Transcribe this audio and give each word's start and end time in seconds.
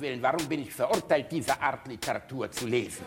Willen, 0.00 0.22
warum 0.22 0.46
bin 0.48 0.62
ich 0.62 0.72
verurteilt, 0.72 1.26
diese 1.30 1.60
Art 1.60 1.86
Literatur 1.86 2.50
zu 2.50 2.66
lesen? 2.66 3.04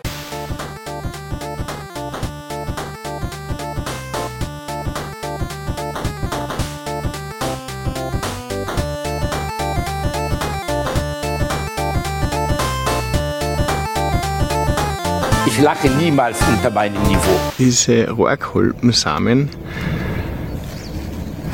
Ich 15.48 15.60
lache 15.60 15.90
niemals 15.90 16.40
unter 16.48 16.70
meinem 16.70 17.02
Niveau. 17.04 17.40
Diese 17.58 18.10
Rohrkolbensamen 18.12 19.50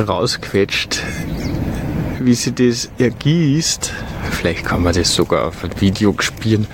rausquetscht, 0.06 1.02
wie 2.20 2.34
sie 2.34 2.54
das 2.54 2.90
ergießt. 2.98 3.94
Vielleicht 4.40 4.64
kann 4.64 4.84
man 4.84 4.94
das 4.94 5.14
sogar 5.14 5.48
auf 5.48 5.66
ein 5.66 5.82
Video 5.82 6.16
spielen, 6.20 6.66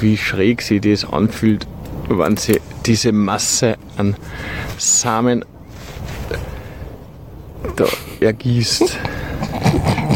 wie 0.00 0.18
schräg 0.18 0.60
sie 0.60 0.80
das 0.80 1.10
anfühlt, 1.10 1.66
wenn 2.10 2.36
sie 2.36 2.60
diese 2.84 3.10
Masse 3.10 3.78
an 3.96 4.16
Samen 4.76 5.42
da 7.76 7.86
ergießt. 8.20 8.98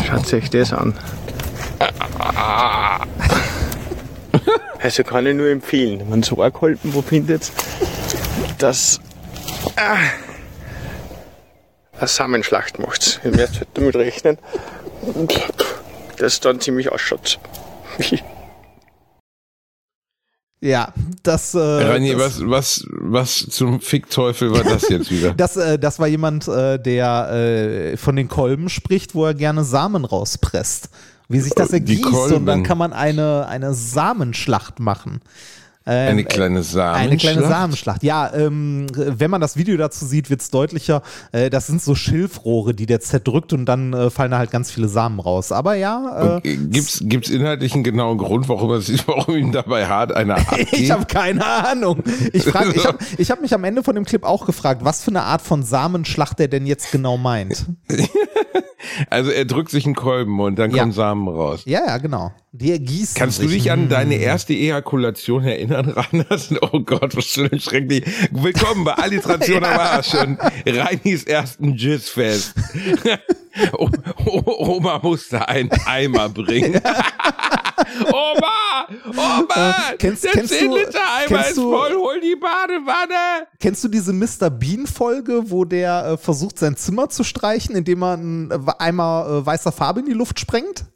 Schaut 0.06 0.34
euch 0.34 0.50
das 0.50 0.74
an. 0.74 0.92
Also 4.82 5.04
kann 5.04 5.26
ich 5.26 5.34
nur 5.34 5.48
empfehlen, 5.48 6.00
wenn 6.00 6.10
man 6.10 6.22
so 6.22 6.34
Rohrkolben 6.34 6.92
wo 6.92 7.00
findet, 7.00 7.50
dass 8.58 9.00
ah, 9.76 9.96
eine 11.98 12.08
Samenschlacht 12.08 12.78
macht. 12.78 13.20
Ihr 13.24 13.30
müsst 13.30 13.56
halt 13.56 13.68
damit 13.72 13.96
rechnen, 13.96 14.36
dass 16.14 16.34
es 16.34 16.40
dann 16.40 16.60
ziemlich 16.60 16.90
ausschaut. 16.90 17.38
Ja, 20.64 20.94
das. 21.22 21.54
Äh, 21.54 21.58
das, 22.16 22.16
was, 22.16 22.40
was, 22.48 22.86
was 22.88 23.46
zum 23.50 23.82
Fickteufel 23.82 24.50
war 24.50 24.64
das 24.64 24.88
jetzt 24.88 25.10
wieder? 25.10 25.34
das, 25.36 25.58
äh, 25.58 25.78
das 25.78 25.98
war 25.98 26.06
jemand, 26.06 26.48
äh, 26.48 26.78
der 26.78 27.30
äh, 27.30 27.96
von 27.98 28.16
den 28.16 28.28
Kolben 28.28 28.70
spricht, 28.70 29.14
wo 29.14 29.26
er 29.26 29.34
gerne 29.34 29.62
Samen 29.62 30.06
rauspresst. 30.06 30.88
Wie 31.28 31.40
sich 31.40 31.52
das 31.52 31.70
ergießt 31.70 32.32
und 32.32 32.46
dann 32.46 32.62
kann 32.62 32.78
man 32.78 32.94
eine, 32.94 33.46
eine 33.46 33.74
Samenschlacht 33.74 34.80
machen. 34.80 35.20
Ähm, 35.86 36.08
Eine 36.12 36.24
kleine 36.24 36.62
Samenschlacht? 36.62 37.00
Eine 37.00 37.16
kleine 37.18 37.42
Samenschlacht. 37.42 38.02
Ja, 38.02 38.32
ähm, 38.34 38.86
wenn 38.94 39.30
man 39.30 39.42
das 39.42 39.56
Video 39.56 39.76
dazu 39.76 40.06
sieht, 40.06 40.30
wird 40.30 40.40
es 40.40 40.50
deutlicher. 40.50 41.02
Äh, 41.32 41.50
das 41.50 41.66
sind 41.66 41.82
so 41.82 41.94
Schilfrohre, 41.94 42.72
die 42.72 42.86
der 42.86 43.00
zerdrückt 43.00 43.52
und 43.52 43.66
dann 43.66 43.92
äh, 43.92 44.08
fallen 44.08 44.30
da 44.30 44.38
halt 44.38 44.50
ganz 44.50 44.70
viele 44.70 44.88
Samen 44.88 45.20
raus. 45.20 45.52
Aber 45.52 45.74
ja, 45.74 46.38
äh, 46.38 46.56
Gibt's, 46.56 47.00
gibt's 47.02 47.28
inhaltlich 47.28 47.74
einen 47.74 47.84
genauen 47.84 48.16
Grund, 48.16 48.48
warum, 48.48 48.72
es, 48.72 48.90
warum 49.06 49.36
ihm 49.36 49.52
dabei 49.52 49.86
hart 49.86 50.12
einer 50.12 50.36
abgeht? 50.36 50.68
ich 50.72 50.90
habe 50.90 51.04
keine 51.04 51.44
Ahnung. 51.44 52.02
Ich, 52.32 52.44
frag, 52.44 52.74
ich 52.74 52.86
habe 52.86 52.98
ich 53.18 53.30
hab 53.30 53.42
mich 53.42 53.52
am 53.52 53.64
Ende 53.64 53.82
von 53.82 53.94
dem 53.94 54.06
Clip 54.06 54.24
auch 54.24 54.46
gefragt, 54.46 54.84
was 54.84 55.02
für 55.02 55.10
eine 55.10 55.24
Art 55.24 55.42
von 55.42 55.62
Samenschlacht 55.62 56.40
er 56.40 56.48
denn 56.48 56.66
jetzt 56.66 56.92
genau 56.92 57.18
meint. 57.18 57.66
Also 59.10 59.30
er 59.30 59.44
drückt 59.44 59.70
sich 59.70 59.84
einen 59.86 59.94
Kolben 59.94 60.38
und 60.40 60.58
dann 60.58 60.70
Ja. 60.70 60.78
kommen 60.82 60.92
Samen 60.92 61.28
raus. 61.28 61.62
Ja, 61.64 61.80
ja, 61.86 61.98
genau. 61.98 62.32
Die 62.52 62.70
ergießen 62.72 63.16
Kannst 63.18 63.38
du 63.42 63.48
sich. 63.48 63.62
dich 63.64 63.72
an 63.72 63.88
deine 63.88 64.14
erste 64.16 64.52
Ejakulation 64.54 65.44
erinnern, 65.44 65.88
Randers? 65.96 66.50
Oh 66.60 66.80
Gott, 66.80 67.16
was 67.16 67.24
schön 67.26 67.58
schrecklich. 67.60 68.04
Willkommen 68.30 68.84
bei 68.84 68.92
Alliteration 68.94 69.64
am 69.64 69.78
Arsch 69.78 70.14
und 70.14 70.38
Reinis 70.66 71.24
ersten 71.24 71.74
Jizzfest. 71.74 72.54
O- 73.72 73.88
Oma 74.26 74.98
musste 75.00 75.48
einen 75.48 75.70
Eimer 75.86 76.28
bringen. 76.28 76.80
Oma! 78.12 78.88
Oma! 79.10 79.33
Äh, 79.56 79.96
kennst- 79.98 80.24
der 80.24 80.32
kennst 80.32 80.52
10 80.54 80.70
du- 80.70 80.76
Liter 80.76 80.98
Eimer 81.16 81.26
kennst 81.28 81.48
ist 81.50 81.56
du- 81.58 81.70
voll, 81.70 81.94
hol 81.94 82.20
die 82.20 82.36
Badewanne! 82.36 83.46
Kennst 83.60 83.84
du 83.84 83.88
diese 83.88 84.12
Mr. 84.12 84.50
Bean-Folge, 84.50 85.50
wo 85.50 85.64
der 85.64 86.04
äh, 86.06 86.16
versucht, 86.16 86.58
sein 86.58 86.76
Zimmer 86.76 87.08
zu 87.08 87.24
streichen, 87.24 87.74
indem 87.76 88.02
er 88.02 88.12
einen 88.14 88.50
äh, 88.50 88.58
Eimer 88.78 89.26
äh, 89.42 89.46
weißer 89.46 89.72
Farbe 89.72 90.00
in 90.00 90.06
die 90.06 90.12
Luft 90.12 90.38
sprengt? 90.40 90.86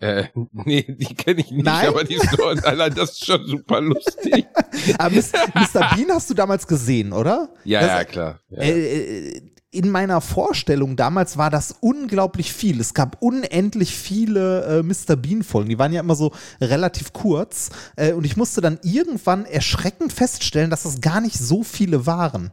Äh, 0.00 0.24
nee, 0.52 0.82
die 0.88 1.14
kenne 1.14 1.40
ich 1.42 1.50
nicht, 1.52 1.64
Nein? 1.64 1.86
aber 1.88 2.02
die 2.04 2.18
Story, 2.18 2.58
allein 2.64 2.92
das 2.94 3.12
ist 3.12 3.24
schon 3.26 3.46
super 3.46 3.80
lustig. 3.80 4.46
Aber 4.98 5.14
Mr. 5.14 5.94
Bean 5.94 6.10
hast 6.10 6.28
du 6.28 6.34
damals 6.34 6.66
gesehen, 6.66 7.12
oder? 7.12 7.50
Ja, 7.64 7.80
Das- 7.80 7.88
ja, 7.90 8.04
klar. 8.04 8.40
Ja. 8.48 8.62
Äh, 8.62 9.28
äh, 9.36 9.51
in 9.72 9.90
meiner 9.90 10.20
Vorstellung 10.20 10.96
damals 10.96 11.38
war 11.38 11.48
das 11.50 11.74
unglaublich 11.80 12.52
viel. 12.52 12.78
Es 12.78 12.92
gab 12.94 13.20
unendlich 13.22 13.96
viele 13.96 14.64
äh, 14.80 14.82
Mr. 14.82 15.16
Bean-Folgen. 15.16 15.70
Die 15.70 15.78
waren 15.78 15.92
ja 15.92 16.00
immer 16.00 16.14
so 16.14 16.30
relativ 16.60 17.12
kurz. 17.14 17.70
Äh, 17.96 18.12
und 18.12 18.24
ich 18.24 18.36
musste 18.36 18.60
dann 18.60 18.78
irgendwann 18.82 19.46
erschreckend 19.46 20.12
feststellen, 20.12 20.68
dass 20.70 20.84
es 20.84 21.00
gar 21.00 21.20
nicht 21.22 21.38
so 21.38 21.62
viele 21.62 22.06
waren. 22.06 22.50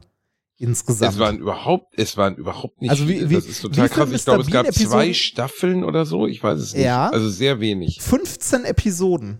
Insgesamt. 0.57 1.13
Es 1.13 1.19
waren 1.19 1.38
überhaupt, 1.40 1.94
es 1.97 2.16
waren 2.18 2.35
überhaupt 2.35 2.81
nicht 2.81 2.90
Also 2.90 3.07
wie- 3.07 3.16
viele. 3.18 3.30
wie- 3.30 3.36
das 3.36 3.46
ist 3.46 3.62
total 3.62 3.90
krass. 3.90 4.09
Ich 4.12 4.24
glaube, 4.25 4.41
es 4.41 4.50
gab 4.51 4.63
Bean 4.63 4.74
zwei 4.74 4.86
Episoden? 5.07 5.13
Staffeln 5.13 5.84
oder 5.84 6.06
so. 6.06 6.25
Ich 6.25 6.41
weiß 6.41 6.59
es 6.59 6.74
nicht. 6.74 6.84
Ja. 6.86 7.09
Also 7.09 7.30
sehr 7.30 7.59
wenig. 7.59 8.01
15 8.01 8.63
Episoden. 8.66 9.40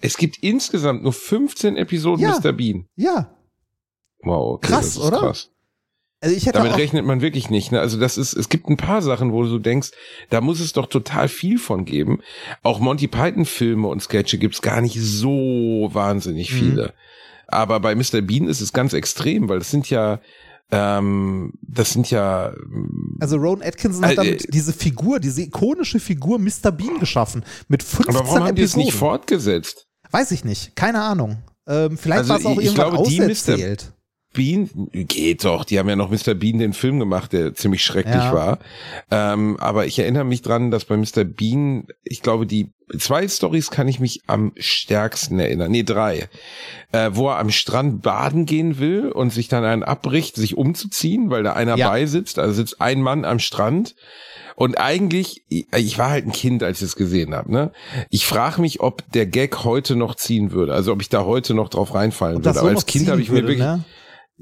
Es 0.00 0.16
gibt 0.16 0.38
insgesamt 0.42 1.04
nur 1.04 1.12
15 1.12 1.76
Episoden 1.76 2.24
Ja. 2.24 2.38
Mr. 2.40 2.52
Bean. 2.52 2.86
Ja. 2.96 3.36
Wow, 4.24 4.54
okay, 4.54 4.68
Krass, 4.68 4.98
oder? 4.98 5.18
krass. 5.18 5.50
Also 6.22 6.34
ich 6.36 6.46
hätte 6.46 6.58
Damit 6.58 6.72
auch, 6.72 6.78
rechnet 6.78 7.04
man 7.04 7.20
wirklich 7.20 7.50
nicht. 7.50 7.72
Ne? 7.72 7.80
Also 7.80 7.98
das 7.98 8.16
ist, 8.16 8.32
es 8.32 8.48
gibt 8.48 8.68
ein 8.68 8.76
paar 8.76 9.02
Sachen, 9.02 9.32
wo 9.32 9.42
du 9.42 9.58
denkst, 9.58 9.90
da 10.30 10.40
muss 10.40 10.60
es 10.60 10.72
doch 10.72 10.86
total 10.86 11.28
viel 11.28 11.58
von 11.58 11.84
geben. 11.84 12.20
Auch 12.62 12.78
Monty 12.78 13.08
Python 13.08 13.44
Filme 13.44 13.88
und 13.88 14.00
Sketche 14.02 14.38
gibt's 14.38 14.62
gar 14.62 14.80
nicht 14.80 14.96
so 15.00 15.90
wahnsinnig 15.92 16.52
Mhm. 16.52 16.56
viele. 16.56 16.94
Aber 17.48 17.80
bei 17.80 17.94
Mr. 17.94 18.22
Bean 18.22 18.46
ist 18.48 18.60
es 18.60 18.72
ganz 18.72 18.92
extrem, 18.92 19.48
weil 19.48 19.58
das 19.58 19.70
sind 19.70 19.90
ja, 19.90 20.20
ähm, 20.70 21.52
das 21.60 21.90
sind 21.90 22.10
ja 22.10 22.54
also 23.20 23.36
Rowan 23.36 23.62
Atkinson 23.62 24.04
hat 24.04 24.12
Äh, 24.12 24.16
damit 24.16 24.44
äh, 24.46 24.50
diese 24.50 24.72
Figur, 24.72 25.20
diese 25.20 25.42
ikonische 25.42 26.00
Figur 26.00 26.38
Mr. 26.38 26.70
Bean 26.70 26.98
geschaffen. 26.98 27.44
Mit 27.68 27.82
15 27.82 28.14
Aber 28.16 28.26
warum 28.28 28.44
haben 28.46 28.54
die 28.56 28.62
es 28.62 28.76
nicht 28.76 28.92
fortgesetzt? 28.94 29.86
Weiß 30.12 30.30
ich 30.30 30.44
nicht. 30.44 30.76
Keine 30.76 31.02
Ahnung. 31.02 31.38
Ähm, 31.66 31.98
vielleicht 31.98 32.20
Also 32.20 32.30
war 32.30 32.38
es 32.38 32.46
auch 32.46 32.52
ich- 32.52 32.58
ich 32.58 32.64
irgendwann 32.66 32.90
glaube, 32.94 33.08
die 33.08 33.20
Mr. 33.20 33.56
Bean 34.32 34.68
geht 34.92 35.44
doch. 35.44 35.64
Die 35.64 35.78
haben 35.78 35.88
ja 35.88 35.96
noch 35.96 36.10
Mr. 36.10 36.34
Bean 36.34 36.58
den 36.58 36.72
Film 36.72 36.98
gemacht, 36.98 37.32
der 37.32 37.54
ziemlich 37.54 37.84
schrecklich 37.84 38.14
Ja. 38.14 38.32
war. 38.32 38.58
Ähm, 39.10 39.56
aber 39.60 39.86
ich 39.86 39.98
erinnere 39.98 40.24
mich 40.24 40.42
dran, 40.42 40.70
dass 40.70 40.84
bei 40.86 40.96
Mr. 40.96 41.24
Bean, 41.24 41.86
ich 42.04 42.22
glaube, 42.22 42.46
die 42.46 42.70
zwei 42.98 43.26
Stories 43.28 43.70
kann 43.70 43.88
ich 43.88 44.00
mich 44.00 44.22
am 44.26 44.52
stärksten 44.56 45.38
erinnern. 45.38 45.70
Nee, 45.70 45.82
drei. 45.82 46.28
Äh, 46.92 47.10
wo 47.12 47.28
er 47.28 47.38
am 47.38 47.50
Strand 47.50 48.02
baden 48.02 48.44
gehen 48.46 48.78
will 48.78 49.10
und 49.10 49.30
sich 49.32 49.48
dann 49.48 49.64
einen 49.64 49.82
abbricht, 49.82 50.36
sich 50.36 50.56
umzuziehen, 50.56 51.30
weil 51.30 51.42
da 51.42 51.52
einer 51.54 51.76
Ja. 51.76 51.88
beisitzt. 51.90 52.38
Also 52.38 52.54
sitzt 52.54 52.80
ein 52.80 53.00
Mann 53.00 53.24
am 53.24 53.38
Strand. 53.38 53.94
Und 54.54 54.76
eigentlich, 54.78 55.42
ich 55.48 55.98
war 55.98 56.10
halt 56.10 56.26
ein 56.26 56.32
Kind, 56.32 56.62
als 56.62 56.82
ich 56.82 56.88
es 56.88 56.96
gesehen 56.96 57.34
habe. 57.34 57.50
Ne? 57.50 57.72
Ich 58.10 58.26
frage 58.26 58.60
mich, 58.60 58.80
ob 58.80 59.02
der 59.12 59.24
Gag 59.26 59.64
heute 59.64 59.96
noch 59.96 60.14
ziehen 60.14 60.52
würde. 60.52 60.74
Also 60.74 60.92
ob 60.92 61.00
ich 61.00 61.08
da 61.08 61.24
heute 61.24 61.54
noch 61.54 61.70
drauf 61.70 61.94
reinfallen 61.94 62.36
würde. 62.44 62.52
so 62.52 62.60
Aber 62.60 62.68
als 62.68 62.84
Kind 62.84 63.08
habe 63.08 63.22
ich 63.22 63.30
mir 63.30 63.36
wirklich, 63.36 63.58
ne? 63.58 63.82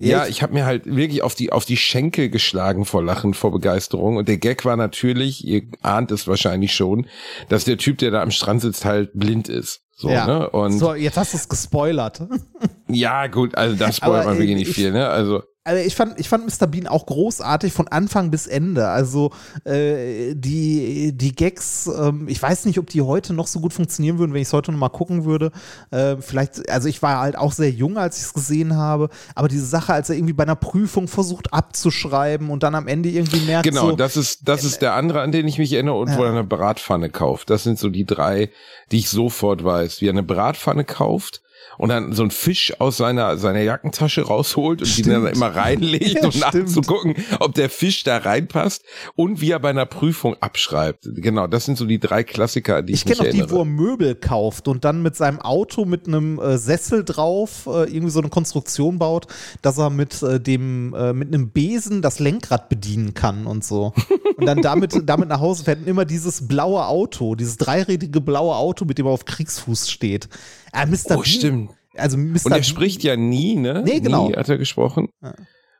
Ja, 0.08 0.26
Ich- 0.26 0.42
habe 0.42 0.52
mir 0.54 0.64
halt 0.66 0.86
wirklich 0.86 1.22
auf 1.22 1.34
die 1.34 1.52
auf 1.52 1.64
die 1.64 1.76
Schenkel 1.76 2.28
geschlagen 2.30 2.84
vor 2.84 3.02
Lachen, 3.04 3.34
vor 3.34 3.52
Begeisterung. 3.52 4.16
Und 4.16 4.28
der 4.28 4.38
Gag 4.38 4.64
war 4.64 4.76
natürlich, 4.76 5.46
ihr 5.46 5.62
ahnt 5.82 6.10
es 6.10 6.26
wahrscheinlich 6.26 6.74
schon, 6.74 7.06
dass 7.48 7.64
der 7.64 7.78
Typ, 7.78 7.98
der 7.98 8.10
da 8.10 8.22
am 8.22 8.30
Strand 8.30 8.62
sitzt, 8.62 8.84
halt 8.84 9.10
blind 9.14 9.48
ist. 9.48 9.82
So, 9.96 10.08
ja. 10.08 10.26
ne? 10.26 10.48
Und 10.50 10.78
so, 10.78 10.94
jetzt 10.94 11.18
hast 11.18 11.34
du 11.34 11.36
es 11.36 11.48
gespoilert. 11.48 12.22
ja, 12.94 13.26
gut, 13.26 13.54
also 13.56 13.76
das 13.76 13.96
spoilert 13.96 14.26
man 14.26 14.34
wirklich 14.38 14.52
äh, 14.52 14.54
nicht 14.58 14.68
ich- 14.68 14.74
viel, 14.74 14.92
ne? 14.92 15.08
Also 15.08 15.42
Also 15.62 15.86
ich 15.86 15.94
fand, 15.94 16.18
ich 16.18 16.28
fand 16.28 16.46
Mr. 16.46 16.66
Bean 16.66 16.86
auch 16.86 17.04
großartig 17.04 17.72
von 17.72 17.86
Anfang 17.86 18.30
bis 18.30 18.46
Ende. 18.46 18.88
Also 18.88 19.30
äh, 19.64 20.34
die, 20.34 21.12
die 21.14 21.34
Gags, 21.34 21.86
ähm, 21.86 22.28
ich 22.28 22.42
weiß 22.42 22.64
nicht, 22.64 22.78
ob 22.78 22.88
die 22.88 23.02
heute 23.02 23.34
noch 23.34 23.46
so 23.46 23.60
gut 23.60 23.74
funktionieren 23.74 24.18
würden, 24.18 24.32
wenn 24.32 24.40
ich 24.40 24.48
es 24.48 24.54
heute 24.54 24.72
noch 24.72 24.78
mal 24.78 24.88
gucken 24.88 25.26
würde. 25.26 25.52
Äh, 25.90 26.16
vielleicht, 26.18 26.68
also 26.70 26.88
ich 26.88 27.02
war 27.02 27.20
halt 27.20 27.36
auch 27.36 27.52
sehr 27.52 27.70
jung, 27.70 27.98
als 27.98 28.16
ich 28.16 28.22
es 28.24 28.32
gesehen 28.32 28.74
habe. 28.76 29.10
Aber 29.34 29.48
diese 29.48 29.66
Sache, 29.66 29.92
als 29.92 30.08
er 30.08 30.16
irgendwie 30.16 30.32
bei 30.32 30.44
einer 30.44 30.56
Prüfung 30.56 31.08
versucht 31.08 31.52
abzuschreiben 31.52 32.48
und 32.50 32.62
dann 32.62 32.74
am 32.74 32.88
Ende 32.88 33.10
irgendwie 33.10 33.40
merkt, 33.40 33.64
Genau, 33.68 33.90
so, 33.90 33.96
das 33.96 34.16
ist, 34.16 34.48
das 34.48 34.64
ist 34.64 34.80
der 34.80 34.94
andere, 34.94 35.20
an 35.20 35.30
den 35.30 35.46
ich 35.46 35.58
mich 35.58 35.72
erinnere 35.74 35.98
und 35.98 36.16
wo 36.16 36.24
er 36.24 36.30
eine 36.30 36.42
Bratpfanne 36.44 37.10
kauft. 37.10 37.50
Das 37.50 37.64
sind 37.64 37.78
so 37.78 37.90
die 37.90 38.06
drei, 38.06 38.50
die 38.90 38.98
ich 38.98 39.10
sofort 39.10 39.62
weiß. 39.62 40.00
Wie 40.00 40.06
er 40.08 40.12
eine 40.12 40.22
Bratpfanne 40.22 40.84
kauft, 40.84 41.42
und 41.80 41.88
dann 41.88 42.12
so 42.12 42.22
ein 42.22 42.30
Fisch 42.30 42.78
aus 42.78 42.98
seiner, 42.98 43.38
seiner 43.38 43.62
Jackentasche 43.62 44.20
rausholt 44.26 44.82
und 44.82 44.86
Stimmt. 44.86 45.06
die 45.06 45.10
dann 45.12 45.26
immer 45.28 45.56
reinlegt, 45.56 46.10
Ja, 46.10 46.24
um 46.26 46.30
stimmt. 46.30 46.54
nachzugucken, 46.66 47.14
ob 47.38 47.54
der 47.54 47.70
Fisch 47.70 48.04
da 48.04 48.18
reinpasst 48.18 48.84
und 49.16 49.40
wie 49.40 49.52
er 49.52 49.60
bei 49.60 49.70
einer 49.70 49.86
Prüfung 49.86 50.36
abschreibt. 50.40 51.08
Genau, 51.14 51.46
das 51.46 51.64
sind 51.64 51.78
so 51.78 51.86
die 51.86 51.98
drei 51.98 52.22
Klassiker, 52.22 52.82
die 52.82 52.92
ich, 52.92 53.06
Ich 53.06 53.16
kenne 53.16 53.26
auch 53.26 53.32
die, 53.32 53.50
wo 53.50 53.60
er 53.60 53.64
Möbel 53.64 54.14
kauft 54.14 54.68
und 54.68 54.84
dann 54.84 55.00
mit 55.00 55.16
seinem 55.16 55.40
Auto 55.40 55.86
mit 55.86 56.06
einem 56.06 56.38
äh, 56.38 56.58
Sessel 56.58 57.02
drauf 57.02 57.66
äh, 57.66 57.84
irgendwie 57.84 58.10
so 58.10 58.20
eine 58.20 58.28
Konstruktion 58.28 58.98
baut, 58.98 59.26
dass 59.62 59.78
er 59.78 59.88
mit 59.88 60.22
äh, 60.22 60.38
dem 60.38 60.92
äh, 60.92 61.14
mit 61.14 61.28
einem 61.28 61.48
Besen 61.48 62.02
das 62.02 62.18
Lenkrad 62.18 62.68
bedienen 62.68 63.14
kann 63.14 63.46
und 63.46 63.64
so. 63.64 63.94
Und 64.36 64.44
dann 64.44 64.60
damit 64.60 65.00
damit 65.08 65.30
nach 65.30 65.40
Hause 65.40 65.64
fährt 65.64 65.78
und 65.78 65.88
immer 65.88 66.04
dieses 66.04 66.46
blaue 66.46 66.84
Auto, 66.86 67.36
dieses 67.36 67.56
dreirädige 67.56 68.20
blaue 68.20 68.54
Auto, 68.54 68.84
mit 68.84 68.98
dem 68.98 69.06
er 69.06 69.12
auf 69.12 69.24
Kriegsfuß 69.24 69.88
steht. 69.88 70.28
Äh, 70.72 70.86
Mr. 70.86 70.96
Oh, 71.10 71.14
Bean, 71.16 71.24
stimmt. 71.24 71.70
Also 71.96 72.16
Mr. 72.16 72.24
Und 72.46 72.52
er 72.52 72.56
Bean- 72.58 72.64
spricht 72.64 73.02
ja 73.02 73.16
nie, 73.16 73.56
ne? 73.56 73.82
Nee, 73.84 74.00
genau. 74.00 74.28
Nie 74.28 74.36
hat 74.36 74.48
er 74.48 74.58
gesprochen. 74.58 75.08
Ja. 75.22 75.34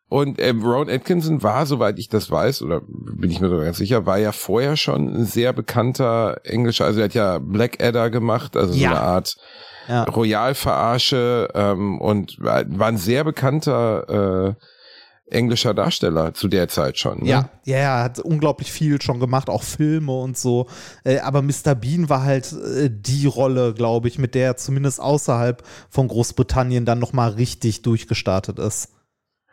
Und 0.08 0.40
ähm, 0.42 0.64
Ron 0.64 0.90
Atkinson 0.90 1.40
war, 1.44 1.66
soweit 1.66 1.98
ich 2.00 2.08
das 2.08 2.30
weiß, 2.32 2.62
oder 2.62 2.80
bin 2.88 3.30
ich 3.30 3.40
mir 3.40 3.48
sogar 3.48 3.64
ganz 3.66 3.76
sicher, 3.78 4.06
war 4.06 4.18
ja 4.18 4.32
vorher 4.32 4.76
schon 4.76 5.06
ein 5.14 5.24
sehr 5.24 5.52
bekannter 5.52 6.40
englischer, 6.42 6.84
also 6.86 6.98
er 6.98 7.04
hat 7.04 7.14
ja 7.14 7.38
Blackadder 7.38 8.10
gemacht, 8.10 8.56
also 8.56 8.74
Ja. 8.74 8.78
so 8.90 8.94
eine 8.96 9.00
Art 9.00 9.36
Ja. 9.88 10.02
Royal-Verarsche 10.04 11.48
ähm, 11.54 12.00
und 12.00 12.36
war, 12.40 12.64
war 12.66 12.88
ein 12.88 12.96
sehr 12.96 13.22
bekannter 13.22 14.56
äh, 14.58 14.64
englischer 15.30 15.74
Darsteller 15.74 16.34
zu 16.34 16.48
der 16.48 16.68
Zeit 16.68 16.98
schon. 16.98 17.20
Ne? 17.20 17.30
Ja, 17.30 17.50
ja, 17.64 17.76
er 17.76 18.02
hat 18.04 18.18
unglaublich 18.18 18.72
viel 18.72 19.00
schon 19.00 19.20
gemacht, 19.20 19.48
auch 19.48 19.62
Filme 19.62 20.12
und 20.12 20.36
so. 20.36 20.66
Äh, 21.04 21.18
aber 21.18 21.42
Mr. 21.42 21.74
Bean 21.74 22.08
war 22.08 22.22
halt 22.22 22.52
äh, 22.52 22.90
die 22.90 23.26
Rolle, 23.26 23.74
glaube 23.74 24.08
ich, 24.08 24.18
mit 24.18 24.34
der 24.34 24.46
er 24.46 24.56
zumindest 24.56 25.00
außerhalb 25.00 25.62
von 25.88 26.08
Großbritannien 26.08 26.84
dann 26.84 26.98
nochmal 26.98 27.30
richtig 27.30 27.82
durchgestartet 27.82 28.58
ist. 28.58 28.88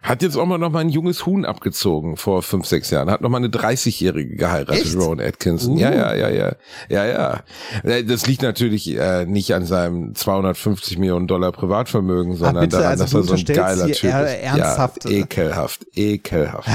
Hat 0.07 0.21
jetzt 0.21 0.37
auch 0.37 0.45
mal 0.45 0.57
noch 0.57 0.71
mal 0.71 0.79
ein 0.79 0.89
junges 0.89 1.25
Huhn 1.25 1.43
abgezogen 1.45 2.15
vor 2.17 2.41
fünf, 2.41 2.65
sechs 2.65 2.89
Jahren. 2.91 3.09
Hat 3.11 3.21
noch 3.21 3.29
mal 3.29 3.37
eine 3.37 3.49
30-Jährige 3.49 4.35
geheiratet, 4.35 4.85
Echt? 4.85 4.95
Rowan 4.95 5.19
Atkinson. 5.19 5.73
Uh. 5.75 5.79
Ja, 5.79 5.93
ja, 5.93 6.13
ja, 6.15 6.29
ja. 6.29 6.55
Ja, 6.89 7.05
ja. 7.05 7.43
Äh, 7.83 8.03
Das 8.03 8.25
liegt 8.25 8.41
natürlich 8.41 8.87
äh, 8.95 9.25
nicht 9.25 9.53
an 9.53 9.65
seinem 9.65 10.15
250 10.15 10.97
Millionen 10.97 11.27
Dollar 11.27 11.51
Privatvermögen, 11.51 12.35
sondern 12.35 12.63
bitte, 12.63 12.77
daran, 12.77 12.91
also 12.91 13.03
dass 13.03 13.13
er 13.13 13.23
so 13.23 13.33
ein 13.33 13.45
geiler 13.55 13.85
Typ 13.87 14.03
ist. 14.03 14.03
ernsthaft- 14.43 15.03
Ja, 15.05 15.11
ekelhaft, 15.11 15.85
ekelhaft. 15.95 16.69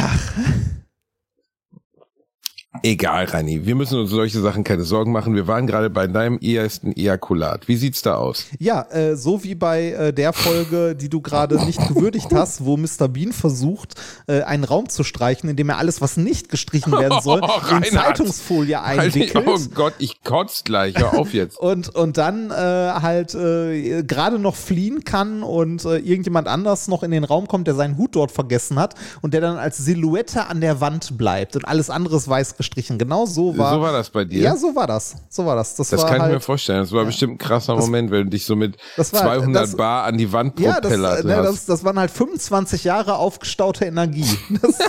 Egal, 2.80 3.26
Rani. 3.26 3.66
Wir 3.66 3.74
müssen 3.74 4.00
uns 4.00 4.08
solche 4.08 4.40
Sachen 4.40 4.64
keine 4.64 4.84
Sorgen 4.84 5.12
machen. 5.12 5.34
Wir 5.34 5.46
waren 5.46 5.66
gerade 5.66 5.90
bei 5.90 6.06
deinem 6.06 6.38
ersten 6.38 6.92
Ejakulat. 6.92 7.69
Wie 7.69 7.76
sieht's 7.76 8.00
da 8.00 8.14
aus? 8.14 8.46
Ja, 8.58 8.86
äh, 8.90 9.14
so 9.14 9.44
wie 9.44 9.54
bei 9.54 9.90
äh, 9.90 10.12
der 10.14 10.32
Folge, 10.32 10.96
die 10.96 11.10
du 11.10 11.20
gerade 11.20 11.62
nicht 11.66 11.86
gewürdigt 11.86 12.32
hast, 12.32 12.64
wo 12.64 12.78
Mr. 12.78 13.08
Bean 13.08 13.32
versucht, 13.32 13.94
äh, 14.26 14.40
einen 14.42 14.64
Raum 14.64 14.88
zu 14.88 15.04
streichen, 15.04 15.50
in 15.50 15.56
dem 15.56 15.69
er 15.69 15.76
alles, 15.76 16.00
was 16.00 16.16
nicht 16.16 16.48
gestrichen 16.48 16.92
werden 16.92 17.20
soll, 17.20 17.40
in 17.42 17.44
Reinhard. 17.44 18.16
Zeitungsfolie 18.16 18.80
einwickelt. 18.80 19.46
Oh 19.46 19.58
Gott, 19.74 19.92
ich 19.98 20.22
kotz 20.24 20.64
gleich. 20.64 20.96
Hör 20.96 21.19
auf 21.19 21.34
jetzt. 21.34 21.58
und, 21.60 21.94
und 21.94 22.16
dann 22.16 22.50
äh, 22.50 22.54
halt 22.54 23.34
äh, 23.34 24.02
gerade 24.02 24.38
noch 24.38 24.56
fliehen 24.56 25.04
kann 25.04 25.42
und 25.42 25.84
äh, 25.84 25.98
irgendjemand 25.98 26.48
anders 26.48 26.88
noch 26.88 27.02
in 27.02 27.10
den 27.10 27.24
Raum 27.24 27.48
kommt, 27.48 27.66
der 27.66 27.74
seinen 27.74 27.98
Hut 27.98 28.16
dort 28.16 28.32
vergessen 28.32 28.78
hat 28.78 28.94
und 29.20 29.34
der 29.34 29.42
dann 29.42 29.58
als 29.58 29.76
Silhouette 29.76 30.46
an 30.46 30.62
der 30.62 30.80
Wand 30.80 31.19
bleibt 31.19 31.54
und 31.54 31.69
alles 31.69 31.90
andere 31.90 32.16
ist 32.16 32.28
weiß 32.28 32.62
gestrichen. 32.62 32.97
Genau 32.99 33.26
so 33.26 33.56
war. 33.59 33.75
so 33.75 33.81
war 33.81 33.93
das 33.93 34.09
bei 34.11 34.25
dir. 34.25 34.41
Ja, 34.43 34.56
so 34.56 34.75
war 34.75 34.87
das. 34.87 35.17
So 35.29 35.44
war 35.44 35.56
das. 35.56 35.75
Das, 35.75 35.91
Das 35.91 36.00
war 36.00 36.06
kann 36.09 36.17
ich 36.17 36.23
halt, 36.23 36.32
mir 36.35 36.41
vorstellen. 36.41 36.81
Das 36.81 36.93
war 36.93 37.05
bestimmt 37.05 37.35
ein 37.35 37.38
krasser 37.38 37.76
Moment, 37.76 38.11
wenn 38.11 38.25
du 38.25 38.31
dich 38.31 38.44
so 38.47 38.56
mit 38.56 38.76
das 38.97 39.12
war- 39.12 39.20
200 39.23 39.62
das- 39.64 39.76
Bar 39.76 40.05
an 40.05 40.17
die 40.17 40.32
Wand 40.32 40.59
Ja, 40.61 40.81
das, 40.81 40.93
propellert 40.93 41.25
äh, 41.25 41.26
ne, 41.26 41.37
hast. 41.37 41.47
das, 41.49 41.67
das 41.67 41.85
waren 41.85 41.99
halt 41.99 42.11
25 42.11 42.85
Jahre 42.85 43.17
aufgestaute 43.17 43.85
Energie. 43.85 44.25
Das, 44.62 44.79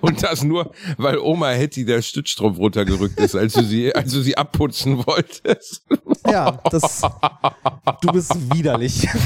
Und 0.00 0.22
das 0.22 0.42
nur, 0.44 0.70
weil 0.96 1.18
Oma 1.18 1.48
Hetty 1.48 1.84
der 1.84 2.00
Stützstrumpf 2.02 2.58
runtergerückt 2.58 3.18
ist, 3.18 3.34
als 3.34 3.54
du 3.54 3.62
sie, 3.64 3.94
als 3.94 4.12
du 4.12 4.20
sie 4.20 4.36
abputzen 4.36 5.04
wolltest. 5.06 5.82
ja, 6.30 6.52
das. 6.70 7.02
Du 8.00 8.12
bist 8.12 8.32
widerlich. 8.54 9.08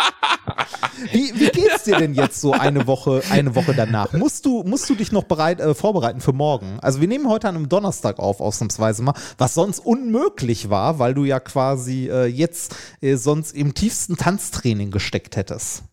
Wie, 1.12 1.32
wie 1.34 1.48
geht's 1.48 1.84
dir 1.84 1.96
denn 1.96 2.14
jetzt 2.14 2.40
so 2.40 2.52
eine 2.52 2.86
Woche, 2.86 3.22
eine 3.30 3.54
Woche 3.54 3.74
danach? 3.74 4.12
Musst 4.12 4.44
du, 4.44 4.62
musst 4.64 4.88
du 4.90 4.94
dich 4.94 5.12
noch 5.12 5.24
bereit, 5.24 5.60
äh, 5.60 5.74
vorbereiten 5.74 6.20
für 6.20 6.32
morgen? 6.32 6.78
Also 6.80 7.00
wir 7.00 7.08
nehmen 7.08 7.28
heute 7.28 7.48
an 7.48 7.56
einem 7.56 7.68
Donnerstag 7.68 8.18
auf, 8.18 8.40
ausnahmsweise 8.40 9.02
mal, 9.02 9.14
was 9.38 9.54
sonst 9.54 9.78
unmöglich 9.78 10.68
war, 10.68 10.98
weil 10.98 11.14
du 11.14 11.24
ja 11.24 11.40
quasi 11.40 12.08
äh, 12.10 12.26
jetzt 12.26 12.76
äh, 13.00 13.16
sonst 13.16 13.52
im 13.52 13.74
tiefsten 13.74 14.16
Tanztraining 14.16 14.90
gesteckt 14.90 15.36
hättest. 15.36 15.84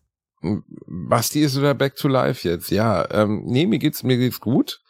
Basti 0.87 1.41
ist 1.41 1.57
wieder 1.57 1.73
back 1.73 1.95
to 1.95 2.07
life 2.07 2.47
jetzt. 2.47 2.69
Ja, 2.69 3.09
ähm, 3.11 3.43
nee, 3.45 3.65
mir 3.65 3.79
geht's, 3.79 4.03
mir 4.03 4.17
geht's 4.17 4.39
gut. 4.39 4.81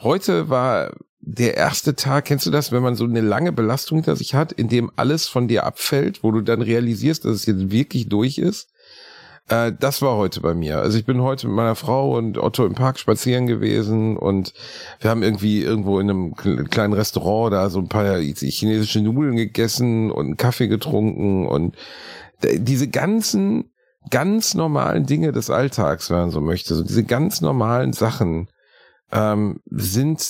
Heute 0.00 0.48
war 0.48 0.92
der 1.20 1.56
erste 1.56 1.94
Tag, 1.94 2.24
kennst 2.24 2.46
du 2.46 2.50
das, 2.50 2.72
wenn 2.72 2.82
man 2.82 2.96
so 2.96 3.04
eine 3.04 3.20
lange 3.20 3.52
Belastung 3.52 3.98
hinter 3.98 4.16
sich 4.16 4.34
hat, 4.34 4.52
in 4.52 4.68
dem 4.68 4.90
alles 4.96 5.28
von 5.28 5.48
dir 5.48 5.64
abfällt, 5.64 6.22
wo 6.22 6.30
du 6.32 6.40
dann 6.40 6.62
realisierst, 6.62 7.24
dass 7.24 7.34
es 7.36 7.46
jetzt 7.46 7.70
wirklich 7.70 8.08
durch 8.08 8.38
ist? 8.38 8.70
Äh, 9.48 9.72
das 9.78 10.00
war 10.00 10.16
heute 10.16 10.40
bei 10.40 10.54
mir. 10.54 10.78
Also 10.78 10.96
ich 10.96 11.04
bin 11.04 11.20
heute 11.20 11.46
mit 11.46 11.56
meiner 11.56 11.74
Frau 11.74 12.16
und 12.16 12.38
Otto 12.38 12.64
im 12.64 12.74
Park 12.74 12.98
spazieren 12.98 13.46
gewesen 13.46 14.16
und 14.16 14.54
wir 15.00 15.10
haben 15.10 15.22
irgendwie 15.22 15.62
irgendwo 15.62 16.00
in 16.00 16.08
einem 16.08 16.32
kle- 16.34 16.68
kleinen 16.68 16.94
Restaurant 16.94 17.52
da 17.52 17.68
so 17.68 17.80
ein 17.80 17.88
paar 17.88 18.18
chinesische 18.18 19.02
Nudeln 19.02 19.36
gegessen 19.36 20.10
und 20.10 20.24
einen 20.26 20.36
Kaffee 20.36 20.68
getrunken 20.68 21.46
und 21.46 21.76
diese 22.42 22.88
ganzen 22.88 23.72
ganz 24.08 24.54
normalen 24.54 25.04
Dinge 25.04 25.32
des 25.32 25.50
Alltags, 25.50 26.08
wenn 26.08 26.16
man 26.16 26.30
so 26.30 26.40
möchte, 26.40 26.74
so 26.74 26.82
diese 26.82 27.04
ganz 27.04 27.42
normalen 27.42 27.92
Sachen 27.92 28.48
ähm, 29.12 29.60
sind 29.66 30.26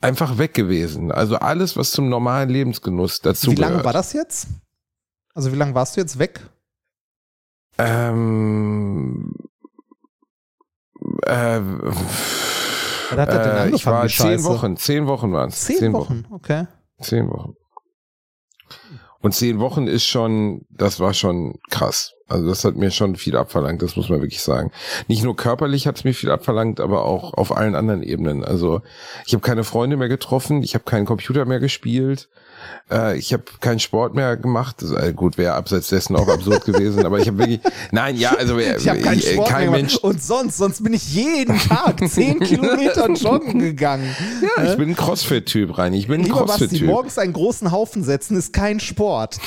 einfach 0.00 0.38
weg 0.38 0.54
gewesen. 0.54 1.12
Also 1.12 1.36
alles, 1.36 1.76
was 1.76 1.90
zum 1.90 2.08
normalen 2.08 2.48
Lebensgenuss 2.48 3.20
dazu 3.20 3.50
wie 3.50 3.56
lange 3.56 3.72
gehört. 3.72 3.86
war 3.86 3.92
das 3.92 4.12
jetzt? 4.12 4.48
Also 5.34 5.52
wie 5.52 5.56
lange 5.56 5.74
warst 5.74 5.96
du 5.96 6.00
jetzt 6.00 6.18
weg? 6.18 6.48
Ähm, 7.78 9.32
äh, 11.22 11.60
Was 11.60 13.18
hat 13.18 13.28
denn 13.28 13.72
äh, 13.72 13.74
ich 13.74 13.86
war 13.86 14.02
die 14.02 14.08
zehn 14.08 14.26
Scheiße? 14.26 14.44
Wochen, 14.44 14.76
zehn 14.76 15.06
Wochen 15.06 15.32
waren 15.32 15.48
es. 15.50 15.64
Zehn, 15.64 15.92
Wochen, 15.92 16.26
okay. 16.30 16.66
Zehn 17.00 17.28
Wochen. 17.30 17.54
Und 19.20 19.34
zehn 19.34 19.58
Wochen 19.60 19.86
ist 19.86 20.04
schon, 20.04 20.66
das 20.70 21.00
war 21.00 21.14
schon 21.14 21.54
krass. 21.70 22.12
Also 22.28 22.46
das 22.48 22.64
hat 22.64 22.76
mir 22.76 22.90
schon 22.90 23.16
viel 23.16 23.36
abverlangt, 23.36 23.80
das 23.82 23.96
muss 23.96 24.08
man 24.10 24.20
wirklich 24.20 24.42
sagen. 24.42 24.70
Nicht 25.08 25.24
nur 25.24 25.34
körperlich 25.34 25.86
hat 25.86 25.96
es 25.96 26.04
mir 26.04 26.12
viel 26.14 26.30
abverlangt, 26.30 26.78
aber 26.78 27.04
auch 27.04 27.34
auf 27.34 27.56
allen 27.56 27.74
anderen 27.74 28.02
Ebenen. 28.02 28.44
Also 28.44 28.82
ich 29.26 29.32
habe 29.32 29.40
keine 29.42 29.64
Freunde 29.64 29.96
mehr 29.96 30.08
getroffen, 30.08 30.62
ich 30.62 30.74
habe 30.74 30.84
keinen 30.84 31.06
Computer 31.06 31.46
mehr 31.46 31.58
gespielt, 31.58 32.28
äh, 32.90 33.16
ich 33.16 33.32
habe 33.32 33.44
keinen 33.60 33.78
Sport 33.80 34.14
mehr 34.14 34.36
gemacht. 34.36 34.76
Das, 34.82 34.90
äh, 34.90 35.12
gut, 35.14 35.38
wäre 35.38 35.54
abseits 35.54 35.88
dessen 35.88 36.16
auch 36.16 36.28
absurd 36.28 36.64
gewesen, 36.66 37.06
aber 37.06 37.18
ich 37.18 37.28
habe 37.28 37.38
wirklich, 37.38 37.60
nein, 37.92 38.16
ja, 38.16 38.32
also 38.34 38.58
Ich 38.58 38.88
habe 38.88 39.00
keinen 39.00 39.20
äh, 39.20 39.32
Sport 39.32 39.48
kein 39.48 39.70
mehr 39.70 39.78
Mensch. 39.78 40.00
gemacht. 40.00 40.04
Und 40.04 40.22
sonst, 40.22 40.58
sonst 40.58 40.84
bin 40.84 40.92
ich 40.92 41.14
jeden 41.14 41.58
Tag 41.58 42.06
zehn 42.08 42.40
Kilometer 42.40 43.08
joggen 43.10 43.58
gegangen. 43.58 44.14
Ja, 44.56 44.64
ich 44.64 44.76
bin 44.76 44.90
ein 44.90 44.96
Crossfit-Typ, 44.96 45.78
Reini. 45.78 45.98
Ich 45.98 46.08
bin 46.08 46.22
ein 46.22 46.28
Crossfit-Typ. 46.28 46.86
morgens 46.86 47.16
einen 47.16 47.32
großen 47.32 47.70
Haufen 47.72 48.04
setzen 48.04 48.36
ist 48.36 48.52
kein 48.52 48.80
Sport. 48.80 49.38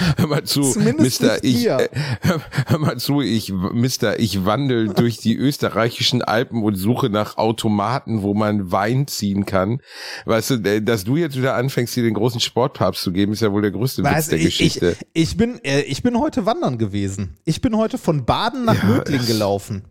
Hör 0.16 0.26
mal 0.26 0.44
zu, 0.44 0.62
Zumindest 0.62 1.20
Mister, 1.20 1.44
ich, 1.44 1.66
äh, 1.66 1.88
hör, 2.20 2.40
hör 2.66 2.78
mal 2.78 2.96
zu, 2.98 3.20
ich, 3.20 3.52
Mister, 3.52 4.18
ich 4.18 4.44
wandel 4.44 4.88
durch 4.94 5.18
die 5.18 5.36
österreichischen 5.36 6.22
Alpen 6.22 6.62
und 6.62 6.74
suche 6.76 7.08
nach 7.10 7.36
Automaten, 7.36 8.22
wo 8.22 8.34
man 8.34 8.72
Wein 8.72 9.06
ziehen 9.06 9.46
kann. 9.46 9.80
Weißt 10.24 10.50
du, 10.50 10.54
äh, 10.56 10.82
dass 10.82 11.04
du 11.04 11.16
jetzt 11.16 11.36
wieder 11.36 11.54
anfängst, 11.54 11.94
hier 11.94 12.02
den 12.02 12.14
großen 12.14 12.40
Sportpapst 12.40 13.02
zu 13.02 13.12
geben, 13.12 13.32
ist 13.32 13.40
ja 13.42 13.52
wohl 13.52 13.62
der 13.62 13.70
größte 13.72 14.02
Witz 14.02 14.12
Also 14.12 14.30
der 14.30 14.38
ich, 14.40 14.46
ich, 14.46 14.58
Geschichte. 14.58 14.96
ich, 15.12 15.36
bin, 15.36 15.62
äh, 15.64 15.82
ich 15.82 16.02
bin 16.02 16.18
heute 16.18 16.46
wandern 16.46 16.78
gewesen. 16.78 17.36
Ich 17.44 17.60
bin 17.60 17.76
heute 17.76 17.98
von 17.98 18.24
Baden 18.24 18.64
nach 18.64 18.82
Ja, 18.82 18.84
Mödling 18.88 19.24
gelaufen. 19.26 19.84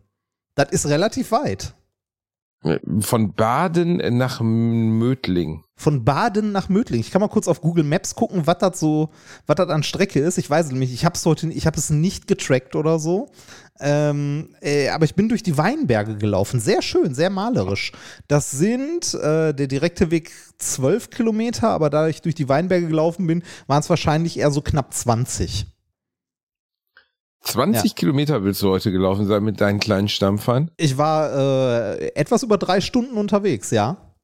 Das 0.55 0.69
ist 0.71 0.87
relativ 0.87 1.31
weit. 1.31 1.75
Von 2.99 3.33
Baden 3.33 4.17
nach 4.17 4.41
Mödling. 4.41 5.63
Von 5.75 6.03
Baden 6.03 6.51
nach 6.51 6.67
Mödling. 6.67 6.99
Ich 6.99 7.11
kann 7.11 7.21
mal 7.21 7.27
kurz 7.27 7.47
auf 7.47 7.61
Google 7.61 7.83
Maps 7.83 8.15
gucken, 8.15 8.47
was 8.47 8.57
das 8.57 8.79
so, 8.79 9.09
was 9.45 9.55
das 9.57 9.69
an 9.69 9.83
Strecke 9.83 10.19
ist. 10.19 10.37
Ich 10.37 10.49
weiß 10.49 10.67
es 10.67 10.71
nämlich, 10.71 10.93
ich 10.93 11.05
habe 11.05 11.15
es 11.15 11.25
heute, 11.25 11.47
ich 11.49 11.67
habe 11.67 11.77
es 11.77 11.91
nicht 11.91 12.27
getrackt 12.27 12.75
oder 12.75 12.97
so. 12.97 13.29
Ähm, 13.79 14.55
äh, 14.61 14.89
aber 14.89 15.05
ich 15.05 15.15
bin 15.15 15.29
durch 15.29 15.43
die 15.43 15.57
Weinberge 15.57 16.15
gelaufen. 16.15 16.59
Sehr 16.59 16.81
schön, 16.81 17.13
sehr 17.13 17.29
malerisch. 17.29 17.91
Das 18.27 18.49
sind 18.51 19.13
äh, 19.13 19.53
der 19.53 19.67
direkte 19.67 20.09
Weg 20.09 20.31
12 20.57 21.09
Kilometer, 21.11 21.69
aber 21.69 21.89
da 21.89 22.07
ich 22.07 22.21
durch 22.21 22.35
die 22.35 22.49
Weinberge 22.49 22.87
gelaufen 22.87 23.27
bin, 23.27 23.43
waren 23.67 23.81
es 23.81 23.89
wahrscheinlich 23.89 24.39
eher 24.39 24.49
so 24.49 24.61
knapp 24.61 24.93
20. 24.93 25.67
20 27.45 27.95
Kilometer 27.95 28.43
willst 28.43 28.61
du 28.61 28.69
heute 28.69 28.91
gelaufen 28.91 29.27
sein 29.27 29.43
mit 29.43 29.61
deinen 29.61 29.79
kleinen 29.79 30.09
Stampfern? 30.09 30.71
Ich 30.77 30.97
war 30.97 31.97
äh, 31.97 32.07
etwas 32.15 32.43
über 32.43 32.57
drei 32.57 32.81
Stunden 32.81 33.17
unterwegs, 33.17 33.71
ja. 33.71 34.15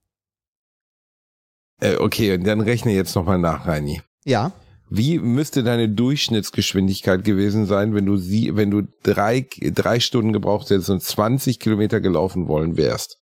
Äh, 1.80 1.98
okay, 1.98 2.34
und 2.36 2.46
dann 2.46 2.62
rechne 2.62 2.92
jetzt 2.94 3.16
nochmal 3.16 3.38
nach, 3.38 3.68
Reini. 3.68 4.02
Ja. 4.26 4.52
Wie 4.90 5.20
müsste 5.20 5.64
deine 5.64 5.88
Durchschnittsgeschwindigkeit 5.88 7.24
gewesen 7.24 7.66
sein, 7.66 7.96
wenn 7.96 8.06
du 8.06 8.18
sie, 8.18 8.56
wenn 8.56 8.72
du 8.72 8.82
drei, 9.04 9.48
drei 9.60 10.00
Stunden 10.00 10.34
gebraucht 10.34 10.70
hättest 10.70 10.90
und 10.90 11.02
20 11.02 11.60
Kilometer 11.60 12.02
gelaufen 12.02 12.48
wollen 12.48 12.76
wärst? 12.76 13.20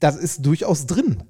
Das 0.00 0.16
ist 0.16 0.44
durchaus 0.44 0.86
drin. 0.86 1.22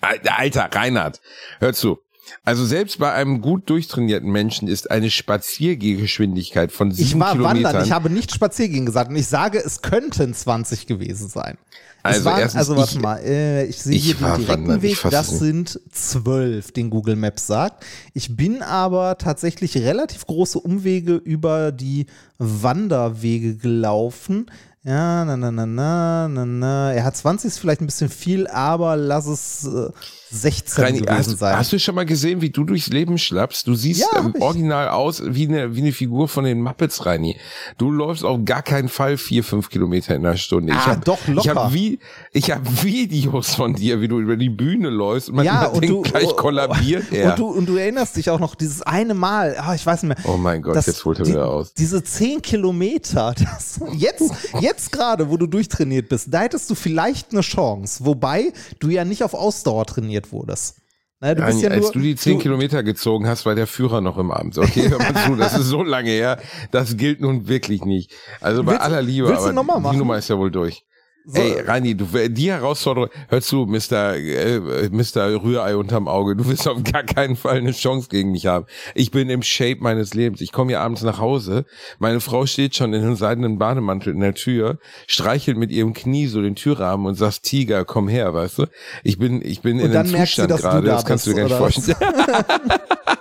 Alter, 0.00 0.68
Reinhard, 0.72 1.20
hör 1.60 1.74
zu. 1.74 1.98
Also 2.44 2.64
selbst 2.66 2.98
bei 2.98 3.12
einem 3.12 3.40
gut 3.40 3.68
durchtrainierten 3.70 4.30
Menschen 4.30 4.68
ist 4.68 4.90
eine 4.90 5.10
Spaziergehgeschwindigkeit 5.10 6.72
von 6.72 6.90
sieben 6.92 7.08
Ich 7.08 7.18
war 7.18 7.32
Kilometern. 7.32 7.64
wandern, 7.64 7.84
ich 7.84 7.92
habe 7.92 8.10
nicht 8.10 8.32
Spaziergehen 8.32 8.86
gesagt 8.86 9.10
und 9.10 9.16
ich 9.16 9.26
sage, 9.26 9.62
es 9.64 9.82
könnten 9.82 10.34
20 10.34 10.86
gewesen 10.86 11.28
sein. 11.28 11.58
Also 12.02 12.24
waren, 12.26 12.40
erstens, 12.40 12.58
also 12.60 12.76
warte 12.76 12.94
ich- 12.94 13.00
mal, 13.02 13.16
äh, 13.18 13.64
ich 13.66 13.82
sehe 13.82 13.96
ich 13.96 14.04
hier 14.04 14.14
den 14.14 14.20
direkten 14.24 14.48
wandern, 14.48 14.82
Weg, 14.82 14.98
das 15.10 15.32
es 15.32 15.38
sind 15.40 15.80
zwölf, 15.90 16.70
den 16.72 16.90
Google 16.90 17.16
Maps 17.16 17.46
sagt. 17.46 17.84
Ich 18.14 18.36
bin 18.36 18.62
aber 18.62 19.18
tatsächlich 19.18 19.76
relativ 19.76 20.24
große 20.26 20.58
Umwege 20.60 21.14
über 21.16 21.72
die 21.72 22.06
Wanderwege 22.38 23.56
gelaufen. 23.56 24.46
Ja, 24.84 25.24
na, 25.24 25.36
na, 25.36 25.50
na, 25.50 25.66
na, 25.66 26.28
na, 26.28 26.46
na. 26.46 26.92
Er 26.92 27.04
hat 27.04 27.16
20 27.16 27.48
ist 27.48 27.58
vielleicht 27.58 27.80
ein 27.82 27.86
bisschen 27.86 28.08
viel, 28.08 28.46
aber 28.46 28.96
lass 28.96 29.26
es 29.26 29.64
äh, 29.66 29.90
16 30.30 30.84
Reini, 30.84 30.98
gewesen 31.00 31.16
hast, 31.32 31.38
sein. 31.38 31.56
hast 31.56 31.72
du 31.72 31.78
schon 31.78 31.94
mal 31.94 32.04
gesehen, 32.06 32.40
wie 32.40 32.50
du 32.50 32.64
durchs 32.64 32.88
Leben 32.88 33.18
schlappst? 33.18 33.66
Du 33.66 33.74
siehst 33.74 34.00
Ja, 34.00 34.20
ähm, 34.20 34.32
ich. 34.36 34.42
original 34.42 34.88
aus 34.88 35.22
wie 35.24 35.48
eine, 35.48 35.74
wie 35.74 35.80
eine 35.80 35.92
Figur 35.92 36.28
von 36.28 36.44
den 36.44 36.60
Muppets, 36.60 37.06
Reini. 37.06 37.36
Du 37.78 37.90
läufst 37.90 38.24
auf 38.24 38.38
gar 38.44 38.62
keinen 38.62 38.88
Fall 38.88 39.16
vier, 39.16 39.42
fünf 39.44 39.68
Kilometer 39.70 40.14
in 40.14 40.22
der 40.22 40.36
Stunde. 40.36 40.72
ich 40.72 40.78
Ah, 40.78 40.86
hab, 40.86 41.04
doch, 41.04 41.18
Ich 41.26 41.34
locker. 41.34 41.54
habe 41.54 41.74
wie, 41.74 41.98
ich 42.32 42.50
hab 42.50 42.60
Videos 42.84 43.54
von 43.54 43.74
dir, 43.74 44.00
wie 44.00 44.08
du 44.08 44.20
über 44.20 44.36
die 44.36 44.50
Bühne 44.50 44.90
läufst 44.90 45.28
und 45.30 45.36
man, 45.36 45.44
ja, 45.46 45.54
man 45.62 45.70
und 45.72 45.80
denkt, 45.82 45.96
du, 45.96 46.02
gleich 46.02 46.36
kollabiert 46.36 47.12
er. 47.12 47.30
Und 47.30 47.38
du, 47.38 47.46
und 47.48 47.66
du 47.66 47.76
erinnerst 47.76 48.16
dich 48.16 48.30
auch 48.30 48.38
noch 48.40 48.54
dieses 48.54 48.82
eine 48.82 49.14
Mal, 49.14 49.56
ah, 49.58 49.74
ich 49.74 49.84
weiß 49.86 50.02
nicht 50.02 50.18
mehr. 50.24 50.32
Oh 50.32 50.36
mein 50.36 50.62
Gott, 50.62 50.76
jetzt 50.86 51.04
holt 51.04 51.18
er 51.18 51.24
die, 51.24 51.30
wieder 51.32 51.48
aus. 51.48 51.72
Diese 51.74 52.02
10 52.02 52.42
Kilometer, 52.42 53.34
das, 53.38 53.80
jetzt, 53.94 54.30
jetzt 54.60 54.92
gerade, 54.92 55.30
wo 55.30 55.36
du 55.36 55.46
durchtrainiert 55.46 56.08
bist, 56.08 56.26
da 56.30 56.40
hättest 56.40 56.68
du 56.70 56.74
vielleicht 56.74 57.32
eine 57.32 57.40
Chance. 57.40 58.04
Wobei 58.04 58.52
du 58.78 58.88
ja 58.90 59.04
nicht 59.04 59.22
auf 59.22 59.34
Ausdauer 59.34 59.86
trainiert 60.20 60.32
wurdest. 60.32 60.76
Na, 61.20 61.34
du 61.34 61.44
bist 61.44 61.62
ja 61.62 61.68
nur, 61.70 61.78
als 61.78 61.90
du 61.90 61.98
die 61.98 62.14
zehn 62.14 62.38
Kilometer 62.38 62.84
gezogen 62.84 63.26
hast, 63.26 63.44
war 63.44 63.56
der 63.56 63.66
Führer 63.66 64.00
noch 64.00 64.18
im 64.18 64.30
Amt. 64.30 64.56
Okay, 64.56 64.88
hör 64.88 64.98
mal 64.98 65.14
zu, 65.26 65.34
das 65.34 65.58
ist 65.58 65.66
so 65.66 65.82
lange 65.82 66.10
her. 66.10 66.38
Das 66.70 66.96
gilt 66.96 67.20
nun 67.20 67.48
wirklich 67.48 67.84
nicht. 67.84 68.12
Also 68.40 68.62
bei 68.62 68.72
Willst- 68.72 68.82
aller 68.82 69.02
Liebe, 69.02 69.26
willst 69.26 69.40
du 69.40 69.44
aber 69.46 69.52
noch 69.52 69.64
mal 69.64 69.76
die 69.78 69.82
machen? 69.82 69.98
Nummer 69.98 70.16
ist 70.18 70.28
ja 70.28 70.38
wohl 70.38 70.52
durch. 70.52 70.84
So. 71.30 71.42
Ey, 71.42 71.60
Reini, 71.60 71.94
du, 71.94 72.06
die 72.30 72.50
Herausforderung, 72.50 73.10
hör 73.28 73.42
zu, 73.42 73.66
Mr. 73.66 74.14
Äh, 74.14 74.88
Mr. 74.90 75.42
Rührei 75.42 75.76
unterm 75.76 76.08
Auge, 76.08 76.34
du 76.34 76.48
wirst 76.48 76.66
auf 76.66 76.82
gar 76.82 77.02
keinen 77.02 77.36
Fall 77.36 77.58
eine 77.58 77.72
Chance 77.72 78.08
gegen 78.08 78.30
mich 78.30 78.46
haben. 78.46 78.64
Ich 78.94 79.10
bin 79.10 79.28
im 79.28 79.42
Shape 79.42 79.76
meines 79.80 80.14
Lebens. 80.14 80.40
Ich 80.40 80.52
komme 80.52 80.70
hier 80.70 80.80
abends 80.80 81.02
nach 81.02 81.18
Hause, 81.18 81.66
meine 81.98 82.20
Frau 82.20 82.46
steht 82.46 82.76
schon 82.76 82.94
in 82.94 83.02
einem 83.02 83.14
seidenen 83.14 83.58
Bademantel 83.58 84.14
in 84.14 84.20
der 84.20 84.32
Tür, 84.32 84.78
streichelt 85.06 85.58
mit 85.58 85.70
ihrem 85.70 85.92
Knie 85.92 86.28
so 86.28 86.40
den 86.40 86.54
Türrahmen 86.54 87.04
und 87.04 87.14
sagt, 87.14 87.42
Tiger, 87.42 87.84
komm 87.84 88.08
her, 88.08 88.32
weißt 88.32 88.60
du? 88.60 88.66
Ich 89.04 89.18
bin, 89.18 89.42
ich 89.44 89.60
bin 89.60 89.80
in 89.80 89.88
Und 89.88 89.92
dann 89.92 90.06
einem 90.06 90.14
du, 90.14 90.20
Zustand 90.20 90.50
du 90.50 90.56
gerade, 90.56 90.86
da 90.86 90.94
das 90.94 91.04
kannst 91.04 91.26
du 91.26 91.34
dir 91.34 91.36
gar 91.36 91.44
nicht 91.44 91.58
vorstellen. 91.58 91.98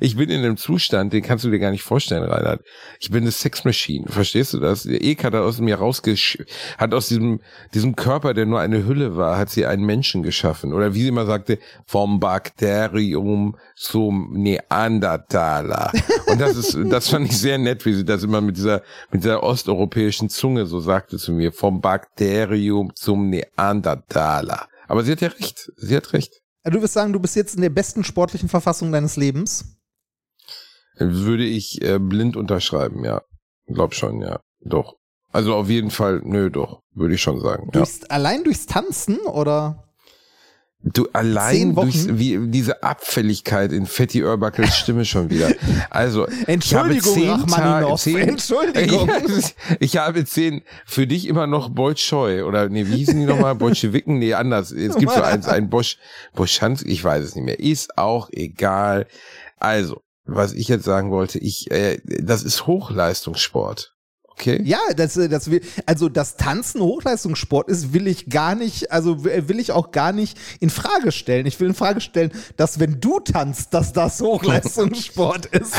Ich 0.00 0.16
bin 0.16 0.30
in 0.30 0.44
einem 0.44 0.56
Zustand, 0.56 1.12
den 1.12 1.22
kannst 1.22 1.44
du 1.44 1.50
dir 1.50 1.58
gar 1.58 1.70
nicht 1.70 1.82
vorstellen, 1.82 2.24
Reinhard. 2.24 2.62
Ich 3.00 3.10
bin 3.10 3.22
eine 3.22 3.30
Sexmaschine, 3.30 4.08
verstehst 4.08 4.54
du 4.54 4.58
das? 4.58 4.84
Der 4.84 5.02
Ek 5.02 5.24
hat 5.24 5.34
aus 5.34 5.60
mir 5.60 5.76
rausgesch... 5.76 6.38
hat 6.78 6.94
aus 6.94 7.08
diesem, 7.08 7.40
diesem 7.74 7.96
Körper, 7.96 8.34
der 8.34 8.46
nur 8.46 8.60
eine 8.60 8.86
Hülle 8.86 9.16
war, 9.16 9.38
hat 9.38 9.50
sie 9.50 9.66
einen 9.66 9.84
Menschen 9.84 10.22
geschaffen. 10.22 10.72
Oder 10.72 10.94
wie 10.94 11.02
sie 11.02 11.08
immer 11.08 11.26
sagte, 11.26 11.58
vom 11.86 12.20
Bakterium 12.20 13.56
zum 13.76 14.32
Neandertaler. 14.32 15.92
Und 16.26 16.40
das 16.40 16.56
ist, 16.56 16.78
das 16.90 17.08
fand 17.08 17.26
ich 17.26 17.38
sehr 17.38 17.58
nett, 17.58 17.84
wie 17.86 17.94
sie 17.94 18.04
das 18.04 18.22
immer 18.22 18.40
mit 18.40 18.56
dieser, 18.56 18.82
mit 19.10 19.22
dieser 19.22 19.42
osteuropäischen 19.42 20.28
Zunge 20.28 20.66
so 20.66 20.80
sagte 20.80 21.18
zu 21.18 21.32
mir. 21.32 21.52
Vom 21.52 21.80
Bakterium 21.80 22.92
zum 22.94 23.30
Neandertaler. 23.30 24.68
Aber 24.88 25.04
sie 25.04 25.12
hat 25.12 25.20
ja 25.20 25.28
recht. 25.28 25.70
Sie 25.76 25.96
hat 25.96 26.12
recht. 26.12 26.40
Du 26.64 26.82
wirst 26.82 26.94
sagen, 26.94 27.12
du 27.12 27.20
bist 27.20 27.36
jetzt 27.36 27.54
in 27.54 27.62
der 27.62 27.70
besten 27.70 28.04
sportlichen 28.04 28.48
Verfassung 28.48 28.92
deines 28.92 29.16
Lebens. 29.16 29.76
Würde 30.96 31.44
ich 31.44 31.80
äh, 31.82 31.98
blind 31.98 32.36
unterschreiben, 32.36 33.04
ja. 33.04 33.22
Glaub 33.66 33.94
schon, 33.94 34.20
ja. 34.20 34.40
Doch. 34.60 34.96
Also 35.30 35.54
auf 35.54 35.68
jeden 35.68 35.90
Fall, 35.90 36.20
nö, 36.24 36.50
doch. 36.50 36.82
Würde 36.94 37.14
ich 37.14 37.22
schon 37.22 37.40
sagen. 37.40 37.64
Ja. 37.66 37.80
Durchs, 37.80 38.04
Allein 38.04 38.44
durchs 38.44 38.66
Tanzen 38.66 39.18
oder? 39.20 39.87
Du 40.80 41.08
allein 41.12 41.74
durch 41.74 42.06
wie, 42.08 42.38
diese 42.50 42.84
Abfälligkeit 42.84 43.72
in 43.72 43.84
Fatty 43.84 44.22
Urbuckles 44.22 44.76
Stimme 44.76 45.04
schon 45.04 45.28
wieder. 45.28 45.50
Also, 45.90 46.26
Entschuldigung, 46.46 47.18
ich 47.18 47.28
habe 47.28 47.46
zehn 47.46 47.56
Tage, 47.56 47.94
zehn, 47.96 48.16
Entschuldigung. 48.28 49.10
Ich 49.80 49.96
habe 49.96 50.24
zehn, 50.24 50.62
für 50.86 51.08
dich 51.08 51.26
immer 51.26 51.48
noch 51.48 51.68
Bolschoi 51.70 52.42
oder 52.42 52.68
nee, 52.68 52.86
wie 52.86 52.98
hießen 52.98 53.18
die 53.18 53.26
nochmal? 53.26 53.56
Bolschewiken? 53.56 54.18
Nee, 54.18 54.34
anders. 54.34 54.70
Es 54.70 54.94
gibt 54.96 55.12
so 55.12 55.20
eins, 55.20 55.48
ein 55.48 55.68
Bosch, 55.68 55.98
Boschanz, 56.34 56.82
ich 56.82 57.02
weiß 57.02 57.24
es 57.24 57.34
nicht 57.34 57.44
mehr. 57.44 57.58
Ist 57.58 57.98
auch 57.98 58.30
egal. 58.30 59.08
Also, 59.56 60.02
was 60.26 60.52
ich 60.52 60.68
jetzt 60.68 60.84
sagen 60.84 61.10
wollte, 61.10 61.40
ich, 61.40 61.72
äh, 61.72 62.00
das 62.04 62.44
ist 62.44 62.68
Hochleistungssport. 62.68 63.97
Okay? 64.40 64.60
Ja, 64.64 64.78
das, 64.96 65.16
äh, 65.16 65.28
das 65.28 65.50
will, 65.50 65.60
also 65.86 66.08
das 66.08 66.36
Tanzen 66.36 66.80
Hochleistungssport 66.80 67.68
ist, 67.68 67.92
will 67.92 68.06
ich 68.06 68.28
gar 68.28 68.54
nicht, 68.54 68.92
also 68.92 69.24
w- 69.24 69.48
will 69.48 69.58
ich 69.58 69.72
auch 69.72 69.90
gar 69.90 70.12
nicht 70.12 70.38
in 70.60 70.70
Frage 70.70 71.10
stellen. 71.12 71.46
Ich 71.46 71.58
will 71.58 71.68
in 71.68 71.74
Frage 71.74 72.00
stellen, 72.00 72.30
dass 72.56 72.78
wenn 72.78 73.00
du 73.00 73.18
tanzt, 73.20 73.74
dass 73.74 73.92
das 73.92 74.20
Hochleistungssport 74.20 75.46
ist. 75.52 75.74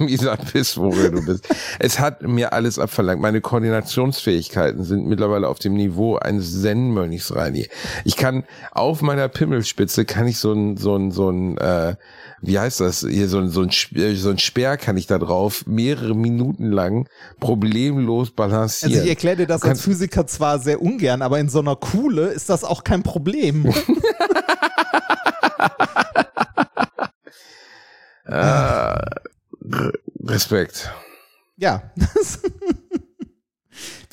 Mieser 0.00 0.36
Pissvogel 0.36 1.10
du 1.12 1.24
bist. 1.24 1.48
Es 1.78 1.98
hat 1.98 2.22
mir 2.22 2.52
alles 2.52 2.78
abverlangt. 2.78 3.22
Meine 3.22 3.40
Koordinationsfähigkeiten 3.40 4.84
sind 4.84 5.06
mittlerweile 5.06 5.48
auf 5.48 5.58
dem 5.58 5.74
Niveau 5.74 6.16
eines 6.16 6.60
Zen-Mönchs, 6.62 7.34
Reini. 7.34 7.68
Ich 8.04 8.16
kann 8.16 8.44
auf 8.72 9.02
meiner 9.02 9.28
Pimmelspitze 9.28 10.04
kann 10.04 10.26
ich 10.26 10.38
so 10.38 10.52
ein, 10.52 10.76
so 10.76 10.94
ein, 10.96 11.10
so 11.10 11.30
ein, 11.30 11.56
äh, 11.58 11.96
wie 12.42 12.58
heißt 12.58 12.80
das? 12.80 13.06
Hier 13.08 13.28
so 13.28 13.38
ein, 13.38 13.48
so 13.48 13.62
ein, 13.62 13.70
Sp- 13.72 14.14
so 14.16 14.30
ein 14.30 14.38
Speer 14.38 14.76
kann 14.76 14.96
ich 14.96 15.06
da 15.06 15.18
drauf 15.18 15.64
mehrere 15.66 16.14
Minuten 16.14 16.70
lang 16.70 17.08
problemlos 17.94 18.30
balancieren. 18.30 18.92
Also 18.92 19.04
ich 19.04 19.10
erkläre 19.10 19.36
dir 19.36 19.46
das 19.46 19.62
als 19.62 19.80
Physiker 19.80 20.26
zwar 20.26 20.58
sehr 20.58 20.82
ungern, 20.82 21.22
aber 21.22 21.38
in 21.38 21.48
so 21.48 21.60
einer 21.60 21.76
Kuhle 21.76 22.26
ist 22.28 22.50
das 22.50 22.64
auch 22.64 22.84
kein 22.84 23.02
Problem. 23.02 23.66
äh, 28.24 28.98
Respekt. 30.24 30.92
ja. 31.56 31.82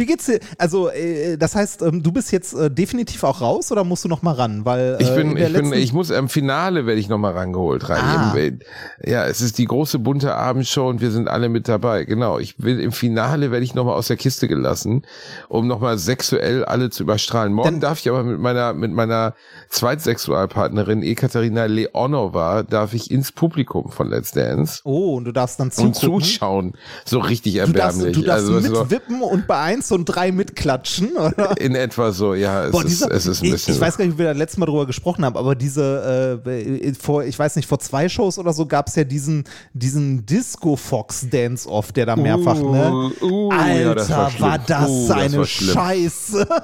Wie 0.01 0.05
geht's 0.07 0.25
dir? 0.25 0.39
Also, 0.57 0.89
äh, 0.89 1.37
das 1.37 1.53
heißt, 1.53 1.83
ähm, 1.83 2.01
du 2.01 2.11
bist 2.11 2.31
jetzt 2.31 2.53
äh, 2.55 2.71
definitiv 2.71 3.23
auch 3.23 3.39
raus 3.39 3.71
oder 3.71 3.83
musst 3.83 4.03
du 4.03 4.09
noch 4.09 4.23
mal 4.23 4.31
ran? 4.33 4.65
Weil 4.65 4.97
äh, 4.99 5.03
Ich 5.03 5.13
bin, 5.13 5.37
ich 5.37 5.53
bin, 5.53 5.73
ich 5.73 5.93
muss 5.93 6.09
im 6.09 6.27
Finale 6.27 6.87
werde 6.87 6.99
ich 6.99 7.07
noch 7.07 7.19
mal 7.19 7.33
rangeholt 7.33 7.87
rein. 7.87 8.01
Ah. 8.03 8.33
Im- 8.35 8.59
Ja, 9.05 9.25
es 9.27 9.41
ist 9.41 9.59
die 9.59 9.65
große 9.65 9.99
bunte 9.99 10.33
Abendshow 10.35 10.89
und 10.89 11.01
wir 11.01 11.11
sind 11.11 11.27
alle 11.27 11.49
mit 11.49 11.67
dabei. 11.67 12.03
Genau. 12.05 12.39
Ich 12.39 12.55
will 12.57 12.79
im 12.79 12.91
Finale 12.91 13.51
werde 13.51 13.63
ich 13.63 13.75
noch 13.75 13.85
mal 13.85 13.93
aus 13.93 14.07
der 14.07 14.17
Kiste 14.17 14.47
gelassen, 14.47 15.03
um 15.49 15.67
noch 15.67 15.79
mal 15.81 15.99
sexuell 15.99 16.65
alle 16.65 16.89
zu 16.89 17.03
überstrahlen. 17.03 17.53
Morgen 17.53 17.69
Dann- 17.73 17.79
darf 17.79 17.99
ich 17.99 18.09
aber 18.09 18.23
mit 18.23 18.39
meiner 18.39 18.73
mit 18.73 18.91
meiner 18.91 19.35
Zweitsexualpartnerin 19.69 21.03
Ekaterina 21.03 21.65
Leonova 21.65 22.63
darf 22.63 22.93
ich 22.93 23.11
ins 23.11 23.31
Publikum 23.31 23.91
von 23.91 24.09
Let's 24.09 24.31
Dance 24.31 24.81
Oh, 24.83 25.15
und 25.17 25.25
du 25.25 25.31
darfst 25.31 25.59
dann 25.59 25.67
und 25.67 25.95
zugucken. 25.95 26.21
zuschauen. 26.23 26.73
So 27.05 27.19
richtig 27.19 27.53
Du 27.53 27.59
darfst, 27.71 27.99
erbärmlich. 27.99 28.15
du 28.17 28.21
darfst 28.23 28.49
also 28.49 28.69
mitwippen 28.81 29.21
und 29.21 29.47
bei 29.47 29.59
eins 29.91 29.99
und 29.99 30.05
drei 30.05 30.31
mitklatschen, 30.31 31.17
oder? 31.17 31.57
in 31.59 31.75
etwa 31.75 32.11
so. 32.11 32.33
Ja, 32.33 32.65
es 32.65 32.71
Boah, 32.71 32.83
ist 32.83 32.91
dieser, 32.91 33.11
es 33.11 33.25
ist 33.25 33.41
ein 33.41 33.45
ich, 33.45 33.51
bisschen. 33.51 33.75
ich 33.75 33.81
weiß 33.81 33.97
gar 33.97 34.05
nicht, 34.05 34.15
wie 34.15 34.19
wir 34.19 34.27
da 34.27 34.31
letztes 34.31 34.57
Mal 34.57 34.65
drüber 34.65 34.85
gesprochen 34.85 35.25
haben, 35.25 35.35
aber 35.37 35.55
diese, 35.55 36.41
äh, 36.45 36.93
vor, 36.93 37.23
ich 37.23 37.37
weiß 37.37 37.55
nicht, 37.55 37.67
vor 37.67 37.79
zwei 37.79 38.07
Shows 38.09 38.37
oder 38.39 38.53
so 38.53 38.65
gab 38.65 38.87
es 38.87 38.95
ja 38.95 39.03
diesen, 39.03 39.43
diesen 39.73 40.25
Disco-Fox-Dance-Off, 40.25 41.91
der 41.91 42.05
da 42.05 42.15
mehrfach, 42.15 42.55
ne? 42.55 43.11
Uh, 43.21 43.25
uh, 43.25 43.51
Alter, 43.51 43.81
ja, 43.81 43.93
das 43.93 44.09
war, 44.09 44.39
war, 44.39 44.59
das 44.59 44.89
Uh, 44.89 45.07
das 45.07 45.17
eine 45.17 45.45
schlimm. 45.45 45.73
Scheiße. 45.73 46.47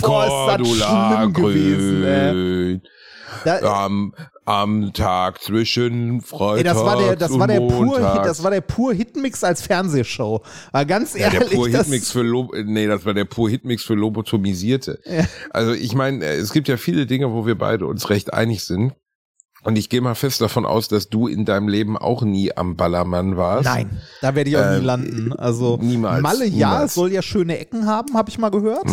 Boah, 0.00 0.24
ist 0.24 0.60
das 0.60 0.68
Cordula 0.68 1.18
schlimm 1.18 1.32
gewesen, 1.32 2.04
ey. 2.04 2.80
Da, 3.44 3.84
Am, 3.84 4.14
am 4.44 4.92
Tag 4.92 5.42
zwischen 5.42 6.20
Freitag 6.20 6.58
ey, 6.58 6.64
das 6.64 6.76
war 6.76 6.96
der, 6.96 7.16
das 7.16 7.38
war 7.38 7.46
der 7.48 7.60
und 7.62 7.68
pur, 7.68 7.98
das 8.24 8.42
war 8.42 8.50
der 8.50 8.60
pur 8.60 8.94
Hitmix 8.94 9.42
als 9.42 9.62
Fernsehshow. 9.62 10.42
War 10.72 10.84
ganz 10.84 11.14
ja, 11.14 11.30
der 11.30 11.42
ehrlich, 11.42 11.56
pur 11.58 11.68
das, 11.68 11.86
Hitmix 11.86 12.12
für 12.12 12.22
Lob, 12.22 12.52
nee, 12.64 12.86
das 12.86 13.04
war 13.04 13.14
der 13.14 13.24
pur 13.24 13.50
Hitmix 13.50 13.82
für 13.82 13.94
Lobotomisierte. 13.94 15.00
Also 15.50 15.72
ich 15.72 15.94
meine, 15.94 16.24
es 16.24 16.52
gibt 16.52 16.68
ja 16.68 16.76
viele 16.76 17.06
Dinge, 17.06 17.32
wo 17.32 17.46
wir 17.46 17.56
beide 17.58 17.86
uns 17.86 18.10
recht 18.10 18.32
einig 18.32 18.64
sind. 18.64 18.92
Und 19.64 19.76
ich 19.76 19.88
gehe 19.88 20.00
mal 20.00 20.14
fest 20.14 20.40
davon 20.40 20.64
aus, 20.64 20.86
dass 20.86 21.08
du 21.08 21.26
in 21.26 21.44
deinem 21.44 21.66
Leben 21.66 21.98
auch 21.98 22.22
nie 22.22 22.56
am 22.56 22.76
Ballermann 22.76 23.36
warst. 23.36 23.64
Nein, 23.64 24.00
da 24.20 24.36
werde 24.36 24.48
ich 24.50 24.56
auch 24.56 24.70
nie 24.70 24.76
Ähm, 24.76 24.84
landen. 24.84 25.32
Also 25.32 25.76
niemals, 25.82 26.22
Malle 26.22 26.44
ja 26.44 26.70
niemals. 26.74 26.94
soll 26.94 27.10
ja 27.10 27.20
schöne 27.20 27.58
Ecken 27.58 27.84
haben, 27.84 28.14
habe 28.14 28.30
ich 28.30 28.38
mal 28.38 28.50
gehört. 28.52 28.86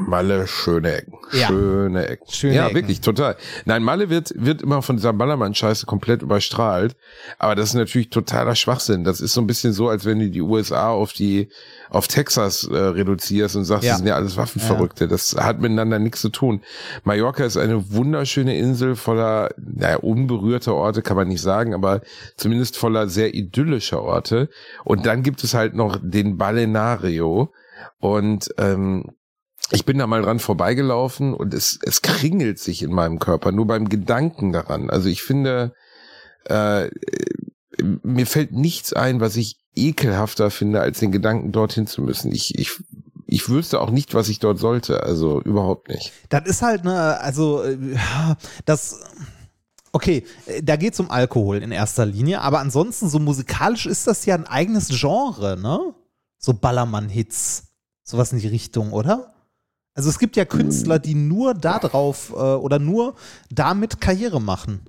Malle 0.00 0.46
schöne 0.46 0.96
Ecken. 0.98 1.18
Ja. 1.32 1.48
Schöne 1.48 2.06
Ecken. 2.06 2.30
Schöne 2.30 2.54
ja, 2.54 2.64
Ecken. 2.66 2.76
wirklich, 2.76 3.00
total. 3.00 3.36
Nein, 3.64 3.82
Malle 3.82 4.08
wird, 4.10 4.32
wird 4.36 4.62
immer 4.62 4.80
von 4.80 4.94
dieser 4.94 5.12
Ballermann-Scheiße 5.12 5.86
komplett 5.86 6.22
überstrahlt. 6.22 6.96
Aber 7.40 7.56
das 7.56 7.70
ist 7.70 7.74
natürlich 7.74 8.08
totaler 8.10 8.54
Schwachsinn. 8.54 9.02
Das 9.02 9.20
ist 9.20 9.32
so 9.34 9.40
ein 9.40 9.48
bisschen 9.48 9.72
so, 9.72 9.88
als 9.88 10.04
wenn 10.04 10.20
du 10.20 10.30
die 10.30 10.40
USA 10.40 10.90
auf 10.90 11.12
die, 11.12 11.48
auf 11.90 12.06
Texas 12.06 12.62
äh, 12.64 12.76
reduzierst 12.76 13.56
und 13.56 13.64
sagst, 13.64 13.82
Ja. 13.84 13.90
das 13.90 13.98
sind 13.98 14.06
ja 14.06 14.14
alles 14.14 14.36
Waffenverrückte. 14.36 15.08
Das 15.08 15.34
hat 15.36 15.60
miteinander 15.60 15.98
nichts 15.98 16.20
zu 16.20 16.28
tun. 16.28 16.62
Mallorca 17.02 17.44
ist 17.44 17.56
eine 17.56 17.90
wunderschöne 17.92 18.56
Insel 18.56 18.94
voller, 18.94 19.50
naja, 19.56 19.96
unberührter 19.96 20.74
Orte 20.74 21.02
kann 21.02 21.16
man 21.16 21.26
nicht 21.26 21.42
sagen, 21.42 21.74
aber 21.74 22.02
zumindest 22.36 22.76
voller 22.76 23.08
sehr 23.08 23.34
idyllischer 23.34 24.00
Orte. 24.00 24.48
Und 24.84 25.06
dann 25.06 25.24
gibt 25.24 25.42
es 25.42 25.54
halt 25.54 25.74
noch 25.74 25.98
den 26.00 26.38
Balneario. 26.38 27.52
Und 28.00 28.48
ähm, 28.58 29.04
ich 29.70 29.84
bin 29.84 29.98
da 29.98 30.06
mal 30.06 30.22
dran 30.22 30.38
vorbeigelaufen 30.38 31.34
und 31.34 31.52
es, 31.54 31.78
es 31.82 32.02
kringelt 32.02 32.58
sich 32.58 32.82
in 32.82 32.92
meinem 32.92 33.18
Körper, 33.18 33.52
nur 33.52 33.66
beim 33.66 33.88
Gedanken 33.88 34.52
daran. 34.52 34.90
Also 34.90 35.08
ich 35.08 35.22
finde, 35.22 35.74
äh, 36.44 36.88
mir 38.02 38.26
fällt 38.26 38.52
nichts 38.52 38.92
ein, 38.92 39.20
was 39.20 39.36
ich 39.36 39.58
ekelhafter 39.74 40.50
finde, 40.50 40.80
als 40.80 41.00
den 41.00 41.12
Gedanken, 41.12 41.52
dorthin 41.52 41.86
zu 41.86 42.02
müssen. 42.02 42.32
Ich, 42.32 42.58
ich, 42.58 42.72
ich 43.26 43.48
wüsste 43.48 43.80
auch 43.80 43.90
nicht, 43.90 44.14
was 44.14 44.28
ich 44.28 44.38
dort 44.38 44.58
sollte. 44.58 45.02
Also 45.02 45.40
überhaupt 45.42 45.88
nicht. 45.88 46.12
Das 46.28 46.46
ist 46.46 46.62
halt, 46.62 46.84
ne, 46.84 47.18
also, 47.20 47.62
äh, 47.62 47.76
das. 48.64 49.00
Okay, 49.90 50.24
da 50.62 50.76
geht 50.76 50.92
es 50.92 51.00
um 51.00 51.10
Alkohol 51.10 51.62
in 51.62 51.72
erster 51.72 52.04
Linie, 52.04 52.42
aber 52.42 52.60
ansonsten, 52.60 53.08
so 53.08 53.18
musikalisch 53.18 53.86
ist 53.86 54.06
das 54.06 54.26
ja 54.26 54.34
ein 54.34 54.46
eigenes 54.46 54.88
Genre, 54.88 55.58
ne? 55.58 55.94
So 56.38 56.52
Ballermann-Hits. 56.52 57.64
Sowas 58.04 58.32
in 58.32 58.38
die 58.38 58.48
Richtung, 58.48 58.92
oder? 58.92 59.34
Also 59.98 60.10
es 60.10 60.20
gibt 60.20 60.36
ja 60.36 60.44
Künstler, 60.44 61.00
die 61.00 61.16
nur 61.16 61.54
da 61.54 61.80
drauf 61.80 62.32
äh, 62.32 62.36
oder 62.36 62.78
nur 62.78 63.16
damit 63.50 64.00
Karriere 64.00 64.40
machen. 64.40 64.82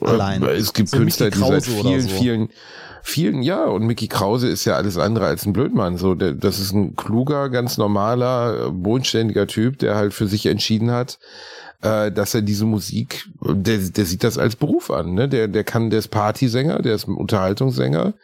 Allein. 0.00 0.44
Es 0.44 0.72
gibt 0.72 0.90
So 0.90 0.98
Künstler, 0.98 1.26
Mickey 1.26 1.38
die 1.40 1.44
seit 1.44 1.64
vielen, 1.64 2.00
so. 2.02 2.08
vielen, 2.08 2.48
vielen, 3.02 3.42
ja, 3.42 3.64
und 3.64 3.84
Mickey 3.84 4.06
Krause 4.06 4.46
ist 4.46 4.64
ja 4.64 4.76
alles 4.76 4.96
andere 4.96 5.26
als 5.26 5.44
ein 5.44 5.52
Blödmann. 5.52 5.96
So, 5.96 6.14
der, 6.14 6.34
das 6.34 6.60
ist 6.60 6.72
ein 6.72 6.94
kluger, 6.94 7.48
ganz 7.48 7.78
normaler, 7.78 8.70
bodenständiger 8.70 9.48
Typ, 9.48 9.80
der 9.80 9.96
halt 9.96 10.14
für 10.14 10.28
sich 10.28 10.46
entschieden 10.46 10.92
hat, 10.92 11.18
äh, 11.82 12.12
dass 12.12 12.32
er 12.32 12.42
diese 12.42 12.64
Musik, 12.64 13.28
der, 13.42 13.78
der 13.78 14.04
sieht 14.04 14.22
das 14.22 14.38
als 14.38 14.54
Beruf 14.54 14.88
an, 14.88 15.14
ne? 15.14 15.28
Der, 15.28 15.48
der 15.48 15.64
kann, 15.64 15.90
der 15.90 15.98
ist 15.98 16.12
Partysänger, 16.12 16.80
der 16.80 16.94
ist 16.94 17.08
Unterhaltungssänger. 17.08 18.14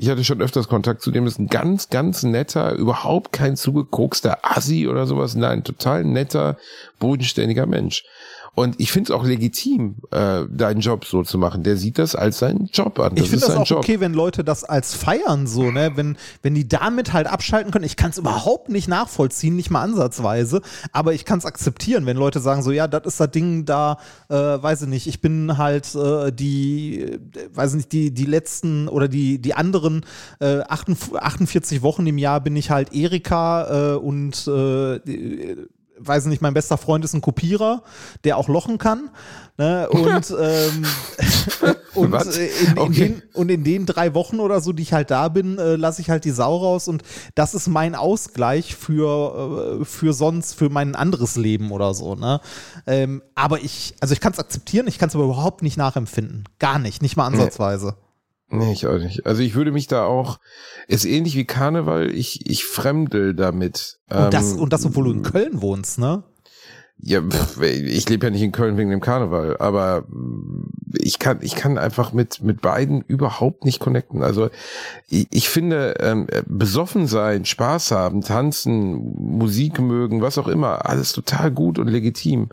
Ich 0.00 0.08
hatte 0.08 0.22
schon 0.22 0.40
öfters 0.40 0.68
Kontakt 0.68 1.02
zu 1.02 1.10
dem, 1.10 1.26
ist 1.26 1.40
ein 1.40 1.48
ganz, 1.48 1.90
ganz 1.90 2.22
netter, 2.22 2.74
überhaupt 2.74 3.32
kein 3.32 3.56
zugekokster 3.56 4.38
Assi 4.42 4.86
oder 4.86 5.08
sowas. 5.08 5.34
Nein, 5.34 5.64
total 5.64 6.04
netter, 6.04 6.56
bodenständiger 7.00 7.66
Mensch. 7.66 8.04
Und 8.58 8.74
ich 8.80 8.90
finde 8.90 9.12
es 9.12 9.16
auch 9.16 9.24
legitim, 9.24 9.96
äh, 10.10 10.44
deinen 10.50 10.80
Job 10.80 11.04
so 11.04 11.22
zu 11.22 11.38
machen. 11.38 11.62
Der 11.62 11.76
sieht 11.76 11.96
das 11.98 12.16
als 12.16 12.40
seinen 12.40 12.66
Job 12.72 12.98
an. 12.98 13.12
Ich 13.16 13.30
finde 13.30 13.46
das 13.46 13.56
auch 13.56 13.66
Job. 13.66 13.78
okay, 13.78 14.00
wenn 14.00 14.12
Leute 14.14 14.42
das 14.42 14.64
als 14.64 14.94
feiern 14.94 15.46
so, 15.46 15.70
ne? 15.70 15.92
Wenn, 15.94 16.16
wenn 16.42 16.54
die 16.54 16.66
damit 16.66 17.12
halt 17.12 17.28
abschalten 17.28 17.70
können. 17.70 17.84
Ich 17.84 17.96
kann 17.96 18.10
es 18.10 18.18
überhaupt 18.18 18.68
nicht 18.68 18.88
nachvollziehen, 18.88 19.54
nicht 19.54 19.70
mal 19.70 19.82
ansatzweise, 19.82 20.60
aber 20.92 21.14
ich 21.14 21.24
kann 21.24 21.38
es 21.38 21.44
akzeptieren, 21.44 22.04
wenn 22.06 22.16
Leute 22.16 22.40
sagen 22.40 22.62
so, 22.62 22.72
ja, 22.72 22.88
das 22.88 23.02
ist 23.06 23.20
das 23.20 23.30
Ding 23.30 23.64
da, 23.64 23.98
äh, 24.28 24.34
weiß 24.34 24.82
ich 24.82 24.88
nicht, 24.88 25.06
ich 25.06 25.20
bin 25.20 25.56
halt 25.56 25.94
äh, 25.94 26.32
die, 26.32 27.00
äh, 27.02 27.18
weiß 27.54 27.70
ich 27.70 27.76
nicht, 27.76 27.92
die, 27.92 28.10
die 28.12 28.24
letzten 28.26 28.88
oder 28.88 29.06
die, 29.06 29.40
die 29.40 29.54
anderen 29.54 30.04
äh, 30.40 30.60
48 30.62 31.16
48 31.38 31.82
Wochen 31.82 32.06
im 32.06 32.18
Jahr 32.18 32.40
bin 32.40 32.56
ich 32.56 32.70
halt 32.70 32.92
Erika 32.92 33.92
äh, 33.94 33.96
und 33.96 34.48
äh, 34.48 34.98
die- 35.06 35.56
weiß 36.00 36.26
nicht, 36.26 36.42
mein 36.42 36.54
bester 36.54 36.76
Freund 36.78 37.04
ist 37.04 37.14
ein 37.14 37.20
Kopierer, 37.20 37.82
der 38.24 38.36
auch 38.36 38.48
lochen 38.48 38.78
kann. 38.78 39.10
Ne? 39.56 39.88
Und, 39.90 40.34
ähm, 40.40 40.84
und, 41.94 42.14
äh, 42.14 42.46
in, 42.46 42.70
in 42.72 42.78
Okay. 42.78 43.08
den, 43.08 43.22
und 43.34 43.50
in 43.50 43.64
den 43.64 43.86
drei 43.86 44.14
Wochen 44.14 44.40
oder 44.40 44.60
so, 44.60 44.72
die 44.72 44.82
ich 44.82 44.92
halt 44.92 45.10
da 45.10 45.28
bin, 45.28 45.58
äh, 45.58 45.76
lasse 45.76 46.00
ich 46.00 46.10
halt 46.10 46.24
die 46.24 46.30
Sau 46.30 46.56
raus 46.56 46.88
und 46.88 47.02
das 47.34 47.54
ist 47.54 47.68
mein 47.68 47.94
Ausgleich 47.94 48.76
für, 48.76 49.80
äh, 49.80 49.84
für 49.84 50.12
sonst, 50.12 50.54
für 50.54 50.70
mein 50.70 50.94
anderes 50.94 51.36
Leben 51.36 51.70
oder 51.72 51.94
so. 51.94 52.14
Ne? 52.14 52.40
Ähm, 52.86 53.22
aber 53.34 53.60
ich, 53.60 53.94
also 54.00 54.12
ich 54.12 54.20
kann 54.20 54.32
es 54.32 54.38
akzeptieren, 54.38 54.86
ich 54.86 54.98
kann 54.98 55.08
es 55.08 55.14
aber 55.14 55.24
überhaupt 55.24 55.62
nicht 55.62 55.76
nachempfinden. 55.76 56.44
Gar 56.58 56.78
nicht, 56.78 57.02
nicht 57.02 57.16
mal 57.16 57.26
ansatzweise. 57.26 57.94
Nee, 58.50 58.72
ich 58.72 58.86
auch 58.86 58.98
nicht. 58.98 59.26
Also 59.26 59.42
ich 59.42 59.54
würde 59.54 59.72
mich 59.72 59.88
da 59.88 60.04
auch, 60.04 60.38
ist 60.86 61.04
ähnlich 61.04 61.36
wie 61.36 61.44
Karneval, 61.44 62.10
ich, 62.10 62.48
ich 62.48 62.64
fremdel 62.64 63.34
damit. 63.34 63.98
Und, 64.08 64.32
das, 64.32 64.52
Ähm, 64.52 64.60
und 64.60 64.72
das, 64.72 64.86
obwohl 64.86 65.04
du 65.04 65.12
in 65.12 65.22
Köln 65.22 65.60
wohnst, 65.60 65.98
ne? 65.98 66.24
Ja, 67.00 67.22
pff, 67.22 67.60
ich 67.62 68.08
lebe 68.08 68.26
ja 68.26 68.30
nicht 68.30 68.42
in 68.42 68.50
Köln 68.50 68.76
wegen 68.76 68.90
dem 68.90 69.00
Karneval, 69.00 69.56
aber 69.58 70.04
ich 70.94 71.20
kann, 71.20 71.38
ich 71.42 71.54
kann 71.54 71.78
einfach 71.78 72.12
mit, 72.12 72.42
mit 72.42 72.60
beiden 72.60 73.02
überhaupt 73.02 73.64
nicht 73.64 73.78
connecten. 73.78 74.22
Also 74.24 74.50
ich, 75.08 75.28
ich 75.30 75.48
finde, 75.48 75.94
ähm, 76.00 76.26
besoffen 76.46 77.06
sein, 77.06 77.44
Spaß 77.44 77.92
haben, 77.92 78.22
tanzen, 78.22 78.94
Musik 79.14 79.78
mögen, 79.78 80.22
was 80.22 80.38
auch 80.38 80.48
immer, 80.48 80.86
alles 80.86 81.12
total 81.12 81.52
gut 81.52 81.78
und 81.78 81.86
legitim. 81.86 82.48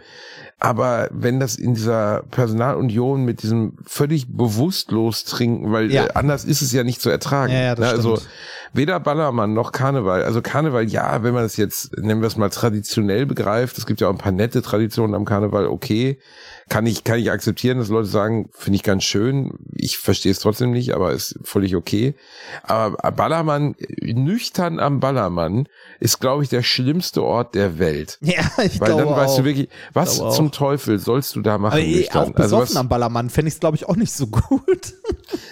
Aber 0.60 1.10
wenn 1.12 1.40
das 1.40 1.56
in 1.58 1.74
dieser 1.74 2.24
Personalunion 2.32 3.26
mit 3.26 3.44
diesem 3.44 3.74
völlig 3.86 4.28
bewusstlos 4.36 5.26
trinken, 5.26 5.72
weil 5.72 5.92
Ja. 5.92 6.06
äh, 6.06 6.10
anders 6.14 6.46
ist 6.46 6.62
es 6.62 6.72
ja 6.72 6.84
nicht 6.84 7.02
zu 7.02 7.10
ertragen. 7.10 7.52
Ja, 7.52 7.60
ja, 7.60 7.76
ne? 7.76 7.88
Also 7.88 8.16
stimmt. 8.16 8.30
weder 8.74 9.00
Ballermann 9.02 9.54
noch 9.54 9.74
Karneval. 9.74 10.24
Also 10.24 10.42
Karneval, 10.42 10.86
ja, 10.86 11.24
wenn 11.24 11.34
man 11.34 11.44
es 11.44 11.58
jetzt, 11.58 11.98
nennen 11.98 12.22
wir 12.22 12.28
es 12.28 12.38
mal 12.38 12.50
traditionell 12.50 13.26
begreift, 13.26 13.78
es 13.78 13.86
gibt 13.86 14.00
ja 14.00 14.08
auch 14.08 14.12
ein 14.14 14.18
paar 14.18 14.32
nette 14.32 14.62
Traditionen 14.62 15.14
am 15.14 15.26
Karneval, 15.26 15.68
okay, 15.68 16.20
kann 16.68 16.86
ich, 16.88 17.04
kann 17.04 17.20
ich 17.20 17.30
akzeptieren, 17.30 17.78
dass 17.78 17.90
Leute 17.90 18.08
sagen, 18.08 18.50
finde 18.54 18.76
ich 18.78 18.84
ganz 18.84 19.04
schön, 19.04 19.52
ich 19.76 19.98
verstehe 20.00 20.32
es 20.32 20.40
trotzdem 20.40 20.72
nicht, 20.72 20.96
aber 20.96 21.12
ist 21.12 21.38
völlig 21.44 21.76
okay. 21.76 22.16
Aber 22.64 23.12
Ballermann, 23.12 23.76
nüchtern 24.02 24.80
am 24.80 25.00
Ballermann, 25.00 25.68
ist, 26.00 26.20
glaube 26.20 26.44
ich, 26.44 26.50
der 26.50 26.64
schlimmste 26.64 27.24
Ort 27.24 27.54
der 27.56 27.78
Welt. 27.80 28.18
Ja, 28.26 28.44
ich 28.64 28.80
Weil 28.80 28.88
glaube 28.90 29.04
dann 29.06 29.10
weißt 29.16 29.34
auch. 29.34 29.38
du 29.38 29.46
wirklich, 29.46 29.70
was 29.94 30.16
Glaube 30.16 30.30
auch. 30.32 30.36
zum 30.36 30.52
Teufel 30.52 30.98
sollst 31.00 31.36
du 31.36 31.42
da 31.42 31.58
machen? 31.60 31.74
aber 31.74 31.82
eh, 31.82 32.10
auch 32.10 32.32
besoffen 32.32 32.36
also 32.42 32.58
was, 32.60 32.76
am 32.76 32.90
Ballermann 32.90 33.30
fände 33.30 33.48
ich 33.50 33.54
es, 33.56 33.60
glaube 33.60 33.78
ich, 33.78 33.88
auch 33.88 33.96
nicht 33.96 34.12
so 34.12 34.26
gut. 34.28 34.94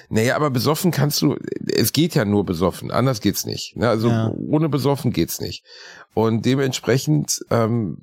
Naja, 0.10 0.36
aber 0.36 0.50
besoffen 0.50 0.90
kannst 0.92 1.22
du, 1.22 1.38
es 1.72 1.94
geht 1.94 2.16
ja 2.16 2.26
nur 2.26 2.44
besoffen, 2.46 2.90
anders 2.92 3.22
geht's 3.22 3.46
nicht. 3.46 3.76
Ne? 3.78 3.88
Also 3.88 4.10
Ja. 4.10 4.32
ohne 4.36 4.68
besoffen 4.70 5.12
geht's 5.12 5.40
nicht. 5.40 5.64
Und 6.16 6.46
dementsprechend 6.46 7.44
ähm, 7.52 7.98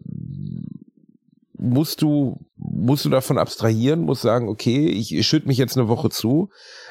musst 1.61 2.01
du, 2.01 2.39
musst 2.57 3.05
du 3.05 3.11
davon 3.11 3.37
abstrahieren, 3.37 4.01
musst 4.01 4.23
sagen, 4.23 4.49
okay, 4.49 4.87
ich, 4.87 5.15
ich 5.15 5.27
schütte 5.27 5.47
mich 5.47 5.59
jetzt 5.59 5.77
eine 5.77 5.89
Woche 5.89 6.09
zu, 6.09 6.49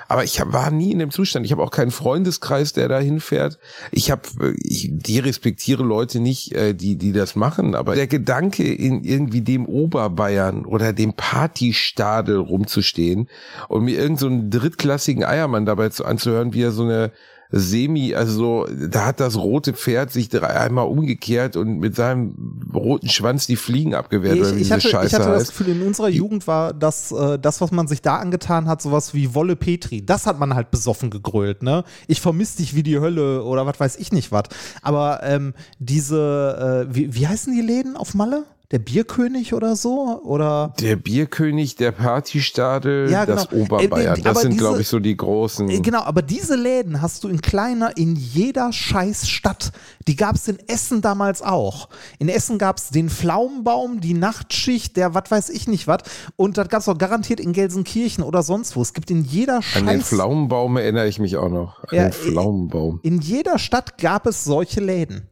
aber 0.07 0.23
ich 0.23 0.39
hab, 0.39 0.53
war 0.53 0.69
nie 0.69 0.91
in 0.91 0.99
dem 0.99 1.09
Zustand. 1.09 1.45
Ich 1.45 1.51
habe 1.51 1.63
auch 1.63 1.71
keinen 1.71 1.91
Freundeskreis, 1.91 2.73
der 2.73 2.87
da 2.87 2.99
hinfährt. 2.99 3.57
Ich 3.91 4.11
habe, 4.11 4.21
ich 4.61 4.89
die 4.91 5.19
respektiere 5.19 5.83
Leute 5.83 6.19
nicht, 6.19 6.53
äh, 6.53 6.75
die 6.75 6.97
die 6.97 7.13
das 7.13 7.35
machen, 7.35 7.73
aber 7.73 7.95
der 7.95 8.07
Gedanke 8.07 8.63
in 8.63 9.03
irgendwie 9.03 9.41
dem 9.41 9.65
Oberbayern 9.65 10.65
oder 10.65 10.93
dem 10.93 11.13
Partystadel 11.13 12.37
rumzustehen 12.37 13.27
und 13.69 13.85
mir 13.85 13.97
irgendeinen 13.97 14.51
so 14.51 14.59
drittklassigen 14.59 15.23
Eiermann 15.23 15.65
dabei 15.65 15.89
zu, 15.89 16.05
anzuhören, 16.05 16.53
wie 16.53 16.61
er 16.61 16.71
so 16.71 16.83
eine 16.83 17.11
Semi, 17.51 18.13
also 18.13 18.33
so, 18.33 18.67
da 18.89 19.07
hat 19.07 19.19
das 19.19 19.35
rote 19.35 19.73
Pferd 19.73 20.11
sich 20.11 20.29
drei, 20.29 20.49
einmal 20.49 20.87
umgekehrt 20.87 21.55
und 21.55 21.79
mit 21.79 21.95
seinem 21.95 22.35
roten 22.71 23.09
Schwanz 23.09 23.47
die 23.47 23.55
Fliegen 23.55 23.95
abgewehrt, 23.95 24.39
oder 24.39 24.51
wie 24.51 24.61
ich, 24.61 24.67
ich, 24.67 24.71
hatte, 24.71 24.85
ich 24.85 24.91
Scheiße 24.91 25.17
hatte 25.17 25.31
das. 25.31 25.47
Gefühl, 25.47 25.69
in 25.69 25.81
unserer 25.81 26.09
Jugend 26.09 26.45
war 26.45 26.73
das, 26.73 27.11
äh, 27.11 27.39
das, 27.39 27.59
was 27.59 27.71
man 27.71 27.87
sich 27.87 28.03
da 28.03 28.17
angetan 28.17 28.67
hat, 28.67 28.83
sowas 28.83 29.15
wie 29.15 29.33
Wolle 29.33 29.55
Petri. 29.55 30.05
Das 30.05 30.27
hat 30.27 30.37
man 30.37 30.53
halt 30.53 30.69
besoffen 30.69 31.09
gegrölt, 31.09 31.63
ne? 31.63 31.83
Ich 32.07 32.21
vermiss 32.21 32.55
dich 32.55 32.75
wie 32.75 32.83
die 32.83 32.99
Hölle 32.99 33.43
oder 33.43 33.65
was 33.65 33.79
weiß 33.79 33.95
ich 33.95 34.11
nicht 34.11 34.31
was. 34.31 34.43
Aber 34.83 35.21
ähm, 35.23 35.53
diese, 35.79 36.87
äh, 36.87 36.95
wie, 36.95 37.15
wie 37.15 37.27
heißen 37.27 37.51
die 37.51 37.61
Läden 37.61 37.97
auf 37.97 38.13
Malle? 38.13 38.45
Der 38.71 38.77
Bierkönig 38.77 39.55
oder 39.55 39.75
so? 39.75 40.21
Oder 40.23 40.75
Der 40.79 40.95
Bierkönig, 40.95 41.75
der 41.75 41.91
Partystadel, 41.91 43.09
Ja, 43.09 43.25
das 43.25 43.49
genau. 43.49 43.63
Oberbayern. 43.63 44.19
Äh, 44.19 44.21
Das 44.21 44.29
aber 44.31 44.41
sind, 44.41 44.57
glaube 44.59 44.81
ich, 44.81 44.87
so 44.87 44.99
die 44.99 45.17
großen. 45.17 45.67
Äh, 45.69 45.79
Genau, 45.79 46.03
aber 46.03 46.21
diese 46.21 46.55
Läden 46.55 47.01
hast 47.01 47.23
du 47.23 47.29
in 47.29 47.41
kleiner, 47.41 47.97
in 47.97 48.15
jeder 48.15 48.71
scheiß 48.71 49.27
Stadt. 49.27 49.71
Die 50.07 50.15
gab 50.15 50.35
es 50.35 50.47
in 50.47 50.59
Essen 50.67 51.01
damals 51.01 51.41
auch. 51.41 51.89
In 52.19 52.29
Essen 52.29 52.59
gab 52.59 52.77
es 52.77 52.89
den 52.89 53.09
Pflaumenbaum, 53.09 54.01
die 54.01 54.13
Nachtschicht, 54.13 54.97
der 54.97 55.15
was 55.15 55.31
weiß 55.31 55.49
ich 55.49 55.67
nicht 55.67 55.87
was. 55.87 56.03
Und 56.35 56.59
das 56.59 56.69
gab 56.69 56.81
es 56.81 56.87
auch 56.89 56.97
garantiert 56.99 57.39
in 57.39 57.53
Gelsenkirchen 57.53 58.23
oder 58.23 58.43
sonst 58.43 58.75
wo. 58.75 58.83
Es 58.83 58.93
gibt 58.93 59.09
in 59.09 59.23
jeder 59.23 59.61
An 59.75 59.87
den. 59.87 60.01
Pflaumenbaum 60.01 60.77
erinnere 60.77 61.07
ich 61.07 61.17
mich 61.17 61.37
auch 61.37 61.49
noch. 61.49 61.79
An 61.85 61.89
Ja, 61.97 62.03
den 62.03 62.09
äh, 62.09 62.13
Pflaumenbaum. 62.13 62.99
In 63.01 63.19
jeder 63.19 63.57
Stadt 63.57 63.97
gab 63.97 64.27
es 64.27 64.43
solche 64.43 64.79
Läden. 64.79 65.27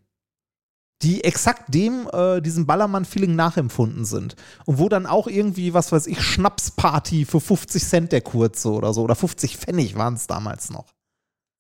Die 1.04 1.24
exakt 1.24 1.74
dem, 1.74 2.10
äh, 2.12 2.42
diesem 2.42 2.66
Ballermann-Feeling 2.66 3.36
nachempfunden 3.36 4.06
sind. 4.06 4.36
Und 4.66 4.80
wo 4.80 4.90
dann 4.90 5.06
auch 5.06 5.28
irgendwie, 5.28 5.74
was 5.74 5.92
weiß 5.92 6.08
ich, 6.08 6.22
Schnapsparty 6.22 7.26
für 7.26 7.40
50 7.40 7.84
Cent 7.84 8.12
der 8.12 8.22
Kurze 8.22 8.72
oder 8.72 8.94
so. 8.94 9.04
Oder 9.04 9.16
50 9.16 9.58
Pfennig 9.58 9.96
waren 9.96 10.16
es 10.16 10.28
damals 10.28 10.70
noch. 10.72 10.86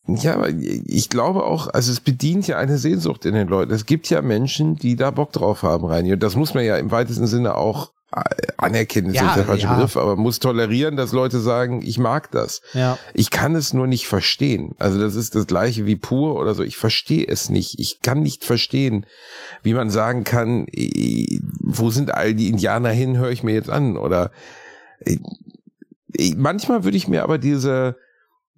Ja, 0.07 0.35
aber 0.35 0.49
ich 0.49 1.09
glaube 1.09 1.43
auch, 1.43 1.67
also 1.67 1.91
es 1.91 1.99
bedient 1.99 2.47
ja 2.47 2.57
eine 2.57 2.77
Sehnsucht 2.77 3.25
in 3.25 3.33
den 3.33 3.49
Leuten. 3.49 3.73
Es 3.73 3.85
gibt 3.85 4.09
ja 4.09 4.21
Menschen, 4.21 4.77
die 4.77 4.95
da 4.95 5.11
Bock 5.11 5.33
drauf 5.33 5.63
haben, 5.63 5.85
Reini. 5.85 6.13
Und 6.13 6.23
das 6.23 6.37
muss 6.37 6.53
man 6.53 6.63
ja 6.63 6.77
im 6.77 6.91
weitesten 6.91 7.27
Sinne 7.27 7.55
auch 7.55 7.91
anerkennen, 8.57 9.09
ist 9.09 9.15
Ja, 9.15 9.35
der 9.35 9.45
falsche 9.45 9.65
ja. 9.65 9.73
Begriff, 9.73 9.97
aber 9.97 10.15
muss 10.15 10.39
tolerieren, 10.39 10.95
dass 10.95 11.11
Leute 11.11 11.39
sagen, 11.39 11.81
ich 11.83 11.99
mag 11.99 12.31
das. 12.31 12.61
Ja. 12.73 12.97
Ich 13.13 13.31
kann 13.31 13.53
es 13.53 13.73
nur 13.73 13.85
nicht 13.85 14.07
verstehen. 14.07 14.75
Also 14.79 14.99
das 14.99 15.15
ist 15.15 15.35
das 15.35 15.45
gleiche 15.45 15.85
wie 15.85 15.97
pur 15.97 16.35
oder 16.35 16.55
so. 16.55 16.63
Ich 16.63 16.77
verstehe 16.77 17.27
es 17.27 17.49
nicht. 17.49 17.79
Ich 17.79 18.01
kann 18.01 18.21
nicht 18.21 18.45
verstehen, 18.45 19.05
wie 19.61 19.73
man 19.73 19.89
sagen 19.89 20.23
kann, 20.23 20.67
äh, 20.71 21.39
wo 21.59 21.89
sind 21.89 22.13
all 22.13 22.33
die 22.33 22.47
Indianer 22.47 22.91
hin, 22.91 23.17
höre 23.17 23.31
ich 23.31 23.43
mir 23.43 23.53
jetzt 23.53 23.69
an. 23.69 23.97
Oder 23.97 24.31
äh, 25.01 25.17
äh, 26.13 26.33
manchmal 26.37 26.85
würde 26.85 26.97
ich 26.97 27.09
mir 27.09 27.23
aber 27.23 27.37
diese, 27.37 27.97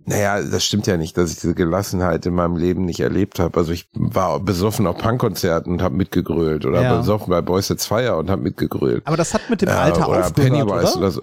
naja, 0.10 0.41
das 0.41 0.63
stimmt 0.65 0.88
ja 0.88 0.98
nicht, 0.98 1.15
dass 1.17 1.32
ich 1.32 1.39
diese 1.39 1.56
Gelassenheit 1.56 2.26
in 2.26 2.34
meinem 2.34 2.58
Leben 2.58 2.86
nicht 2.86 3.00
erlebt 3.00 3.39
habe. 3.39 3.58
Also 3.58 3.72
ich 3.72 3.88
war 3.93 4.39
besoffen 4.39 4.86
auf 4.88 4.98
Punkkonzerten 4.98 5.72
und 5.72 5.82
habe 5.82 5.95
mitgegrölt 5.95 6.65
oder 6.65 6.82
Ja. 6.82 6.98
besoffen 6.98 7.30
bei 7.30 7.41
Boys 7.41 7.72
at 7.72 7.82
Fire 7.82 8.17
und 8.17 8.30
habe 8.30 8.41
mitgegrölt. 8.41 9.04
Aber 9.06 9.17
das 9.17 9.34
hat 9.34 9.50
mit 9.50 9.62
dem 9.62 9.69
Äh, 9.69 9.74
Alter 9.74 10.10
oder 10.10 10.26
aufgehört, 10.26 10.36
Pennywise 10.36 10.93
oder? 10.93 10.98
oder 10.98 11.12
so. 11.12 11.22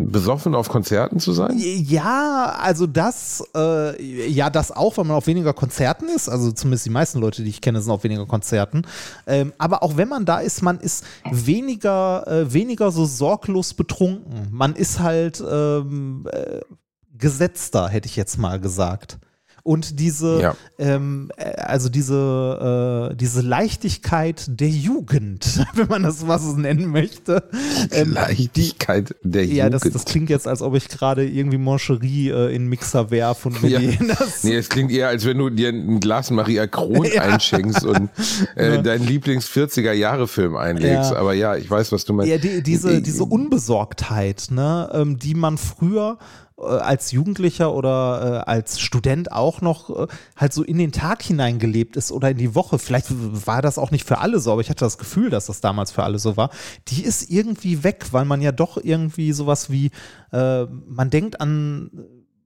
Besoffen 0.00 0.54
auf 0.54 0.68
Konzerten 0.68 1.18
zu 1.18 1.32
sein? 1.32 1.54
Ja, 1.58 2.54
also 2.60 2.86
das, 2.86 3.42
äh, 3.56 4.28
ja, 4.28 4.48
das 4.48 4.70
auch, 4.70 4.96
weil 4.96 5.04
man 5.04 5.16
auf 5.16 5.26
weniger 5.26 5.52
Konzerten 5.52 6.08
ist. 6.08 6.28
Also 6.28 6.52
zumindest 6.52 6.86
die 6.86 6.90
meisten 6.90 7.18
Leute, 7.18 7.42
die 7.42 7.48
ich 7.50 7.60
kenne, 7.60 7.80
sind 7.80 7.90
auf 7.90 8.04
weniger 8.04 8.24
Konzerten. 8.24 8.82
Ähm, 9.26 9.52
aber 9.58 9.82
auch 9.82 9.96
wenn 9.96 10.08
man 10.08 10.24
da 10.24 10.38
ist, 10.38 10.62
man 10.62 10.78
ist 10.78 11.04
weniger, 11.32 12.24
äh, 12.28 12.52
weniger 12.52 12.92
so 12.92 13.06
sorglos 13.06 13.74
betrunken. 13.74 14.46
Man 14.52 14.76
ist 14.76 15.00
halt 15.00 15.42
ähm, 15.50 16.28
äh, 16.30 16.60
gesetzter, 17.18 17.88
hätte 17.88 18.06
ich 18.08 18.16
jetzt 18.16 18.38
mal 18.38 18.58
gesagt. 18.60 19.18
Und 19.64 20.00
diese, 20.00 20.40
Ja. 20.40 20.54
ähm, 20.78 21.30
äh, 21.36 21.50
also 21.60 21.90
diese, 21.90 23.10
äh, 23.12 23.16
diese 23.16 23.42
Leichtigkeit 23.42 24.46
der 24.48 24.68
Jugend, 24.70 25.62
wenn 25.74 25.88
man 25.88 26.04
das 26.04 26.26
was 26.26 26.56
nennen 26.56 26.86
möchte. 26.90 27.42
ähm, 27.90 28.12
Leichtigkeit 28.12 29.14
der 29.22 29.44
ja, 29.44 29.66
Jugend. 29.66 29.84
das, 29.84 29.92
das 29.92 30.04
klingt 30.06 30.30
jetzt, 30.30 30.48
als 30.48 30.62
ob 30.62 30.74
ich 30.74 30.88
gerade 30.88 31.28
irgendwie 31.28 31.58
Moncherie 31.58 32.30
äh, 32.30 32.54
in 32.54 32.66
Mixer 32.68 33.10
werfe 33.10 33.48
und 33.48 33.62
mir 33.62 33.68
Ja. 33.68 33.78
die 33.80 33.98
das, 34.08 34.42
Nee, 34.42 34.56
es 34.56 34.70
klingt 34.70 34.90
eher, 34.90 35.08
als 35.08 35.26
wenn 35.26 35.36
du 35.36 35.50
dir 35.50 35.68
ein 35.68 36.00
Glas 36.00 36.30
Maria 36.30 36.66
Kron 36.66 37.04
Ja. 37.12 37.22
einschenkst 37.22 37.84
und 37.84 38.08
äh, 38.54 38.80
deinen 38.82 39.06
Lieblings-40er-Jahre-Film 39.06 40.56
einlegst. 40.56 41.10
Ja. 41.10 41.16
Aber 41.16 41.34
ja, 41.34 41.56
ich 41.56 41.70
weiß, 41.70 41.92
was 41.92 42.06
du 42.06 42.14
meinst. 42.14 42.30
ja, 42.30 42.38
die, 42.38 42.62
diese, 42.62 42.94
Äh, 42.96 43.02
diese 43.02 43.24
Unbesorgtheit, 43.24 44.46
ne, 44.50 44.88
ähm, 44.94 45.18
die 45.18 45.34
man 45.34 45.58
früher 45.58 46.16
äh, 46.16 46.24
als 46.58 47.12
Jugendlicher 47.12 47.72
oder 47.72 48.44
äh, 48.46 48.50
als 48.50 48.80
Student 48.80 49.32
auch 49.32 49.60
noch 49.60 49.90
äh, 49.90 50.06
halt 50.36 50.52
so 50.52 50.62
in 50.62 50.78
den 50.78 50.92
Tag 50.92 51.22
hineingelebt 51.22 51.96
ist 51.96 52.10
oder 52.10 52.30
in 52.30 52.38
die 52.38 52.54
Woche. 52.54 52.78
Vielleicht 52.78 53.08
war 53.46 53.62
das 53.62 53.78
auch 53.78 53.90
nicht 53.90 54.06
für 54.06 54.18
alle 54.18 54.40
so, 54.40 54.52
aber 54.52 54.60
ich 54.60 54.70
hatte 54.70 54.84
das 54.84 54.98
Gefühl, 54.98 55.30
dass 55.30 55.46
das 55.46 55.60
damals 55.60 55.92
für 55.92 56.02
alle 56.02 56.18
so 56.18 56.36
war. 56.36 56.50
Die 56.88 57.04
ist 57.04 57.30
irgendwie 57.30 57.84
weg, 57.84 58.06
weil 58.10 58.24
man 58.24 58.40
ja 58.40 58.52
doch 58.52 58.76
irgendwie 58.76 59.32
sowas 59.32 59.70
wie, 59.70 59.90
äh, 60.32 60.64
man 60.64 61.10
denkt 61.10 61.40
an 61.40 61.90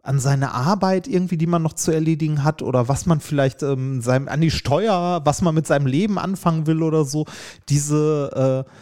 an 0.04 0.18
seine 0.18 0.52
Arbeit 0.52 1.06
irgendwie, 1.06 1.36
die 1.36 1.46
man 1.46 1.62
noch 1.62 1.74
zu 1.74 1.92
erledigen 1.92 2.42
hat 2.42 2.60
oder 2.60 2.88
was 2.88 3.06
man 3.06 3.20
vielleicht 3.20 3.62
ähm, 3.62 4.00
seinem, 4.00 4.26
an 4.26 4.40
die 4.40 4.50
Steuer, 4.50 5.20
was 5.24 5.42
man 5.42 5.54
mit 5.54 5.66
seinem 5.66 5.86
Leben 5.86 6.18
anfangen 6.18 6.66
will 6.66 6.82
oder 6.82 7.04
so. 7.04 7.24
Diese 7.68 8.66
äh, 8.66 8.72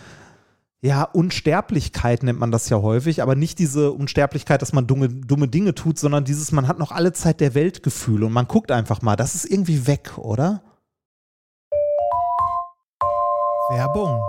ja, 0.82 1.02
Unsterblichkeit 1.04 2.22
nennt 2.22 2.38
man 2.38 2.50
das 2.50 2.70
ja 2.70 2.80
häufig, 2.80 3.22
aber 3.22 3.34
nicht 3.34 3.58
diese 3.58 3.92
Unsterblichkeit, 3.92 4.62
dass 4.62 4.72
man 4.72 4.86
dumme, 4.86 5.10
dumme 5.10 5.46
Dinge 5.46 5.74
tut, 5.74 5.98
sondern 5.98 6.24
dieses, 6.24 6.52
man 6.52 6.68
hat 6.68 6.78
noch 6.78 6.90
alle 6.90 7.12
Zeit 7.12 7.40
der 7.40 7.54
Welt 7.54 7.82
Gefühl 7.82 8.24
und 8.24 8.32
man 8.32 8.46
guckt 8.46 8.70
einfach 8.70 9.02
mal. 9.02 9.16
Das 9.16 9.34
ist 9.34 9.44
irgendwie 9.44 9.86
weg, 9.86 10.16
oder? 10.16 10.62
Werbung. 13.70 14.20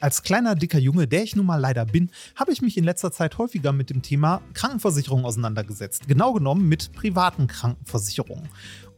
Als 0.00 0.22
kleiner, 0.22 0.54
dicker 0.54 0.78
Junge, 0.78 1.06
der 1.06 1.22
ich 1.22 1.36
nun 1.36 1.46
mal 1.46 1.60
leider 1.60 1.84
bin, 1.84 2.10
habe 2.34 2.52
ich 2.52 2.62
mich 2.62 2.78
in 2.78 2.84
letzter 2.84 3.12
Zeit 3.12 3.38
häufiger 3.38 3.70
mit 3.72 3.90
dem 3.90 4.02
Thema 4.02 4.40
Krankenversicherung 4.54 5.24
auseinandergesetzt. 5.24 6.08
Genau 6.08 6.32
genommen 6.32 6.68
mit 6.68 6.92
privaten 6.92 7.46
Krankenversicherungen. 7.46 8.48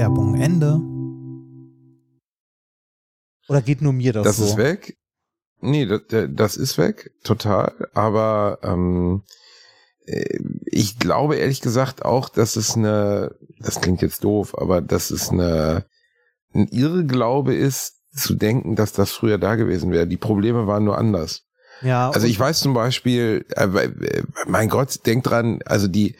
Werbung 0.00 0.34
Ende. 0.34 0.80
Oder 3.50 3.60
geht 3.60 3.82
nur 3.82 3.92
mir 3.92 4.14
das, 4.14 4.24
Das 4.24 4.36
so? 4.38 4.44
ist 4.44 4.56
weg. 4.56 4.96
Nee, 5.60 5.84
das, 5.84 6.00
das 6.30 6.56
ist 6.56 6.78
weg, 6.78 7.10
total. 7.22 7.74
Aber 7.92 8.60
ähm, 8.62 9.24
äh, 10.06 10.38
ich 10.64 10.98
glaube 10.98 11.36
ehrlich 11.36 11.60
gesagt 11.60 12.02
auch, 12.02 12.30
dass 12.30 12.56
es 12.56 12.78
eine, 12.78 13.34
das 13.58 13.82
klingt 13.82 14.00
jetzt 14.00 14.24
doof, 14.24 14.56
aber 14.56 14.80
dass 14.80 15.10
es 15.10 15.28
eine, 15.28 15.84
ein 16.54 16.66
Irrglaube 16.68 17.54
ist, 17.54 17.96
zu 18.10 18.34
denken, 18.34 18.76
dass 18.76 18.94
das 18.94 19.12
früher 19.12 19.36
da 19.36 19.56
gewesen 19.56 19.92
wäre. 19.92 20.06
Die 20.06 20.16
Probleme 20.16 20.66
waren 20.66 20.84
nur 20.84 20.96
anders. 20.96 21.42
Ja, 21.82 22.08
Also 22.08 22.26
ich 22.26 22.40
weiß 22.40 22.60
zum 22.60 22.72
Beispiel, 22.72 23.44
äh, 23.54 23.64
äh, 23.66 24.22
mein 24.46 24.70
Gott, 24.70 25.04
denk 25.04 25.24
dran, 25.24 25.60
also 25.66 25.88
die 25.88 26.16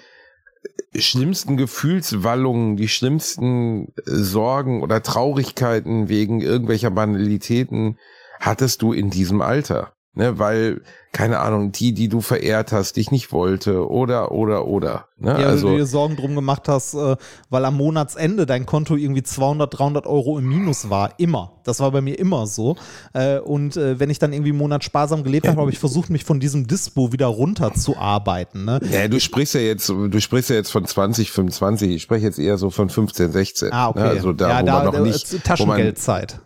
schlimmsten 0.96 1.56
Gefühlswallungen, 1.56 2.76
die 2.76 2.88
schlimmsten 2.88 3.88
äh, 3.88 4.02
Sorgen 4.04 4.82
oder 4.82 5.02
Traurigkeiten 5.02 6.08
wegen 6.08 6.40
irgendwelcher 6.40 6.90
Banalitäten 6.90 7.98
hattest 8.40 8.82
du 8.82 8.92
in 8.92 9.10
diesem 9.10 9.42
Alter. 9.42 9.92
Ne, 10.12 10.40
weil, 10.40 10.80
keine 11.12 11.38
Ahnung, 11.38 11.70
die, 11.70 11.94
die 11.94 12.08
du 12.08 12.20
verehrt 12.20 12.72
hast, 12.72 12.96
dich 12.96 13.12
nicht 13.12 13.30
wollte 13.30 13.88
oder, 13.88 14.32
oder, 14.32 14.66
oder. 14.66 15.06
Ne? 15.18 15.30
Ja, 15.40 15.46
also, 15.46 15.68
du 15.68 15.76
dir 15.76 15.86
Sorgen 15.86 16.16
drum 16.16 16.34
gemacht 16.34 16.66
hast, 16.66 16.94
äh, 16.94 17.14
weil 17.48 17.64
am 17.64 17.76
Monatsende 17.76 18.44
dein 18.44 18.66
Konto 18.66 18.96
irgendwie 18.96 19.22
200, 19.22 19.78
300 19.78 20.06
Euro 20.08 20.36
im 20.40 20.48
Minus 20.48 20.90
war. 20.90 21.14
Immer. 21.18 21.52
Das 21.62 21.78
war 21.78 21.92
bei 21.92 22.00
mir 22.00 22.18
immer 22.18 22.48
so. 22.48 22.74
Äh, 23.12 23.38
und 23.38 23.76
äh, 23.76 24.00
wenn 24.00 24.10
ich 24.10 24.18
dann 24.18 24.32
irgendwie 24.32 24.50
einen 24.50 24.58
Monat 24.58 24.82
sparsam 24.82 25.22
gelebt 25.22 25.46
habe, 25.46 25.60
habe 25.60 25.70
ich 25.70 25.78
versucht, 25.78 26.10
mich 26.10 26.24
von 26.24 26.40
diesem 26.40 26.66
Dispo 26.66 27.12
wieder 27.12 27.26
runterzuarbeiten. 27.26 28.64
Ne? 28.64 28.80
ja, 28.90 29.06
du 29.06 29.20
sprichst 29.20 29.54
ja 29.54 29.60
jetzt, 29.60 29.88
du 29.88 30.20
sprichst 30.20 30.50
ja 30.50 30.56
jetzt 30.56 30.72
von 30.72 30.84
20, 30.84 31.30
25. 31.30 31.88
Ich 31.88 32.02
spreche 32.02 32.26
jetzt 32.26 32.40
eher 32.40 32.58
so 32.58 32.70
von 32.70 32.90
15, 32.90 33.30
16. 33.30 33.72
Ah, 33.72 33.90
okay. 33.90 34.00
Ne? 34.00 34.08
Also 34.08 34.32
da, 34.32 34.48
ja, 34.48 34.62
wo 34.62 34.66
da, 34.66 34.72
man 34.72 34.84
noch 34.86 35.00
nicht, 35.04 35.32
äh, 35.32 35.36
man, 35.36 35.42
Taschengeldzeit. 35.44 36.40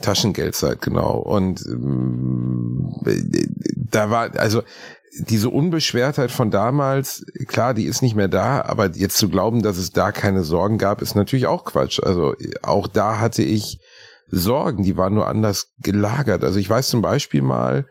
Taschengeldzeit, 0.00 0.80
genau. 0.80 1.16
Und 1.18 1.64
ähm, 1.66 2.94
da 3.90 4.10
war, 4.10 4.36
also 4.36 4.62
diese 5.18 5.48
Unbeschwertheit 5.48 6.30
von 6.30 6.50
damals, 6.50 7.24
klar, 7.46 7.74
die 7.74 7.84
ist 7.84 8.02
nicht 8.02 8.14
mehr 8.14 8.28
da, 8.28 8.62
aber 8.62 8.90
jetzt 8.90 9.16
zu 9.16 9.28
glauben, 9.28 9.62
dass 9.62 9.78
es 9.78 9.90
da 9.90 10.12
keine 10.12 10.44
Sorgen 10.44 10.78
gab, 10.78 11.02
ist 11.02 11.14
natürlich 11.14 11.46
auch 11.46 11.64
Quatsch. 11.64 12.00
Also 12.02 12.34
auch 12.62 12.86
da 12.86 13.18
hatte 13.18 13.42
ich 13.42 13.80
Sorgen, 14.30 14.82
die 14.82 14.96
waren 14.96 15.14
nur 15.14 15.26
anders 15.26 15.72
gelagert. 15.80 16.44
Also 16.44 16.58
ich 16.58 16.68
weiß 16.68 16.88
zum 16.88 17.02
Beispiel 17.02 17.42
mal, 17.42 17.86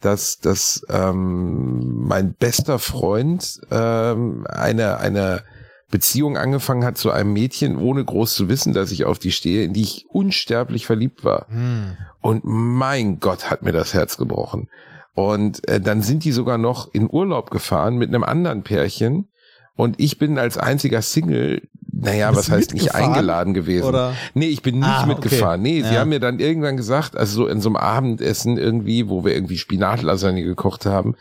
dass, 0.00 0.38
dass 0.38 0.82
ähm, 0.90 2.06
mein 2.06 2.34
bester 2.34 2.78
Freund 2.78 3.60
ähm, 3.70 4.46
eine, 4.48 4.98
eine 4.98 5.42
Beziehung 5.90 6.36
angefangen 6.36 6.84
hat 6.84 6.98
zu 6.98 7.10
einem 7.10 7.32
Mädchen, 7.32 7.78
ohne 7.78 8.04
groß 8.04 8.34
zu 8.34 8.48
wissen, 8.48 8.74
dass 8.74 8.92
ich 8.92 9.06
auf 9.06 9.18
die 9.18 9.32
stehe, 9.32 9.64
in 9.64 9.72
die 9.72 9.82
ich 9.82 10.06
unsterblich 10.08 10.84
verliebt 10.84 11.24
war. 11.24 11.46
Hm. 11.48 11.96
Und 12.20 12.42
mein 12.44 13.20
Gott, 13.20 13.50
hat 13.50 13.62
mir 13.62 13.72
das 13.72 13.94
Herz 13.94 14.18
gebrochen. 14.18 14.68
Und 15.14 15.66
äh, 15.66 15.80
dann 15.80 16.02
sind 16.02 16.24
die 16.24 16.32
sogar 16.32 16.58
noch 16.58 16.92
in 16.92 17.08
Urlaub 17.10 17.50
gefahren 17.50 17.96
mit 17.96 18.08
einem 18.08 18.22
anderen 18.22 18.62
Pärchen. 18.62 19.28
Und 19.76 19.98
ich 19.98 20.18
bin 20.18 20.38
als 20.38 20.58
einziger 20.58 21.00
Single, 21.00 21.68
naja, 22.00 22.34
was 22.34 22.48
heißt 22.50 22.74
nicht 22.74 22.94
eingeladen 22.94 23.54
gewesen. 23.54 23.86
Oder? 23.88 24.14
Nee, 24.34 24.46
ich 24.46 24.62
bin 24.62 24.78
nicht 24.78 24.88
Ah, 24.88 25.00
okay. 25.00 25.08
mitgefahren. 25.08 25.60
Nee, 25.62 25.82
sie 25.82 25.94
Ja. 25.94 26.00
haben 26.00 26.10
mir 26.10 26.20
dann 26.20 26.38
irgendwann 26.38 26.76
gesagt, 26.76 27.16
also 27.16 27.42
so 27.42 27.46
in 27.48 27.60
so 27.60 27.68
einem 27.70 27.76
Abendessen 27.76 28.56
irgendwie, 28.56 29.08
wo 29.08 29.24
wir 29.24 29.34
irgendwie 29.34 29.58
Spinatlasagne 29.58 30.44
gekocht 30.44 30.86
haben. 30.86 31.16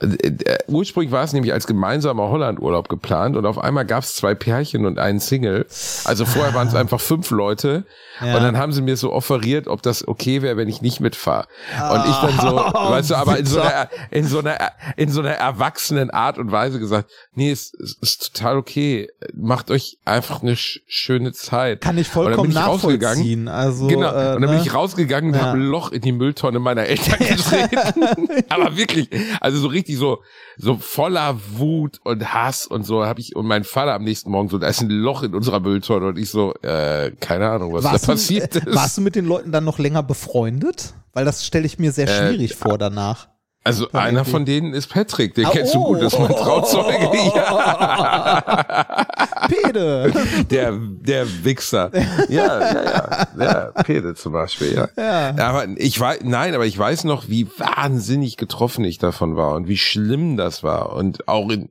Äh, 0.00 0.06
äh, 0.28 0.58
ursprünglich 0.68 1.12
war 1.12 1.24
es 1.24 1.32
nämlich 1.32 1.52
als 1.52 1.66
gemeinsamer 1.66 2.28
Hollandurlaub 2.30 2.88
geplant 2.88 3.36
und 3.36 3.44
auf 3.46 3.58
einmal 3.58 3.84
gab 3.84 4.02
es 4.02 4.14
zwei 4.14 4.34
Pärchen 4.34 4.86
und 4.86 4.98
einen 4.98 5.20
Single. 5.20 5.66
Also 6.04 6.24
vorher 6.24 6.54
waren 6.54 6.68
es 6.68 6.74
einfach 6.74 7.00
fünf 7.00 7.30
Leute 7.30 7.84
Ja. 8.20 8.36
und 8.36 8.42
dann 8.42 8.56
haben 8.56 8.72
sie 8.72 8.82
mir 8.82 8.96
so 8.96 9.12
offeriert, 9.12 9.68
ob 9.68 9.82
das 9.82 10.06
okay 10.08 10.40
wäre, 10.42 10.56
wenn 10.56 10.68
ich 10.68 10.80
nicht 10.82 11.00
mitfahre. 11.00 11.46
Und 11.92 12.04
ich 12.08 12.16
dann 12.16 12.40
so, 12.40 12.56
weißt 12.90 13.10
du, 13.10 13.14
aber 13.16 13.38
in 13.38 13.46
so 13.46 13.60
einer, 13.60 13.88
in 14.10 14.26
so 14.26 14.38
einer, 14.38 14.56
in 14.96 15.10
so 15.10 15.20
einer 15.20 15.32
erwachsenen 15.32 16.10
Art 16.10 16.38
und 16.38 16.50
Weise 16.50 16.78
gesagt, 16.78 17.10
nee, 17.34 17.50
es, 17.50 17.74
es 17.74 17.94
ist 18.00 18.34
total 18.34 18.56
okay. 18.56 19.08
Macht 19.34 19.70
euch 19.70 19.98
einfach 20.14 20.42
eine 20.42 20.56
sch 20.56 20.80
schöne 20.86 21.32
Zeit. 21.32 21.80
Kann 21.80 21.98
ich 21.98 22.08
vollkommen 22.08 22.48
bin 22.50 22.54
nachvollziehen. 22.54 23.48
Also, 23.48 23.86
Genau. 23.88 24.06
äh, 24.08 24.34
und 24.34 24.40
dann 24.42 24.50
bin 24.50 24.50
ne? 24.56 24.62
ich 24.62 24.72
rausgegangen 24.72 25.30
und 25.32 25.36
Ja. 25.38 25.46
habe 25.46 25.58
ein 25.58 25.64
Loch 25.66 25.92
in 25.92 26.00
die 26.00 26.12
Mülltonne 26.12 26.58
meiner 26.58 26.84
Eltern 26.84 27.18
getreten. 27.26 28.28
Aber 28.48 28.76
wirklich, 28.76 29.08
also 29.40 29.58
so 29.58 29.68
richtig 29.68 29.96
so, 29.98 30.22
so 30.56 30.76
voller 30.76 31.38
Wut 31.56 32.00
und 32.04 32.32
Hass 32.32 32.66
und 32.66 32.84
so 32.84 33.04
habe 33.04 33.20
ich 33.20 33.36
und 33.36 33.46
mein 33.46 33.64
Vater 33.64 33.94
am 33.94 34.04
nächsten 34.04 34.30
Morgen 34.30 34.48
so, 34.48 34.58
da 34.58 34.68
ist 34.68 34.80
ein 34.80 34.88
Loch 34.90 35.22
in 35.22 35.34
unserer 35.34 35.60
Mülltonne 35.60 36.06
und 36.06 36.18
ich 36.18 36.30
so, 36.30 36.54
äh, 36.62 37.10
keine 37.20 37.50
Ahnung, 37.50 37.72
was 37.72 37.84
warst, 37.84 38.08
da 38.08 38.12
passiert 38.12 38.54
du, 38.54 38.58
ist. 38.60 38.66
äh, 38.68 38.74
warst 38.74 38.96
du 38.96 39.02
mit 39.02 39.14
den 39.16 39.26
Leuten 39.26 39.52
dann 39.52 39.64
noch 39.64 39.78
länger 39.78 40.02
befreundet? 40.02 40.94
Weil 41.12 41.24
das 41.24 41.44
stelle 41.46 41.66
ich 41.66 41.78
mir 41.78 41.92
sehr 41.92 42.08
Äh, 42.08 42.28
schwierig 42.30 42.54
vor 42.54 42.78
danach. 42.78 43.28
Also 43.66 43.86
Dann 43.86 44.02
einer 44.02 44.26
von 44.26 44.44
denen 44.44 44.74
ist 44.74 44.88
Patrick, 44.88 45.34
den 45.34 45.46
Ah, 45.46 45.50
kennst 45.50 45.74
du 45.74 45.78
oh. 45.78 45.84
gut, 45.86 46.02
das 46.02 46.12
ist 46.12 46.18
mein 46.18 46.28
Trauzeuge. 46.28 46.94
Ja. 47.34 49.06
Pede! 49.48 50.12
Der, 50.50 50.72
der 50.78 51.44
Wichser. 51.44 51.90
Ja, 52.28 52.60
ja, 52.60 52.84
ja. 52.84 53.26
Ja, 53.38 53.82
Pede 53.82 54.14
zum 54.14 54.32
Beispiel, 54.32 54.74
ja. 54.74 54.88
Ja. 54.96 55.34
Aber 55.48 55.66
ich 55.76 55.98
weiß, 55.98 56.20
nein, 56.24 56.54
aber 56.54 56.66
ich 56.66 56.78
weiß 56.78 57.04
noch, 57.04 57.28
wie 57.28 57.48
wahnsinnig 57.58 58.36
getroffen 58.36 58.84
ich 58.84 58.98
davon 58.98 59.36
war 59.36 59.54
und 59.54 59.66
wie 59.68 59.78
schlimm 59.78 60.36
das 60.36 60.62
war. 60.62 60.92
Und 60.94 61.26
auch 61.28 61.50
in, 61.50 61.70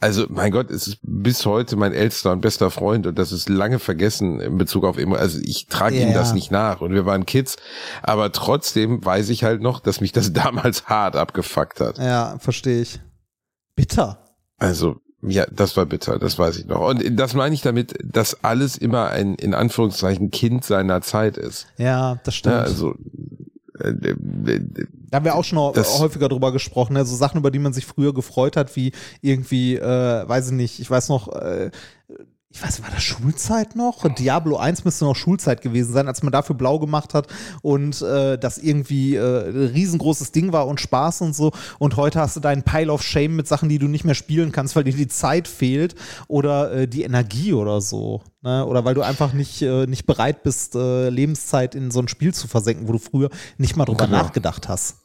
also 0.00 0.26
mein 0.28 0.52
Gott, 0.52 0.70
es 0.70 0.86
ist 0.86 0.98
bis 1.02 1.44
heute 1.44 1.76
mein 1.76 1.92
ältester 1.92 2.32
und 2.32 2.40
bester 2.40 2.70
Freund 2.70 3.06
und 3.06 3.18
das 3.18 3.32
ist 3.32 3.48
lange 3.48 3.78
vergessen 3.78 4.40
in 4.40 4.56
Bezug 4.56 4.84
auf 4.84 4.98
immer. 4.98 5.18
Also 5.18 5.40
ich 5.42 5.66
trage 5.66 5.98
Ja, 5.98 6.06
ihm 6.06 6.14
das 6.14 6.32
nicht 6.34 6.50
nach 6.50 6.80
und 6.80 6.92
wir 6.92 7.04
waren 7.04 7.26
Kids, 7.26 7.56
aber 8.02 8.30
trotzdem 8.30 9.04
weiß 9.04 9.28
ich 9.30 9.42
halt 9.42 9.60
noch, 9.60 9.80
dass 9.80 10.00
mich 10.00 10.12
das 10.12 10.32
damals 10.32 10.86
hart 10.86 11.16
abgefuckt 11.16 11.80
hat. 11.80 11.98
Ja, 11.98 12.38
verstehe 12.38 12.80
ich. 12.82 13.00
Bitter. 13.74 14.18
Also, 14.56 15.00
ja, 15.22 15.46
das 15.50 15.76
war 15.76 15.86
bitter, 15.86 16.18
das 16.18 16.38
weiß 16.38 16.58
ich 16.58 16.66
noch. 16.66 16.80
Und 16.80 17.02
das 17.18 17.34
meine 17.34 17.54
ich 17.54 17.62
damit, 17.62 17.94
dass 18.04 18.44
alles 18.44 18.76
immer 18.76 19.10
ein, 19.10 19.34
in 19.34 19.54
Anführungszeichen, 19.54 20.30
Kind 20.30 20.64
seiner 20.64 21.00
Zeit 21.00 21.36
ist. 21.36 21.66
Ja, 21.76 22.18
das 22.22 22.36
stimmt. 22.36 22.54
Ja, 22.54 22.60
also, 22.62 22.94
Da 23.78 25.16
haben 25.16 25.24
wir 25.24 25.34
auch 25.34 25.44
schon 25.44 25.58
häufiger 25.58 26.28
drüber 26.28 26.52
gesprochen, 26.52 26.94
ne? 26.94 27.04
so 27.04 27.16
Sachen, 27.16 27.38
über 27.38 27.50
die 27.50 27.58
man 27.58 27.72
sich 27.72 27.86
früher 27.86 28.12
gefreut 28.12 28.56
hat, 28.56 28.74
wie 28.76 28.92
irgendwie, 29.20 29.76
äh, 29.76 30.28
weiß 30.28 30.48
ich 30.48 30.52
nicht, 30.52 30.80
ich 30.80 30.90
weiß 30.90 31.08
noch, 31.08 31.28
äh, 31.34 31.70
ich 32.50 32.62
weiß, 32.62 32.82
war 32.82 32.90
das 32.90 33.02
Schulzeit 33.02 33.76
noch? 33.76 34.08
Diablo 34.14 34.56
1 34.56 34.84
müsste 34.86 35.04
noch 35.04 35.14
Schulzeit 35.14 35.60
gewesen 35.60 35.92
sein, 35.92 36.08
als 36.08 36.22
man 36.22 36.32
dafür 36.32 36.56
blau 36.56 36.78
gemacht 36.78 37.12
hat 37.12 37.26
und 37.60 38.00
äh, 38.00 38.38
das 38.38 38.56
irgendwie 38.56 39.16
äh, 39.16 39.50
ein 39.50 39.66
riesengroßes 39.74 40.32
Ding 40.32 40.50
war 40.50 40.66
und 40.66 40.80
Spaß 40.80 41.20
und 41.20 41.36
so. 41.36 41.52
Und 41.78 41.96
heute 41.96 42.20
hast 42.20 42.36
du 42.36 42.40
deinen 42.40 42.62
Pile 42.62 42.90
of 42.90 43.02
Shame 43.02 43.36
mit 43.36 43.46
Sachen, 43.46 43.68
die 43.68 43.78
du 43.78 43.86
nicht 43.86 44.04
mehr 44.06 44.14
spielen 44.14 44.50
kannst, 44.50 44.76
weil 44.76 44.84
dir 44.84 44.94
die 44.94 45.08
Zeit 45.08 45.46
fehlt 45.46 45.94
oder 46.26 46.72
äh, 46.72 46.88
die 46.88 47.02
Energie 47.02 47.52
oder 47.52 47.82
so. 47.82 48.22
Ne? 48.40 48.64
Oder 48.64 48.82
weil 48.86 48.94
du 48.94 49.02
einfach 49.02 49.34
nicht, 49.34 49.60
äh, 49.60 49.86
nicht 49.86 50.06
bereit 50.06 50.42
bist, 50.42 50.74
äh, 50.74 51.10
Lebenszeit 51.10 51.74
in 51.74 51.90
so 51.90 52.00
ein 52.00 52.08
Spiel 52.08 52.32
zu 52.32 52.48
versenken, 52.48 52.88
wo 52.88 52.92
du 52.92 52.98
früher 52.98 53.28
nicht 53.58 53.76
mal 53.76 53.84
drüber 53.84 54.06
Genau. 54.06 54.22
nachgedacht 54.22 54.68
hast. 54.68 54.96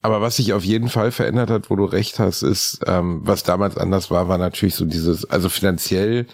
Aber 0.00 0.20
was 0.20 0.36
sich 0.36 0.52
auf 0.52 0.64
jeden 0.64 0.88
Fall 0.88 1.10
verändert 1.10 1.50
hat, 1.50 1.70
wo 1.70 1.76
du 1.76 1.84
recht 1.84 2.18
hast, 2.18 2.42
ist, 2.42 2.80
ähm, 2.86 3.20
was 3.24 3.42
damals 3.42 3.76
anders 3.76 4.10
war, 4.10 4.28
war 4.28 4.38
natürlich 4.38 4.74
so 4.74 4.84
dieses, 4.84 5.28
also 5.28 5.48
finanziell, 5.48 6.26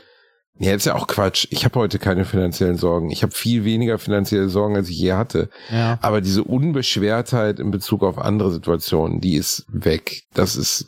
ja, 0.59 0.70
jetzt 0.70 0.87
ja 0.87 0.94
auch 0.94 1.09
Quatsch. 1.09 1.48
Ich 1.50 1.64
habe 1.64 1.81
heute 1.81 1.98
keine 1.98 2.24
finanziellen 2.24 2.77
Sorgen. 2.77 3.11
Ich 3.11 3.24
habe 3.24 3.33
viel 3.33 3.64
weniger 3.64 3.98
finanzielle 3.98 4.48
Sorgen, 4.48 4.77
als 4.77 4.88
ich 4.88 4.98
je 4.98 5.14
hatte. 5.14 5.48
Ja. 5.70 5.98
Aber 6.00 6.20
diese 6.20 6.44
Unbeschwertheit 6.44 7.59
in 7.59 7.72
Bezug 7.72 8.05
auf 8.05 8.18
andere 8.18 8.53
Situationen, 8.53 9.20
die 9.20 9.35
ist 9.35 9.66
weg. 9.68 10.22
Das 10.33 10.55
ist 10.55 10.87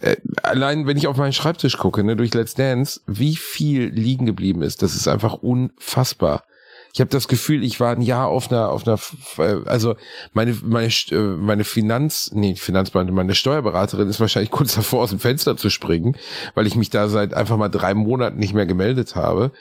äh, 0.00 0.16
allein, 0.42 0.86
wenn 0.86 0.96
ich 0.96 1.08
auf 1.08 1.16
meinen 1.16 1.32
Schreibtisch 1.32 1.78
gucke, 1.78 2.04
ne, 2.04 2.14
durch 2.14 2.32
Let's 2.34 2.54
Dance, 2.54 3.00
wie 3.06 3.34
viel 3.34 3.88
liegen 3.88 4.26
geblieben 4.26 4.62
ist, 4.62 4.82
das 4.82 4.94
ist 4.94 5.08
einfach 5.08 5.34
unfassbar. 5.34 6.44
Ich 6.94 7.00
habe 7.00 7.08
das 7.10 7.26
Gefühl, 7.26 7.64
ich 7.64 7.80
war 7.80 7.92
ein 7.92 8.02
Jahr 8.02 8.28
auf 8.28 8.50
einer, 8.52 8.68
auf 8.68 8.86
einer, 8.86 8.98
äh, 9.38 9.66
also 9.66 9.94
meine, 10.34 10.54
meine, 10.62 10.88
äh, 11.10 11.14
meine 11.18 11.64
Finanz, 11.64 12.30
nee, 12.34 12.54
Finanzbeamte, 12.54 13.12
meine 13.14 13.34
Steuerberaterin 13.34 14.08
ist 14.10 14.20
wahrscheinlich 14.20 14.50
kurz 14.50 14.74
davor, 14.74 15.02
aus 15.02 15.10
dem 15.10 15.18
Fenster 15.18 15.56
zu 15.56 15.70
springen, 15.70 16.16
weil 16.54 16.66
ich 16.66 16.76
mich 16.76 16.90
da 16.90 17.08
seit 17.08 17.32
einfach 17.32 17.56
mal 17.56 17.70
drei 17.70 17.94
Monaten 17.94 18.38
nicht 18.38 18.52
mehr 18.52 18.66
gemeldet 18.66 19.16
habe. 19.16 19.52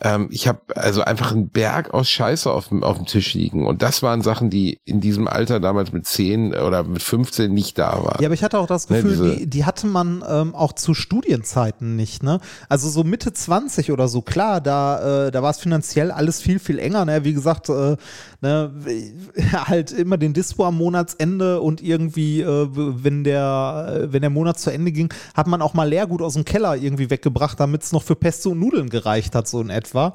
Ähm, 0.00 0.26
ich 0.32 0.48
habe 0.48 0.60
also 0.74 1.02
einfach 1.02 1.30
einen 1.30 1.50
Berg 1.50 1.94
aus 1.94 2.10
Scheiße 2.10 2.50
auf 2.50 2.68
dem, 2.68 2.82
auf 2.82 2.96
dem 2.96 3.06
Tisch 3.06 3.32
liegen. 3.34 3.64
Und 3.66 3.82
das 3.82 4.02
waren 4.02 4.22
Sachen, 4.22 4.50
die 4.50 4.80
in 4.84 5.00
diesem 5.00 5.28
Alter 5.28 5.60
damals 5.60 5.92
mit 5.92 6.04
10 6.06 6.52
oder 6.52 6.82
mit 6.82 7.02
15 7.02 7.52
nicht 7.54 7.78
da 7.78 7.92
waren. 8.04 8.20
Ja, 8.20 8.26
aber 8.26 8.34
ich 8.34 8.42
hatte 8.42 8.58
auch 8.58 8.66
das 8.66 8.90
Ne, 8.90 8.96
Gefühl, 9.02 9.10
diese- 9.12 9.36
die, 9.36 9.46
die 9.48 9.64
hatte 9.64 9.86
man 9.86 10.24
ähm, 10.28 10.54
auch 10.56 10.72
zu 10.72 10.94
Studienzeiten 10.94 11.94
nicht, 11.94 12.24
ne? 12.24 12.40
Also 12.68 12.88
so 12.88 13.04
Mitte 13.04 13.32
20 13.32 13.92
oder 13.92 14.08
so, 14.08 14.20
klar, 14.20 14.60
da, 14.60 15.26
äh, 15.28 15.30
da 15.30 15.42
war 15.44 15.50
es 15.50 15.58
finanziell 15.58 16.10
alles 16.10 16.40
viel, 16.42 16.58
viel 16.58 16.71
enger, 16.78 17.04
ne? 17.04 17.24
Wie 17.24 17.32
gesagt, 17.32 17.68
äh, 17.68 17.96
ne, 18.40 18.72
halt 19.52 19.92
immer 19.92 20.18
den 20.18 20.32
Dispo 20.32 20.64
am 20.64 20.76
Monatsende 20.76 21.60
und 21.60 21.82
irgendwie, 21.82 22.40
äh, 22.40 22.68
wenn 22.72 23.24
der, 23.24 23.88
äh, 23.88 24.12
wenn 24.12 24.22
der 24.22 24.30
Monat 24.30 24.58
zu 24.58 24.70
Ende 24.70 24.92
ging, 24.92 25.12
hat 25.34 25.46
man 25.46 25.62
auch 25.62 25.74
mal 25.74 25.88
Leergut 25.88 26.22
aus 26.22 26.34
dem 26.34 26.44
Keller 26.44 26.76
irgendwie 26.76 27.10
weggebracht, 27.10 27.58
damit 27.58 27.82
es 27.82 27.92
noch 27.92 28.02
für 28.02 28.16
Pesto 28.16 28.50
und 28.50 28.60
Nudeln 28.60 28.88
gereicht 28.88 29.34
hat, 29.34 29.48
so 29.48 29.60
in 29.60 29.70
etwa. 29.70 30.14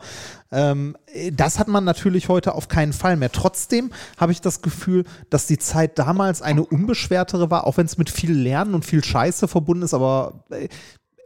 Ähm, 0.52 0.96
das 1.34 1.60
hat 1.60 1.68
man 1.68 1.84
natürlich 1.84 2.30
heute 2.30 2.56
auf 2.56 2.68
keinen 2.68 2.94
Fall 2.94 3.18
mehr. 3.18 3.32
Trotzdem 3.32 3.92
habe 4.18 4.32
ich 4.32 4.42
das 4.42 4.62
Gefühl, 4.62 5.04
dass 5.30 5.48
die 5.48 5.58
Zeit 5.58 6.00
damals 6.00 6.42
eine 6.42 6.64
unbeschwertere 6.66 7.52
war, 7.52 7.68
auch 7.68 7.78
wenn 7.78 7.86
es 7.86 7.98
mit 7.98 8.10
viel 8.10 8.32
Lernen 8.32 8.74
und 8.74 8.86
viel 8.86 9.04
Scheiße 9.04 9.48
verbunden 9.48 9.84
ist, 9.84 9.94
aber 9.94 10.46
äh, 10.50 10.68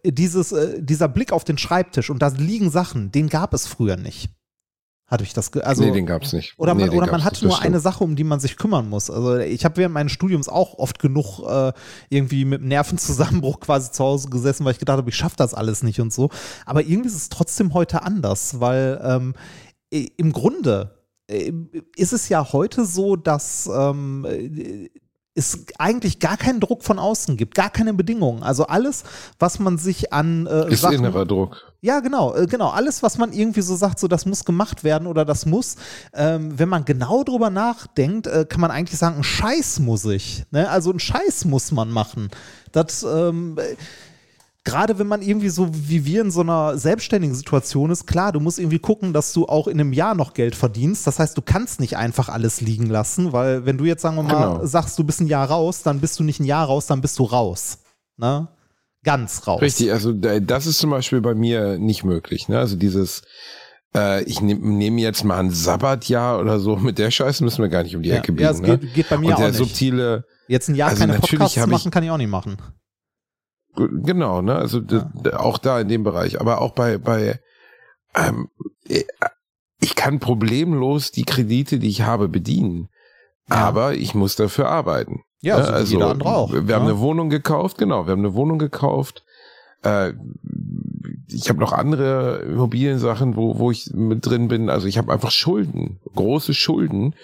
dieses, 0.03 0.51
äh, 0.51 0.81
dieser 0.81 1.07
Blick 1.07 1.31
auf 1.31 1.43
den 1.43 1.57
Schreibtisch 1.57 2.09
und 2.09 2.21
da 2.21 2.27
liegen 2.29 2.71
Sachen, 2.71 3.11
den 3.11 3.29
gab 3.29 3.53
es 3.53 3.67
früher 3.67 3.97
nicht. 3.97 4.31
Hatte 5.11 5.25
ich 5.25 5.33
das, 5.33 5.51
also 5.57 5.83
nee, 5.83 5.91
den 5.91 6.05
gab's 6.05 6.31
nicht. 6.31 6.53
oder 6.57 6.73
nee, 6.73 6.83
man, 6.83 6.89
den 6.91 6.97
oder 6.97 7.11
man 7.11 7.25
hatte 7.25 7.45
nur 7.45 7.61
eine 7.61 7.81
Sache, 7.81 8.01
um 8.01 8.15
die 8.15 8.23
man 8.23 8.39
sich 8.39 8.55
kümmern 8.55 8.87
muss. 8.89 9.09
Also 9.09 9.39
ich 9.39 9.65
habe 9.65 9.75
während 9.75 9.93
meines 9.93 10.13
Studiums 10.13 10.47
auch 10.47 10.75
oft 10.75 10.99
genug 10.99 11.41
äh, 11.45 11.73
irgendwie 12.09 12.45
mit 12.45 12.61
Nervenzusammenbruch 12.61 13.59
quasi 13.59 13.91
zu 13.91 14.05
Hause 14.05 14.29
gesessen, 14.29 14.63
weil 14.63 14.71
ich 14.71 14.79
gedacht 14.79 14.97
habe, 14.97 15.09
ich 15.09 15.17
schaffe 15.17 15.35
das 15.35 15.53
alles 15.53 15.83
nicht 15.83 15.99
und 15.99 16.13
so. 16.13 16.29
Aber 16.65 16.81
irgendwie 16.81 17.09
ist 17.09 17.17
es 17.17 17.27
trotzdem 17.27 17.73
heute 17.73 18.03
anders, 18.03 18.61
weil 18.61 19.01
ähm, 19.03 19.33
im 19.89 20.31
Grunde 20.31 20.95
äh, 21.27 21.51
ist 21.97 22.13
es 22.13 22.29
ja 22.29 22.53
heute 22.53 22.85
so, 22.85 23.17
dass 23.17 23.69
ähm, 23.73 24.25
äh, 24.25 24.89
es 25.33 25.65
eigentlich 25.79 26.19
gar 26.19 26.35
keinen 26.35 26.59
Druck 26.59 26.83
von 26.83 26.99
außen 26.99 27.37
gibt, 27.37 27.55
gar 27.55 27.69
keine 27.69 27.93
Bedingungen. 27.93 28.43
Also 28.43 28.67
alles, 28.67 29.03
was 29.39 29.59
man 29.59 29.77
sich 29.77 30.11
an 30.11 30.45
äh, 30.45 30.71
Ist 30.71 30.81
Sachen, 30.81 30.95
innerer 30.95 31.25
Druck. 31.25 31.73
ja, 31.79 32.01
genau, 32.01 32.35
äh, 32.35 32.47
genau. 32.47 32.69
Alles, 32.69 33.01
was 33.01 33.17
man 33.17 33.31
irgendwie 33.31 33.61
so 33.61 33.75
sagt, 33.75 33.99
so 33.99 34.09
das 34.09 34.25
muss 34.25 34.43
gemacht 34.43 34.83
werden 34.83 35.07
oder 35.07 35.23
das 35.23 35.45
muss, 35.45 35.77
ähm, 36.13 36.59
wenn 36.59 36.67
man 36.67 36.83
genau 36.83 37.23
drüber 37.23 37.49
nachdenkt, 37.49 38.27
äh, 38.27 38.45
kann 38.47 38.59
man 38.59 38.71
eigentlich 38.71 38.99
sagen, 38.99 39.17
ein 39.17 39.23
Scheiß 39.23 39.79
muss 39.79 40.03
ich. 40.05 40.43
Ne? 40.51 40.69
Also 40.69 40.91
ein 40.91 40.99
Scheiß 40.99 41.45
muss 41.45 41.71
man 41.71 41.89
machen. 41.91 42.29
Das, 42.73 43.03
ähm, 43.03 43.57
äh, 43.57 43.75
gerade 44.63 44.99
wenn 44.99 45.07
man 45.07 45.21
irgendwie 45.21 45.49
so 45.49 45.69
wie 45.71 46.05
wir 46.05 46.21
in 46.21 46.31
so 46.31 46.41
einer 46.41 46.77
selbstständigen 46.77 47.35
Situation 47.35 47.89
ist, 47.89 48.05
klar, 48.05 48.31
du 48.31 48.39
musst 48.39 48.59
irgendwie 48.59 48.79
gucken, 48.79 49.11
dass 49.13 49.33
du 49.33 49.47
auch 49.47 49.67
in 49.67 49.79
einem 49.79 49.91
Jahr 49.93 50.13
noch 50.15 50.33
Geld 50.33 50.55
verdienst. 50.55 51.07
Das 51.07 51.17
heißt, 51.19 51.35
du 51.37 51.41
kannst 51.41 51.79
nicht 51.79 51.97
einfach 51.97 52.29
alles 52.29 52.61
liegen 52.61 52.85
lassen, 52.87 53.33
weil 53.33 53.65
wenn 53.65 53.77
du 53.77 53.85
jetzt, 53.85 54.01
sagen 54.03 54.15
wir 54.17 54.23
mal, 54.23 54.53
Genau. 54.53 54.65
sagst, 54.65 54.97
du 54.99 55.03
bist 55.03 55.19
ein 55.21 55.27
Jahr 55.27 55.49
raus, 55.49 55.81
dann 55.83 55.99
bist 55.99 56.19
du 56.19 56.23
nicht 56.23 56.39
ein 56.39 56.45
Jahr 56.45 56.65
raus, 56.67 56.85
dann 56.85 57.01
bist 57.01 57.17
du 57.19 57.23
raus. 57.23 57.79
Ne? 58.17 58.47
Ganz 59.03 59.47
raus. 59.47 59.61
Richtig, 59.61 59.91
also 59.91 60.13
da- 60.13 60.39
das 60.39 60.67
ist 60.67 60.77
zum 60.77 60.91
Beispiel 60.91 61.21
bei 61.21 61.33
mir 61.33 61.79
nicht 61.79 62.03
möglich. 62.03 62.47
Ne? 62.47 62.59
Also 62.59 62.75
dieses, 62.75 63.23
äh, 63.95 64.23
ich 64.25 64.41
nehme 64.41 64.61
nehm 64.61 64.99
jetzt 64.99 65.23
mal 65.23 65.39
ein 65.39 65.49
Sabbatjahr 65.49 66.39
oder 66.39 66.59
so, 66.59 66.75
mit 66.75 66.99
der 66.99 67.09
Scheiße 67.09 67.43
müssen 67.43 67.63
wir 67.63 67.69
gar 67.69 67.81
nicht 67.81 67.95
um 67.95 68.03
die 68.03 68.09
Ja, 68.09 68.17
Ecke 68.17 68.31
biegen. 68.31 68.43
ja, 68.43 68.51
es 68.51 68.61
ne? 68.61 68.77
geht, 68.77 68.93
geht 68.93 69.09
bei 69.09 69.17
mir 69.17 69.29
Und 69.29 69.33
auch 69.33 69.37
der 69.39 69.47
nicht. 69.47 69.57
subtile, 69.57 70.23
Jetzt 70.47 70.67
ein 70.69 70.75
Jahr 70.75 70.89
Also 70.89 70.99
keine 71.01 71.17
Podcasts 71.17 71.65
machen, 71.65 71.89
kann 71.91 72.03
ich 72.03 72.11
auch 72.11 72.17
nicht 72.17 72.29
machen. 72.29 72.57
Genau, 73.75 74.41
ne? 74.41 74.55
Also 74.55 74.81
ja. 74.81 75.09
auch 75.37 75.57
da 75.57 75.79
in 75.79 75.87
dem 75.87 76.03
Bereich, 76.03 76.39
aber 76.41 76.61
auch 76.61 76.71
bei 76.71 76.97
bei 76.97 77.39
ähm, 78.15 78.49
äh, 78.87 79.03
ich 79.79 79.95
kann 79.95 80.19
problemlos 80.19 81.11
die 81.11 81.23
Kredite, 81.23 81.79
die 81.79 81.89
ich 81.89 82.03
habe, 82.03 82.29
bedienen. 82.29 82.89
Ja. 83.49 83.55
Aber 83.57 83.93
ich 83.95 84.13
muss 84.13 84.35
dafür 84.35 84.69
arbeiten. 84.69 85.23
Ja, 85.41 85.55
also, 85.55 85.71
also 85.71 85.93
jeder 85.93 86.11
andere 86.11 86.29
auch. 86.29 86.53
Wir 86.53 86.75
haben 86.75 86.85
eine 86.85 86.99
Wohnung 86.99 87.29
gekauft, 87.29 87.77
genau, 87.79 88.05
wir 88.05 88.11
haben 88.11 88.19
eine 88.19 88.35
Wohnung 88.35 88.59
gekauft. 88.59 89.23
Äh, 89.81 90.13
ich 91.33 91.49
habe 91.49 91.59
noch 91.59 91.73
andere 91.73 92.39
Immobiliensachen, 92.39 93.35
wo, 93.35 93.57
wo 93.57 93.71
ich 93.71 93.91
mit 93.93 94.25
drin 94.25 94.47
bin. 94.47 94.69
Also 94.69 94.87
ich 94.87 94.97
habe 94.97 95.11
einfach 95.11 95.31
Schulden, 95.31 95.99
große 96.15 96.53
Schulden, 96.53 97.15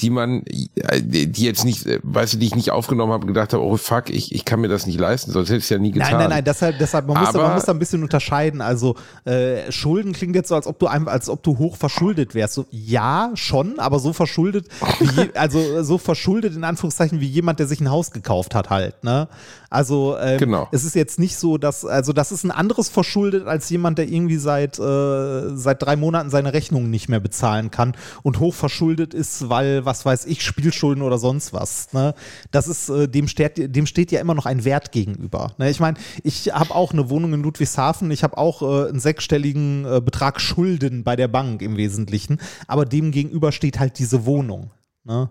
die 0.00 0.10
man, 0.10 0.42
die 0.46 1.44
jetzt 1.44 1.64
nicht, 1.64 1.86
weißt 2.02 2.34
du, 2.34 2.38
die 2.38 2.46
ich 2.46 2.54
nicht 2.54 2.70
aufgenommen 2.70 3.12
habe 3.12 3.26
gedacht 3.26 3.52
habe, 3.52 3.62
oh 3.62 3.76
fuck, 3.76 4.10
ich, 4.10 4.34
ich 4.34 4.44
kann 4.44 4.60
mir 4.60 4.68
das 4.68 4.86
nicht 4.86 4.98
leisten, 4.98 5.32
sonst 5.32 5.48
hätte 5.48 5.58
ich 5.58 5.64
es 5.64 5.70
ja 5.70 5.78
nie 5.78 5.92
getan. 5.92 6.10
Nein, 6.10 6.20
nein, 6.20 6.30
nein, 6.30 6.44
deshalb, 6.44 6.78
deshalb 6.78 7.06
man, 7.06 7.18
muss, 7.18 7.28
Aber, 7.28 7.42
man 7.42 7.54
muss 7.54 7.64
da 7.64 7.72
ein 7.72 7.78
bisschen 7.78 8.02
unterscheiden. 8.02 8.60
Also 8.60 8.96
äh, 9.24 9.70
Schulden 9.70 10.12
klingt 10.12 10.34
jetzt 10.34 10.48
so, 10.48 10.54
als 10.54 10.66
ob 10.66 10.78
du 10.78 10.86
einem, 10.86 11.08
als 11.08 11.28
ob 11.28 11.42
du 11.42 11.58
hoch 11.58 11.76
verschuldet 11.76 12.34
wärst. 12.34 12.54
So, 12.54 12.66
ja, 12.70 13.30
schon, 13.34 13.78
aber 13.78 13.98
so 13.98 14.12
verschuldet, 14.12 14.68
wie, 15.00 15.30
also 15.36 15.82
so 15.82 15.98
verschuldet 15.98 16.54
in 16.54 16.64
Anführungszeichen 16.64 17.20
wie 17.20 17.28
jemand, 17.28 17.58
der 17.58 17.66
sich 17.66 17.80
ein 17.80 17.90
Haus 17.90 18.10
gekauft 18.10 18.54
hat 18.54 18.70
halt. 18.70 19.04
Ne? 19.04 19.28
Also 19.72 20.18
ähm, 20.18 20.38
genau. 20.38 20.68
es 20.70 20.84
ist 20.84 20.94
jetzt 20.94 21.18
nicht 21.18 21.36
so, 21.36 21.56
dass, 21.56 21.86
also 21.86 22.12
das 22.12 22.30
ist 22.30 22.44
ein 22.44 22.50
anderes 22.50 22.90
verschuldet 22.90 23.46
als 23.46 23.70
jemand, 23.70 23.96
der 23.96 24.06
irgendwie 24.06 24.36
seit, 24.36 24.78
äh, 24.78 25.56
seit 25.56 25.82
drei 25.82 25.96
Monaten 25.96 26.28
seine 26.28 26.52
Rechnungen 26.52 26.90
nicht 26.90 27.08
mehr 27.08 27.20
bezahlen 27.20 27.70
kann 27.70 27.94
und 28.22 28.38
hoch 28.38 28.54
verschuldet 28.54 29.14
ist, 29.14 29.48
weil, 29.48 29.86
was 29.86 30.04
weiß 30.04 30.26
ich, 30.26 30.42
Spielschulden 30.42 31.02
oder 31.02 31.16
sonst 31.16 31.54
was. 31.54 31.90
Ne? 31.94 32.14
Das 32.50 32.68
ist, 32.68 32.90
äh, 32.90 33.08
dem, 33.08 33.28
steht, 33.28 33.74
dem 33.74 33.86
steht 33.86 34.12
ja 34.12 34.20
immer 34.20 34.34
noch 34.34 34.44
ein 34.44 34.66
Wert 34.66 34.92
gegenüber. 34.92 35.52
Ne? 35.56 35.70
Ich 35.70 35.80
meine, 35.80 35.96
ich 36.22 36.52
habe 36.52 36.74
auch 36.74 36.92
eine 36.92 37.08
Wohnung 37.08 37.32
in 37.32 37.42
Ludwigshafen, 37.42 38.10
ich 38.10 38.22
habe 38.22 38.36
auch 38.36 38.60
äh, 38.60 38.90
einen 38.90 39.00
sechsstelligen 39.00 39.86
äh, 39.86 40.00
Betrag 40.02 40.38
Schulden 40.38 41.02
bei 41.02 41.16
der 41.16 41.28
Bank 41.28 41.62
im 41.62 41.78
Wesentlichen, 41.78 42.40
aber 42.66 42.84
dem 42.84 43.10
gegenüber 43.10 43.52
steht 43.52 43.80
halt 43.80 43.98
diese 43.98 44.26
Wohnung. 44.26 44.70
Ne? 45.04 45.30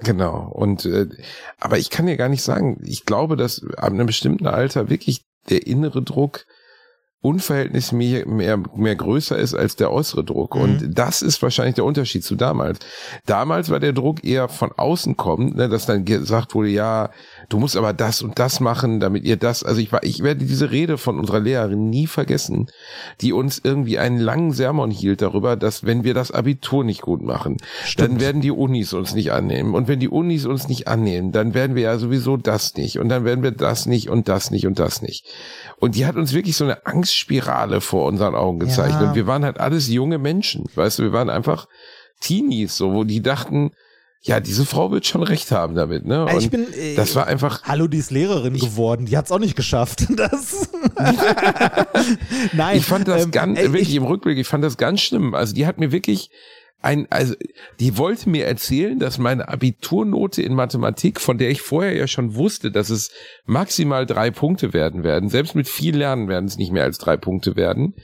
Genau. 0.00 0.48
Und 0.52 0.84
äh, 0.84 1.08
aber 1.58 1.78
ich 1.78 1.90
kann 1.90 2.06
dir 2.06 2.16
gar 2.16 2.28
nicht 2.28 2.42
sagen, 2.42 2.80
ich 2.84 3.04
glaube, 3.04 3.36
dass 3.36 3.64
ab 3.76 3.92
einem 3.92 4.06
bestimmten 4.06 4.46
Alter 4.46 4.90
wirklich 4.90 5.24
der 5.48 5.66
innere 5.66 6.02
Druck 6.02 6.46
unverhältnismäßig 7.20 8.26
mehr, 8.26 8.58
mehr, 8.76 8.94
größer 8.94 9.36
ist 9.36 9.54
als 9.54 9.74
der 9.74 9.90
äußere 9.90 10.22
Druck. 10.22 10.54
Mhm. 10.54 10.62
Und 10.62 10.98
das 10.98 11.20
ist 11.22 11.42
wahrscheinlich 11.42 11.74
der 11.74 11.84
Unterschied 11.84 12.22
zu 12.22 12.36
damals. 12.36 12.78
Damals 13.26 13.70
war 13.70 13.80
der 13.80 13.92
Druck 13.92 14.24
eher 14.24 14.48
von 14.48 14.70
außen 14.70 15.16
kommt, 15.16 15.56
ne, 15.56 15.68
dass 15.68 15.86
dann 15.86 16.04
gesagt 16.04 16.54
wurde, 16.54 16.68
ja, 16.68 17.10
du 17.48 17.58
musst 17.58 17.76
aber 17.76 17.92
das 17.92 18.22
und 18.22 18.38
das 18.38 18.60
machen, 18.60 19.00
damit 19.00 19.24
ihr 19.24 19.36
das, 19.36 19.62
also 19.62 19.80
ich 19.80 19.90
war, 19.90 20.02
ich 20.02 20.22
werde 20.22 20.44
diese 20.44 20.70
Rede 20.70 20.98
von 20.98 21.18
unserer 21.18 21.40
Lehrerin 21.40 21.88
nie 21.88 22.06
vergessen, 22.06 22.66
die 23.20 23.32
uns 23.32 23.60
irgendwie 23.62 23.98
einen 23.98 24.18
langen 24.18 24.52
Sermon 24.52 24.90
hielt 24.90 25.22
darüber, 25.22 25.56
dass 25.56 25.84
wenn 25.84 26.04
wir 26.04 26.14
das 26.14 26.30
Abitur 26.30 26.84
nicht 26.84 27.00
gut 27.00 27.22
machen, 27.22 27.56
Stimmt. 27.84 28.08
dann 28.08 28.20
werden 28.20 28.40
die 28.42 28.50
Unis 28.50 28.92
uns 28.92 29.14
nicht 29.14 29.32
annehmen. 29.32 29.74
Und 29.74 29.88
wenn 29.88 30.00
die 30.00 30.08
Unis 30.08 30.44
uns 30.44 30.68
nicht 30.68 30.88
annehmen, 30.88 31.32
dann 31.32 31.54
werden 31.54 31.74
wir 31.74 31.82
ja 31.82 31.98
sowieso 31.98 32.36
das 32.36 32.74
nicht. 32.74 32.98
Und 32.98 33.08
dann 33.08 33.24
werden 33.24 33.42
wir 33.42 33.52
das 33.52 33.86
nicht 33.86 34.10
und 34.10 34.28
das 34.28 34.50
nicht 34.50 34.66
und 34.66 34.78
das 34.78 35.00
nicht. 35.00 35.26
Und 35.78 35.94
die 35.94 36.06
hat 36.06 36.16
uns 36.16 36.34
wirklich 36.34 36.56
so 36.56 36.64
eine 36.64 36.86
Angstspirale 36.86 37.80
vor 37.80 38.06
unseren 38.06 38.34
Augen 38.34 38.58
gezeichnet. 38.58 39.02
Ja. 39.02 39.08
Und 39.08 39.14
wir 39.14 39.26
waren 39.26 39.44
halt 39.44 39.58
alles 39.58 39.88
junge 39.88 40.18
Menschen. 40.18 40.66
Weißt 40.74 40.98
du, 40.98 41.04
wir 41.04 41.12
waren 41.12 41.30
einfach 41.30 41.66
Teenies, 42.20 42.76
so, 42.76 42.92
wo 42.92 43.04
die 43.04 43.22
dachten, 43.22 43.70
ja, 44.22 44.40
diese 44.40 44.66
Frau 44.66 44.90
wird 44.90 45.06
schon 45.06 45.22
recht 45.22 45.52
haben 45.52 45.74
damit, 45.76 46.04
ne? 46.04 46.26
Und 46.26 46.38
ich 46.38 46.50
bin, 46.50 46.66
äh, 46.74 46.96
das 46.96 47.14
war 47.14 47.26
einfach. 47.28 47.62
Hallo, 47.62 47.86
die 47.86 47.98
ist 47.98 48.10
Lehrerin 48.10 48.54
ich, 48.54 48.62
geworden. 48.62 49.06
Die 49.06 49.16
hat's 49.16 49.30
auch 49.30 49.38
nicht 49.38 49.56
geschafft. 49.56 50.06
Das. 50.18 50.68
Nein. 52.52 52.78
Ich 52.78 52.84
fand 52.84 53.06
das 53.06 53.24
ähm, 53.24 53.30
ganz, 53.30 53.58
ey, 53.58 53.72
wirklich 53.72 53.90
ich, 53.90 53.94
im 53.94 54.02
Rückblick, 54.02 54.36
ich 54.36 54.48
fand 54.48 54.64
das 54.64 54.76
ganz 54.76 55.00
schlimm. 55.00 55.34
Also 55.34 55.54
die 55.54 55.64
hat 55.64 55.78
mir 55.78 55.92
wirklich 55.92 56.30
ein, 56.80 57.08
also 57.10 57.34
die 57.80 57.98
wollte 57.98 58.30
mir 58.30 58.46
erzählen, 58.46 59.00
dass 59.00 59.18
meine 59.18 59.48
Abiturnote 59.48 60.42
in 60.42 60.54
Mathematik, 60.54 61.20
von 61.20 61.36
der 61.36 61.50
ich 61.50 61.60
vorher 61.60 61.96
ja 61.96 62.06
schon 62.06 62.36
wusste, 62.36 62.70
dass 62.70 62.88
es 62.88 63.10
maximal 63.46 64.06
drei 64.06 64.30
Punkte 64.30 64.72
werden 64.72 65.02
werden, 65.02 65.28
selbst 65.28 65.56
mit 65.56 65.68
viel 65.68 65.96
Lernen 65.96 66.28
werden 66.28 66.46
es 66.46 66.56
nicht 66.56 66.70
mehr 66.70 66.84
als 66.84 66.98
drei 66.98 67.16
Punkte 67.16 67.56
werden, 67.56 67.94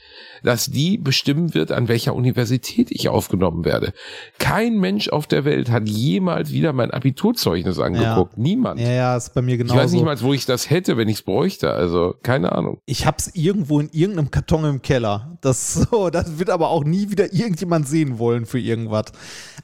dass 0.43 0.65
die 0.65 0.97
bestimmen 0.97 1.53
wird, 1.53 1.71
an 1.71 1.87
welcher 1.87 2.15
Universität 2.15 2.91
ich 2.91 3.07
aufgenommen 3.07 3.63
werde. 3.63 3.93
Kein 4.39 4.77
Mensch 4.77 5.07
auf 5.07 5.25
der 5.25 5.45
Welt 5.45 5.71
hat 5.71 5.87
jemals 5.87 6.51
wieder 6.51 6.73
mein 6.73 6.91
Abiturzeugnis 6.91 7.79
angeguckt. 7.79 8.33
Ja. 8.35 8.43
Niemand. 8.43 8.81
Ja, 8.81 8.91
ja, 8.91 9.17
ist 9.17 9.33
bei 9.33 9.41
mir 9.41 9.55
genauso. 9.55 9.75
Ich 9.75 9.83
weiß 9.83 9.91
nicht 9.93 10.03
mal, 10.03 10.19
wo 10.21 10.33
ich 10.33 10.45
das 10.45 10.69
hätte, 10.69 10.97
wenn 10.97 11.07
ich 11.07 11.17
es 11.17 11.21
bräuchte. 11.21 11.71
Also, 11.71 12.15
keine 12.23 12.51
Ahnung. 12.51 12.79
Ich 12.85 13.05
hab's 13.05 13.31
irgendwo 13.33 13.79
in 13.79 13.89
irgendeinem 13.93 14.31
Karton 14.31 14.65
im 14.65 14.81
Keller. 14.81 15.37
Das 15.39 15.73
so, 15.91 16.09
das 16.09 16.39
wird 16.39 16.49
aber 16.49 16.69
auch 16.69 16.83
nie 16.83 17.09
wieder 17.09 17.33
irgendjemand 17.33 17.87
sehen 17.87 18.19
wollen 18.19 18.45
für 18.45 18.64
irgendwas. 18.65 19.05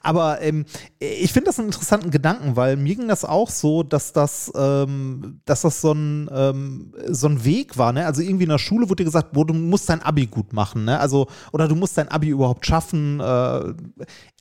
Aber 0.01 0.41
ähm, 0.41 0.65
ich 0.99 1.33
finde 1.33 1.47
das 1.47 1.59
einen 1.59 1.67
interessanten 1.67 2.11
Gedanken, 2.11 2.55
weil 2.55 2.77
mir 2.77 2.95
ging 2.95 3.07
das 3.07 3.25
auch 3.25 3.49
so, 3.49 3.83
dass 3.83 4.13
das, 4.13 4.51
ähm, 4.55 5.41
dass 5.45 5.61
das 5.61 5.81
so 5.81 5.91
ein, 5.91 6.29
ähm, 6.33 6.93
so 7.07 7.27
ein 7.27 7.43
Weg 7.43 7.77
war. 7.77 7.91
Ne? 7.93 8.05
Also 8.05 8.21
irgendwie 8.21 8.43
in 8.43 8.49
der 8.49 8.57
Schule 8.57 8.89
wurde 8.89 9.03
dir 9.03 9.05
gesagt, 9.05 9.29
wo 9.33 9.43
du 9.43 9.53
musst 9.53 9.89
dein 9.89 10.01
Abi 10.01 10.27
gut 10.27 10.53
machen 10.53 10.61
machen, 10.61 10.85
ne? 10.85 10.99
Also, 10.99 11.27
oder 11.51 11.67
du 11.67 11.75
musst 11.75 11.97
dein 11.97 12.07
Abi 12.07 12.29
überhaupt 12.29 12.65
schaffen. 12.65 13.19
Äh, 13.19 13.73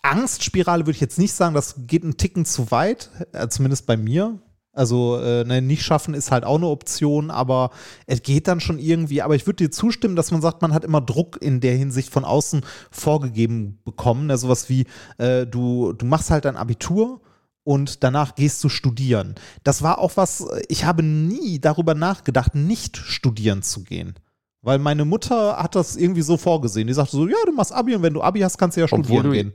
Angstspirale 0.03 0.83
würde 0.83 0.93
ich 0.93 1.01
jetzt 1.01 1.19
nicht 1.19 1.33
sagen, 1.33 1.55
das 1.55 1.75
geht 1.87 2.03
einen 2.03 2.17
Ticken 2.17 2.45
zu 2.45 2.71
weit, 2.71 3.11
äh, 3.33 3.49
zumindest 3.49 3.87
bei 3.87 3.97
mir. 3.97 4.39
Also 4.81 5.21
äh, 5.21 5.45
ne, 5.45 5.61
nicht 5.61 5.83
schaffen 5.83 6.15
ist 6.15 6.31
halt 6.31 6.43
auch 6.45 6.57
eine 6.57 6.69
Option, 6.69 7.31
aber 7.31 7.69
es 8.07 8.23
geht 8.23 8.49
dann 8.49 8.61
schon 8.61 8.79
irgendwie. 8.79 9.21
Aber 9.21 9.35
ich 9.35 9.47
würde 9.47 9.65
dir 9.65 9.71
zustimmen, 9.71 10.17
dass 10.17 10.31
man 10.31 10.41
sagt, 10.41 10.63
man 10.63 10.73
hat 10.73 10.87
immer 10.87 11.03
Druck 11.03 11.37
in 11.43 11.61
der 11.61 11.77
Hinsicht 11.77 12.11
von 12.11 12.25
außen 12.25 12.65
vorgegeben 12.91 13.79
bekommen. 13.85 14.29
Ne? 14.29 14.39
Sowas 14.39 14.71
wie, 14.71 14.87
äh, 15.19 15.47
du, 15.47 15.93
du 15.93 16.07
machst 16.07 16.31
halt 16.31 16.47
dein 16.47 16.57
Abitur 16.57 17.21
und 17.63 18.03
danach 18.03 18.37
gehst 18.37 18.65
du 18.65 18.71
studieren. 18.71 19.35
Das 19.65 19.83
war 19.83 19.99
auch 19.99 20.17
was, 20.17 20.47
ich 20.69 20.87
habe 20.87 21.03
nie 21.03 21.59
darüber 21.59 21.93
nachgedacht, 21.93 22.55
nicht 22.55 22.97
studieren 22.97 23.63
zu 23.63 23.85
gehen. 23.85 24.15
Weil 24.63 24.79
meine 24.79 25.05
Mutter 25.05 25.59
hat 25.59 25.75
das 25.75 25.95
irgendwie 25.95 26.23
so 26.23 26.39
vorgesehen. 26.39 26.87
Die 26.87 26.95
sagte 26.95 27.17
so, 27.17 27.29
ja, 27.29 27.37
du 27.45 27.53
machst 27.53 27.75
Abi 27.75 27.95
und 27.95 28.03
wenn 28.03 28.15
du 28.15 28.23
Abi 28.23 28.41
hast, 28.41 28.57
kannst 28.57 28.79
du 28.79 28.81
ja 28.81 28.89
studieren 28.89 29.25
du, 29.25 29.33
gehen. 29.33 29.53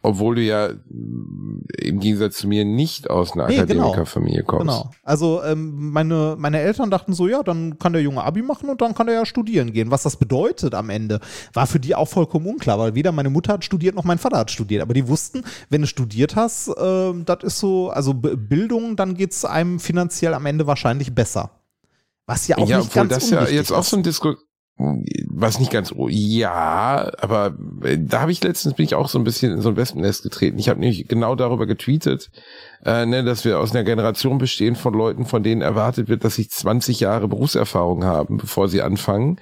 Obwohl 0.00 0.36
du 0.36 0.42
ja 0.42 0.70
im 0.88 1.98
Gegensatz 1.98 2.36
zu 2.36 2.46
mir 2.46 2.64
nicht 2.64 3.10
aus 3.10 3.32
einer 3.32 3.48
nee, 3.48 3.56
genau. 3.56 3.88
Akademikerfamilie 3.88 4.44
kommst. 4.44 4.66
Genau. 4.66 4.90
Also 5.02 5.42
ähm, 5.42 5.90
meine, 5.90 6.36
meine 6.38 6.60
Eltern 6.60 6.88
dachten 6.90 7.14
so, 7.14 7.26
ja, 7.26 7.42
dann 7.42 7.80
kann 7.80 7.92
der 7.92 8.02
Junge 8.02 8.22
Abi 8.22 8.42
machen 8.42 8.70
und 8.70 8.80
dann 8.80 8.94
kann 8.94 9.08
er 9.08 9.14
ja 9.14 9.26
studieren 9.26 9.72
gehen. 9.72 9.90
Was 9.90 10.04
das 10.04 10.16
bedeutet 10.16 10.74
am 10.74 10.88
Ende, 10.88 11.18
war 11.52 11.66
für 11.66 11.80
die 11.80 11.96
auch 11.96 12.06
vollkommen 12.06 12.46
unklar, 12.46 12.78
weil 12.78 12.94
weder 12.94 13.10
meine 13.10 13.28
Mutter 13.28 13.54
hat 13.54 13.64
studiert 13.64 13.96
noch 13.96 14.04
mein 14.04 14.18
Vater 14.18 14.38
hat 14.38 14.52
studiert. 14.52 14.82
Aber 14.82 14.94
die 14.94 15.08
wussten, 15.08 15.42
wenn 15.68 15.80
du 15.80 15.88
studiert 15.88 16.36
hast, 16.36 16.68
äh, 16.68 17.12
das 17.24 17.42
ist 17.42 17.58
so, 17.58 17.90
also 17.90 18.14
Bildung, 18.14 18.94
dann 18.94 19.14
geht 19.14 19.32
es 19.32 19.44
einem 19.44 19.80
finanziell 19.80 20.34
am 20.34 20.46
Ende 20.46 20.68
wahrscheinlich 20.68 21.12
besser. 21.12 21.50
Was 22.24 22.46
ja 22.46 22.58
auch 22.58 22.68
ja, 22.68 22.78
nicht 22.78 22.92
ganz 22.92 23.12
das 23.12 23.30
ja 23.30 23.48
jetzt 23.48 23.72
auch 23.72 23.82
so 23.82 23.96
ein 23.96 24.04
Disku 24.04 24.34
was 24.78 25.58
nicht 25.58 25.72
ganz, 25.72 25.92
ja, 26.08 27.10
aber 27.18 27.56
äh, 27.82 27.98
da 28.00 28.20
habe 28.20 28.30
ich 28.30 28.42
letztens 28.44 28.74
bin 28.74 28.84
ich 28.84 28.94
auch 28.94 29.08
so 29.08 29.18
ein 29.18 29.24
bisschen 29.24 29.52
in 29.52 29.60
so 29.60 29.70
ein 29.70 29.76
Wespennest 29.76 30.22
getreten. 30.22 30.58
Ich 30.58 30.68
habe 30.68 30.78
nämlich 30.78 31.08
genau 31.08 31.34
darüber 31.34 31.66
getweetet, 31.66 32.30
äh, 32.84 33.06
ne, 33.06 33.24
dass 33.24 33.44
wir 33.44 33.58
aus 33.58 33.72
einer 33.72 33.84
Generation 33.84 34.38
bestehen 34.38 34.76
von 34.76 34.94
Leuten, 34.94 35.26
von 35.26 35.42
denen 35.42 35.62
erwartet 35.62 36.08
wird, 36.08 36.24
dass 36.24 36.34
sie 36.34 36.48
20 36.48 37.00
Jahre 37.00 37.28
Berufserfahrung 37.28 38.04
haben, 38.04 38.38
bevor 38.38 38.68
sie 38.68 38.82
anfangen, 38.82 39.38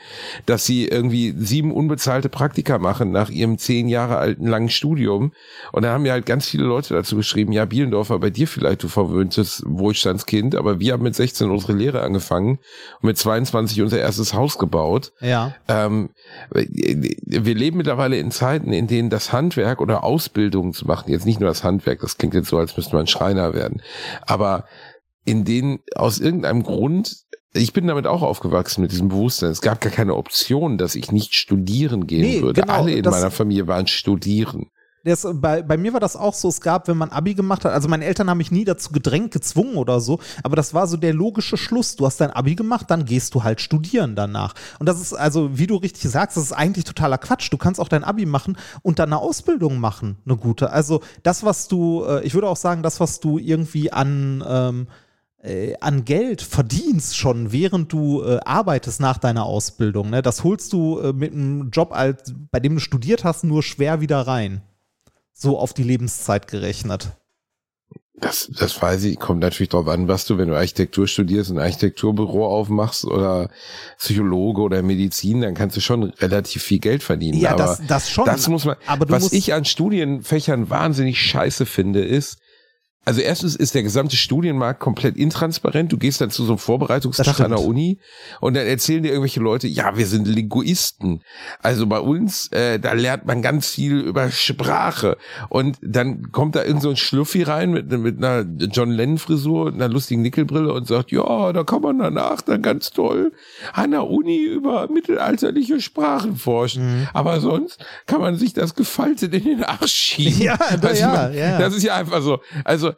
dass 0.47 0.65
sie 0.65 0.89
irgendwie 0.89 1.35
sieben 1.37 1.73
unbezahlte 1.73 2.29
Praktika 2.29 2.79
machen 2.79 3.13
nach 3.13 3.31
ihrem 3.31 3.59
zehn 3.59 3.89
Jahre 3.89 4.17
alten 4.17 4.47
langen 4.47 4.69
Studium. 4.69 5.33
Und 5.73 5.83
da 5.83 5.93
haben 5.93 6.03
mir 6.03 6.13
halt 6.13 6.27
ganz 6.27 6.47
viele 6.49 6.65
Leute 6.65 6.95
dazu 6.95 7.17
geschrieben, 7.17 7.53
ja, 7.53 7.65
Bielendorfer, 7.65 8.19
bei 8.19 8.31
dir 8.31 8.49
vielleicht, 8.49 8.83
du 8.83 8.89
verwöhntes 8.89 9.63
Wohlstandskind, 9.67 10.55
aber 10.55 10.81
wir 10.81 10.93
haben 10.93 11.03
mit 11.03 11.15
16 11.15 11.51
unsere 11.51 11.73
Lehre 11.73 12.03
angefangen 12.03 12.59
und 13.01 13.05
mit 13.05 13.19
22 13.19 13.83
unser 13.83 13.99
erstes 13.99 14.35
Haus 14.35 14.59
gebaut. 14.59 15.13
Ja. 15.21 15.55
Ähm, 15.69 16.11
wir 16.51 17.55
leben 17.55 17.77
mittlerweile 17.77 18.19
in 18.19 18.31
Zeiten, 18.31 18.73
in 18.73 18.87
denen 18.87 19.11
das 19.11 19.33
Handwerk 19.33 19.81
oder 19.81 20.05
Ausbildung 20.05 20.73
zu 20.73 20.87
machen, 20.87 21.11
jetzt 21.11 21.27
nicht 21.27 21.41
nur 21.41 21.49
das 21.49 21.65
Handwerk, 21.65 22.01
das 22.01 22.19
klingt 22.19 22.35
jetzt 22.35 22.49
so, 22.49 22.59
als 22.59 22.77
müsste 22.77 22.97
man 22.97 23.07
Schreiner 23.27 23.55
werden, 23.55 23.83
aber 24.23 24.65
in 25.25 25.45
denen 25.45 25.81
aus 25.95 26.19
irgendeinem 26.19 26.63
Grund 26.63 27.27
ich 27.53 27.73
bin 27.73 27.87
damit 27.87 28.07
auch 28.07 28.21
aufgewachsen 28.21 28.83
mit 28.83 28.93
diesem 28.93 29.09
Bewusstsein. 29.09 29.51
Es 29.51 29.63
gab 29.63 29.81
gar 29.81 29.93
keine 29.93 30.15
Option, 30.15 30.77
dass 30.77 30.95
ich 30.95 31.11
nicht 31.11 31.35
studieren 31.35 32.07
gehen 32.07 32.21
nee, 32.21 32.43
würde. 32.43 32.61
Genau, 32.61 32.73
Alle 32.75 32.93
in 32.93 33.03
meiner 33.03 33.31
Familie 33.31 33.67
waren 33.67 33.87
studieren. 33.87 34.71
Das, 35.07 35.25
bei, 35.35 35.63
bei 35.63 35.77
mir 35.77 35.93
war 35.93 36.01
das 36.01 36.17
auch 36.17 36.35
so, 36.35 36.49
es 36.49 36.61
gab, 36.61 36.89
wenn 36.89 36.97
man 36.97 37.11
Abi 37.11 37.35
gemacht 37.35 37.65
hat, 37.65 37.73
also 37.73 37.89
meine 37.89 38.05
Eltern 38.05 38.29
haben 38.29 38.39
mich 38.39 38.51
nie 38.51 38.65
dazu 38.65 38.91
gedrängt, 38.91 39.31
gezwungen 39.31 39.77
oder 39.77 40.01
so, 40.01 40.19
aber 40.43 40.57
das 40.57 40.75
war 40.75 40.89
so 40.89 40.97
der 40.97 41.15
logische 41.15 41.57
Schluss. 41.57 41.95
Du 41.95 42.07
hast 42.07 42.21
dein 42.21 42.33
Abi 42.33 42.57
gemacht, 42.57 42.91
dann 42.91 43.05
gehst 43.05 43.33
du 43.37 43.45
halt 43.45 43.61
studieren 43.61 44.17
danach. 44.17 44.55
Und 44.81 44.87
das 44.87 45.01
ist 45.01 45.13
also, 45.13 45.57
wie 45.57 45.69
du 45.69 45.77
richtig 45.77 46.11
sagst, 46.11 46.37
das 46.37 46.43
ist 46.43 46.53
eigentlich 46.53 46.85
totaler 46.85 47.19
Quatsch. 47.19 47.53
Du 47.53 47.57
kannst 47.57 47.81
auch 47.81 47.89
dein 47.89 48.03
Abi 48.03 48.27
machen 48.27 48.59
und 48.83 48.99
dann 48.99 49.13
eine 49.13 49.23
Ausbildung 49.23 49.79
machen, 49.79 50.17
eine 50.27 50.37
gute. 50.37 50.71
Also 50.71 51.03
das, 51.23 51.45
was 51.45 51.69
du, 51.69 52.05
äh, 52.05 52.25
ich 52.25 52.35
würde 52.35 52.49
auch 52.49 52.57
sagen, 52.57 52.83
das, 52.83 52.99
was 52.99 53.21
du 53.21 53.39
irgendwie 53.39 53.93
an, 53.93 54.45
ähm, 54.45 54.89
äh, 55.41 55.75
an 55.81 56.05
Geld 56.05 56.43
verdienst 56.43 57.17
schon, 57.17 57.53
während 57.53 57.93
du 57.93 58.25
äh, 58.25 58.41
arbeitest 58.45 59.01
nach 59.01 59.19
deiner 59.19 59.45
Ausbildung. 59.45 60.11
Ne? 60.11 60.21
Das 60.21 60.43
holst 60.43 60.73
du 60.73 60.99
äh, 60.99 61.13
mit 61.13 61.33
einem 61.33 61.71
Job, 61.71 61.93
als, 61.93 62.35
bei 62.51 62.59
dem 62.59 62.75
du 62.75 62.81
studiert 62.81 63.23
hast, 63.23 63.45
nur 63.45 63.63
schwer 63.63 64.01
wieder 64.01 64.27
rein. 64.27 64.63
So 65.39 65.59
auf 65.59 65.75
die 65.75 65.83
Lebenszeit 65.83 66.49
gerechnet. 66.49 67.11
Das, 68.19 68.51
das 68.59 68.81
weiß 68.81 69.05
ich, 69.05 69.19
kommt 69.19 69.41
natürlich 69.41 69.69
drauf 69.69 69.87
an, 69.89 70.09
was 70.09 70.25
du, 70.25 70.39
wenn 70.39 70.49
du 70.49 70.57
Architektur 70.57 71.07
studierst, 71.07 71.51
ein 71.51 71.59
Architekturbüro 71.59 72.47
aufmachst 72.47 73.05
oder 73.05 73.51
Psychologe 73.99 74.63
oder 74.63 74.83
Medizin, 74.83 75.43
dann 75.43 75.53
kannst 75.53 75.77
du 75.77 75.83
schon 75.83 76.05
relativ 76.05 76.63
viel 76.63 76.79
Geld 76.79 77.03
verdienen. 77.03 77.39
Ja, 77.39 77.51
aber 77.51 77.59
das, 77.59 77.83
das 77.87 78.11
schon. 78.11 78.25
das 78.25 78.49
muss 78.49 78.65
man, 78.65 78.77
aber 78.87 79.11
was 79.11 79.35
ich 79.35 79.53
an 79.53 79.67
Studienfächern 79.67 80.71
wahnsinnig 80.71 81.21
scheiße 81.21 81.67
finde, 81.67 82.03
ist, 82.03 82.39
also 83.07 83.21
erstens 83.21 83.55
ist 83.55 83.77
der 83.77 83.85
gesamte 83.85 84.17
Studienmarkt 84.17 84.81
komplett 84.81 85.17
intransparent. 85.17 85.93
Du 85.93 85.97
gehst 85.97 86.21
dann 86.21 86.31
zu 86.31 86.45
so 86.45 86.55
einem 86.55 86.59
Vorbereitungstag 86.59 87.39
an 87.41 87.53
der 87.53 87.61
Uni 87.61 88.01
und 88.41 88.55
dann 88.55 88.67
erzählen 88.67 89.01
dir 89.01 89.11
irgendwelche 89.11 89.39
Leute, 89.39 89.69
ja, 89.69 89.97
wir 89.97 90.07
sind 90.09 90.27
Linguisten. 90.27 91.23
Also 91.63 91.87
bei 91.87 92.01
uns, 92.01 92.51
äh, 92.51 92.81
da 92.81 92.95
lernt 92.95 93.25
man 93.25 93.43
ganz 93.43 93.69
viel 93.69 94.01
über 94.01 94.33
Sprache. 94.33 95.19
Und 95.49 95.79
dann 95.83 96.33
kommt 96.33 96.57
da 96.57 96.65
irgend 96.65 96.83
so 96.83 96.91
ein 96.91 96.97
Schluffi 96.97 97.45
rein 97.45 97.71
mit, 97.71 97.93
mit 97.93 98.19
einer 98.19 98.45
John 98.73 98.91
Lennon 98.91 99.19
Frisur 99.19 99.67
und 99.67 99.75
einer 99.75 99.89
lustigen 99.89 100.23
Nickelbrille 100.23 100.73
und 100.73 100.89
sagt, 100.89 101.13
ja, 101.13 101.53
da 101.53 101.63
kann 101.63 101.83
man 101.83 102.01
danach 102.01 102.41
dann 102.41 102.61
ganz 102.61 102.91
toll 102.91 103.31
an 103.73 103.93
der 103.93 104.09
Uni 104.09 104.39
über 104.39 104.91
mittelalterliche 104.91 105.81
Sprachen 105.81 106.35
forschen. 106.35 107.03
Mhm. 107.03 107.09
Aber 107.13 107.41
sonst 107.41 107.79
kann 108.07 108.21
man 108.21 108.35
sich 108.35 108.53
das 108.53 108.75
gefaltet 108.75 109.33
in 109.33 109.45
den 109.45 109.63
Arsch 109.63 109.93
schieben. 109.93 110.41
Ja, 110.47 110.55
Also 110.55 111.01
ja, 111.01 111.13
man, 111.13 111.35
ja. 111.35 111.59
Das 111.59 111.75
ist 111.75 111.85
ja 111.85 111.95
einfach 111.95 112.21
so. 112.21 112.41
Also 112.65 112.96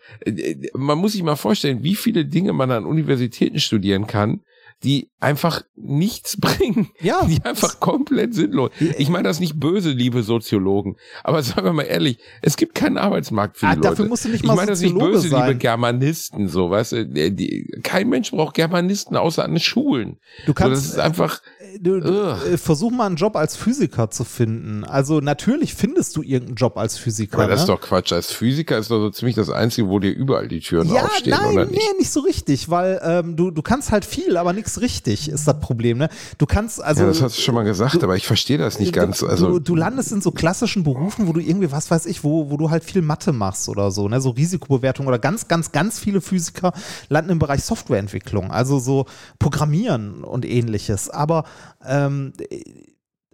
man 0.75 0.99
muss 0.99 1.13
sich 1.13 1.23
mal 1.23 1.37
vorstellen, 1.37 1.83
wie 1.83 1.95
viele 1.95 2.25
Dinge 2.25 2.53
man 2.53 2.71
an 2.71 2.85
Universitäten 2.85 3.61
studieren 3.61 4.07
kann, 4.07 4.41
die 4.85 5.11
einfach 5.21 5.63
nichts 5.75 6.37
bringen. 6.41 6.91
Ja. 7.01 7.25
Die 7.25 7.45
einfach 7.45 7.81
komplett 7.81 8.35
sinnlos. 8.35 8.71
Ich 8.99 9.09
meine 9.09 9.25
das 9.29 9.41
nicht 9.41 9.59
böse, 9.59 9.91
liebe 9.91 10.23
Soziologen. 10.23 10.97
Aber 11.25 11.43
sagen 11.43 11.65
wir 11.65 11.73
mal 11.73 11.83
ehrlich, 11.83 12.19
es 12.43 12.57
gibt 12.57 12.75
keinen 12.77 12.97
Arbeitsmarkt 12.99 13.57
für 13.59 13.67
Ah, 13.67 13.75
die 13.75 13.81
dafür 13.81 14.05
Leute. 14.05 14.09
musst 14.11 14.25
du 14.25 14.29
nicht 14.29 14.43
ich 14.43 14.47
mal 14.47 14.55
meine 14.55 14.71
das 14.71 14.81
nicht 14.81 14.97
böse, 14.97 15.27
liebe 15.29 15.37
sein. 15.41 15.59
Germanisten, 15.59 16.49
so, 16.49 16.71
weißt 16.71 16.93
du, 16.93 17.07
die, 17.33 17.69
kein 17.83 18.09
Mensch 18.09 18.31
braucht 18.31 18.55
Germanisten 18.55 19.17
außer 19.17 19.45
an 19.45 19.53
den 19.55 19.61
Schulen. 19.61 20.19
Du 20.47 20.49
so, 20.49 20.55
kannst- 20.55 20.77
das 20.85 20.93
ist 20.93 20.99
einfach, 21.01 21.41
du, 21.81 21.99
du, 22.01 22.09
Ugh. 22.09 22.39
äh, 22.53 22.57
versuch 22.59 22.93
mal 22.93 23.07
einen 23.07 23.17
Job 23.17 23.35
als 23.35 23.57
Physiker 23.57 24.11
zu 24.11 24.23
finden. 24.23 24.85
Also 24.85 25.21
natürlich 25.21 25.75
findest 25.75 26.17
du 26.17 26.23
irgendeinen 26.23 26.55
Job 26.57 26.77
als 26.77 26.97
Physiker. 26.97 27.39
aber 27.39 27.49
das 27.49 27.61
ne? 27.61 27.63
ist 27.65 27.69
doch 27.69 27.81
Quatsch. 27.81 28.13
Als 28.13 28.31
Physiker 28.33 28.79
ist 28.79 28.91
doch 28.93 29.01
so 29.01 29.11
ziemlich 29.11 29.35
das 29.35 29.51
Einzige, 29.51 29.89
wo 29.89 29.99
dir 29.99 30.11
überall 30.11 30.47
die 30.47 30.61
Türen 30.61 30.89
Ja, 30.93 31.03
aufstehen, 31.07 31.31
nein, 31.37 31.53
oder 31.55 31.65
nee, 31.67 31.73
nicht? 31.73 31.99
nicht 31.99 32.11
so 32.11 32.21
richtig, 32.21 32.69
weil 32.71 33.01
ähm, 33.03 33.35
du, 33.37 33.51
du 33.51 33.63
kannst 33.63 33.91
halt 33.91 34.05
viel, 34.05 34.37
aber 34.37 34.53
nichts 34.53 34.68
richtig, 34.77 35.29
ist 35.29 35.49
das 35.49 35.61
Problem. 35.61 35.99
Ne? 35.99 36.09
Du 36.37 36.47
kannst 36.47 36.83
also. 36.83 37.03
ja, 37.03 37.09
das 37.09 37.23
hast 37.23 37.39
du 37.39 37.43
schon 37.43 37.55
mal 37.55 37.65
gesagt, 37.65 38.03
aber 38.05 38.17
ich 38.17 38.27
verstehe 38.27 38.59
das 38.59 38.79
nicht 38.79 38.93
ganz. 38.93 39.19
Du, 39.21 39.27
Also, 39.27 39.49
du, 39.53 39.59
du 39.59 39.75
landest 39.75 40.13
in 40.13 40.21
so 40.21 40.31
klassischen 40.31 40.85
Berufen, 40.85 41.27
wo 41.27 41.33
du 41.33 41.41
irgendwie, 41.41 41.73
was 41.73 41.91
weiß 41.91 42.07
ich, 42.07 42.23
wo, 42.25 42.51
wo 42.51 42.57
du 42.57 42.71
halt 42.71 42.85
viel 42.85 43.03
Mathe 43.03 43.33
machst 43.33 43.69
oder 43.69 43.91
so, 43.91 44.09
ne? 44.09 44.21
so 44.21 44.31
Risikobewertung 44.31 45.07
oder 45.07 45.19
ganz, 45.19 45.49
ganz, 45.49 45.73
ganz 45.73 45.99
viele 45.99 46.21
Physiker 46.21 46.73
landen 47.09 47.31
im 47.31 47.39
Bereich 47.39 47.65
Softwareentwicklung, 47.65 48.51
also 48.51 48.79
so 48.79 49.07
Programmieren 49.39 50.23
und 50.25 50.45
ähnliches. 50.45 51.09
Aber 51.09 51.45
ähm, 51.87 52.33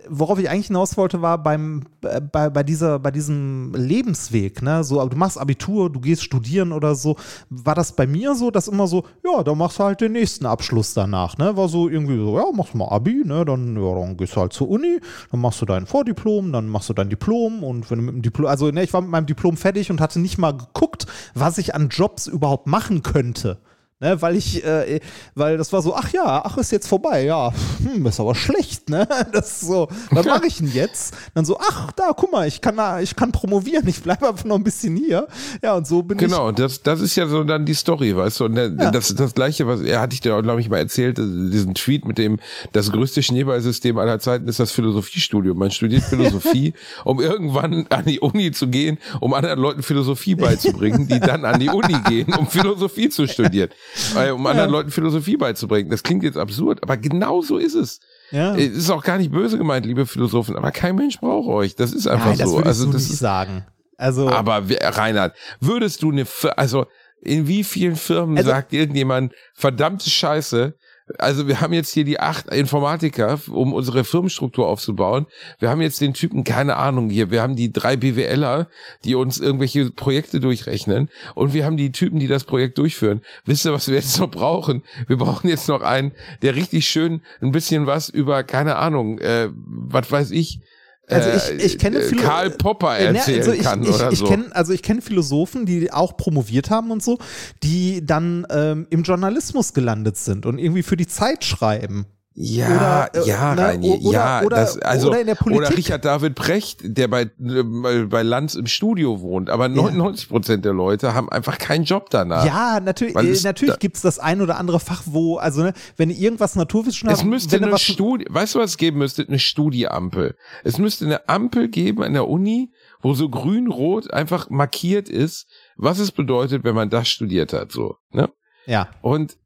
worauf 0.08 0.38
ich 0.38 0.48
eigentlich 0.48 0.68
hinaus 0.68 0.96
wollte, 0.96 1.22
war 1.22 1.38
beim, 1.38 1.82
äh, 2.02 2.20
bei, 2.20 2.50
bei, 2.50 2.62
dieser, 2.62 2.98
bei 2.98 3.10
diesem 3.10 3.72
Lebensweg, 3.74 4.62
ne? 4.62 4.84
So, 4.84 5.04
du 5.06 5.16
machst 5.16 5.38
Abitur, 5.38 5.90
du 5.90 6.00
gehst 6.00 6.22
studieren 6.22 6.72
oder 6.72 6.94
so. 6.94 7.16
War 7.50 7.74
das 7.74 7.94
bei 7.94 8.06
mir 8.06 8.34
so, 8.34 8.50
dass 8.50 8.68
immer 8.68 8.86
so, 8.86 9.04
ja, 9.24 9.42
dann 9.42 9.58
machst 9.58 9.78
du 9.78 9.84
halt 9.84 10.00
den 10.00 10.12
nächsten 10.12 10.46
Abschluss 10.46 10.94
danach, 10.94 11.38
ne? 11.38 11.56
War 11.56 11.68
so 11.68 11.88
irgendwie 11.88 12.16
so, 12.16 12.38
ja, 12.38 12.44
machst 12.52 12.74
mal 12.74 12.88
Abi, 12.88 13.22
ne? 13.24 13.44
Dann, 13.44 13.76
ja, 13.76 13.94
dann 13.94 14.16
gehst 14.16 14.36
du 14.36 14.40
halt 14.40 14.52
zur 14.52 14.68
Uni, 14.68 15.00
dann 15.30 15.40
machst 15.40 15.60
du 15.60 15.66
dein 15.66 15.86
Vordiplom, 15.86 16.52
dann 16.52 16.68
machst 16.68 16.88
du 16.88 16.94
dein 16.94 17.10
Diplom 17.10 17.62
und 17.62 17.90
wenn 17.90 17.98
du 17.98 18.04
mit 18.04 18.14
dem 18.14 18.22
Diplom, 18.22 18.46
also 18.46 18.70
ne, 18.70 18.82
ich 18.82 18.92
war 18.92 19.00
mit 19.00 19.10
meinem 19.10 19.26
Diplom 19.26 19.56
fertig 19.56 19.90
und 19.90 20.00
hatte 20.00 20.20
nicht 20.20 20.38
mal 20.38 20.56
geguckt, 20.56 21.06
was 21.34 21.58
ich 21.58 21.74
an 21.74 21.88
Jobs 21.88 22.26
überhaupt 22.26 22.66
machen 22.66 23.02
könnte. 23.02 23.58
Ne, 24.04 24.20
weil 24.20 24.36
ich, 24.36 24.62
äh, 24.62 25.00
weil 25.34 25.56
das 25.56 25.72
war 25.72 25.80
so, 25.80 25.94
ach 25.94 26.12
ja, 26.12 26.42
ach, 26.44 26.58
ist 26.58 26.70
jetzt 26.72 26.86
vorbei, 26.86 27.24
ja, 27.24 27.50
hm, 27.82 28.04
ist 28.04 28.20
aber 28.20 28.34
schlecht, 28.34 28.90
ne? 28.90 29.08
Das 29.32 29.62
ist 29.62 29.68
so, 29.68 29.88
was 30.10 30.26
mache 30.26 30.46
ich 30.46 30.58
denn 30.58 30.70
jetzt? 30.74 31.14
Dann 31.32 31.46
so, 31.46 31.58
ach, 31.58 31.90
da, 31.92 32.12
guck 32.14 32.30
mal, 32.30 32.46
ich 32.46 32.60
kann 32.60 32.76
da, 32.76 33.00
ich 33.00 33.16
kann 33.16 33.32
promovieren, 33.32 33.88
ich 33.88 34.02
bleibe 34.02 34.28
einfach 34.28 34.44
noch 34.44 34.56
ein 34.56 34.62
bisschen 34.62 34.94
hier. 34.94 35.26
Ja, 35.62 35.72
und 35.74 35.86
so 35.86 36.02
bin 36.02 36.18
Genau, 36.18 36.52
das, 36.52 36.82
das 36.82 37.00
ist 37.00 37.16
ja 37.16 37.26
so 37.26 37.44
dann 37.44 37.64
die 37.64 37.72
Story, 37.72 38.14
weißt 38.14 38.40
du? 38.40 38.44
Und 38.44 38.56
der, 38.56 38.68
das 38.68 39.14
das 39.14 39.32
gleiche, 39.32 39.66
was 39.66 39.80
er 39.80 40.02
hatte 40.02 40.12
ich 40.12 40.20
dir, 40.20 40.42
glaube 40.42 40.60
ich, 40.60 40.68
mal 40.68 40.76
erzählt, 40.76 41.16
diesen 41.16 41.72
Tweet 41.74 42.04
mit 42.04 42.18
dem, 42.18 42.38
das 42.72 42.92
größte 42.92 43.22
Schneeballsystem 43.22 43.96
aller 43.96 44.18
Zeiten 44.18 44.48
ist 44.48 44.60
das 44.60 44.70
Philosophiestudium. 44.70 45.56
Man 45.56 45.70
studiert 45.70 46.02
Philosophie, 46.02 46.74
um 47.06 47.22
irgendwann 47.22 47.86
an 47.88 48.04
die 48.04 48.20
Uni 48.20 48.52
zu 48.52 48.68
gehen, 48.68 48.98
um 49.20 49.32
anderen 49.32 49.60
Leuten 49.60 49.82
Philosophie 49.82 50.34
beizubringen, 50.34 51.08
die 51.08 51.20
dann 51.20 51.46
an 51.46 51.58
die 51.58 51.70
Uni 51.70 51.96
gehen, 52.06 52.34
um 52.34 52.46
Philosophie 52.46 53.08
zu 53.08 53.26
studieren. 53.26 53.70
Äh, 54.16 54.30
um 54.30 54.46
anderen 54.46 54.70
Leuten 54.70 54.90
Philosophie 54.90 55.36
beizubringen. 55.36 55.90
Das 55.90 56.02
klingt 56.02 56.22
jetzt 56.24 56.36
absurd, 56.36 56.82
aber 56.82 56.96
genau 56.96 57.42
so 57.42 57.58
ist 57.58 57.74
es. 57.74 58.00
ja. 58.30 58.54
Es 58.56 58.72
ist 58.72 58.90
auch 58.90 59.02
gar 59.02 59.18
nicht 59.18 59.30
böse 59.30 59.56
gemeint, 59.58 59.86
liebe 59.86 60.06
Philosophen, 60.06 60.56
aber 60.56 60.72
kein 60.72 60.96
Mensch 60.96 61.20
braucht 61.20 61.48
euch. 61.48 61.76
Das 61.76 61.92
ist 61.92 62.06
einfach 62.06 62.26
Nein, 62.30 62.38
das 62.38 62.50
so. 62.50 62.58
Also 62.58 62.86
du 62.86 62.92
das 62.92 63.02
ist, 63.04 63.18
sagen. 63.18 63.64
Also, 63.96 64.28
aber 64.28 64.62
Reinhard, 64.68 65.34
würdest 65.60 66.02
du 66.02 66.10
eine, 66.10 66.26
also 66.56 66.86
in 67.20 67.46
wie 67.46 67.62
vielen 67.64 67.96
Firmen 67.96 68.36
Also- 68.36 68.50
sagt 68.50 68.72
irgendjemand, 68.72 69.32
verdammte 69.54 70.10
Scheiße, 70.10 70.74
also 71.18 71.46
wir 71.48 71.60
haben 71.60 71.72
jetzt 71.72 71.92
hier 71.92 72.04
die 72.04 72.18
acht 72.18 72.48
Informatiker, 72.52 73.38
um 73.50 73.72
unsere 73.72 74.04
Firmenstruktur 74.04 74.66
aufzubauen. 74.66 75.26
Wir 75.58 75.68
haben 75.68 75.80
jetzt 75.80 76.00
den 76.00 76.14
Typen, 76.14 76.44
keine 76.44 76.76
Ahnung 76.76 77.10
hier, 77.10 77.30
wir 77.30 77.42
haben 77.42 77.56
die 77.56 77.72
drei 77.72 77.96
BWLer, 77.96 78.68
die 79.04 79.14
uns 79.14 79.38
irgendwelche 79.38 79.90
Projekte 79.90 80.40
durchrechnen 80.40 81.10
und 81.34 81.52
wir 81.52 81.66
haben 81.66 81.76
die 81.76 81.92
Typen, 81.92 82.18
die 82.18 82.26
das 82.26 82.44
Projekt 82.44 82.78
durchführen. 82.78 83.20
Wisst 83.44 83.66
ihr, 83.66 83.72
was 83.72 83.88
wir 83.88 83.96
jetzt 83.96 84.18
noch 84.18 84.30
brauchen? 84.30 84.82
Wir 85.06 85.16
brauchen 85.16 85.48
jetzt 85.48 85.68
noch 85.68 85.82
einen, 85.82 86.12
der 86.42 86.54
richtig 86.54 86.86
schön 86.86 87.20
ein 87.40 87.52
bisschen 87.52 87.86
was 87.86 88.08
über, 88.08 88.42
keine 88.42 88.76
Ahnung, 88.76 89.18
äh, 89.18 89.50
was 89.54 90.10
weiß 90.10 90.30
ich, 90.30 90.60
Also 91.08 91.28
äh, 91.28 91.56
ich, 91.56 91.64
ich 91.64 91.78
kenne 91.78 91.98
äh, 91.98 92.08
viele, 92.08 92.22
Karl 92.22 92.50
Popper 92.50 92.98
äh, 92.98 93.12
ne, 93.12 93.18
erzählen 93.18 93.38
also 93.40 93.52
ich, 93.52 93.62
kann 93.62 93.82
ich, 93.82 93.88
oder 93.90 94.12
ich 94.12 94.18
so. 94.18 94.26
Kenn, 94.26 94.52
also 94.52 94.72
ich 94.72 94.82
kenne 94.82 95.02
Philosophen, 95.02 95.66
die 95.66 95.92
auch 95.92 96.16
promoviert 96.16 96.70
haben 96.70 96.90
und 96.90 97.02
so, 97.02 97.18
die 97.62 98.04
dann 98.04 98.46
ähm, 98.50 98.86
im 98.90 99.02
Journalismus 99.02 99.74
gelandet 99.74 100.16
sind 100.16 100.46
und 100.46 100.58
irgendwie 100.58 100.82
für 100.82 100.96
die 100.96 101.06
Zeit 101.06 101.44
schreiben. 101.44 102.06
Ja, 102.36 103.08
Oder, 103.12 103.22
äh, 103.24 103.28
ja, 103.28 103.54
ne, 103.54 103.62
Reini, 103.62 103.90
oder- 104.02 104.12
ja, 104.12 104.42
oder- 104.42 104.56
das, 104.56 104.76
also, 104.78 105.10
oder 105.10 105.20
in 105.20 105.26
der 105.28 105.36
Politik. 105.36 105.76
Richard 105.78 106.04
David 106.04 106.34
Precht, 106.34 106.80
der 106.82 107.06
bei, 107.06 107.22
äh, 107.22 108.02
bei 108.08 108.22
Lanz 108.24 108.56
im 108.56 108.66
Studio 108.66 109.20
wohnt, 109.20 109.48
aber 109.50 109.68
99 109.68 110.28
Prozent 110.28 110.64
der 110.64 110.72
Leute 110.72 111.14
haben 111.14 111.28
einfach 111.28 111.58
keinen 111.58 111.84
Job 111.84 112.10
danach. 112.10 112.44
Ja, 112.44 112.80
natürlich, 112.80 113.14
äh, 113.14 113.42
natürlich 113.44 113.74
da- 113.74 113.78
gibt 113.78 113.94
es 113.94 114.02
das 114.02 114.18
ein 114.18 114.40
oder 114.40 114.58
andere 114.58 114.80
Fach, 114.80 115.02
wo, 115.06 115.36
also 115.36 115.62
ne, 115.62 115.74
wenn 115.96 116.10
irgendwas 116.10 116.56
Naturwissenschaften 116.56 117.14
Es 117.16 117.24
müsste 117.24 117.56
eine 117.56 117.70
was, 117.70 117.82
Studie, 117.82 118.26
weißt 118.28 118.56
du, 118.56 118.58
was 118.58 118.70
es 118.70 118.76
geben 118.78 118.98
müsste? 118.98 119.24
Eine 119.28 119.38
Studieampel. 119.38 120.34
Es 120.64 120.78
müsste 120.78 121.04
eine 121.04 121.28
Ampel 121.28 121.68
geben 121.68 122.02
an 122.02 122.14
der 122.14 122.26
Uni, 122.28 122.72
wo 123.00 123.14
so 123.14 123.28
grün-rot 123.28 124.12
einfach 124.12 124.50
markiert 124.50 125.08
ist, 125.08 125.46
was 125.76 126.00
es 126.00 126.10
bedeutet, 126.10 126.64
wenn 126.64 126.74
man 126.74 126.90
das 126.90 127.06
studiert 127.08 127.52
hat, 127.52 127.70
so, 127.70 127.94
ne? 128.10 128.28
Ja, 128.66 128.88
Und 129.02 129.36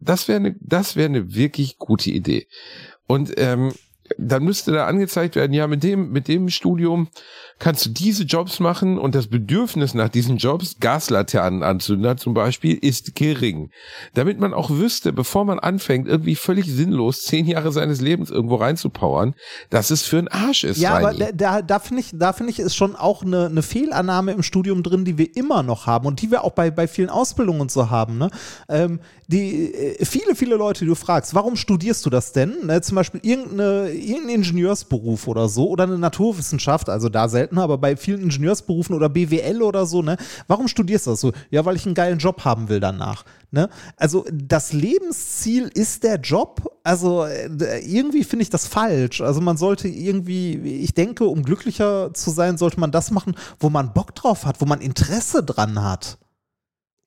das 0.00 0.28
wäre 0.28 0.38
eine, 0.38 0.56
das 0.60 0.96
wäre 0.96 1.08
eine 1.08 1.34
wirklich 1.34 1.78
gute 1.78 2.10
Idee. 2.10 2.46
Und 3.06 3.32
ähm, 3.36 3.72
dann 4.16 4.44
müsste 4.44 4.72
da 4.72 4.86
angezeigt 4.86 5.36
werden, 5.36 5.52
ja, 5.52 5.66
mit 5.66 5.82
dem, 5.82 6.10
mit 6.10 6.28
dem 6.28 6.48
Studium 6.48 7.08
kannst 7.58 7.86
du 7.86 7.90
diese 7.90 8.24
Jobs 8.24 8.60
machen 8.60 8.98
und 8.98 9.14
das 9.14 9.26
Bedürfnis 9.26 9.94
nach 9.94 10.08
diesen 10.08 10.36
Jobs, 10.36 10.76
Gaslaternenanzünder 10.80 12.16
zum 12.16 12.34
Beispiel, 12.34 12.76
ist 12.76 13.14
gering. 13.14 13.70
Damit 14.14 14.38
man 14.38 14.54
auch 14.54 14.70
wüsste, 14.70 15.12
bevor 15.12 15.44
man 15.44 15.58
anfängt, 15.58 16.06
irgendwie 16.06 16.36
völlig 16.36 16.66
sinnlos 16.66 17.24
zehn 17.24 17.46
Jahre 17.46 17.72
seines 17.72 18.00
Lebens 18.00 18.30
irgendwo 18.30 18.56
reinzupowern, 18.56 19.34
dass 19.70 19.90
es 19.90 20.02
für 20.02 20.18
einen 20.18 20.28
Arsch 20.28 20.64
ist. 20.64 20.78
ja, 20.78 20.96
aber 20.96 21.08
Reini. 21.08 21.18
da, 21.18 21.32
da, 21.32 21.62
da 21.62 21.78
finde 21.78 22.02
ich, 22.02 22.10
da 22.12 22.32
finde 22.32 22.52
ich, 22.52 22.58
ist 22.58 22.76
schon 22.76 22.94
auch 22.94 23.22
eine, 23.22 23.46
eine 23.46 23.62
Fehlannahme 23.62 24.32
im 24.32 24.42
Studium 24.42 24.82
drin, 24.82 25.04
die 25.04 25.18
wir 25.18 25.36
immer 25.36 25.62
noch 25.62 25.86
haben 25.86 26.06
und 26.06 26.22
die 26.22 26.30
wir 26.30 26.44
auch 26.44 26.52
bei, 26.52 26.70
bei 26.70 26.86
vielen 26.86 27.10
Ausbildungen 27.10 27.60
und 27.60 27.70
so 27.70 27.90
haben. 27.90 28.18
Ne? 28.18 28.30
Ähm, 28.68 29.00
die, 29.28 29.74
äh, 29.74 30.04
viele, 30.04 30.34
viele 30.34 30.56
Leute, 30.56 30.80
die 30.80 30.86
du 30.86 30.94
fragst, 30.94 31.34
warum 31.34 31.56
studierst 31.56 32.04
du 32.06 32.10
das 32.10 32.32
denn? 32.32 32.66
Ne, 32.66 32.80
zum 32.80 32.94
Beispiel 32.94 33.20
irgendeine, 33.22 33.90
irgendein 33.90 34.36
Ingenieursberuf 34.36 35.28
oder 35.28 35.48
so 35.48 35.68
oder 35.68 35.84
eine 35.84 35.98
Naturwissenschaft, 35.98 36.88
also 36.88 37.08
da 37.10 37.28
seltener, 37.48 37.62
aber 37.62 37.78
bei 37.78 37.96
vielen 37.96 38.22
Ingenieursberufen 38.22 38.94
oder 38.94 39.08
BWL 39.08 39.62
oder 39.62 39.86
so, 39.86 40.02
ne? 40.02 40.16
Warum 40.46 40.68
studierst 40.68 41.06
du 41.06 41.10
das 41.10 41.20
so? 41.20 41.32
Ja, 41.50 41.64
weil 41.64 41.76
ich 41.76 41.86
einen 41.86 41.94
geilen 41.94 42.18
Job 42.18 42.44
haben 42.44 42.68
will 42.68 42.80
danach. 42.80 43.24
Ne? 43.50 43.68
Also 43.96 44.26
das 44.32 44.72
Lebensziel 44.72 45.70
ist 45.72 46.04
der 46.04 46.16
Job. 46.16 46.78
Also 46.82 47.24
äh, 47.24 47.78
irgendwie 47.80 48.24
finde 48.24 48.42
ich 48.42 48.50
das 48.50 48.66
falsch. 48.66 49.20
Also 49.20 49.40
man 49.40 49.56
sollte 49.56 49.88
irgendwie, 49.88 50.54
ich 50.56 50.94
denke, 50.94 51.24
um 51.24 51.42
glücklicher 51.42 52.12
zu 52.12 52.30
sein, 52.30 52.58
sollte 52.58 52.80
man 52.80 52.90
das 52.90 53.10
machen, 53.10 53.34
wo 53.58 53.70
man 53.70 53.94
Bock 53.94 54.14
drauf 54.14 54.44
hat, 54.44 54.60
wo 54.60 54.66
man 54.66 54.80
Interesse 54.80 55.42
dran 55.42 55.82
hat. 55.82 56.18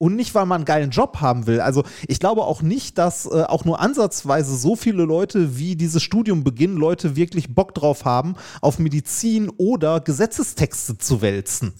Und 0.02 0.16
nicht, 0.16 0.34
weil 0.34 0.46
man 0.46 0.56
einen 0.56 0.64
geilen 0.64 0.90
Job 0.90 1.20
haben 1.20 1.46
will. 1.46 1.60
Also 1.60 1.84
ich 2.08 2.18
glaube 2.18 2.42
auch 2.42 2.60
nicht, 2.60 2.98
dass 2.98 3.24
äh, 3.24 3.44
auch 3.44 3.64
nur 3.64 3.78
ansatzweise 3.78 4.56
so 4.56 4.74
viele 4.74 5.04
Leute, 5.04 5.56
wie 5.58 5.76
dieses 5.76 6.02
Studium 6.02 6.42
beginnen, 6.42 6.76
Leute 6.76 7.14
wirklich 7.14 7.54
Bock 7.54 7.72
drauf 7.72 8.04
haben, 8.04 8.34
auf 8.60 8.80
Medizin 8.80 9.48
oder 9.58 10.00
Gesetzestexte 10.00 10.98
zu 10.98 11.22
wälzen. 11.22 11.72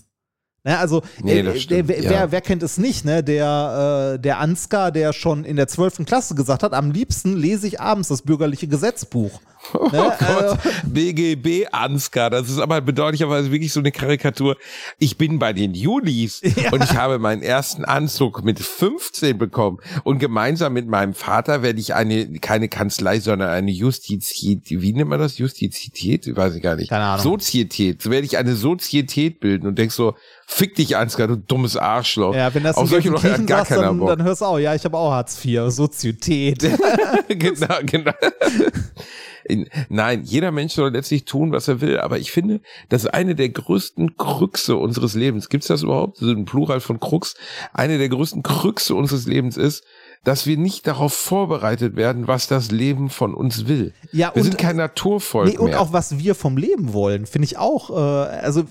Ne, 0.62 0.78
also, 0.78 1.02
Nee, 1.20 1.40
äh, 1.40 1.42
der, 1.42 1.56
stimmt, 1.56 1.88
wer, 1.88 2.00
ja. 2.00 2.10
wer, 2.10 2.30
wer 2.30 2.40
kennt 2.40 2.62
es 2.62 2.78
nicht, 2.78 3.04
ne? 3.04 3.24
Der, 3.24 4.14
äh, 4.14 4.20
der 4.20 4.38
Ansgar, 4.38 4.92
der 4.92 5.12
schon 5.12 5.44
in 5.44 5.56
der 5.56 5.66
12. 5.66 6.06
Klasse 6.06 6.36
gesagt 6.36 6.62
hat, 6.62 6.74
am 6.74 6.92
liebsten 6.92 7.36
lese 7.36 7.66
ich 7.66 7.80
abends 7.80 8.08
das 8.08 8.22
bürgerliche 8.22 8.68
Gesetzbuch. 8.68 9.40
Oh 9.74 9.88
Ne, 9.92 10.12
Gott, 10.18 10.58
BGB 10.84 11.68
Ansgar, 11.72 12.30
das 12.30 12.48
ist 12.50 12.58
aber 12.58 12.80
bedauerlicherweise 12.80 13.50
wirklich 13.50 13.72
so 13.72 13.80
eine 13.80 13.92
Karikatur. 13.92 14.56
Ich 14.98 15.16
bin 15.16 15.38
bei 15.38 15.52
den 15.52 15.74
Julis 15.74 16.42
und 16.72 16.82
ich 16.84 16.94
habe 16.96 17.18
meinen 17.18 17.42
ersten 17.42 17.84
Anzug 17.84 18.44
mit 18.44 18.58
15 18.58 19.38
bekommen 19.38 19.78
und 20.04 20.18
gemeinsam 20.18 20.72
mit 20.72 20.88
meinem 20.88 21.14
Vater 21.14 21.62
werde 21.62 21.80
ich 21.80 21.94
eine, 21.94 22.26
keine 22.40 22.68
Kanzlei, 22.68 23.20
sondern 23.20 23.50
eine 23.50 23.70
Justizität, 23.70 24.82
wie 24.82 24.92
nennt 24.92 25.08
man 25.08 25.18
das? 25.20 25.38
Justizität? 25.38 26.34
Weiß 26.36 26.54
ich 26.54 26.62
gar 26.62 26.76
nicht. 26.76 26.90
Keine 26.90 27.04
Ahnung. 27.04 27.22
Sozietät. 27.22 28.02
So 28.02 28.10
werde 28.10 28.26
ich 28.26 28.36
eine 28.36 28.54
Sozietät 28.56 29.40
bilden 29.40 29.66
und 29.66 29.78
denkst 29.78 29.94
so, 29.94 30.14
fick 30.46 30.74
dich 30.74 30.96
Ansgar, 30.96 31.28
du 31.28 31.36
dummes 31.36 31.76
Arschloch. 31.76 32.34
Ja, 32.34 32.52
wenn 32.54 32.62
das 32.64 32.76
Auf 32.76 32.90
solche 32.90 33.10
Gelsenkirchen 33.10 33.46
gar 33.46 33.58
sagst, 33.58 33.70
keiner 33.70 33.82
dann, 33.84 33.98
Bock. 33.98 34.08
dann 34.08 34.22
hörst 34.22 34.40
du 34.40 34.44
auch, 34.44 34.58
ja, 34.58 34.74
ich 34.74 34.84
habe 34.84 34.96
auch 34.98 35.10
Hartz 35.12 35.42
IV, 35.44 35.62
Sozietät. 35.68 36.60
genau, 37.28 37.76
genau. 37.86 38.12
In, 39.52 39.68
nein, 39.88 40.22
jeder 40.24 40.50
Mensch 40.50 40.72
soll 40.72 40.90
letztlich 40.92 41.24
tun, 41.26 41.52
was 41.52 41.68
er 41.68 41.80
will, 41.80 41.98
aber 41.98 42.18
ich 42.18 42.32
finde, 42.32 42.60
das 42.88 43.04
ist 43.04 43.10
eine 43.12 43.34
der 43.34 43.50
größten 43.50 44.16
Krüxe 44.16 44.76
unseres 44.76 45.14
Lebens. 45.14 45.48
Gibt's 45.48 45.66
das 45.66 45.82
überhaupt? 45.82 46.16
So 46.18 46.30
ein 46.30 46.44
Plural 46.46 46.80
von 46.80 46.98
Krux. 47.00 47.34
Eine 47.72 47.98
der 47.98 48.08
größten 48.08 48.42
Krüxe 48.42 48.94
unseres 48.94 49.26
Lebens 49.26 49.56
ist, 49.56 49.84
dass 50.24 50.46
wir 50.46 50.56
nicht 50.56 50.86
darauf 50.86 51.12
vorbereitet 51.12 51.96
werden, 51.96 52.28
was 52.28 52.46
das 52.46 52.70
Leben 52.70 53.10
von 53.10 53.34
uns 53.34 53.66
will. 53.66 53.92
Ja, 54.12 54.30
wir 54.34 54.36
und- 54.36 54.42
sind 54.44 54.58
kein 54.58 54.76
Naturvolk 54.76 55.48
Nee, 55.48 55.58
und 55.58 55.70
mehr. 55.70 55.80
auch 55.80 55.92
was 55.92 56.18
wir 56.18 56.34
vom 56.34 56.56
Leben 56.56 56.92
wollen, 56.92 57.26
finde 57.26 57.46
ich 57.46 57.58
auch, 57.58 57.90
äh, 57.90 57.94
also 57.94 58.64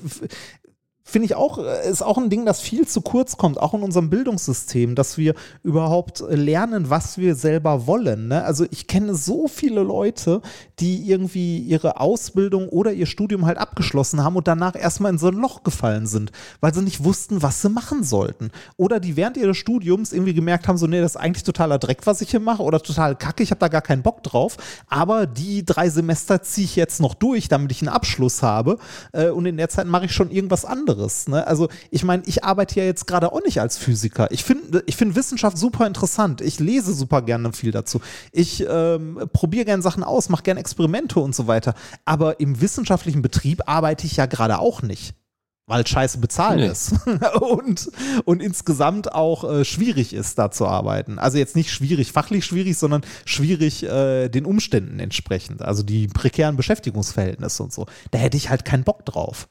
finde 1.11 1.25
ich 1.25 1.35
auch, 1.35 1.57
äh, 1.57 1.89
ist 1.89 2.01
auch 2.01 2.17
ein 2.17 2.29
Ding, 2.29 2.45
das 2.45 2.61
viel 2.61 2.87
zu 2.87 3.01
kurz 3.01 3.37
kommt, 3.37 3.59
auch 3.59 3.73
in 3.73 3.83
unserem 3.83 4.09
Bildungssystem, 4.09 4.95
dass 4.95 5.17
wir 5.17 5.35
überhaupt 5.63 6.23
lernen, 6.29 6.89
was 6.89 7.17
wir 7.17 7.35
selber 7.35 7.85
wollen. 7.85 8.29
Ne? 8.29 8.43
Also 8.43 8.65
ich 8.71 8.87
kenne 8.87 9.13
so 9.15 9.47
viele 9.47 9.83
Leute, 9.83 10.41
die 10.79 11.09
irgendwie 11.09 11.59
ihre 11.59 11.99
Ausbildung 11.99 12.69
oder 12.69 12.93
ihr 12.93 13.05
Studium 13.05 13.45
halt 13.45 13.57
abgeschlossen 13.57 14.23
haben 14.23 14.35
und 14.37 14.47
danach 14.47 14.75
erstmal 14.75 15.11
in 15.11 15.17
so 15.17 15.27
ein 15.27 15.35
Loch 15.35 15.63
gefallen 15.63 16.07
sind, 16.07 16.31
weil 16.61 16.73
sie 16.73 16.81
nicht 16.81 17.03
wussten, 17.03 17.41
was 17.41 17.61
sie 17.61 17.69
machen 17.69 18.03
sollten. 18.03 18.51
Oder 18.77 18.99
die 18.99 19.17
während 19.17 19.37
ihres 19.37 19.57
Studiums 19.57 20.13
irgendwie 20.13 20.33
gemerkt 20.33 20.67
haben, 20.67 20.77
so, 20.77 20.87
nee, 20.87 21.01
das 21.01 21.15
ist 21.15 21.21
eigentlich 21.21 21.43
totaler 21.43 21.77
Dreck, 21.77 21.99
was 22.05 22.21
ich 22.21 22.31
hier 22.31 22.39
mache 22.39 22.63
oder 22.63 22.81
total 22.81 23.15
kacke, 23.15 23.43
ich 23.43 23.51
habe 23.51 23.59
da 23.59 23.67
gar 23.67 23.81
keinen 23.81 24.01
Bock 24.01 24.23
drauf, 24.23 24.57
aber 24.87 25.27
die 25.27 25.65
drei 25.65 25.89
Semester 25.89 26.41
ziehe 26.41 26.65
ich 26.65 26.75
jetzt 26.77 27.01
noch 27.01 27.13
durch, 27.15 27.49
damit 27.49 27.71
ich 27.71 27.81
einen 27.81 27.89
Abschluss 27.89 28.41
habe 28.41 28.77
äh, 29.11 29.29
und 29.29 29.45
in 29.45 29.57
der 29.57 29.69
Zeit 29.69 29.87
mache 29.87 30.05
ich 30.05 30.13
schon 30.13 30.31
irgendwas 30.31 30.63
anderes. 30.63 31.00
Ne? 31.27 31.45
Also 31.45 31.69
ich 31.89 32.03
meine, 32.03 32.23
ich 32.25 32.43
arbeite 32.43 32.79
ja 32.79 32.85
jetzt 32.85 33.07
gerade 33.07 33.31
auch 33.31 33.43
nicht 33.43 33.59
als 33.61 33.77
Physiker. 33.77 34.31
Ich 34.31 34.43
finde 34.43 34.83
ich 34.85 34.95
find 34.95 35.15
Wissenschaft 35.15 35.57
super 35.57 35.87
interessant. 35.87 36.41
Ich 36.41 36.59
lese 36.59 36.93
super 36.93 37.21
gerne 37.21 37.53
viel 37.53 37.71
dazu. 37.71 38.01
Ich 38.31 38.65
ähm, 38.67 39.19
probiere 39.33 39.65
gerne 39.65 39.83
Sachen 39.83 40.03
aus, 40.03 40.29
mache 40.29 40.43
gerne 40.43 40.59
Experimente 40.59 41.19
und 41.19 41.35
so 41.35 41.47
weiter. 41.47 41.73
Aber 42.05 42.39
im 42.39 42.61
wissenschaftlichen 42.61 43.21
Betrieb 43.21 43.61
arbeite 43.65 44.05
ich 44.05 44.17
ja 44.17 44.25
gerade 44.25 44.59
auch 44.59 44.81
nicht. 44.81 45.15
Weil 45.67 45.87
scheiße 45.87 46.17
bezahlt 46.17 46.59
Nee. 46.59 46.67
ist 46.67 46.95
und, 47.39 47.91
und 48.25 48.41
insgesamt 48.41 49.13
auch 49.13 49.49
äh, 49.49 49.63
schwierig 49.63 50.11
ist, 50.11 50.37
da 50.37 50.51
zu 50.51 50.67
arbeiten. 50.67 51.17
Also 51.17 51.37
jetzt 51.37 51.55
nicht 51.55 51.71
schwierig, 51.71 52.11
fachlich 52.11 52.43
schwierig, 52.43 52.77
sondern 52.77 53.03
schwierig 53.25 53.83
äh, 53.83 54.27
den 54.27 54.45
Umständen 54.45 54.99
entsprechend. 54.99 55.61
Also 55.61 55.83
die 55.83 56.07
prekären 56.07 56.57
Beschäftigungsverhältnisse 56.57 57.63
und 57.63 57.71
so. 57.71 57.85
Da 58.11 58.19
hätte 58.19 58.35
ich 58.35 58.49
halt 58.49 58.65
keinen 58.65 58.83
Bock 58.83 59.05
drauf. 59.05 59.47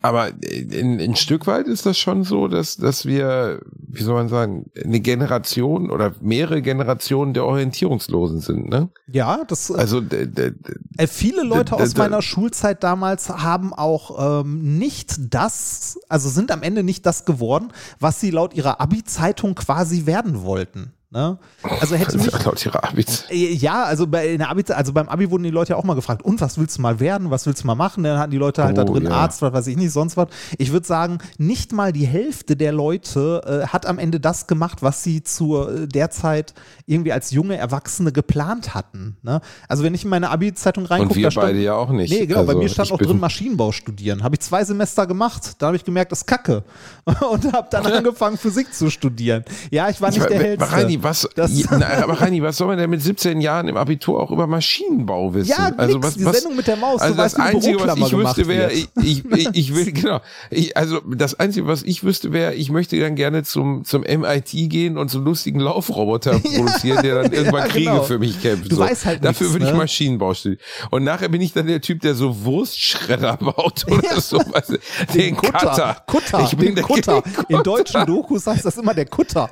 Aber 0.00 0.30
in, 0.42 1.00
ein 1.00 1.16
Stück 1.16 1.48
weit 1.48 1.66
ist 1.66 1.84
das 1.84 1.98
schon 1.98 2.22
so, 2.22 2.46
dass, 2.46 2.76
dass 2.76 3.04
wir, 3.04 3.60
wie 3.76 4.02
soll 4.02 4.14
man 4.14 4.28
sagen, 4.28 4.70
eine 4.82 5.00
Generation 5.00 5.90
oder 5.90 6.12
mehrere 6.20 6.62
Generationen 6.62 7.34
der 7.34 7.44
Orientierungslosen 7.44 8.40
sind, 8.40 8.68
ne? 8.68 8.90
Ja, 9.08 9.44
das 9.44 9.70
äh, 9.70 9.74
Also, 9.74 10.00
Äh, 10.00 11.06
viele 11.08 11.42
Leute 11.42 11.74
aus 11.74 11.96
meiner 11.96 12.22
Schulzeit 12.22 12.84
damals 12.84 13.28
haben 13.28 13.72
auch 13.72 14.42
ähm, 14.42 14.78
nicht 14.78 15.34
das, 15.34 15.98
also 16.08 16.28
sind 16.28 16.52
am 16.52 16.62
Ende 16.62 16.84
nicht 16.84 17.04
das 17.04 17.24
geworden, 17.24 17.72
was 17.98 18.20
sie 18.20 18.30
laut 18.30 18.54
ihrer 18.54 18.80
Abi-Zeitung 18.80 19.56
quasi 19.56 20.06
werden 20.06 20.42
wollten. 20.42 20.92
Ne? 21.10 21.38
Also 21.80 21.94
hätte 21.96 22.18
mich, 22.18 22.30
laut 22.44 22.64
ihrer 22.66 22.84
Abis. 22.84 23.24
Äh, 23.30 23.54
Ja, 23.54 23.84
also 23.84 24.06
bei 24.06 24.28
in 24.28 24.38
der 24.40 24.50
Abi, 24.50 24.62
also 24.72 24.92
beim 24.92 25.08
Abi 25.08 25.30
wurden 25.30 25.42
die 25.42 25.50
Leute 25.50 25.70
ja 25.72 25.76
auch 25.76 25.84
mal 25.84 25.94
gefragt, 25.94 26.22
und 26.22 26.38
was 26.42 26.58
willst 26.58 26.76
du 26.76 26.82
mal 26.82 27.00
werden, 27.00 27.30
was 27.30 27.46
willst 27.46 27.62
du 27.62 27.66
mal 27.66 27.74
machen? 27.74 28.04
Dann 28.04 28.18
hatten 28.18 28.30
die 28.30 28.36
Leute 28.36 28.62
halt 28.62 28.76
da 28.76 28.82
Oh, 28.82 28.92
drin 28.92 29.04
ja. 29.04 29.10
Arzt, 29.12 29.40
was 29.40 29.52
weiß 29.54 29.66
ich 29.68 29.78
nicht, 29.78 29.90
sonst 29.90 30.18
was. 30.18 30.28
Ich 30.58 30.70
würde 30.70 30.86
sagen, 30.86 31.18
nicht 31.38 31.72
mal 31.72 31.92
die 31.94 32.06
Hälfte 32.06 32.56
der 32.56 32.72
Leute 32.72 33.62
äh, 33.64 33.66
hat 33.68 33.86
am 33.86 33.98
Ende 33.98 34.20
das 34.20 34.46
gemacht, 34.46 34.82
was 34.82 35.02
sie 35.02 35.22
zur 35.22 35.74
äh, 35.74 35.86
derzeit 35.88 36.52
irgendwie 36.84 37.12
als 37.12 37.30
junge 37.30 37.56
Erwachsene 37.56 38.12
geplant 38.12 38.74
hatten. 38.74 39.16
Ne? 39.22 39.40
Also 39.66 39.84
wenn 39.84 39.94
ich 39.94 40.04
in 40.04 40.10
meine 40.10 40.28
Abi-Zeitung 40.28 40.84
reingucke, 40.84 41.10
Und 41.12 41.16
wir 41.16 41.24
da 41.24 41.30
stand, 41.30 41.46
beide 41.46 41.58
ja 41.62 41.72
auch 41.74 41.88
nicht. 41.90 42.10
Nee, 42.12 42.26
genau, 42.26 42.42
bei 42.42 42.48
Also, 42.48 42.58
mir 42.62 42.68
stand 42.68 42.88
ich 42.88 42.92
auch 42.92 42.98
drin 42.98 43.18
Maschinenbau 43.18 43.72
studieren. 43.72 44.22
Habe 44.22 44.34
ich 44.34 44.40
zwei 44.40 44.62
Semester 44.62 45.06
gemacht, 45.06 45.54
da 45.58 45.68
habe 45.68 45.76
ich 45.76 45.84
gemerkt, 45.84 46.12
das 46.12 46.18
ist 46.20 46.26
Kacke. 46.26 46.64
Und 47.32 47.50
habe 47.52 47.68
dann 47.70 47.86
angefangen, 47.90 48.36
Physik 48.36 48.74
zu 48.74 48.90
studieren. 48.90 49.44
Ja, 49.70 49.88
ich 49.88 50.02
war 50.02 50.10
nicht 50.10 50.18
Ich 50.20 50.26
der 50.26 50.38
Hellste. 50.38 50.97
Reini, 50.98 51.02
was, 51.02 51.28
ja, 51.36 51.78
na, 51.78 51.86
aber 52.02 52.20
Reini, 52.20 52.42
was 52.42 52.56
soll 52.56 52.68
man 52.68 52.78
denn 52.78 52.90
mit 52.90 53.02
17 53.02 53.40
Jahren 53.40 53.68
im 53.68 53.76
Abitur 53.76 54.20
auch 54.20 54.30
über 54.30 54.46
Maschinenbau 54.46 55.34
wissen? 55.34 55.50
Ja, 55.50 55.72
also 55.76 55.98
nix, 55.98 56.06
was, 56.06 56.14
die 56.14 56.24
Sendung 56.24 56.56
mit 56.56 56.66
der 56.66 56.76
Maus, 56.76 57.00
Also 57.00 57.14
das 57.14 57.38
weißt, 57.38 57.54
Einzige, 57.54 57.80
was 57.80 57.96
ich 57.96 58.12
wüsste, 58.12 58.48
wäre, 58.48 58.72
ich, 58.72 58.88
ich, 59.02 59.24
ich, 59.24 59.48
ich 59.52 59.74
will, 59.74 59.92
genau, 59.92 60.20
ich, 60.50 60.76
also 60.76 61.00
das 61.00 61.34
Einzige, 61.38 61.66
was 61.66 61.82
ich 61.82 62.04
wüsste, 62.04 62.32
wäre, 62.32 62.54
ich 62.54 62.70
möchte 62.70 62.98
dann 62.98 63.14
gerne 63.14 63.42
zum, 63.42 63.84
zum 63.84 64.02
MIT 64.02 64.50
gehen 64.50 64.98
und 64.98 65.10
so 65.10 65.18
einen 65.18 65.26
lustigen 65.26 65.60
Laufroboter 65.60 66.38
produzieren, 66.38 67.02
der 67.02 67.22
dann 67.22 67.32
irgendwann 67.32 67.62
ja, 67.62 67.68
Kriege 67.68 67.90
genau. 67.90 68.02
für 68.02 68.18
mich 68.18 68.40
kämpft. 68.40 68.70
Du 68.70 68.76
so. 68.76 68.82
weißt 68.82 69.06
halt 69.06 69.24
Dafür 69.24 69.52
würde 69.52 69.66
ich 69.66 69.72
ne? 69.72 69.78
Maschinenbau 69.78 70.34
studieren. 70.34 70.60
Und 70.90 71.04
nachher 71.04 71.28
bin 71.28 71.40
ich 71.40 71.52
dann 71.52 71.66
der 71.66 71.80
Typ, 71.80 72.00
der 72.00 72.14
so 72.14 72.44
Wurstschredder 72.44 73.36
baut 73.36 73.86
oder 73.90 74.20
so. 74.20 74.38
Weißt 74.38 74.70
du, 74.70 74.78
den, 75.14 75.36
Cutter. 75.36 76.02
Kutter, 76.06 76.44
Ich 76.44 76.56
bin 76.56 76.68
den 76.68 76.74
der 76.76 76.84
Kutter. 76.84 77.22
In 77.48 77.62
deutschen 77.62 78.06
Dokus 78.06 78.46
heißt 78.46 78.64
das 78.64 78.76
immer 78.76 78.94
der 78.94 79.06
Kutter. 79.06 79.50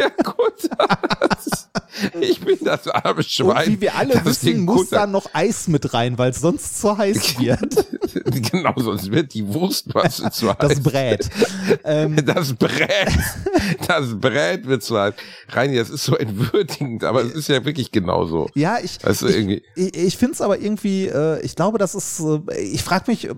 Der 0.00 0.10
Kutter. 0.10 0.98
Ich 2.20 2.40
bin 2.40 2.58
das 2.62 2.86
arme 2.88 3.22
Schwein. 3.22 3.66
Und 3.66 3.72
wie 3.72 3.80
wir 3.82 3.94
alle 3.94 4.14
das 4.14 4.24
wissen, 4.24 4.60
muss 4.60 4.88
da 4.90 5.06
noch 5.06 5.26
Eis 5.34 5.68
mit 5.68 5.92
rein, 5.92 6.16
weil 6.18 6.30
es 6.30 6.40
sonst 6.40 6.80
zu 6.80 6.96
heiß 6.96 7.38
wird. 7.38 7.86
genau, 8.52 8.72
sonst 8.76 9.10
wird 9.10 9.34
die 9.34 9.46
Wurstmasse 9.46 10.30
zu 10.30 10.48
heiß. 10.50 10.56
Das 10.60 10.80
Brät. 10.82 11.28
Ähm, 11.84 12.16
Das 12.24 12.54
Brett, 12.54 13.10
das 13.86 14.18
Brett 14.20 14.66
wird 14.66 14.82
zu 14.82 14.98
heiß. 14.98 15.14
Reini, 15.48 15.76
das 15.76 15.90
ist 15.90 16.04
so 16.04 16.16
entwürdigend, 16.16 17.02
aber 17.04 17.22
es 17.22 17.32
ist 17.32 17.48
ja 17.48 17.64
wirklich 17.64 17.90
genauso. 17.90 18.48
ja, 18.54 18.78
ich, 18.82 18.98
Weißt 19.04 19.22
du, 19.22 19.26
ich, 19.28 19.62
ich, 19.74 19.96
ich 19.96 20.16
finde 20.16 20.34
es 20.34 20.40
aber 20.40 20.58
irgendwie, 20.58 21.06
äh, 21.06 21.40
ich 21.42 21.56
glaube, 21.56 21.78
das 21.78 21.94
ist, 21.94 22.20
äh, 22.20 22.40
ich 22.60 22.82
frage 22.82 23.04
mich, 23.10 23.28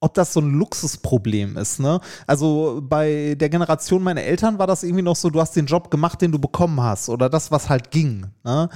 ob 0.00 0.14
das 0.14 0.32
so 0.32 0.40
ein 0.40 0.50
Luxusproblem 0.50 1.56
ist. 1.56 1.80
Ne? 1.80 2.00
Also 2.26 2.80
bei 2.82 3.34
der 3.36 3.48
Generation 3.48 4.02
meiner 4.02 4.22
Eltern 4.22 4.58
war 4.58 4.66
das 4.66 4.82
irgendwie 4.82 5.02
noch 5.02 5.16
so, 5.16 5.30
du 5.30 5.40
hast 5.40 5.56
den 5.56 5.66
Job 5.66 5.90
gemacht, 5.90 6.20
den 6.20 6.32
du 6.32 6.38
bekommen 6.38 6.80
hast 6.82 7.08
oder 7.08 7.30
das, 7.30 7.50
was 7.50 7.68
halt 7.68 7.90
ging. 7.90 8.26
Ne? 8.44 8.68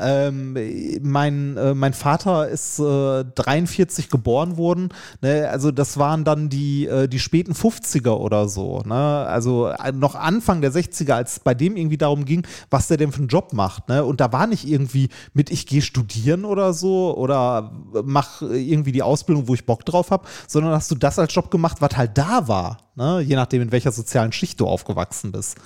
Ähm, 0.00 0.56
mein, 1.02 1.56
äh, 1.56 1.74
mein 1.74 1.92
Vater 1.92 2.48
ist 2.48 2.78
äh, 2.78 3.24
43 3.24 4.08
geboren 4.08 4.56
worden. 4.56 4.90
Ne? 5.22 5.48
Also 5.50 5.72
das 5.72 5.98
waren 5.98 6.22
dann 6.22 6.48
die, 6.48 6.86
äh, 6.86 7.08
die 7.08 7.18
späten 7.18 7.52
50er 7.52 8.10
oder 8.10 8.48
so. 8.48 8.80
Ne? 8.84 8.94
Also 8.94 9.66
äh, 9.66 9.90
noch 9.90 10.14
Anfang 10.14 10.60
der 10.60 10.72
60er, 10.72 11.14
als 11.14 11.40
bei 11.40 11.52
dem 11.52 11.76
irgendwie 11.76 11.96
darum 11.96 12.24
ging, 12.24 12.46
was 12.70 12.86
der 12.86 12.96
denn 12.96 13.10
für 13.10 13.18
einen 13.18 13.28
Job 13.28 13.52
macht. 13.52 13.88
Ne? 13.88 14.04
Und 14.04 14.20
da 14.20 14.32
war 14.32 14.46
nicht 14.46 14.68
irgendwie 14.68 15.08
mit, 15.34 15.50
ich 15.50 15.66
gehe 15.66 15.82
studieren 15.82 16.44
oder 16.44 16.72
so 16.74 17.16
oder 17.16 17.72
mach 18.04 18.40
irgendwie 18.40 18.92
die 18.92 19.02
Ausbildung, 19.02 19.48
wo 19.48 19.54
ich 19.54 19.66
Bock 19.66 19.84
drauf 19.84 20.12
habe, 20.12 20.28
sondern 20.46 20.74
hast 20.74 20.92
du 20.92 20.94
das 20.94 21.18
als 21.18 21.34
Job 21.34 21.50
gemacht, 21.50 21.78
was 21.80 21.96
halt 21.96 22.16
da 22.16 22.46
war. 22.46 22.78
Ne? 22.94 23.20
Je 23.22 23.34
nachdem, 23.34 23.62
in 23.62 23.72
welcher 23.72 23.90
sozialen 23.90 24.30
Schicht 24.30 24.60
du 24.60 24.66
aufgewachsen 24.68 25.32
bist. 25.32 25.56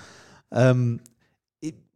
Ähm, 0.51 1.01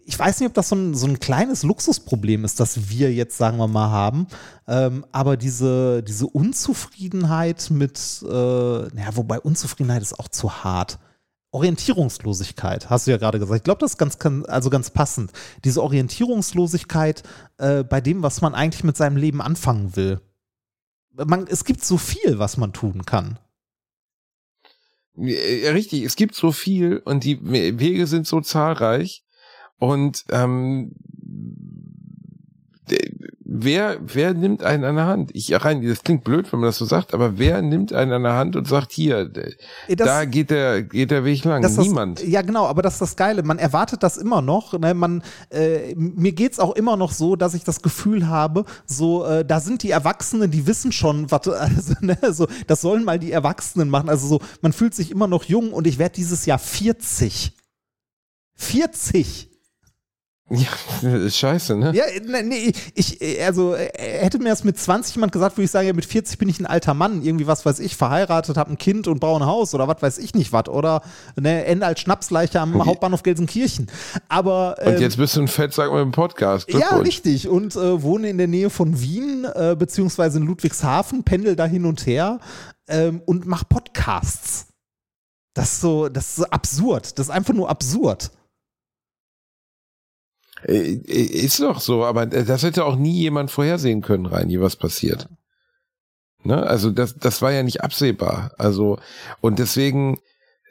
ich 0.08 0.16
weiß 0.16 0.38
nicht, 0.38 0.48
ob 0.48 0.54
das 0.54 0.68
so 0.68 0.76
ein, 0.76 0.94
so 0.94 1.06
ein 1.06 1.18
kleines 1.18 1.64
Luxusproblem 1.64 2.44
ist, 2.44 2.60
das 2.60 2.88
wir 2.88 3.12
jetzt, 3.12 3.36
sagen 3.36 3.58
wir 3.58 3.66
mal, 3.66 3.90
haben. 3.90 4.28
Ähm, 4.68 5.04
aber 5.10 5.36
diese, 5.36 6.04
diese 6.04 6.28
Unzufriedenheit 6.28 7.70
mit, 7.70 8.22
äh, 8.22 8.26
naja, 8.26 9.16
wobei 9.16 9.40
Unzufriedenheit 9.40 10.02
ist 10.02 10.18
auch 10.18 10.28
zu 10.28 10.64
hart. 10.64 11.00
Orientierungslosigkeit, 11.50 12.88
hast 12.88 13.06
du 13.06 13.10
ja 13.10 13.16
gerade 13.16 13.40
gesagt. 13.40 13.58
Ich 13.58 13.64
glaube, 13.64 13.80
das 13.80 13.92
ist 13.92 13.98
ganz, 13.98 14.16
also 14.46 14.70
ganz 14.70 14.90
passend. 14.90 15.32
Diese 15.64 15.82
Orientierungslosigkeit 15.82 17.24
äh, 17.58 17.82
bei 17.82 18.00
dem, 18.00 18.22
was 18.22 18.40
man 18.42 18.54
eigentlich 18.54 18.84
mit 18.84 18.96
seinem 18.96 19.16
Leben 19.16 19.42
anfangen 19.42 19.96
will. 19.96 20.20
Man, 21.14 21.48
es 21.48 21.64
gibt 21.64 21.84
so 21.84 21.98
viel, 21.98 22.38
was 22.38 22.58
man 22.58 22.72
tun 22.72 23.06
kann. 23.06 23.40
Ja, 25.16 25.72
richtig, 25.72 26.04
es 26.04 26.14
gibt 26.14 26.34
so 26.34 26.52
viel 26.52 26.98
und 26.98 27.24
die 27.24 27.40
Wege 27.42 28.06
sind 28.06 28.26
so 28.26 28.40
zahlreich 28.40 29.25
und 29.78 30.24
ähm, 30.30 30.92
wer, 33.46 33.98
wer 34.00 34.34
nimmt 34.34 34.62
einen 34.62 34.84
an 34.84 34.96
der 34.96 35.06
Hand? 35.06 35.30
Ich 35.34 35.52
rein, 35.64 35.86
das 35.86 36.02
klingt 36.02 36.24
blöd, 36.24 36.52
wenn 36.52 36.60
man 36.60 36.68
das 36.68 36.78
so 36.78 36.84
sagt, 36.84 37.14
aber 37.14 37.38
wer 37.38 37.62
nimmt 37.62 37.92
einen 37.92 38.12
an 38.12 38.22
der 38.22 38.34
Hand 38.34 38.56
und 38.56 38.66
sagt, 38.66 38.92
hier, 38.92 39.28
das, 39.28 39.54
da 39.96 40.24
geht 40.24 40.50
der, 40.50 40.82
geht 40.82 41.10
der 41.10 41.24
Weg 41.24 41.44
lang? 41.44 41.64
Niemand. 41.78 42.20
Das, 42.20 42.26
ja, 42.26 42.42
genau, 42.42 42.66
aber 42.66 42.82
das 42.82 42.94
ist 42.94 43.02
das 43.02 43.16
Geile. 43.16 43.42
Man 43.42 43.58
erwartet 43.58 44.02
das 44.02 44.16
immer 44.16 44.42
noch. 44.42 44.78
Ne? 44.78 44.94
Man, 44.94 45.22
äh, 45.50 45.94
mir 45.96 46.32
geht's 46.32 46.58
auch 46.58 46.74
immer 46.74 46.96
noch 46.96 47.12
so, 47.12 47.36
dass 47.36 47.54
ich 47.54 47.64
das 47.64 47.82
Gefühl 47.82 48.28
habe, 48.28 48.64
so, 48.84 49.24
äh, 49.24 49.44
da 49.44 49.60
sind 49.60 49.82
die 49.82 49.90
Erwachsenen, 49.90 50.50
die 50.50 50.66
wissen 50.66 50.92
schon, 50.92 51.30
was, 51.30 51.48
also, 51.48 51.94
ne, 52.00 52.18
so, 52.30 52.46
das 52.66 52.80
sollen 52.80 53.04
mal 53.04 53.18
die 53.18 53.32
Erwachsenen 53.32 53.88
machen. 53.88 54.08
Also 54.08 54.26
so, 54.26 54.40
man 54.60 54.72
fühlt 54.72 54.94
sich 54.94 55.10
immer 55.10 55.26
noch 55.26 55.44
jung 55.44 55.72
und 55.72 55.86
ich 55.86 55.98
werde 55.98 56.14
dieses 56.14 56.46
Jahr 56.46 56.58
40. 56.58 57.52
40. 58.54 59.55
Ja, 60.48 60.68
ist 61.02 61.36
scheiße, 61.38 61.76
ne? 61.76 61.92
Ja, 61.92 62.04
ne, 62.24 62.44
nee, 62.44 62.72
ich, 62.94 63.18
also 63.44 63.74
äh, 63.74 63.90
hätte 63.96 64.38
mir 64.38 64.50
das 64.50 64.62
mit 64.62 64.78
20 64.78 65.16
jemand 65.16 65.32
gesagt, 65.32 65.56
würde 65.56 65.64
ich 65.64 65.72
sagen, 65.72 65.88
ja, 65.88 65.92
mit 65.92 66.04
40 66.04 66.38
bin 66.38 66.48
ich 66.48 66.60
ein 66.60 66.66
alter 66.66 66.94
Mann, 66.94 67.22
irgendwie 67.22 67.48
was 67.48 67.66
weiß 67.66 67.80
ich, 67.80 67.96
verheiratet, 67.96 68.56
habe 68.56 68.70
ein 68.70 68.78
Kind 68.78 69.08
und 69.08 69.18
baue 69.18 69.40
ein 69.40 69.46
Haus 69.46 69.74
oder 69.74 69.88
was 69.88 70.00
weiß 70.02 70.18
ich 70.18 70.34
nicht 70.34 70.52
was 70.52 70.68
oder 70.68 71.02
ne, 71.34 71.64
Ende 71.64 71.86
als 71.86 71.98
Schnapsleiche 72.00 72.60
am 72.60 72.76
okay. 72.76 72.88
Hauptbahnhof 72.90 73.24
Gelsenkirchen. 73.24 73.88
Aber 74.28 74.76
ähm, 74.78 74.94
und 74.94 75.00
jetzt 75.00 75.16
bist 75.16 75.34
du 75.34 75.40
ein 75.40 75.48
Fett, 75.48 75.74
sag 75.74 75.90
mal 75.90 76.02
im 76.02 76.12
Podcast. 76.12 76.72
Ja, 76.72 76.94
richtig. 76.96 77.48
Und 77.48 77.74
äh, 77.74 78.02
wohne 78.02 78.28
in 78.28 78.38
der 78.38 78.46
Nähe 78.46 78.70
von 78.70 79.00
Wien 79.00 79.46
äh, 79.52 79.74
beziehungsweise 79.76 80.38
in 80.38 80.46
Ludwigshafen, 80.46 81.24
pendel 81.24 81.56
da 81.56 81.66
hin 81.66 81.84
und 81.84 82.06
her 82.06 82.38
ähm, 82.86 83.20
und 83.26 83.46
mach 83.46 83.68
Podcasts. 83.68 84.68
Das 85.54 85.72
ist 85.72 85.80
so, 85.80 86.08
das 86.08 86.28
ist 86.28 86.36
so 86.36 86.44
absurd. 86.44 87.18
Das 87.18 87.26
ist 87.26 87.32
einfach 87.32 87.54
nur 87.54 87.68
absurd. 87.68 88.30
Äh, 90.66 90.94
ist 91.06 91.60
doch 91.60 91.80
so, 91.80 92.04
aber 92.04 92.26
das 92.26 92.62
hätte 92.62 92.84
auch 92.84 92.96
nie 92.96 93.20
jemand 93.20 93.50
vorhersehen 93.50 94.02
können, 94.02 94.26
Reini, 94.26 94.60
was 94.60 94.76
passiert. 94.76 95.28
Ne? 96.42 96.62
Also 96.62 96.90
das, 96.90 97.16
das 97.16 97.42
war 97.42 97.52
ja 97.52 97.62
nicht 97.62 97.82
absehbar. 97.82 98.52
Also, 98.58 98.98
und 99.40 99.58
deswegen, 99.58 100.18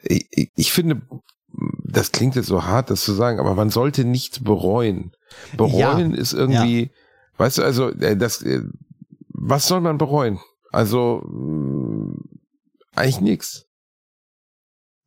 ich, 0.02 0.50
ich 0.54 0.72
finde, 0.72 1.02
das 1.84 2.12
klingt 2.12 2.34
jetzt 2.36 2.46
so 2.46 2.64
hart, 2.64 2.90
das 2.90 3.04
zu 3.04 3.12
sagen, 3.12 3.40
aber 3.40 3.54
man 3.54 3.70
sollte 3.70 4.04
nichts 4.04 4.42
bereuen. 4.42 5.12
Bereuen 5.56 6.12
ja. 6.12 6.20
ist 6.20 6.32
irgendwie, 6.32 6.82
ja. 6.82 6.88
weißt 7.38 7.58
du, 7.58 7.62
also 7.62 7.90
äh, 7.90 8.16
das, 8.16 8.42
äh, 8.42 8.62
was 9.28 9.66
soll 9.66 9.80
man 9.80 9.98
bereuen? 9.98 10.40
Also 10.72 11.22
eigentlich 12.94 13.20
nichts. 13.20 13.65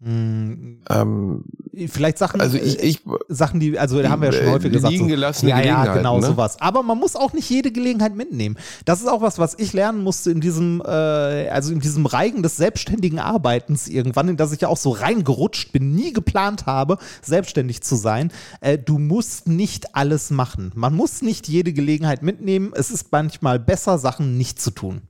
Hm, 0.02 0.80
ähm, 0.90 1.44
vielleicht 1.88 2.18
Sachen, 2.18 2.40
also 2.40 2.56
ich, 2.56 2.80
ich, 2.80 3.02
Sachen, 3.28 3.60
die, 3.60 3.78
also 3.78 4.02
da 4.02 4.10
haben 4.10 4.22
wir 4.22 4.30
ja 4.30 4.38
schon 4.38 4.48
äh, 4.48 4.52
häufig 4.52 4.72
gesagt, 4.72 4.94
liegen 4.94 5.06
so, 5.06 5.10
gelassene 5.10 5.52
ja, 5.52 5.60
ja, 5.60 5.94
genau 5.94 6.22
ne? 6.22 6.26
sowas. 6.26 6.62
Aber 6.62 6.84
man 6.84 6.98
muss 6.98 7.18
auch 7.18 7.34
nicht 7.34 7.50
jede 7.50 7.70
Gelegenheit 7.74 8.16
mitnehmen. 8.16 8.56
Das 8.86 9.02
ist 9.02 9.08
auch 9.08 9.22
was, 9.22 9.40
was 9.40 9.60
ich 9.60 9.74
lernen 9.74 10.02
musste 10.02 10.32
in 10.32 10.40
diesem, 10.40 10.82
äh, 10.86 11.50
also 11.50 11.74
in 11.74 11.82
diesem 11.82 12.06
Reigen 12.06 12.44
des 12.44 12.56
selbstständigen 12.56 13.20
Arbeitens 13.20 13.90
irgendwann, 13.90 14.30
in 14.30 14.38
das 14.38 14.54
ich 14.54 14.62
ja 14.62 14.70
auch 14.70 14.78
so 14.78 14.92
reingerutscht 14.92 15.74
bin, 15.74 15.94
nie 15.94 16.14
geplant 16.14 16.66
habe, 16.66 16.98
selbstständig 17.22 17.82
zu 17.82 17.98
sein. 17.98 18.32
Äh, 18.62 18.78
du 18.78 19.00
musst 19.00 19.50
nicht 19.50 19.98
alles 19.98 20.32
machen. 20.32 20.72
Man 20.76 20.96
muss 20.96 21.22
nicht 21.22 21.50
jede 21.50 21.74
Gelegenheit 21.74 22.24
mitnehmen. 22.24 22.72
Es 22.74 22.90
ist 22.90 23.12
manchmal 23.12 23.60
besser, 23.60 23.98
Sachen 23.98 24.38
nicht 24.38 24.62
zu 24.62 24.72
tun. 24.72 25.02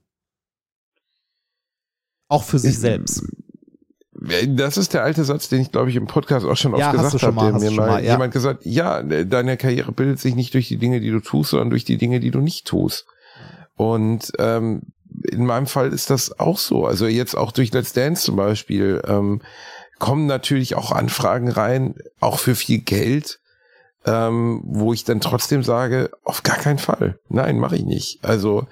Auch 2.27 2.43
für 2.43 2.57
sich 2.57 2.79
selbst. 2.79 3.23
Das 4.22 4.78
ist 4.78 4.93
der 4.93 5.03
alte 5.03 5.24
Satz, 5.24 5.47
den 5.47 5.61
ich 5.61 5.72
glaube 5.72 5.89
ich 5.89 5.95
im 5.95 6.07
Podcast 6.07 6.45
auch 6.45 6.57
schon 6.57 6.74
oft 6.74 6.82
ja, 6.82 6.91
gesagt 6.91 7.22
habe, 7.24 7.36
der 7.36 7.53
mir 7.53 7.72
mal, 7.72 7.88
mal 7.88 8.03
ja. 8.03 8.13
jemand 8.13 8.34
gesagt, 8.34 8.65
ja, 8.65 9.01
deine 9.01 9.55
Karriere 9.55 9.91
bildet 9.93 10.20
sich 10.20 10.36
nicht 10.36 10.53
durch 10.53 10.67
die 10.67 10.78
Dinge, 10.78 10.99
die 10.99 11.11
du 11.11 11.22
tust, 11.22 11.51
sondern 11.51 11.70
durch 11.70 11.86
die 11.86 11.97
Dinge, 11.97 12.20
die 12.20 12.32
du 12.32 12.39
nicht 12.39 12.67
tust. 12.67 13.05
Und 13.76 14.34
ähm, 14.38 14.82
in 15.24 15.45
meinem 15.45 15.67
Fall 15.67 15.93
ist 15.93 16.09
das 16.09 16.38
auch 16.39 16.57
so. 16.57 16.86
Also 16.86 17.07
jetzt 17.07 17.36
auch 17.36 17.53
durch 17.53 17.72
Let's 17.72 17.93
Dance 17.93 18.24
zum 18.24 18.36
Beispiel 18.36 19.01
ähm, 19.07 19.41
kommen 19.99 20.26
natürlich 20.26 20.76
auch 20.76 20.91
Anfragen 20.91 21.49
rein, 21.49 21.95
auch 22.20 22.39
für 22.39 22.55
viel 22.55 22.80
Geld, 22.80 23.39
ähm, 24.05 24.61
wo 24.65 24.93
ich 24.93 25.05
dann 25.05 25.22
trotzdem 25.22 25.63
sage, 25.63 26.09
auf 26.24 26.43
gar 26.43 26.57
keinen 26.57 26.80
Fall. 26.80 27.20
Nein, 27.30 27.57
mache 27.57 27.78
ich 27.78 27.86
nicht. 27.86 28.20
Also 28.24 28.67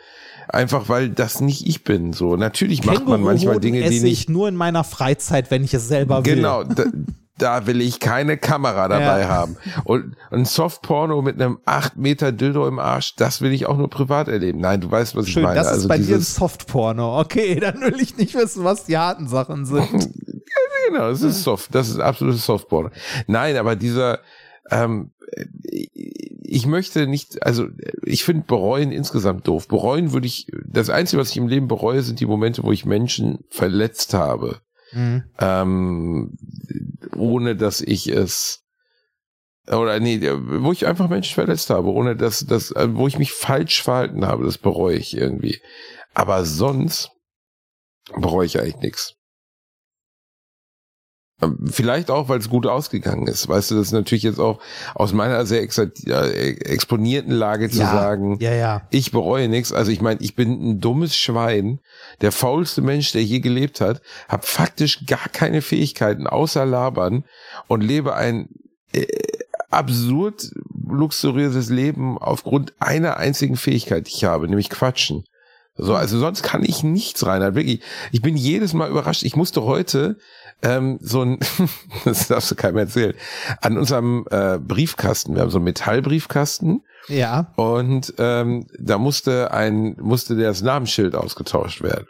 einfach 0.50 0.89
weil 0.89 1.10
das 1.10 1.41
nicht 1.41 1.68
ich 1.68 1.84
bin. 1.84 2.14
So 2.14 2.36
natürlich 2.36 2.86
macht 2.86 3.08
man 3.08 3.22
manchmal 3.22 3.60
Dinge, 3.60 3.82
die 3.89 4.00
nicht. 4.00 4.22
Ich 4.22 4.30
nur 4.30 4.48
in 4.48 4.56
meiner 4.56 4.84
Freizeit, 4.84 5.52
wenn 5.52 5.64
ich 5.64 5.74
es 5.74 5.88
selber 5.88 6.26
will. 6.26 6.36
Genau. 6.36 6.64
Da, 6.64 6.86
da 7.38 7.68
will 7.68 7.82
ich 7.82 8.00
keine 8.00 8.38
Kamera 8.38 8.88
dabei 8.88 9.22
ja. 9.22 9.28
haben. 9.28 9.58
Und 9.84 10.16
ein 10.32 10.45
Softporno 10.45 11.22
mit 11.22 11.39
einem 11.39 11.60
8 11.66 11.98
Meter 11.98 12.32
Dildo 12.32 12.68
im 12.68 12.80
Arsch, 12.80 13.16
das 13.16 13.41
will 13.41 13.52
ich 13.52 13.68
auch 13.68 13.78
nur 13.78 13.89
privat 13.89 14.28
erleben. 14.28 14.60
Nein, 14.60 14.82
du 14.82 14.89
weißt, 14.89 15.16
was 15.16 15.28
Schön, 15.28 15.41
ich 15.41 15.48
meine. 15.48 15.60
Das 15.60 15.68
ist 15.68 15.74
also 15.74 15.88
bei 15.88 15.98
dir 16.00 16.16
ein 16.16 16.22
Softporno. 16.22 17.20
Okay, 17.20 17.56
dann 17.60 17.80
will 17.82 18.00
ich 18.02 18.18
nicht 18.18 18.34
wissen, 18.34 18.64
was 18.64 18.86
die 18.86 18.98
harten 18.98 19.28
Sachen 19.28 19.66
sind. 19.66 19.91
ja, 19.93 20.89
genau, 20.89 21.10
das 21.10 21.22
ist 21.22 21.43
Soft. 21.43 21.74
Das 21.76 21.89
ist 21.89 22.00
absolutes 22.00 22.45
Softporno. 22.45 22.89
Nein, 23.28 23.56
aber 23.58 23.76
dieser, 23.76 24.20
ähm, 24.72 25.11
ich 26.43 26.65
möchte 26.65 27.07
nicht, 27.07 27.43
also 27.43 27.68
ich 28.03 28.24
finde 28.24 28.45
bereuen 28.47 28.91
insgesamt 28.91 29.47
doof. 29.47 29.68
Bereuen 29.68 30.13
würde 30.13 30.28
ich, 30.28 30.47
das 30.65 30.89
Einzige, 30.89 31.22
was 31.22 31.32
ich 31.32 31.38
im 31.38 31.47
Leben 31.47 31.68
bereue, 31.68 32.01
sind 32.01 32.20
die 32.20 32.26
Momente, 32.26 32.63
wo 32.63 32.72
ich 32.72 32.86
Menschen 32.86 33.39
verletzt 33.49 34.13
habe. 34.13 34.61
Mhm. 34.93 35.24
Ähm, 35.39 36.38
ohne 37.15 37.55
dass 37.55 37.82
ich 37.82 38.07
es 38.07 38.63
oder 39.70 39.99
nee, 39.99 40.22
wo 40.22 40.72
ich 40.72 40.88
einfach 40.88 41.09
Menschen 41.09 41.34
verletzt 41.34 41.70
habe, 41.70 41.89
ohne 41.89 42.15
dass 42.15 42.45
das, 42.45 42.74
wo 42.74 43.07
ich 43.07 43.20
mich 43.20 43.34
falsch 43.34 43.84
verhalten 43.84 44.26
habe, 44.26 44.45
das 44.45 44.57
bereue 44.57 44.95
ich 44.95 45.15
irgendwie. 45.15 45.59
Aber 46.13 46.45
sonst 46.45 47.11
bereue 48.15 48.45
ich 48.45 48.59
eigentlich 48.59 48.78
nichts. 48.78 49.16
Ähm, 51.40 51.60
vielleicht 51.70 52.10
auch, 52.10 52.30
weil 52.30 52.40
es 52.40 52.50
gut 52.50 52.66
ausgegangen 52.66 53.28
ist. 53.28 53.48
Weißt 53.48 53.70
du, 53.70 53.76
das 53.76 53.88
ist 53.88 53.94
natürlich 53.94 54.24
jetzt 54.24 54.40
auch 54.40 54.60
aus 54.96 55.14
meiner 55.14 55.46
sehr 55.46 55.62
exponierten 55.62 57.32
Lage 57.32 57.70
zu 57.70 57.80
ja, 57.80 57.92
sagen, 57.92 58.38
ja, 58.40 58.54
ja. 58.54 58.82
ich 58.90 59.12
bereue 59.12 59.48
nichts. 59.48 59.72
Also 59.72 59.92
ich 59.92 60.02
meine, 60.02 60.20
ich 60.22 60.36
bin 60.36 60.52
ein 60.52 60.80
dummes 60.80 61.16
Schwein, 61.16 61.80
der 62.22 62.32
faulste 62.32 62.82
Mensch, 62.82 63.12
der 63.12 63.24
je 63.24 63.40
gelebt 63.40 63.82
hat, 63.82 64.02
habe 64.28 64.48
faktisch 64.48 65.06
gar 65.06 65.30
keine 65.30 65.62
Fähigkeiten 65.62 66.26
außer 66.26 66.66
labern 66.66 67.24
und 67.68 67.82
lebe 67.82 68.16
ein 68.16 68.50
äh, 68.94 69.06
absurd 69.70 70.52
luxuriöses 70.90 71.70
Leben 71.70 72.18
aufgrund 72.18 72.74
einer 72.80 73.18
einzigen 73.18 73.58
Fähigkeit, 73.58 74.08
die 74.08 74.14
ich 74.16 74.24
habe, 74.24 74.48
nämlich 74.48 74.72
Quatschen. 74.72 75.24
So, 75.76 75.94
also 75.94 76.18
sonst 76.18 76.42
kann 76.42 76.64
ich 76.64 76.84
nichts 76.84 77.26
rein. 77.28 77.42
Wirklich, 77.54 77.82
ich 78.12 78.24
bin 78.24 78.36
jedes 78.36 78.74
Mal 78.74 78.90
überrascht. 78.90 79.22
Ich 79.22 79.36
musste 79.36 79.64
heute 79.64 80.18
ähm, 80.62 80.97
so 81.01 81.22
ein, 81.22 81.39
das 82.05 82.28
darfst 82.28 82.51
du 82.51 82.55
keinem 82.55 82.78
erzählen, 82.78 83.14
an 83.62 83.78
unserem 83.78 84.26
äh, 84.32 84.58
Briefkasten, 84.60 85.36
wir 85.36 85.41
haben 85.41 85.49
so 85.49 85.58
einen 85.58 85.66
Metallbriefkasten. 85.66 86.84
Ja. 87.08 87.53
Und 87.55 88.14
ähm, 88.18 88.68
da 88.78 88.97
musste 88.97 89.51
ein, 89.51 89.95
musste 89.99 90.36
das 90.36 90.62
Namensschild 90.62 91.16
ausgetauscht 91.16 91.82
werden. 91.82 92.08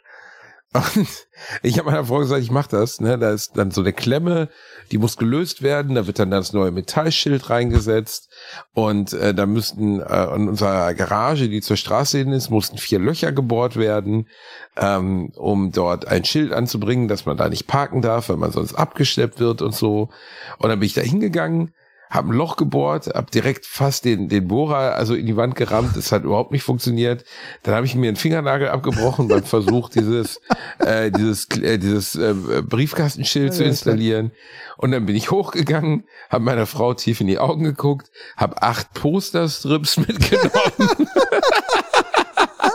Und 0.74 1.28
ich 1.64 1.80
habe 1.80 1.90
meiner 1.90 2.06
Frau 2.06 2.20
gesagt, 2.20 2.42
ich 2.42 2.52
mache 2.52 2.70
das. 2.70 3.00
Ne? 3.00 3.18
Da 3.18 3.32
ist 3.32 3.58
dann 3.58 3.72
so 3.72 3.82
eine 3.82 3.94
Klemme, 3.94 4.50
die 4.92 4.98
muss 4.98 5.18
gelöst 5.18 5.62
werden. 5.62 5.96
Da 5.96 6.08
wird 6.08 6.20
dann 6.20 6.32
das 6.32 6.54
neue 6.54 6.72
Metallschild 6.72 7.50
reingesetzt. 7.50 8.30
Und 8.74 9.14
äh, 9.14 9.34
da 9.34 9.46
müssten 9.46 10.02
äh, 10.02 10.36
in 10.36 10.50
unserer 10.50 10.94
Garage, 10.94 11.50
die 11.50 11.62
zur 11.62 11.78
Straße 11.78 12.18
hin 12.18 12.32
ist, 12.32 12.50
mussten 12.50 12.78
vier 12.78 13.00
Löcher 13.00 13.32
gebohrt 13.32 13.78
werden, 13.78 14.28
ähm, 14.76 15.32
um 15.36 15.72
dort 15.72 16.08
ein 16.08 16.26
Schild 16.26 16.52
anzubringen, 16.52 17.08
dass 17.08 17.26
man 17.26 17.38
da 17.38 17.50
nicht 17.50 17.68
parken 17.68 18.02
darf, 18.02 18.30
weil 18.30 18.38
man 18.38 18.52
sonst 18.52 18.76
abgeschleppt 18.76 19.40
wird 19.40 19.62
und 19.62 19.74
so. 19.74 20.10
Und 20.58 20.70
dann 20.70 20.80
bin 20.80 20.88
ich 20.88 20.94
da 20.94 21.02
hingegangen 21.02 21.74
habe 22.10 22.30
ein 22.30 22.38
Loch 22.38 22.56
gebohrt, 22.56 23.08
habe 23.08 23.30
direkt 23.32 23.66
fast 23.66 24.06
den, 24.06 24.30
den 24.30 24.48
Bohrer 24.48 24.96
also 24.96 25.14
in 25.16 25.26
die 25.26 25.36
Wand 25.36 25.56
gerammt. 25.56 25.96
Das 25.96 26.12
hat 26.12 26.24
überhaupt 26.24 26.52
nicht 26.52 26.64
funktioniert. 26.64 27.26
Dann 27.64 27.76
habe 27.76 27.86
ich 27.86 27.96
mir 27.96 28.08
einen 28.08 28.18
Fingernagel 28.18 28.70
abgebrochen 28.70 29.28
beim 29.28 29.44
Versuch, 29.44 29.90
dieses, 29.90 30.42
äh, 30.80 31.12
dieses, 31.12 31.48
äh, 31.58 31.78
dieses 31.78 32.16
äh, 32.16 32.34
Briefkastenschild 32.62 33.54
zu 33.54 33.64
installieren. 33.64 34.32
Und 34.78 34.92
dann 34.92 35.06
bin 35.06 35.16
ich 35.16 35.32
hochgegangen, 35.32 36.06
habe 36.30 36.44
meiner 36.44 36.66
Frau 36.66 36.94
tief 36.94 37.20
in 37.22 37.28
die 37.28 37.40
Augen 37.40 37.64
geguckt, 37.64 38.12
habe 38.36 38.62
acht 38.62 38.94
Posterstrips 38.94 39.98
mitgenommen. 40.08 41.08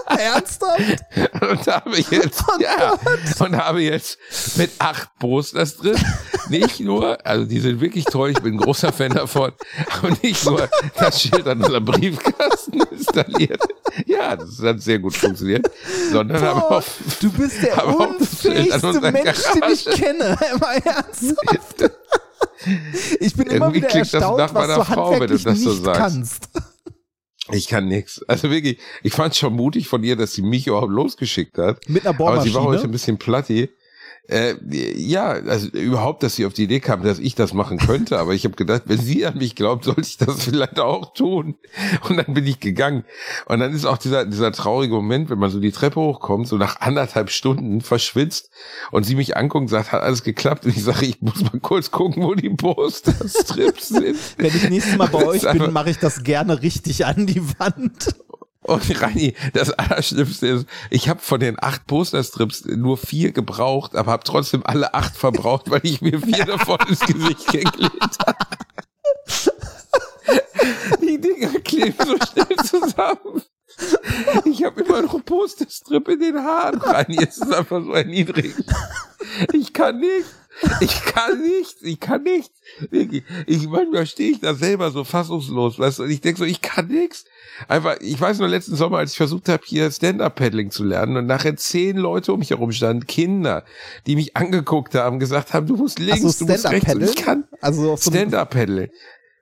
Ernsthaft? 0.18 1.04
Und 1.52 1.66
habe 1.66 1.96
jetzt, 1.98 2.44
oh 2.48 2.60
ja, 2.60 2.98
und 3.38 3.56
habe 3.56 3.82
jetzt 3.82 4.18
mit 4.56 4.70
acht 4.78 5.10
Posters 5.18 5.76
drin, 5.76 5.96
nicht 6.48 6.80
nur, 6.80 7.24
also 7.26 7.44
die 7.44 7.60
sind 7.60 7.80
wirklich 7.80 8.04
toll, 8.06 8.30
ich 8.30 8.40
bin 8.42 8.54
ein 8.54 8.58
großer 8.58 8.92
Fan 8.92 9.12
davon, 9.12 9.52
aber 9.90 10.10
nicht 10.22 10.44
nur 10.46 10.68
das 10.98 11.20
Schild 11.20 11.46
an 11.46 11.58
unserem 11.62 11.84
Briefkasten 11.84 12.80
installiert, 12.90 13.62
Ja, 14.06 14.36
das 14.36 14.60
hat 14.62 14.80
sehr 14.80 14.98
gut 14.98 15.14
funktioniert. 15.14 15.70
Sondern 16.10 16.42
aber 16.42 16.60
Boah, 16.60 16.78
auch, 16.78 16.84
du 17.20 17.30
bist 17.32 17.62
der 17.62 17.78
aber 17.78 18.08
unfähigste 18.08 19.00
Mensch, 19.00 19.42
den 19.54 19.72
ich 19.72 19.84
kenne. 19.84 20.38
Mal 20.60 20.78
ernsthaft. 20.84 21.90
Ich 23.20 23.34
bin 23.34 23.46
immer 23.46 23.66
Irgendwie 23.66 23.76
wieder 23.78 23.88
klingt 23.88 24.06
das 24.06 24.14
erstaunt, 24.14 24.54
was 24.54 24.74
du 24.74 24.84
Frau, 24.84 25.10
wenn 25.12 25.18
du 25.28 25.34
handwerklich 25.38 25.44
das 25.44 25.60
so 25.60 25.70
nicht 25.70 25.84
sagst. 25.84 26.00
kannst. 26.00 26.48
Ich 27.50 27.66
kann 27.68 27.88
nix. 27.88 28.22
Also 28.28 28.50
wirklich, 28.50 28.78
ich 29.02 29.12
fand 29.12 29.34
schon 29.34 29.54
mutig 29.54 29.88
von 29.88 30.04
ihr, 30.04 30.16
dass 30.16 30.32
sie 30.32 30.42
mich 30.42 30.66
überhaupt 30.66 30.92
losgeschickt 30.92 31.58
hat. 31.58 31.88
Mit 31.88 32.06
einer 32.06 32.18
Aber 32.20 32.40
sie 32.40 32.54
war 32.54 32.62
heute 32.62 32.64
Bohrmaschine. 32.64 32.88
ein 32.88 32.92
bisschen 32.92 33.18
platti. 33.18 33.68
Äh, 34.28 34.54
ja, 34.68 35.30
also 35.30 35.68
überhaupt, 35.68 36.22
dass 36.22 36.36
sie 36.36 36.46
auf 36.46 36.52
die 36.52 36.64
Idee 36.64 36.78
kam, 36.78 37.02
dass 37.02 37.18
ich 37.18 37.34
das 37.34 37.52
machen 37.52 37.78
könnte. 37.78 38.18
Aber 38.18 38.32
ich 38.34 38.44
habe 38.44 38.54
gedacht, 38.54 38.82
wenn 38.86 38.98
sie 38.98 39.26
an 39.26 39.36
mich 39.36 39.56
glaubt, 39.56 39.84
sollte 39.84 40.02
ich 40.02 40.16
das 40.16 40.44
vielleicht 40.44 40.78
auch 40.78 41.12
tun. 41.12 41.56
Und 42.08 42.16
dann 42.16 42.32
bin 42.32 42.46
ich 42.46 42.60
gegangen. 42.60 43.04
Und 43.46 43.58
dann 43.58 43.74
ist 43.74 43.84
auch 43.84 43.98
dieser, 43.98 44.24
dieser 44.24 44.52
traurige 44.52 44.94
Moment, 44.94 45.28
wenn 45.28 45.38
man 45.38 45.50
so 45.50 45.58
die 45.58 45.72
Treppe 45.72 46.00
hochkommt, 46.00 46.46
so 46.46 46.56
nach 46.56 46.80
anderthalb 46.80 47.30
Stunden 47.30 47.80
verschwitzt 47.80 48.50
und 48.92 49.04
sie 49.04 49.16
mich 49.16 49.36
anguckt 49.36 49.62
und 49.62 49.68
sagt, 49.68 49.92
hat 49.92 50.02
alles 50.02 50.22
geklappt. 50.22 50.66
Und 50.66 50.76
ich 50.76 50.84
sage, 50.84 51.04
ich 51.06 51.20
muss 51.20 51.42
mal 51.42 51.58
kurz 51.60 51.90
gucken, 51.90 52.22
wo 52.22 52.34
die 52.34 52.50
Poster-Strips 52.50 53.88
sind. 53.88 54.16
Wenn 54.36 54.54
ich 54.54 54.70
nächstes 54.70 54.96
Mal 54.96 55.08
bei 55.08 55.26
euch 55.26 55.42
bin, 55.42 55.72
mache 55.72 55.90
ich 55.90 55.98
das 55.98 56.22
gerne 56.22 56.62
richtig 56.62 57.04
an 57.06 57.26
die 57.26 57.42
Wand. 57.58 58.14
Und 58.62 59.02
Rani, 59.02 59.34
das 59.54 59.70
Allerschlimmste 59.70 60.46
ist, 60.46 60.66
ich 60.90 61.08
habe 61.08 61.20
von 61.20 61.40
den 61.40 61.56
acht 61.60 61.86
Posterstrips 61.86 62.64
nur 62.66 62.96
vier 62.96 63.32
gebraucht, 63.32 63.96
aber 63.96 64.12
habe 64.12 64.24
trotzdem 64.24 64.62
alle 64.64 64.94
acht 64.94 65.16
verbraucht, 65.16 65.70
weil 65.70 65.80
ich 65.82 66.00
mir 66.00 66.20
vier 66.20 66.44
davon 66.44 66.78
ins 66.88 67.00
Gesicht 67.00 67.46
geklebt 67.50 68.18
habe. 68.24 68.38
Die 71.00 71.20
Dinger 71.20 71.60
kleben 71.60 71.96
so 71.98 72.16
schnell 72.16 72.56
zusammen. 72.64 73.42
Ich 74.44 74.62
habe 74.64 74.82
immer 74.82 75.02
noch 75.02 75.24
Posterstrip 75.24 76.06
in 76.08 76.20
den 76.20 76.36
Haaren. 76.38 76.80
Rani, 76.80 77.18
es 77.20 77.38
ist 77.38 77.52
einfach 77.52 77.82
so 77.82 77.92
erniedrigend. 77.92 78.66
Ich 79.52 79.72
kann 79.72 79.98
nicht. 79.98 80.26
Ich 80.80 81.04
kann 81.04 81.40
nichts, 81.40 81.82
ich 81.82 82.00
kann 82.00 82.22
nichts. 82.22 82.50
Wirklich. 82.90 83.24
Ich, 83.46 83.68
manchmal 83.68 84.06
stehe 84.06 84.32
ich 84.32 84.40
da 84.40 84.54
selber 84.54 84.90
so 84.90 85.04
fassungslos, 85.04 85.78
weißt 85.78 85.98
du, 85.98 86.02
und 86.04 86.10
ich 86.10 86.20
denke 86.20 86.38
so, 86.38 86.44
ich 86.44 86.60
kann 86.60 86.88
nichts. 86.88 87.24
Einfach, 87.68 87.96
ich 88.00 88.20
weiß 88.20 88.38
nur 88.38 88.48
letzten 88.48 88.76
Sommer, 88.76 88.98
als 88.98 89.12
ich 89.12 89.16
versucht 89.16 89.48
habe, 89.48 89.62
hier 89.64 89.90
Stand-Up-Paddling 89.90 90.70
zu 90.70 90.84
lernen 90.84 91.16
und 91.16 91.26
nachher 91.26 91.56
zehn 91.56 91.96
Leute 91.96 92.32
um 92.32 92.38
mich 92.38 92.50
herum 92.50 92.72
standen, 92.72 93.06
Kinder, 93.06 93.64
die 94.06 94.16
mich 94.16 94.36
angeguckt 94.36 94.94
haben, 94.94 95.18
gesagt 95.18 95.52
haben, 95.54 95.66
du 95.66 95.76
musst 95.76 95.98
links, 95.98 96.24
Hast 96.24 96.40
du 96.40 96.46
musst 96.46 96.66
rechts. 96.66 96.92
Ich 96.94 97.16
kann 97.16 97.44
Also 97.60 97.96
so 97.96 98.10
Stand-Up-Paddling. 98.10 98.90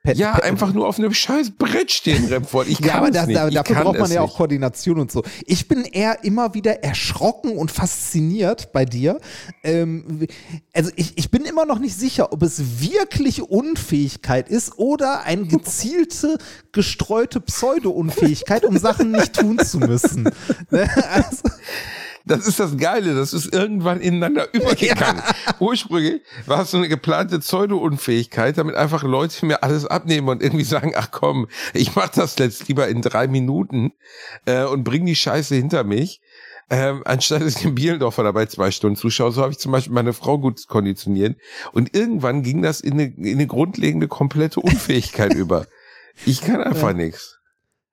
Pad- 0.03 0.17
Ja, 0.17 0.33
einfach 0.33 0.73
nur 0.73 0.87
auf 0.89 0.99
einem 0.99 1.13
scheiß 1.13 1.51
Brett 1.59 1.91
stehen, 1.93 2.25
Remford. 2.27 2.67
Ich 2.69 2.79
kann 2.79 2.87
Ja, 2.89 2.95
aber 2.95 3.11
das, 3.11 3.27
nicht. 3.27 3.37
da, 3.39 3.51
dafür 3.51 3.77
braucht 3.77 3.99
man 3.99 4.11
ja 4.11 4.23
auch. 4.23 4.35
Koordination 4.37 4.99
und 4.99 5.13
so. 5.13 5.23
Ich 5.47 5.69
bin 5.69 5.85
eher 5.85 6.25
immer 6.25 6.55
wieder 6.55 6.83
erschrocken 6.83 7.57
und 7.59 7.71
fasziniert 7.71 8.73
bei 8.73 8.87
dir. 8.87 9.21
Ähm, 9.63 10.27
also 10.73 10.91
ich, 10.97 11.19
ich 11.19 11.31
bin 11.31 11.45
immer 11.45 11.67
noch 11.67 11.79
nicht 11.79 11.95
sicher, 11.99 12.33
ob 12.33 12.43
es 12.43 12.81
wirklich 12.81 13.43
Unfähigkeit 13.43 14.49
ist 14.49 14.79
oder 14.79 15.25
eine 15.25 15.45
gezielte, 15.47 16.39
gestreute 16.73 17.41
Pseudo-Unfähigkeit, 17.41 18.65
um 18.65 18.79
Sachen 18.79 19.11
nicht 19.13 19.35
tun 19.35 19.59
zu 19.59 19.79
müssen. 19.81 20.31
Ne? 20.71 20.89
Also, 21.11 21.43
Das 22.31 22.47
ist 22.47 22.61
das 22.61 22.77
Geile, 22.77 23.17
das 23.17 23.33
ist 23.33 23.53
irgendwann 23.53 24.01
ineinander 24.01 24.47
übergegangen. 24.55 25.21
Ursprünglich 25.59 26.23
war 26.47 26.63
es 26.63 26.71
so 26.71 26.77
eine 26.77 26.89
geplante 26.89 27.41
Pseudo-Unfähigkeit, 27.41 28.57
damit 28.57 28.77
einfach 28.77 29.03
Leute 29.03 29.45
mir 29.47 29.65
alles 29.65 29.85
abnehmen 29.85 30.29
und 30.29 30.41
irgendwie 30.41 30.65
sagen, 30.65 30.93
ach 30.95 31.11
komm, 31.11 31.49
ich 31.75 31.97
mach 31.97 32.09
das 32.09 32.39
jetzt 32.39 32.69
lieber 32.69 32.87
in 32.87 33.03
drei 33.03 33.27
Minuten 33.27 33.93
äh, 34.47 34.63
und 34.63 34.85
bring 34.85 35.07
die 35.07 35.17
Scheiße 35.17 35.57
hinter 35.57 35.83
mich. 35.83 36.21
Ähm, 36.73 37.03
anstatt 37.05 37.43
dass 37.43 37.57
ich 37.57 37.63
dem 37.63 37.75
Bielendorfer 37.75 38.23
dabei 38.23 38.47
zwei 38.47 38.71
Stunden 38.71 38.95
zuschaue, 38.95 39.33
so 39.33 39.43
habe 39.43 39.51
ich 39.51 39.59
zum 39.59 39.73
Beispiel 39.73 39.93
meine 39.93 40.13
Frau 40.13 40.39
gut 40.39 40.69
konditioniert. 40.69 41.37
Und 41.73 41.97
irgendwann 41.97 42.45
ging 42.45 42.63
das 42.63 42.81
in 42.81 42.93
eine, 42.93 43.07
in 43.07 43.39
eine 43.39 43.49
grundlegende, 43.49 44.07
komplette 44.07 44.61
Unfähigkeit 44.61 45.35
über. 45.35 45.67
Ich 46.27 46.43
kann 46.43 46.63
einfach 46.63 46.93
nichts. 46.93 47.40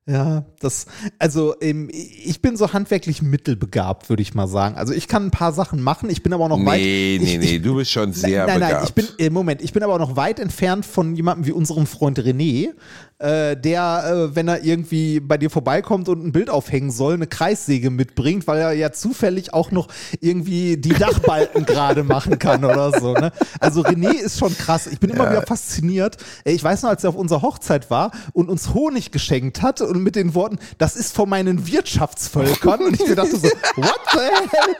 Ja, 0.10 0.45
das, 0.62 0.86
also 1.20 1.53
ähm, 1.60 1.89
ich 1.91 2.41
bin 2.41 2.55
so 2.55 2.72
handwerklich 2.72 3.22
mittelbegabt, 3.22 4.08
würde 4.08 4.22
ich 4.22 4.34
mal 4.34 4.47
sagen. 4.47 4.76
Also 4.78 4.93
ich 4.93 5.10
kann 5.10 5.26
ein 5.26 5.32
paar 5.32 5.51
Sachen 5.51 5.84
machen, 5.84 6.10
ich 6.10 6.24
bin 6.24 6.32
aber 6.32 6.45
auch 6.45 6.49
noch 6.49 6.66
weit. 6.66 6.80
Nee, 6.80 7.20
nee, 7.22 7.38
nee, 7.38 7.60
du 7.60 7.76
bist 7.76 7.91
schon 7.91 8.14
sehr 8.14 8.47
nein, 8.47 8.62
nein, 8.62 8.70
begabt. 8.70 8.88
ich 8.88 8.93
bin, 8.93 9.05
äh, 9.18 9.30
Moment, 9.30 9.62
ich 9.62 9.74
bin 9.74 9.84
aber 9.84 9.95
auch 9.95 9.99
noch 9.99 10.16
weit 10.16 10.39
entfernt 10.39 10.86
von 10.86 11.14
jemandem 11.14 11.45
wie 11.45 11.51
unserem 11.51 11.86
Freund 11.86 12.18
René, 12.20 12.70
äh, 13.20 13.57
der, 13.57 14.30
äh, 14.32 14.36
wenn 14.36 14.47
er 14.47 14.63
irgendwie 14.63 15.20
bei 15.20 15.38
dir 15.38 15.49
vorbeikommt 15.49 16.07
und 16.07 16.24
ein 16.24 16.32
Bild 16.32 16.49
aufhängen 16.49 16.91
soll, 16.91 17.15
eine 17.15 17.26
Kreissäge 17.26 17.89
mitbringt, 17.89 18.45
weil 18.45 18.59
er 18.59 18.74
ja 18.74 18.91
zufällig 18.91 19.53
auch 19.53 19.72
noch 19.72 19.88
irgendwie 20.22 20.78
die 20.78 20.89
Dachbalken 20.89 21.65
gerade 21.65 22.03
machen 22.03 22.38
kann 22.38 22.63
oder 22.63 22.99
so. 22.99 23.13
Ne? 23.13 23.32
Also 23.59 23.82
René 23.82 24.13
ist 24.13 24.38
schon 24.38 24.55
krass. 24.55 24.86
Ich 24.86 24.99
bin 24.99 25.09
immer 25.09 25.30
wieder 25.30 25.41
fasziniert. 25.41 26.18
Ich 26.45 26.63
weiß 26.63 26.84
noch, 26.84 26.91
als 26.91 27.03
er 27.03 27.09
auf 27.09 27.15
unserer 27.15 27.41
Hochzeit 27.41 27.89
war 27.89 28.11
und 28.34 28.49
uns 28.49 28.74
Honig 28.74 29.11
geschenkt 29.11 29.61
hat 29.63 29.82
und 29.82 30.03
mit 30.03 30.15
den 30.15 30.36
Worten, 30.36 30.59
das 30.78 30.95
ist 30.95 31.15
von 31.15 31.28
meinen 31.28 31.65
Wirtschaftsvölkern. 31.68 32.82
Und 32.82 33.01
ich 33.01 33.07
mir 33.07 33.15
dachte 33.15 33.38
so, 33.38 33.47
what 33.78 33.99
the 34.13 34.20
hell? 34.20 34.76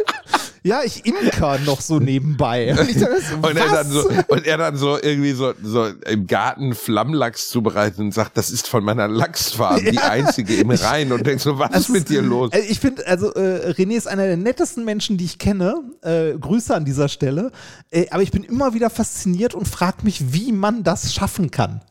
Ja, 0.64 0.82
ich 0.84 1.06
imker 1.06 1.60
noch 1.60 1.82
so 1.82 2.00
nebenbei. 2.00 2.74
Und, 2.80 2.90
ich 2.90 2.98
dachte, 3.00 3.22
Und 3.42 3.58
er, 3.58 3.68
dann 3.70 3.90
so, 3.90 4.10
und 4.28 4.46
er 4.46 4.58
dann 4.58 4.78
so 4.78 4.98
irgendwie 5.02 5.32
so, 5.32 5.54
so 5.62 5.86
im 5.86 6.28
Garten 6.28 6.74
Flammlachs 6.74 7.50
zubereitet 7.50 8.00
und 8.00 8.14
sagt, 8.14 8.38
das 8.38 8.50
ist 8.50 8.68
von 8.68 8.84
meiner 8.84 9.08
Lachsfarm, 9.08 9.80
die 9.84 9.98
einzige 9.98 10.56
im 10.56 10.70
Rhein. 10.72 11.12
Und 11.12 11.26
denkst 11.26 11.44
so, 11.44 11.60
was 11.60 11.76
ist 11.76 11.90
mit 11.90 12.10
dir 12.10 12.22
los? 12.22 12.52
Ich 12.70 12.80
finde, 12.80 13.06
also 13.08 13.34
äh, 13.34 13.72
René 13.72 13.96
ist 13.96 14.08
einer 14.08 14.26
der 14.26 14.38
nettesten 14.38 14.84
Menschen, 14.86 15.18
die 15.18 15.26
ich 15.26 15.40
kenne. 15.40 15.82
Äh, 16.02 16.38
Grüße 16.38 16.74
an 16.76 16.86
dieser 16.86 17.10
Stelle. 17.10 17.52
Äh, 17.90 18.08
aber 18.10 18.24
ich 18.24 18.32
bin 18.32 18.44
immer 18.44 18.74
wieder 18.74 18.90
fasziniert 18.90 19.54
und 19.54 19.68
frage 19.68 20.04
mich, 20.04 20.34
wie 20.34 20.52
man 20.52 20.84
das 20.84 21.14
schaffen 21.14 21.52
kann. 21.52 21.82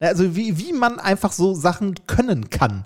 Ja, 0.00 0.08
Also 0.08 0.36
wie, 0.36 0.58
wie 0.58 0.72
man 0.72 0.98
einfach 0.98 1.32
so 1.32 1.54
Sachen 1.54 1.94
können 2.06 2.50
kann. 2.50 2.84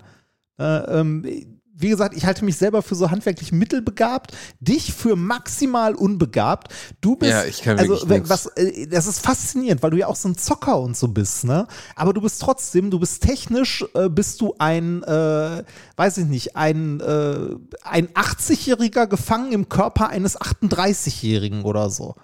Äh, 0.59 0.99
ähm, 0.99 1.52
wie 1.75 1.89
gesagt, 1.89 2.15
ich 2.15 2.25
halte 2.25 2.45
mich 2.45 2.57
selber 2.57 2.81
für 2.81 2.95
so 2.95 3.09
handwerklich 3.09 3.51
mittelbegabt, 3.51 4.31
dich 4.59 4.93
für 4.93 5.15
maximal 5.15 5.95
unbegabt. 5.95 6.71
Du 7.01 7.15
bist, 7.15 7.31
Ja, 7.31 7.45
ich 7.45 7.61
kann 7.61 7.79
also 7.79 8.05
nix. 8.05 8.29
was, 8.29 8.45
äh, 8.55 8.87
das 8.87 9.07
ist 9.07 9.19
faszinierend, 9.19 9.81
weil 9.81 9.89
du 9.91 9.97
ja 9.97 10.07
auch 10.07 10.15
so 10.15 10.29
ein 10.29 10.37
Zocker 10.37 10.79
und 10.79 10.95
so 10.95 11.07
bist, 11.07 11.45
ne? 11.45 11.67
Aber 11.95 12.13
du 12.13 12.21
bist 12.21 12.41
trotzdem, 12.41 12.91
du 12.91 12.99
bist 12.99 13.23
technisch, 13.23 13.83
äh, 13.95 14.07
bist 14.07 14.39
du 14.41 14.53
ein, 14.59 15.03
äh, 15.03 15.63
weiß 15.95 16.19
ich 16.19 16.25
nicht, 16.25 16.55
ein, 16.55 16.99
äh, 16.99 17.55
ein 17.83 18.07
80-Jähriger 18.09 19.07
gefangen 19.07 19.51
im 19.51 19.67
Körper 19.67 20.09
eines 20.09 20.39
38-Jährigen 20.39 21.63
oder 21.63 21.89
so. 21.89 22.15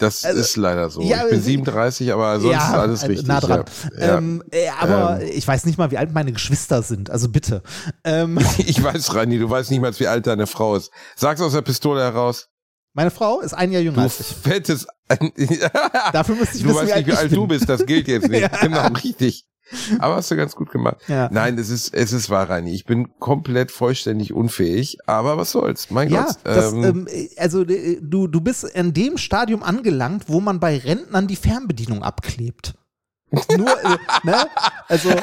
Das 0.00 0.24
also- 0.24 0.40
ist 0.40 0.56
leider 0.56 0.90
so. 0.90 1.02
Ja, 1.02 1.24
ich 1.24 1.30
bin 1.30 1.38
äh, 1.38 1.42
37, 1.42 2.12
aber 2.12 2.40
sonst 2.40 2.54
ist 2.56 2.60
alles 2.62 3.02
äh, 3.02 3.06
richtig. 3.06 3.28
Nah 3.28 3.40
dran. 3.40 3.64
Ja. 3.98 4.06
Ja. 4.06 4.18
Ähm, 4.18 4.42
äh, 4.50 4.68
aber 4.80 5.20
ich 5.22 5.46
weiß 5.46 5.64
nicht 5.66 5.78
mal, 5.78 5.90
wie 5.92 5.98
alt 5.98 6.12
meine 6.12 6.32
Geschwister 6.32 6.82
sind, 6.82 7.10
also 7.10 7.28
bitte. 7.28 7.62
Ähm, 8.04 8.38
Ich 8.58 8.82
weiß, 8.82 9.14
Rani, 9.14 9.38
du 9.38 9.48
weißt 9.48 9.70
nicht 9.70 9.80
mal, 9.80 9.96
wie 10.00 10.06
alt 10.08 10.26
deine 10.26 10.46
Frau 10.46 10.74
ist. 10.74 10.90
Sag's 11.16 11.40
aus 11.40 11.52
der 11.52 11.62
Pistole 11.62 12.00
heraus. 12.02 12.48
meine 12.94 13.10
Frau 13.10 13.40
ist 13.40 13.52
ein 13.54 13.70
Jahr 13.72 13.82
jünger 13.82 13.96
Du 13.96 14.02
als 14.02 14.20
ich. 14.20 14.26
fettes. 14.26 14.86
Dafür 16.12 16.34
müsste 16.36 16.56
ich 16.56 16.62
du 16.62 16.68
wissen, 16.70 16.78
weißt 16.78 16.86
wie 16.88 16.92
alt 16.92 17.06
nicht, 17.06 17.14
wie 17.14 17.18
alt 17.18 17.30
bin. 17.30 17.38
du 17.40 17.46
bist. 17.46 17.68
Das 17.68 17.84
gilt 17.86 18.08
jetzt 18.08 18.28
nicht. 18.28 18.48
Genau, 18.60 18.86
richtig. 18.88 19.46
Aber 19.98 20.16
hast 20.16 20.30
du 20.30 20.36
ganz 20.36 20.54
gut 20.54 20.70
gemacht. 20.70 20.96
Ja. 21.08 21.28
Nein, 21.32 21.58
es 21.58 21.70
ist, 21.70 21.94
es 21.94 22.12
ist 22.12 22.30
wahr, 22.30 22.48
Rani. 22.50 22.72
Ich 22.72 22.84
bin 22.84 23.08
komplett 23.18 23.70
vollständig 23.70 24.32
unfähig. 24.32 24.98
Aber 25.06 25.36
was 25.36 25.52
soll's? 25.52 25.90
Mein 25.90 26.10
Ja, 26.10 26.24
Gott. 26.24 26.36
das, 26.44 26.72
ähm, 26.72 26.84
ähm, 26.84 27.08
also 27.36 27.62
äh, 27.62 27.98
du, 28.00 28.26
du 28.26 28.40
bist 28.40 28.64
in 28.64 28.92
dem 28.92 29.18
Stadium 29.18 29.62
angelangt, 29.62 30.24
wo 30.28 30.40
man 30.40 30.60
bei 30.60 30.78
Rentnern 30.78 31.26
die 31.26 31.36
Fernbedienung 31.36 32.02
abklebt. 32.02 32.74
Nur, 33.30 33.68
äh, 33.84 33.96
ne? 34.24 34.46
Also, 34.88 35.10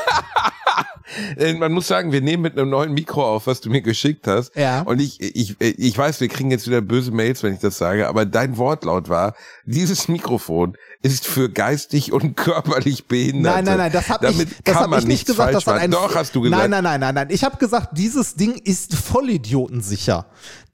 Äh, 1.37 1.53
Man 1.53 1.71
muss 1.71 1.87
sagen, 1.87 2.11
wir 2.11 2.21
nehmen 2.21 2.43
mit 2.43 2.57
einem 2.57 2.69
neuen 2.69 2.93
Mikro 2.93 3.23
auf, 3.35 3.47
was 3.47 3.61
du 3.61 3.69
mir 3.69 3.81
geschickt 3.81 4.27
hast. 4.27 4.55
Ja. 4.55 4.81
Und 4.81 4.99
ich, 4.99 5.21
ich, 5.21 5.55
ich 5.59 5.97
weiß, 5.97 6.19
wir 6.19 6.27
kriegen 6.27 6.51
jetzt 6.51 6.67
wieder 6.67 6.81
böse 6.81 7.11
Mails, 7.11 7.43
wenn 7.43 7.53
ich 7.53 7.59
das 7.59 7.77
sage, 7.77 8.07
aber 8.07 8.25
dein 8.25 8.57
Wortlaut 8.57 9.09
war, 9.09 9.33
dieses 9.65 10.07
Mikrofon 10.07 10.75
ist 11.01 11.25
für 11.25 11.49
geistig 11.49 12.11
und 12.11 12.35
körperlich 12.35 13.07
Behinderte. 13.07 13.55
nein, 13.55 13.65
nein, 13.65 13.77
nein, 13.77 13.91
das 13.91 14.09
habe 14.09 14.29
ich, 14.29 14.47
das 14.63 14.75
hab 14.75 14.97
ich 14.97 15.05
nicht 15.05 15.25
gesagt. 15.25 15.53
Das 15.53 15.65
hat 15.65 15.79
ein, 15.79 15.91
Doch, 15.91 16.15
hast 16.15 16.35
du 16.35 16.41
gesagt. 16.41 16.61
Nein, 16.61 16.71
nein, 16.71 16.83
nein, 16.83 16.99
nein, 16.99 17.15
nein. 17.15 17.27
Ich 17.29 17.43
habe 17.43 17.57
gesagt, 17.57 17.97
dieses 17.97 18.35
Ding 18.35 18.55
ist 18.55 18.95
vollidiotensicher. 18.95 20.25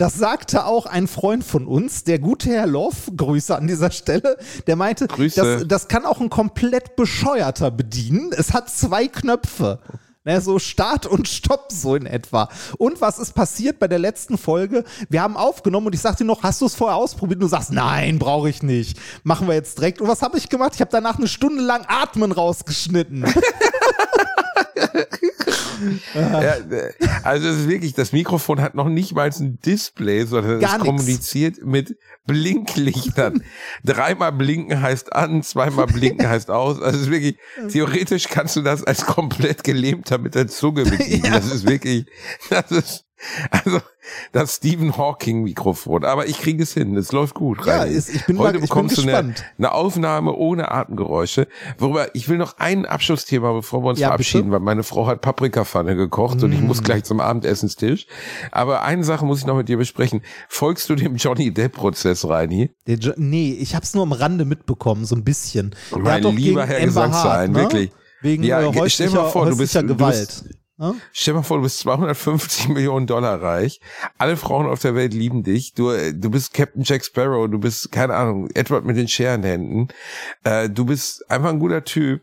Das 0.04 0.16
sagte 0.16 0.66
auch 0.66 0.86
ein 0.86 1.08
Freund 1.08 1.46
von 1.46 1.66
uns, 1.66 2.04
der 2.04 2.20
gute 2.20 2.50
Herr 2.50 2.68
Loff, 2.68 3.10
Grüße 3.16 3.56
an 3.56 3.68
dieser 3.68 3.90
Stelle, 3.90 4.38
der 4.68 4.76
meinte, 4.76 5.08
das, 5.08 5.66
das 5.66 5.88
kann 5.88 6.06
auch 6.06 6.20
ein 6.20 6.30
komplett 6.30 6.98
bescheuerter 6.98 7.72
bedienen. 7.72 8.32
Es 8.38 8.54
hat 8.54 8.70
zwei 8.70 9.08
Knöpfe. 9.08 9.80
Ne, 10.26 10.42
so 10.42 10.60
Start 10.60 11.06
und 11.06 11.30
Stopp 11.30 11.72
so 11.72 11.96
in 11.96 12.06
etwa. 12.06 12.50
Und 12.78 13.00
was 13.00 13.18
ist 13.18 13.32
passiert 13.34 13.80
bei 13.80 13.88
der 13.88 14.00
letzten 14.00 14.38
Folge? 14.38 14.84
Wir 15.08 15.22
haben 15.22 15.38
aufgenommen 15.38 15.88
und 15.88 15.96
ich 15.96 16.02
sagte 16.02 16.26
noch, 16.26 16.44
hast 16.44 16.60
du 16.60 16.66
es 16.66 16.76
vorher 16.76 16.98
ausprobiert? 16.98 17.38
Und 17.38 17.44
du 17.44 17.48
sagst, 17.48 17.72
nein, 17.72 18.20
brauche 18.20 18.50
ich 18.50 18.62
nicht. 18.62 19.00
Machen 19.24 19.48
wir 19.48 19.56
jetzt 19.56 19.78
direkt. 19.78 20.02
Und 20.02 20.10
was 20.10 20.22
habe 20.22 20.38
ich 20.38 20.50
gemacht? 20.50 20.74
Ich 20.76 20.82
habe 20.82 20.92
danach 20.92 21.18
eine 21.18 21.30
Stunde 21.30 21.64
lang 21.64 21.86
Atmen 21.88 22.34
rausgeschnitten. 22.34 23.24
ja, 26.14 26.56
also 27.24 27.48
es 27.48 27.60
ist 27.60 27.68
wirklich, 27.70 27.94
das 27.94 28.12
Mikrofon 28.12 28.62
hat 28.62 28.76
noch 28.76 28.90
nicht 28.90 29.14
mal 29.14 29.30
ein 29.30 29.60
Display, 29.66 30.26
sondern 30.26 30.60
Gar 30.60 30.70
es 30.70 30.78
nix. 30.78 30.86
kommuniziert 30.86 31.56
mit 31.64 31.98
Blinklichtern. 32.26 33.44
Dreimal 33.84 34.32
blinken 34.32 34.82
heißt 34.82 35.14
an, 35.14 35.44
zweimal 35.44 35.88
blinken 35.88 36.28
heißt 36.28 36.50
aus. 36.50 36.82
Also 36.82 36.98
es 36.98 37.04
ist 37.06 37.12
wirklich, 37.12 37.38
theoretisch 37.70 38.28
kannst 38.30 38.56
du 38.56 38.62
das 38.62 38.84
als 38.84 39.06
komplett 39.06 39.64
gelähmter 39.64 40.18
mit 40.18 40.36
der 40.36 40.48
Zunge 40.48 40.84
bedienen. 40.84 41.24
Das 41.34 41.52
ist 41.52 41.68
wirklich, 41.68 42.06
das 42.50 42.72
ist, 42.72 43.06
also 43.52 43.80
das 44.34 44.56
Stephen 44.58 44.98
Hawking 44.98 45.44
Mikrofon. 45.44 46.04
Aber 46.04 46.28
ich 46.28 46.40
kriege 46.40 46.62
es 46.64 46.74
hin. 46.74 46.96
Es 46.98 47.12
läuft 47.12 47.34
gut. 47.36 47.66
Ja, 47.66 47.84
ist- 47.84 48.10
ich 48.14 48.26
bin 48.26 48.38
Heute 48.38 48.44
mal- 48.44 48.50
ich 48.56 48.62
bin 48.62 48.70
bekommst 48.70 48.98
du 48.98 49.02
eine, 49.04 49.34
eine 49.58 49.72
Aufnahme 49.72 50.34
ohne 50.34 50.72
Atemgeräusche. 50.72 51.48
Worüber 51.78 52.14
ich 52.14 52.28
will 52.28 52.38
noch 52.38 52.58
ein 52.58 52.86
Abschlussthema, 52.86 53.54
bevor 53.54 53.82
wir 53.84 53.90
uns 53.92 54.00
Ja, 54.00 54.08
verabschieden, 54.08 54.46
bitte. 54.46 54.54
weil 54.54 54.60
meine 54.60 54.84
Frau 54.84 55.08
hat 55.08 55.22
Paprikapfanne 55.22 55.96
gekocht 55.96 56.44
und 56.44 56.52
ich 56.52 56.60
Mm. 56.62 56.68
muss 56.68 56.84
gleich 56.84 57.04
zum 57.06 57.20
Abendessenstisch. 57.22 58.08
Aber 58.52 58.82
eine 58.84 59.04
Sache 59.04 59.26
muss 59.26 59.40
ich 59.40 59.46
noch 59.46 59.56
mit 59.56 59.70
dir 59.70 59.78
besprechen. 59.78 60.22
Folgst 60.50 60.90
du 60.90 60.96
dem 60.96 61.16
Johnny 61.16 61.52
Depp-Prozess, 61.54 62.28
Reini? 62.28 62.72
Der 62.88 62.98
jo 62.98 63.14
nee, 63.16 63.54
ich 63.60 63.74
habe 63.76 63.84
es 63.84 63.94
nur 63.94 64.04
am 64.04 64.12
Rande 64.12 64.46
mitbekommen, 64.46 65.06
so 65.06 65.16
ein 65.16 65.24
bisschen. 65.24 65.76
Mein 65.98 66.24
lieber 66.24 66.66
Herr 66.66 66.82
Gesangsverein, 66.86 67.52
ne? 67.52 67.60
wirklich. 67.62 67.92
Wegen 68.22 68.44
Ja, 68.44 68.62
äh, 68.62 68.90
stell 68.90 69.10
dir 69.10 69.16
mal 69.16 69.30
vor, 69.30 69.46
du 69.46 69.58
bist- 69.58 69.76
häuslicher 69.76 69.82
du 69.88 69.96
Gewalt. 69.96 70.18
bist- 70.28 70.46
ne? 70.78 70.96
Stell 71.12 71.34
dir 71.34 71.40
mal 71.40 71.44
vor, 71.44 71.58
du 71.58 71.64
bist 71.64 71.80
250 71.80 72.70
Millionen 72.70 73.08
Dollar 73.08 73.42
reich. 73.42 73.80
Alle 74.18 74.38
Frauen 74.38 74.68
auf 74.68 74.80
der 74.80 74.96
Welt 74.96 75.14
lieben 75.14 75.44
dich. 75.44 75.74
Du, 75.74 75.92
äh, 75.92 76.14
du 76.14 76.30
bist 76.30 76.54
Captain 76.54 76.84
Jack 76.84 77.06
Sparrow. 77.06 77.50
Du 77.50 77.60
bist, 77.60 77.92
keine 77.92 78.16
Ahnung, 78.16 78.50
Edward 78.54 78.86
mit 78.86 78.98
den 78.98 79.08
Scherenhänden. 79.08 79.90
Äh, 80.44 80.70
du 80.70 80.86
bist 80.86 81.30
einfach 81.30 81.50
ein 81.50 81.60
guter 81.60 81.84
Typ. 81.84 82.22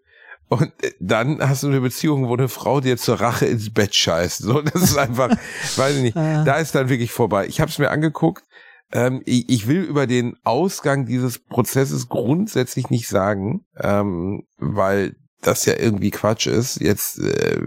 Und 0.49 0.73
äh, 0.83 0.93
dann 0.99 1.39
hast 1.41 1.63
du 1.63 1.69
eine 1.69 1.81
Beziehung, 1.81 2.29
wo 2.29 2.35
eine 2.35 2.49
Frau 2.49 2.81
dir 2.81 2.97
zur 2.97 3.21
Rache 3.21 3.47
ins 3.47 3.73
Bett 3.73 3.95
scheißt. 3.95 4.39
So, 4.39 4.61
das 4.61 4.83
ist 4.83 4.97
einfach, 4.97 5.31
weiß 5.77 5.97
ich 5.97 6.03
nicht. 6.03 6.17
Da 6.17 6.57
ist 6.57 6.75
dann 6.75 6.89
wirklich 6.89 7.13
vorbei. 7.13 7.47
Ich 7.47 7.61
habe 7.61 7.71
es 7.71 7.79
mir 7.79 7.91
angeguckt. 7.91 8.45
Ähm, 8.93 9.23
ich, 9.25 9.49
ich 9.49 9.69
will 9.69 9.83
über 9.83 10.07
den 10.07 10.37
Ausgang 10.43 11.07
dieses 11.07 11.39
Prozesses 11.39 12.09
grundsätzlich 12.09 12.91
nicht 12.91 13.09
sagen, 13.09 13.65
ähm, 13.79 14.43
weil 14.59 15.15
das 15.43 15.65
ja 15.65 15.75
irgendwie 15.79 16.11
Quatsch 16.11 16.47
ist. 16.47 16.81
Jetzt, 16.81 17.21
äh, 17.21 17.61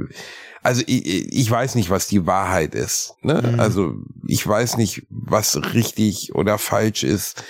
also 0.64 0.82
ich, 0.88 1.32
ich 1.32 1.51
weiß 1.51 1.76
nicht, 1.76 1.89
was 1.89 2.07
die 2.07 2.26
Wahrheit 2.26 2.74
ist. 2.74 3.16
Ne? 3.22 3.41
Mhm. 3.53 3.59
Also 3.59 3.95
ich 4.28 4.45
weiß 4.45 4.78
nicht, 4.78 5.05
was 5.09 5.55
richtig 5.74 6.34
oder 6.34 6.57
falsch 6.57 7.03
ist. 7.03 7.43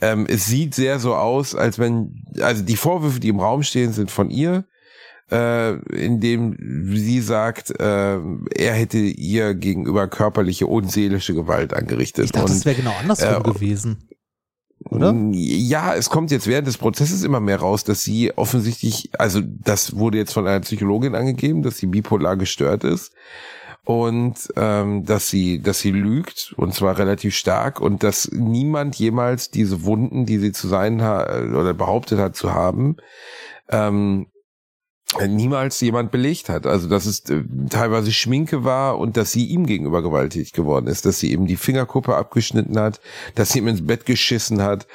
Ähm, 0.00 0.26
es 0.28 0.46
sieht 0.46 0.74
sehr 0.74 0.98
so 0.98 1.14
aus, 1.14 1.54
als 1.54 1.78
wenn, 1.78 2.24
also 2.40 2.62
die 2.62 2.76
Vorwürfe, 2.76 3.20
die 3.20 3.28
im 3.28 3.40
Raum 3.40 3.62
stehen, 3.62 3.92
sind 3.92 4.10
von 4.10 4.30
ihr, 4.30 4.64
äh, 5.30 5.74
indem 5.94 6.56
sie 6.94 7.20
sagt, 7.20 7.70
äh, 7.70 8.18
er 8.54 8.74
hätte 8.74 8.98
ihr 8.98 9.54
gegenüber 9.54 10.08
körperliche 10.08 10.66
und 10.66 10.90
seelische 10.90 11.34
Gewalt 11.34 11.72
angerichtet. 11.74 12.26
Ich 12.26 12.32
dachte, 12.32 12.46
und 12.46 12.50
das 12.50 12.64
wäre 12.64 12.76
genau 12.76 12.94
andersrum 13.00 13.36
äh, 13.36 13.52
gewesen. 13.52 14.08
Oder? 14.90 15.14
Ja, 15.32 15.94
es 15.94 16.10
kommt 16.10 16.30
jetzt 16.30 16.46
während 16.46 16.66
des 16.66 16.78
Prozesses 16.78 17.22
immer 17.22 17.40
mehr 17.40 17.60
raus, 17.60 17.84
dass 17.84 18.02
sie 18.02 18.32
offensichtlich, 18.36 19.10
also 19.18 19.40
das 19.42 19.96
wurde 19.96 20.18
jetzt 20.18 20.32
von 20.32 20.46
einer 20.46 20.60
Psychologin 20.60 21.14
angegeben, 21.14 21.62
dass 21.62 21.78
sie 21.78 21.86
bipolar 21.86 22.36
gestört 22.36 22.84
ist 22.84 23.12
und 23.84 24.34
ähm, 24.56 25.04
dass 25.04 25.28
sie, 25.28 25.60
dass 25.60 25.80
sie 25.80 25.90
lügt 25.90 26.54
und 26.56 26.74
zwar 26.74 26.98
relativ 26.98 27.34
stark 27.34 27.80
und 27.80 28.02
dass 28.02 28.30
niemand 28.32 28.96
jemals 28.96 29.50
diese 29.50 29.84
Wunden, 29.84 30.26
die 30.26 30.38
sie 30.38 30.52
zu 30.52 30.68
sein 30.68 31.02
hat 31.02 31.28
oder 31.30 31.74
behauptet 31.74 32.18
hat 32.18 32.36
zu 32.36 32.52
haben, 32.54 32.96
ähm, 33.68 34.26
niemals 35.26 35.80
jemand 35.80 36.10
belegt 36.10 36.48
hat. 36.48 36.66
Also 36.66 36.88
dass 36.88 37.06
es 37.06 37.28
äh, 37.30 37.42
teilweise 37.68 38.12
Schminke 38.12 38.64
war 38.64 38.98
und 38.98 39.16
dass 39.16 39.32
sie 39.32 39.46
ihm 39.46 39.66
gegenüber 39.66 40.02
gewalttätig 40.02 40.52
geworden 40.52 40.86
ist, 40.86 41.06
dass 41.06 41.18
sie 41.18 41.32
eben 41.32 41.46
die 41.46 41.56
Fingerkuppe 41.56 42.16
abgeschnitten 42.16 42.78
hat, 42.78 43.00
dass 43.34 43.50
sie 43.50 43.58
ihm 43.58 43.68
ins 43.68 43.86
Bett 43.86 44.06
geschissen 44.06 44.62
hat 44.62 44.86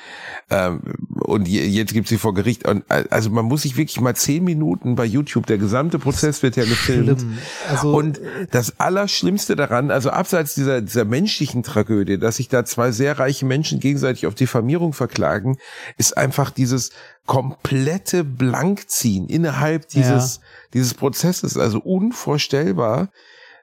ähm, 0.50 0.82
und 1.10 1.48
je, 1.48 1.66
jetzt 1.66 1.94
gibt 1.94 2.08
sie 2.08 2.18
vor 2.18 2.34
Gericht. 2.34 2.68
Und, 2.68 2.84
äh, 2.90 3.04
also 3.10 3.30
man 3.30 3.46
muss 3.46 3.64
sich 3.64 3.78
wirklich 3.78 4.00
mal 4.00 4.16
zehn 4.16 4.44
Minuten 4.44 4.96
bei 4.96 5.06
YouTube, 5.06 5.46
der 5.46 5.58
gesamte 5.58 6.00
Prozess 6.00 6.42
wird 6.44 6.56
ja 6.56 6.64
gefilmt. 6.64 7.26
Also, 7.70 7.96
Und 7.96 8.20
das 8.52 8.80
Allerschlimmste 8.80 9.56
daran, 9.56 9.92
also 9.92 10.10
abseits 10.10 10.56
dieser, 10.56 10.82
dieser 10.82 11.06
menschlichen 11.06 11.64
Tragödie, 11.64 12.18
dass 12.18 12.38
sich 12.38 12.48
da 12.48 12.66
zwei 12.66 12.92
sehr 12.92 13.20
reiche 13.20 13.46
Menschen 13.46 13.80
gegenseitig 13.80 14.26
auf 14.26 14.36
Diffamierung 14.36 14.94
verklagen, 14.94 15.58
ist 15.98 16.18
einfach 16.18 16.50
dieses 16.50 16.92
komplette 17.28 18.24
Blankziehen 18.24 19.28
innerhalb 19.28 19.88
dieses, 19.90 20.40
dieses 20.74 20.96
Prozesses. 20.96 21.58
Also 21.58 21.80
unvorstellbar, 21.80 23.10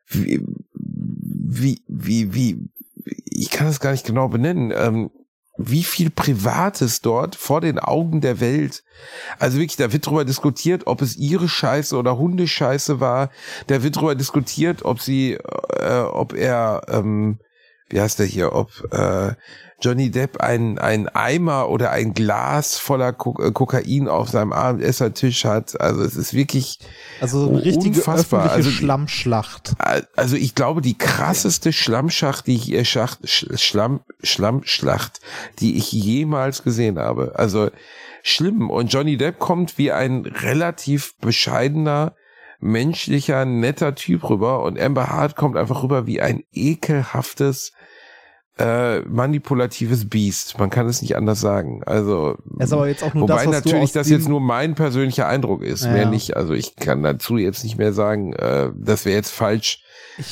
wie, 0.09 0.45
wie, 1.43 1.83
wie, 1.89 2.35
wie, 2.35 2.71
ich 3.25 3.51
kann 3.51 3.67
es 3.67 3.81
gar 3.81 3.91
nicht 3.91 4.07
genau 4.07 4.29
benennen, 4.29 4.73
ähm, 4.77 5.11
wie 5.57 5.85
viel 5.85 6.11
Privates 6.11 7.01
dort 7.01 7.37
vor 7.37 7.61
den 7.61 7.79
Augen 7.79 8.21
der 8.21 8.41
Welt. 8.41 8.83
Also 9.39 9.59
wirklich, 9.59 9.77
da 9.77 9.93
wird 9.93 10.07
drüber 10.07 10.25
diskutiert, 10.25 10.87
ob 10.87 11.01
es 11.01 11.17
ihre 11.17 11.49
Scheiße 11.49 11.97
oder 11.97 12.19
Hundescheiße 12.19 13.01
war. 13.01 13.31
Da 13.69 13.83
wird 13.83 13.97
drüber 13.97 14.15
diskutiert, 14.15 14.85
ob 14.85 15.01
sie, 15.01 15.35
äh, 15.35 16.01
ob 16.01 16.35
er, 16.35 16.83
ähm, 16.89 17.39
wie 17.89 18.01
heißt 18.01 18.19
der 18.19 18.27
hier, 18.27 18.53
ob 18.53 18.71
äh, 18.93 19.35
Johnny 19.81 20.11
Depp 20.11 20.39
ein, 20.41 20.79
ein 20.79 21.09
Eimer 21.09 21.69
oder 21.69 21.91
ein 21.91 22.15
Glas 22.15 22.79
voller 22.79 23.13
Ko 23.13 23.37
äh, 23.43 23.51
Kokain 23.51 24.09
auf 24.09 24.31
seinem 24.31 24.53
Abendessertisch 24.53 25.45
hat. 25.45 25.79
Also 25.81 26.03
es 26.03 26.17
ist 26.17 26.33
wirklich, 26.33 26.79
also 27.21 27.49
eine 27.49 27.65
richtige 27.65 27.99
unfassbar. 27.99 28.45
öffentliche 28.45 28.69
Also 28.69 28.71
Schlammschlacht. 28.71 29.75
also 30.17 30.37
ich 30.37 30.55
glaube, 30.55 30.81
die 30.81 30.97
krasseste 30.97 31.73
Schlammschacht, 31.73 32.47
die 32.47 32.55
ich, 32.55 32.73
äh, 32.73 32.85
Schacht, 32.85 33.25
Sch- 33.25 33.59
Schlamm, 33.59 34.01
Schlammschlacht, 34.23 35.21
die 35.59 35.77
ich 35.77 35.93
jemals 35.93 36.63
gesehen 36.63 36.99
habe. 36.99 37.33
Also 37.37 37.71
schlimm. 38.23 38.71
Und 38.71 38.93
Johnny 38.93 39.17
Depp 39.17 39.39
kommt 39.39 39.77
wie 39.77 39.93
ein 39.93 40.25
relativ 40.25 41.15
bescheidener, 41.19 42.15
menschlicher, 42.61 43.45
netter 43.45 43.95
Typ 43.95 44.31
rüber 44.31 44.63
und 44.63 44.81
Amber 44.81 45.09
Hart 45.09 45.37
kommt 45.37 45.57
einfach 45.59 45.83
rüber 45.83 46.07
wie 46.07 46.23
ein 46.23 46.45
ekelhaftes, 46.53 47.73
äh, 48.59 49.01
manipulatives 49.01 50.09
Biest. 50.09 50.59
Man 50.59 50.71
kann 50.71 50.87
es 50.87 51.03
nicht 51.03 51.17
anders 51.17 51.41
sagen. 51.41 51.83
Also, 51.85 52.37
Das 52.57 52.69
ist 52.69 52.73
aber 52.73 52.89
jetzt 52.89 53.03
auch 53.03 53.13
nur 53.13 53.29
wobei 53.29 53.47
das, 53.47 53.65
natürlich 53.65 53.93
das 53.93 54.09
jetzt 54.09 54.29
nur 54.29 54.41
mein 54.41 54.75
persönlicher 54.75 55.27
Eindruck 55.27 55.63
ist, 55.63 55.85
Ja, 55.85 55.93
mehr 55.93 56.07
nicht. 56.07 56.37
Also 56.37 56.53
ich 56.55 56.77
kann 56.77 57.03
dazu 57.03 57.37
jetzt 57.37 57.65
nicht 57.65 57.79
mehr 57.79 57.93
sagen, 57.93 58.33
äh, 58.35 58.71
das 58.77 59.05
wäre 59.05 59.17
jetzt 59.17 59.31
falsch 59.31 59.83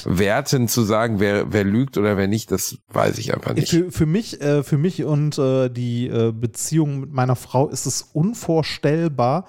werten 0.04 0.68
zu 0.68 0.82
sagen, 0.82 1.18
wer, 1.18 1.52
wer 1.52 1.64
lügt 1.64 1.98
oder 1.98 2.16
wer 2.16 2.28
nicht, 2.28 2.52
das 2.52 2.78
weiß 2.90 3.18
ich 3.18 3.34
einfach 3.34 3.54
nicht. 3.54 3.70
Für, 3.70 3.90
für 3.90 4.06
mich, 4.06 4.40
äh, 4.40 4.62
für 4.62 4.78
mich 4.78 5.02
und 5.04 5.38
äh, 5.38 5.68
die 5.68 6.06
äh, 6.06 6.32
Beziehung 6.32 7.00
mit 7.00 7.12
meiner 7.12 7.34
Frau 7.34 7.68
ist 7.68 7.86
es 7.86 8.02
unvorstellbar. 8.02 9.46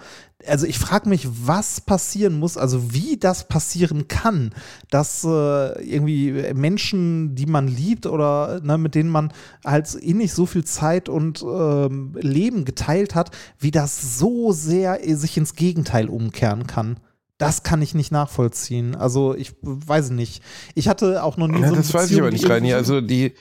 Also 0.47 0.65
ich 0.65 0.77
frage 0.79 1.09
mich, 1.09 1.27
was 1.45 1.81
passieren 1.81 2.39
muss, 2.39 2.57
also 2.57 2.93
wie 2.93 3.17
das 3.17 3.47
passieren 3.47 4.07
kann, 4.07 4.53
dass 4.89 5.23
äh, 5.23 5.81
irgendwie 5.81 6.53
Menschen, 6.53 7.35
die 7.35 7.45
man 7.45 7.67
liebt 7.67 8.05
oder 8.05 8.61
ne, 8.61 8.77
mit 8.77 8.95
denen 8.95 9.09
man 9.09 9.31
halt 9.65 9.95
eh 10.01 10.13
nicht 10.13 10.33
so 10.33 10.45
viel 10.45 10.63
Zeit 10.63 11.09
und 11.09 11.43
ähm, 11.43 12.15
Leben 12.19 12.65
geteilt 12.65 13.15
hat, 13.15 13.31
wie 13.59 13.71
das 13.71 14.17
so 14.17 14.51
sehr 14.51 15.07
äh, 15.07 15.15
sich 15.15 15.37
ins 15.37 15.55
Gegenteil 15.55 16.09
umkehren 16.09 16.67
kann. 16.67 16.99
Das 17.37 17.63
kann 17.63 17.81
ich 17.81 17.95
nicht 17.95 18.11
nachvollziehen. 18.11 18.95
Also 18.95 19.35
ich 19.35 19.53
weiß 19.61 20.11
nicht. 20.11 20.43
Ich 20.75 20.87
hatte 20.87 21.23
auch 21.23 21.37
noch 21.37 21.47
nie 21.47 21.61
Ja, 21.61 21.67
so 21.67 21.73
eine 21.73 21.77
das 21.77 21.93
weiß 21.93 22.03
ich 22.03 22.09
Beziehung, 22.09 22.27
aber 22.27 22.31
nicht, 22.31 22.49
Reini. 22.49 22.73
Also 22.73 23.01
die, 23.01 23.33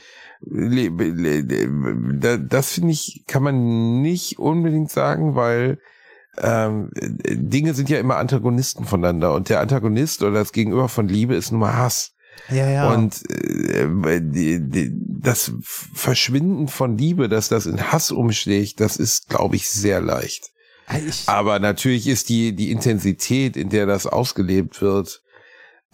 das 2.49 2.73
finde 2.73 2.93
ich, 2.93 3.25
kann 3.27 3.43
man 3.43 4.03
nicht 4.03 4.39
unbedingt 4.39 4.91
sagen, 4.91 5.35
weil 5.35 5.79
ähm, 6.39 6.91
Dinge 6.95 7.75
sind 7.75 7.91
ja 7.91 7.99
immer 7.99 8.17
Antagonisten 8.17 8.85
voneinander 8.85 9.35
und 9.35 9.49
der 9.49 9.61
Antagonist 9.61 10.23
oder 10.23 10.33
das 10.33 10.53
Gegenüber 10.53 10.89
von 10.89 11.09
Liebe 11.09 11.35
ist 11.35 11.51
nun 11.51 11.61
mal 11.61 11.77
Hass. 11.77 12.13
Ja, 12.49 12.69
ja. 12.69 12.91
Und 12.91 13.23
äh, 13.31 14.21
die, 14.21 14.61
die, 14.61 14.91
das 14.95 15.53
Verschwinden 15.63 16.69
von 16.69 16.97
Liebe, 16.97 17.29
dass 17.29 17.49
das 17.49 17.67
in 17.67 17.93
Hass 17.93 18.11
umschlägt, 18.11 18.81
das 18.81 18.97
ist, 18.97 19.29
glaube 19.29 19.57
ich, 19.57 19.71
sehr 19.71 20.01
leicht. 20.01 20.51
ich, 21.07 21.29
Aber 21.29 21.59
natürlich 21.59 22.09
ist 22.09 22.29
die, 22.31 22.55
die 22.55 22.71
Intensität, 22.71 23.57
in 23.57 23.69
der 23.69 23.87
das 23.87 24.07
ausgelebt 24.07 24.81
wird, 24.81 25.23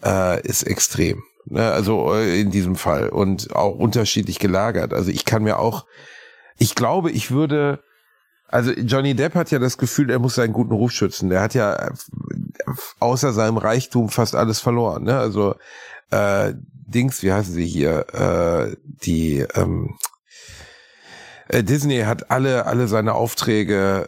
äh, 0.03 0.41
ist 0.47 0.63
extrem. 0.63 1.23
Ne? 1.45 1.71
Also 1.71 2.13
äh, 2.13 2.39
in 2.39 2.51
diesem 2.51 2.75
Fall 2.75 3.09
und 3.09 3.55
auch 3.55 3.75
unterschiedlich 3.75 4.39
gelagert. 4.39 4.93
Also 4.93 5.11
ich 5.11 5.25
kann 5.25 5.43
mir 5.43 5.59
auch, 5.59 5.85
ich 6.57 6.75
glaube, 6.75 7.11
ich 7.11 7.31
würde, 7.31 7.83
also 8.49 8.71
Johnny 8.71 9.15
Depp 9.15 9.35
hat 9.35 9.51
ja 9.51 9.59
das 9.59 9.77
Gefühl, 9.77 10.09
er 10.09 10.19
muss 10.19 10.35
seinen 10.35 10.53
guten 10.53 10.73
Ruf 10.73 10.91
schützen. 10.91 11.29
Der 11.29 11.41
hat 11.41 11.53
ja 11.53 11.73
äh, 11.75 11.91
außer 12.99 13.33
seinem 13.33 13.57
Reichtum 13.57 14.09
fast 14.09 14.35
alles 14.35 14.59
verloren. 14.59 15.03
Ne? 15.03 15.17
Also 15.17 15.55
äh, 16.11 16.53
Dings, 16.87 17.21
wie 17.23 17.31
heißen 17.31 17.53
sie 17.53 17.65
hier? 17.67 18.05
Äh, 18.13 18.75
die 18.83 19.45
ähm, 19.55 19.95
Äh, 21.51 21.63
Disney 21.63 22.01
hat 22.01 22.29
alle, 22.29 22.67
alle 22.67 22.87
seine 22.87 23.13
Aufträge, 23.15 24.05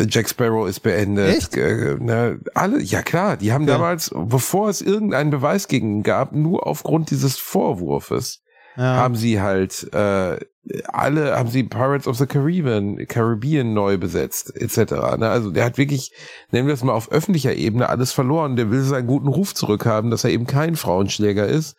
äh, 0.00 0.06
Jack 0.08 0.28
Sparrow 0.30 0.66
ist 0.66 0.80
beendet. 0.80 1.36
Echt? 1.36 1.56
Äh, 1.56 1.96
ne, 2.00 2.40
alle, 2.54 2.80
ja 2.80 3.02
klar, 3.02 3.36
die 3.36 3.52
haben 3.52 3.66
Ja. 3.68 3.74
damals, 3.74 4.10
bevor 4.14 4.70
es 4.70 4.80
irgendeinen 4.80 5.30
Beweis 5.30 5.68
gegen 5.68 5.96
ihn 5.98 6.02
gab, 6.02 6.32
nur 6.32 6.66
aufgrund 6.66 7.10
dieses 7.10 7.36
Vorwurfs, 7.38 8.40
Ja. 8.76 8.84
haben 8.96 9.16
sie 9.16 9.40
halt 9.42 9.92
äh, 9.92 10.38
alle, 10.86 11.36
haben 11.36 11.50
sie 11.50 11.64
Pirates 11.64 12.06
of 12.06 12.16
the 12.16 12.26
Caribbean, 12.26 13.06
Caribbean 13.08 13.74
neu 13.74 13.98
besetzt, 13.98 14.54
etc. 14.54 14.92
Ne? 15.18 15.28
Also 15.28 15.50
der 15.50 15.64
hat 15.64 15.76
wirklich, 15.76 16.12
nennen 16.52 16.68
wir 16.68 16.74
es 16.74 16.84
mal 16.84 16.92
auf 16.92 17.10
öffentlicher 17.10 17.54
Ebene, 17.54 17.88
alles 17.88 18.12
verloren. 18.12 18.54
Der 18.56 18.70
will 18.70 18.82
seinen 18.82 19.08
guten 19.08 19.28
Ruf 19.28 19.54
zurückhaben, 19.54 20.10
dass 20.10 20.24
er 20.24 20.30
eben 20.30 20.46
kein 20.46 20.76
Frauenschläger 20.76 21.46
ist 21.46 21.76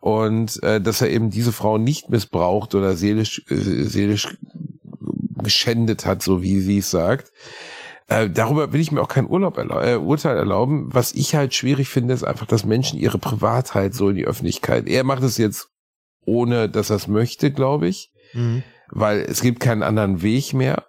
und 0.00 0.62
äh, 0.62 0.80
dass 0.80 1.00
er 1.00 1.10
eben 1.10 1.30
diese 1.30 1.52
Frau 1.52 1.76
nicht 1.76 2.08
missbraucht 2.10 2.74
oder 2.74 2.94
seelisch, 2.96 3.42
äh, 3.48 3.56
seelisch 3.56 4.28
geschändet 5.42 6.06
hat, 6.06 6.22
so 6.22 6.42
wie 6.42 6.60
sie 6.60 6.78
es 6.78 6.90
sagt. 6.90 7.32
Äh, 8.06 8.30
darüber 8.30 8.72
will 8.72 8.80
ich 8.80 8.92
mir 8.92 9.02
auch 9.02 9.08
kein 9.08 9.28
Urlaub 9.28 9.56
erlau 9.56 9.80
äh, 9.80 9.96
Urteil 9.96 10.36
erlauben. 10.36 10.88
Was 10.92 11.12
ich 11.12 11.34
halt 11.34 11.54
schwierig 11.54 11.88
finde, 11.88 12.14
ist 12.14 12.24
einfach, 12.24 12.46
dass 12.46 12.64
Menschen 12.64 12.98
ihre 12.98 13.18
Privatheit 13.18 13.94
so 13.94 14.10
in 14.10 14.16
die 14.16 14.26
Öffentlichkeit. 14.26 14.88
Er 14.88 15.02
macht 15.02 15.22
es 15.24 15.36
jetzt 15.36 15.68
ohne, 16.24 16.68
dass 16.68 16.90
er 16.90 16.96
es 16.96 17.08
möchte, 17.08 17.50
glaube 17.50 17.88
ich, 17.88 18.09
Mhm. 18.32 18.62
weil 18.90 19.20
es 19.20 19.40
gibt 19.40 19.60
keinen 19.60 19.82
anderen 19.82 20.22
Weg 20.22 20.52
mehr. 20.54 20.86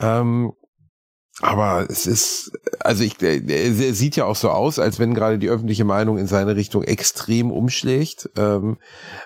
Ähm, 0.00 0.52
aber 1.40 1.86
es 1.90 2.06
ist, 2.06 2.52
also 2.78 3.02
ich, 3.02 3.20
er, 3.20 3.72
sieht 3.94 4.14
ja 4.14 4.24
auch 4.24 4.36
so 4.36 4.50
aus, 4.50 4.78
als 4.78 5.00
wenn 5.00 5.14
gerade 5.14 5.38
die 5.38 5.48
öffentliche 5.48 5.84
Meinung 5.84 6.16
in 6.16 6.28
seine 6.28 6.54
Richtung 6.54 6.84
extrem 6.84 7.50
umschlägt. 7.50 8.30
Ähm, 8.36 8.78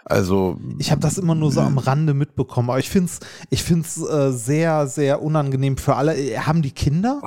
also 0.07 0.59
Ich 0.79 0.91
habe 0.91 1.03
das 1.03 1.19
immer 1.19 1.35
nur 1.35 1.53
so 1.53 1.61
am 1.61 1.77
Rande 1.77 2.15
mitbekommen, 2.15 2.71
aber 2.71 2.79
ich 2.79 2.89
finde 2.89 3.11
es 3.11 3.21
ich 3.51 3.63
find's, 3.63 3.99
äh, 4.01 4.33
sehr, 4.33 4.87
sehr 4.87 5.21
unangenehm 5.21 5.77
für 5.77 5.97
alle. 5.97 6.17
Äh, 6.17 6.39
Haben 6.39 6.63
die 6.63 6.71
Kinder? 6.71 7.21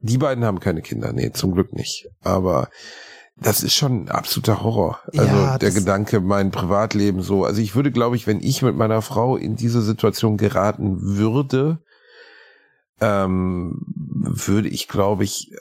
Die 0.00 0.18
beiden 0.18 0.44
haben 0.44 0.58
keine 0.60 0.82
Kinder, 0.82 1.12
nee, 1.12 1.30
zum 1.30 1.52
Glück 1.52 1.72
nicht. 1.72 2.08
Aber 2.22 2.68
das 3.38 3.62
ist 3.62 3.74
schon 3.74 4.04
ein 4.04 4.08
absoluter 4.08 4.62
Horror. 4.62 4.98
Also 5.16 5.22
Ja, 5.24 5.58
der 5.58 5.70
Gedanke, 5.70 6.20
mein 6.20 6.50
Privatleben 6.50 7.20
so. 7.20 7.44
Also 7.44 7.60
ich 7.60 7.74
würde, 7.74 7.92
glaube 7.92 8.16
ich, 8.16 8.26
wenn 8.26 8.40
ich 8.40 8.62
mit 8.62 8.76
meiner 8.76 9.02
Frau 9.02 9.36
in 9.36 9.56
diese 9.56 9.82
Situation 9.82 10.38
geraten 10.38 10.96
würde, 11.00 11.78
ähm, 13.00 13.82
würde 13.86 14.68
ich, 14.68 14.88
glaube 14.88 15.24
ich, 15.24 15.52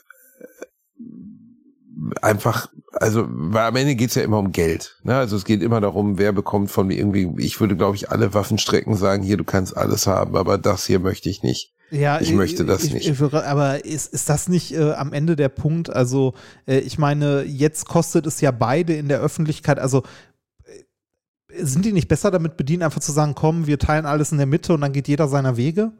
einfach, 2.21 2.69
also, 2.93 3.25
weil 3.27 3.65
am 3.65 3.75
Ende 3.75 3.95
geht's 3.95 4.15
ja 4.15 4.23
immer 4.23 4.39
um 4.39 4.53
Geld. 4.53 4.97
Ne? 5.03 5.15
Also 5.15 5.35
es 5.35 5.43
geht 5.43 5.61
immer 5.61 5.81
darum, 5.81 6.17
wer 6.17 6.31
bekommt 6.31 6.71
von 6.71 6.87
mir 6.87 6.97
irgendwie, 6.97 7.29
ich 7.43 7.59
würde, 7.59 7.75
glaube 7.75 7.97
ich, 7.97 8.09
alle 8.09 8.33
Waffenstrecken 8.33 8.95
sagen, 8.95 9.21
hier, 9.21 9.37
du 9.37 9.43
kannst 9.43 9.75
alles 9.75 10.07
haben, 10.07 10.37
aber 10.37 10.57
das 10.57 10.85
hier 10.85 10.99
möchte 10.99 11.29
ich 11.29 11.43
nicht. 11.43 11.73
Ja, 11.91 12.19
Ich 12.19 12.33
möchte 12.33 12.65
das 12.65 12.83
ich, 12.83 12.93
nicht. 12.93 13.07
Ich, 13.07 13.21
aber 13.21 13.85
ist, 13.85 14.13
ist 14.13 14.29
das 14.29 14.47
nicht 14.47 14.73
äh, 14.73 14.93
am 14.93 15.13
Ende 15.13 15.35
der 15.35 15.49
Punkt? 15.49 15.89
Also, 15.89 16.33
äh, 16.67 16.79
ich 16.79 16.97
meine, 16.97 17.43
jetzt 17.43 17.85
kostet 17.85 18.25
es 18.25 18.41
ja 18.41 18.51
beide 18.51 18.95
in 18.95 19.07
der 19.07 19.19
Öffentlichkeit, 19.19 19.79
also 19.79 20.03
äh, 20.63 21.63
sind 21.63 21.85
die 21.85 21.93
nicht 21.93 22.07
besser 22.07 22.31
damit 22.31 22.57
bedient, 22.57 22.83
einfach 22.83 23.01
zu 23.01 23.11
sagen, 23.11 23.35
komm, 23.35 23.67
wir 23.67 23.79
teilen 23.79 24.05
alles 24.05 24.31
in 24.31 24.37
der 24.37 24.47
Mitte 24.47 24.73
und 24.73 24.81
dann 24.81 24.93
geht 24.93 25.07
jeder 25.07 25.27
seiner 25.27 25.57
Wege? 25.57 25.91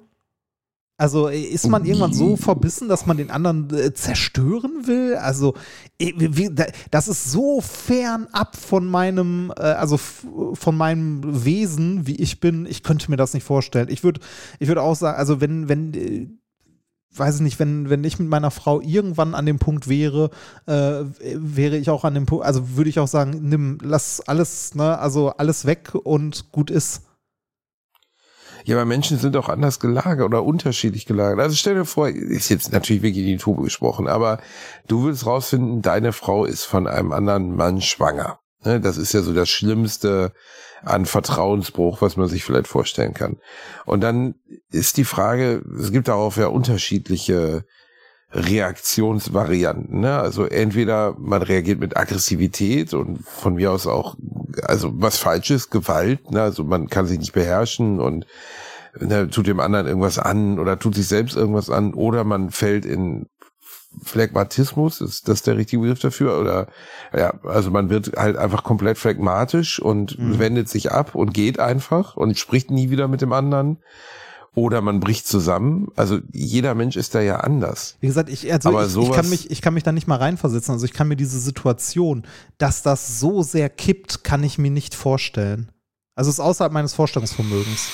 Also 0.98 1.28
äh, 1.28 1.42
ist 1.42 1.68
man 1.68 1.84
irgendwann 1.84 2.14
so 2.14 2.38
verbissen, 2.38 2.88
dass 2.88 3.06
man 3.06 3.18
den 3.18 3.30
anderen 3.30 3.70
äh, 3.74 3.94
zerstören 3.94 4.88
will? 4.88 5.16
Also 5.16 5.56
äh, 6.00 6.14
wie, 6.16 6.38
wie- 6.38 6.56
da- 6.56 6.68
das 6.90 7.10
ist 7.10 7.32
so 7.32 7.60
fernab 7.60 8.56
von 8.56 8.88
meinem, 8.88 9.52
äh, 9.58 9.62
also 9.62 9.98
von 9.98 10.78
meinem 10.78 11.44
Wesen, 11.44 12.08
wie 12.08 12.16
ich 12.16 12.40
bin. 12.40 12.66
Ich 12.66 12.82
könnte 12.82 13.12
mir 13.12 13.18
das 13.18 13.34
nicht 13.34 13.44
vorstellen. 13.44 13.90
Ich 13.90 14.04
würde, 14.06 14.22
ich 14.60 14.70
würde 14.70 14.82
auch 14.84 14.96
sagen, 14.96 15.18
also 15.18 15.42
wenn, 15.42 15.68
wenn 15.68 15.94
äh, 15.94 16.28
weiß 17.18 17.36
ich 17.36 17.42
nicht, 17.42 17.60
wenn, 17.60 17.90
wenn 17.90 18.04
ich 18.04 18.20
mit 18.20 18.30
meiner 18.30 18.52
Frau 18.52 18.82
irgendwann 18.82 19.36
an 19.36 19.46
dem 19.46 19.60
Punkt 19.60 19.88
wäre, 19.90 20.30
äh, 20.66 21.04
wäre 21.20 21.78
ich 21.78 21.90
auch 21.90 22.04
an 22.04 22.14
dem 22.14 22.26
Punkt, 22.26 22.46
also 22.46 22.76
würde 22.76 22.90
ich 22.90 23.00
auch 23.00 23.08
sagen, 23.08 23.40
nimm, 23.42 23.78
lass 23.82 24.22
alles, 24.22 24.76
ne, 24.76 24.98
also 24.98 25.30
alles 25.32 25.66
weg 25.66 25.94
und 25.96 26.52
gut 26.52 26.70
ist. 26.70 27.04
Ja, 28.66 28.78
aber 28.78 28.86
Menschen 28.86 29.20
sind 29.20 29.38
auch 29.38 29.48
anders 29.48 29.80
gelagert 29.80 30.26
oder 30.26 30.44
unterschiedlich 30.44 31.06
gelagert. 31.06 31.40
Also 31.40 31.56
stell 31.56 31.76
dir 31.76 31.86
vor, 31.86 32.10
ist 32.10 32.50
jetzt 32.50 32.72
natürlich 32.72 33.04
wirklich 33.04 33.24
in 33.24 33.34
die 33.34 33.38
Tube 33.38 33.64
gesprochen, 33.64 34.08
aber 34.08 34.40
du 34.88 35.06
willst 35.06 35.28
rausfinden, 35.28 35.84
deine 35.84 36.14
Frau 36.14 36.46
ist 36.46 36.66
von 36.66 36.88
einem 36.88 37.12
anderen 37.12 37.56
Mann 37.56 37.80
schwanger. 37.82 38.40
Ne, 38.64 38.82
Das 38.82 38.98
ist 38.98 39.14
ja 39.14 39.22
so 39.22 39.34
das 39.34 39.50
Schlimmste 39.50 40.34
an 40.84 41.06
Vertrauensbruch, 41.06 42.02
was 42.02 42.18
man 42.18 42.28
sich 42.28 42.44
vielleicht 42.44 42.68
vorstellen 42.68 43.14
kann. 43.14 43.38
Und 43.86 44.02
dann 44.02 44.34
ist 44.72 44.98
die 44.98 45.06
Frage, 45.06 45.64
es 45.80 45.92
gibt 45.92 46.08
darauf 46.08 46.38
ja 46.38 46.48
unterschiedliche 46.48 47.66
Reaktionsvarianten. 48.36 50.02
Ne? 50.02 50.20
Also 50.20 50.46
entweder 50.46 51.16
man 51.18 51.42
reagiert 51.42 51.80
mit 51.80 51.96
Aggressivität 51.96 52.94
und 52.94 53.26
von 53.26 53.56
mir 53.56 53.72
aus 53.72 53.88
auch, 53.88 54.18
also 54.64 54.92
was 54.94 55.18
Falsches, 55.18 55.70
Gewalt. 55.70 56.32
Ne? 56.32 56.42
Also 56.42 56.64
man 56.64 56.88
kann 56.88 57.08
sich 57.08 57.18
nicht 57.18 57.34
beherrschen 57.34 58.00
und 58.00 58.26
ne, 59.00 59.30
tut 59.30 59.48
dem 59.48 59.62
anderen 59.62 59.88
irgendwas 59.88 60.20
an 60.20 60.60
oder 60.60 60.78
tut 60.78 60.96
sich 60.96 61.08
selbst 61.08 61.38
irgendwas 61.38 61.70
an 61.70 61.94
oder 61.94 62.26
man 62.26 62.52
fällt 62.52 62.86
in 62.86 63.28
Phlegmatismus, 64.04 65.00
ist 65.00 65.30
das 65.30 65.42
der 65.44 65.56
richtige 65.56 65.82
Begriff 65.82 66.00
dafür? 66.00 66.38
Oder 66.38 66.68
ja, 67.18 67.34
also 67.44 67.72
man 67.72 67.90
wird 67.90 68.12
halt 68.18 68.36
einfach 68.36 68.64
komplett 68.64 68.98
phlegmatisch 68.98 69.80
und 69.80 70.18
wendet 70.20 70.68
sich 70.68 70.92
ab 70.92 71.16
und 71.16 71.34
geht 71.34 71.60
einfach 71.60 72.18
und 72.18 72.38
spricht 72.38 72.72
nie 72.72 72.90
wieder 72.90 73.08
mit 73.08 73.22
dem 73.22 73.32
anderen. 73.32 73.78
Oder 74.56 74.82
man 74.82 75.02
bricht 75.02 75.28
zusammen. 75.28 75.90
Also 75.96 76.20
jeder 76.32 76.76
Mensch 76.76 76.96
ist 76.96 77.14
da 77.14 77.22
ja 77.22 77.42
anders. 77.42 77.98
Wie 78.00 78.08
gesagt, 78.08 78.30
ich, 78.30 78.52
also 78.52 79.02
ich, 79.02 79.10
ich, 79.10 79.14
kann 79.14 79.30
mich, 79.30 79.52
ich 79.52 79.62
kann 79.62 79.74
mich 79.74 79.84
da 79.84 79.92
nicht 79.92 80.08
mal 80.08 80.18
reinversetzen. 80.18 80.74
Also 80.74 80.86
ich 80.86 80.94
kann 80.94 81.10
mir 81.10 81.18
diese 81.18 81.40
Situation, 81.40 82.24
dass 82.58 82.82
das 82.82 83.20
so 83.20 83.44
sehr 83.44 83.70
kippt, 83.70 84.24
kann 84.24 84.44
ich 84.44 84.58
mir 84.58 84.72
nicht 84.72 84.96
vorstellen. 84.96 85.70
Also 86.16 86.30
es 86.30 86.36
ist 86.36 86.40
außerhalb 86.40 86.72
meines 86.72 86.94
Vorstellungsvermögens. 86.94 87.90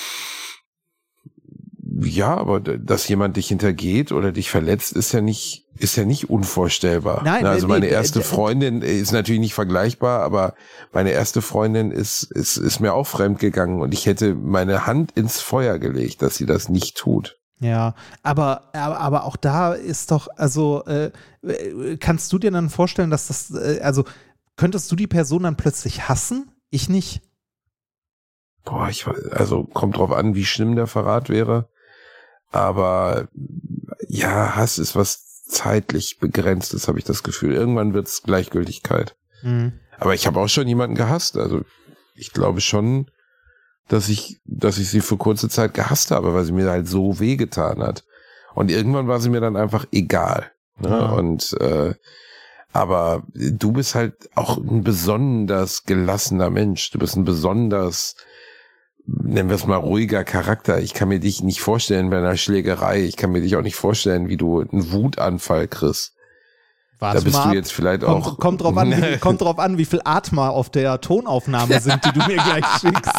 Ja, 2.04 2.36
aber 2.36 2.60
dass 2.60 3.08
jemand 3.08 3.36
dich 3.36 3.48
hintergeht 3.48 4.12
oder 4.12 4.32
dich 4.32 4.50
verletzt, 4.50 4.92
ist 4.92 5.12
ja 5.12 5.20
nicht, 5.20 5.66
ist 5.78 5.96
ja 5.96 6.04
nicht 6.04 6.30
unvorstellbar. 6.30 7.22
Nein, 7.24 7.42
Ne, 7.42 7.50
also 7.50 7.68
meine 7.68 7.86
erste 7.86 8.20
äh, 8.20 8.22
Freundin 8.22 8.82
ist 8.82 9.12
natürlich 9.12 9.40
nicht 9.40 9.54
vergleichbar, 9.54 10.22
aber 10.22 10.54
meine 10.92 11.10
erste 11.10 11.42
Freundin 11.42 11.90
ist, 11.90 12.22
ist, 12.22 12.56
ist 12.56 12.80
mir 12.80 12.94
auch 12.94 13.06
fremd 13.06 13.38
gegangen 13.38 13.80
und 13.80 13.92
ich 13.94 14.06
hätte 14.06 14.34
meine 14.34 14.86
Hand 14.86 15.12
ins 15.12 15.40
Feuer 15.40 15.78
gelegt, 15.78 16.22
dass 16.22 16.36
sie 16.36 16.46
das 16.46 16.68
nicht 16.68 16.96
tut. 16.96 17.38
Ja, 17.62 17.94
aber, 18.24 18.70
aber, 18.72 18.98
aber 18.98 19.24
auch 19.24 19.36
da 19.36 19.72
ist 19.72 20.10
doch, 20.10 20.26
also 20.36 20.84
äh, 20.86 21.12
äh, 21.46 21.96
kannst 21.96 22.32
du 22.32 22.38
dir 22.38 22.50
dann 22.50 22.70
vorstellen, 22.70 23.10
dass 23.10 23.28
das, 23.28 23.52
äh, 23.52 23.80
also 23.82 24.04
könntest 24.56 24.90
du 24.90 24.96
die 24.96 25.06
Person 25.06 25.44
dann 25.44 25.56
plötzlich 25.56 26.08
hassen? 26.08 26.50
Ich 26.70 26.88
nicht. 26.88 27.22
Boah, 28.64 28.88
ich 28.88 29.06
weiß, 29.06 29.28
also 29.32 29.64
kommt 29.64 29.96
drauf 29.96 30.10
an, 30.10 30.34
wie 30.34 30.44
schlimm 30.44 30.74
der 30.74 30.88
Verrat 30.88 31.28
wäre. 31.28 31.68
Aber 32.52 33.28
ja, 34.08 34.56
Hass 34.56 34.78
ist 34.78 34.94
was 34.94 35.44
zeitlich 35.44 36.18
begrenztes, 36.18 36.88
habe 36.88 36.98
ich 36.98 37.04
das 37.04 37.22
Gefühl. 37.22 37.54
Irgendwann 37.54 37.94
wird's 37.94 38.22
Gleichgültigkeit. 38.22 39.16
Mhm. 39.42 39.72
Aber 39.98 40.14
ich 40.14 40.26
habe 40.26 40.40
auch 40.40 40.48
schon 40.48 40.68
jemanden 40.68 40.96
gehasst. 40.96 41.36
Also 41.36 41.62
ich 42.14 42.32
glaube 42.32 42.60
schon, 42.60 43.10
dass 43.88 44.08
ich, 44.08 44.40
dass 44.44 44.78
ich 44.78 44.88
sie 44.88 45.00
für 45.00 45.16
kurze 45.16 45.48
Zeit 45.48 45.74
gehasst 45.74 46.10
habe, 46.10 46.34
weil 46.34 46.44
sie 46.44 46.52
mir 46.52 46.70
halt 46.70 46.88
so 46.88 47.18
wehgetan 47.20 47.82
hat. 47.82 48.04
Und 48.54 48.70
irgendwann 48.70 49.08
war 49.08 49.20
sie 49.20 49.30
mir 49.30 49.40
dann 49.40 49.56
einfach 49.56 49.86
egal. 49.92 50.50
Ne? 50.78 50.88
Ja. 50.88 51.12
Und 51.12 51.54
äh, 51.60 51.94
aber 52.72 53.24
du 53.34 53.72
bist 53.72 53.94
halt 53.94 54.30
auch 54.34 54.56
ein 54.56 54.82
besonders 54.82 55.84
gelassener 55.84 56.48
Mensch. 56.48 56.90
Du 56.90 56.98
bist 56.98 57.16
ein 57.16 57.24
besonders, 57.24 58.16
nennen 59.06 59.48
wir 59.48 59.56
es 59.56 59.66
mal, 59.66 59.76
ruhiger 59.76 60.24
Charakter. 60.24 60.80
Ich 60.80 60.94
kann 60.94 61.08
mir 61.08 61.20
dich 61.20 61.42
nicht 61.42 61.60
vorstellen 61.60 62.10
bei 62.10 62.18
einer 62.18 62.36
Schlägerei. 62.36 63.02
Ich 63.02 63.16
kann 63.16 63.32
mir 63.32 63.40
dich 63.40 63.56
auch 63.56 63.62
nicht 63.62 63.76
vorstellen, 63.76 64.28
wie 64.28 64.36
du 64.36 64.60
einen 64.60 64.92
Wutanfall 64.92 65.68
kriegst. 65.68 66.11
Warte 67.02 67.18
da 67.18 67.24
bist 67.24 67.36
du 67.36 67.40
ab. 67.40 67.52
jetzt 67.54 67.72
vielleicht 67.72 68.02
Kommt, 68.02 68.24
auch. 68.26 68.38
kommt, 68.38 68.60
drauf 68.62 68.76
an, 68.76 68.90
wie, 68.90 69.18
kommt 69.20 69.40
drauf 69.40 69.58
an, 69.58 69.76
wie 69.76 69.84
viel 69.84 70.00
Atmer 70.04 70.50
auf 70.50 70.70
der 70.70 71.00
Tonaufnahme 71.00 71.80
sind, 71.80 72.02
die 72.04 72.12
du 72.12 72.20
mir 72.26 72.36
gleich 72.36 72.64
schickst. 72.80 73.12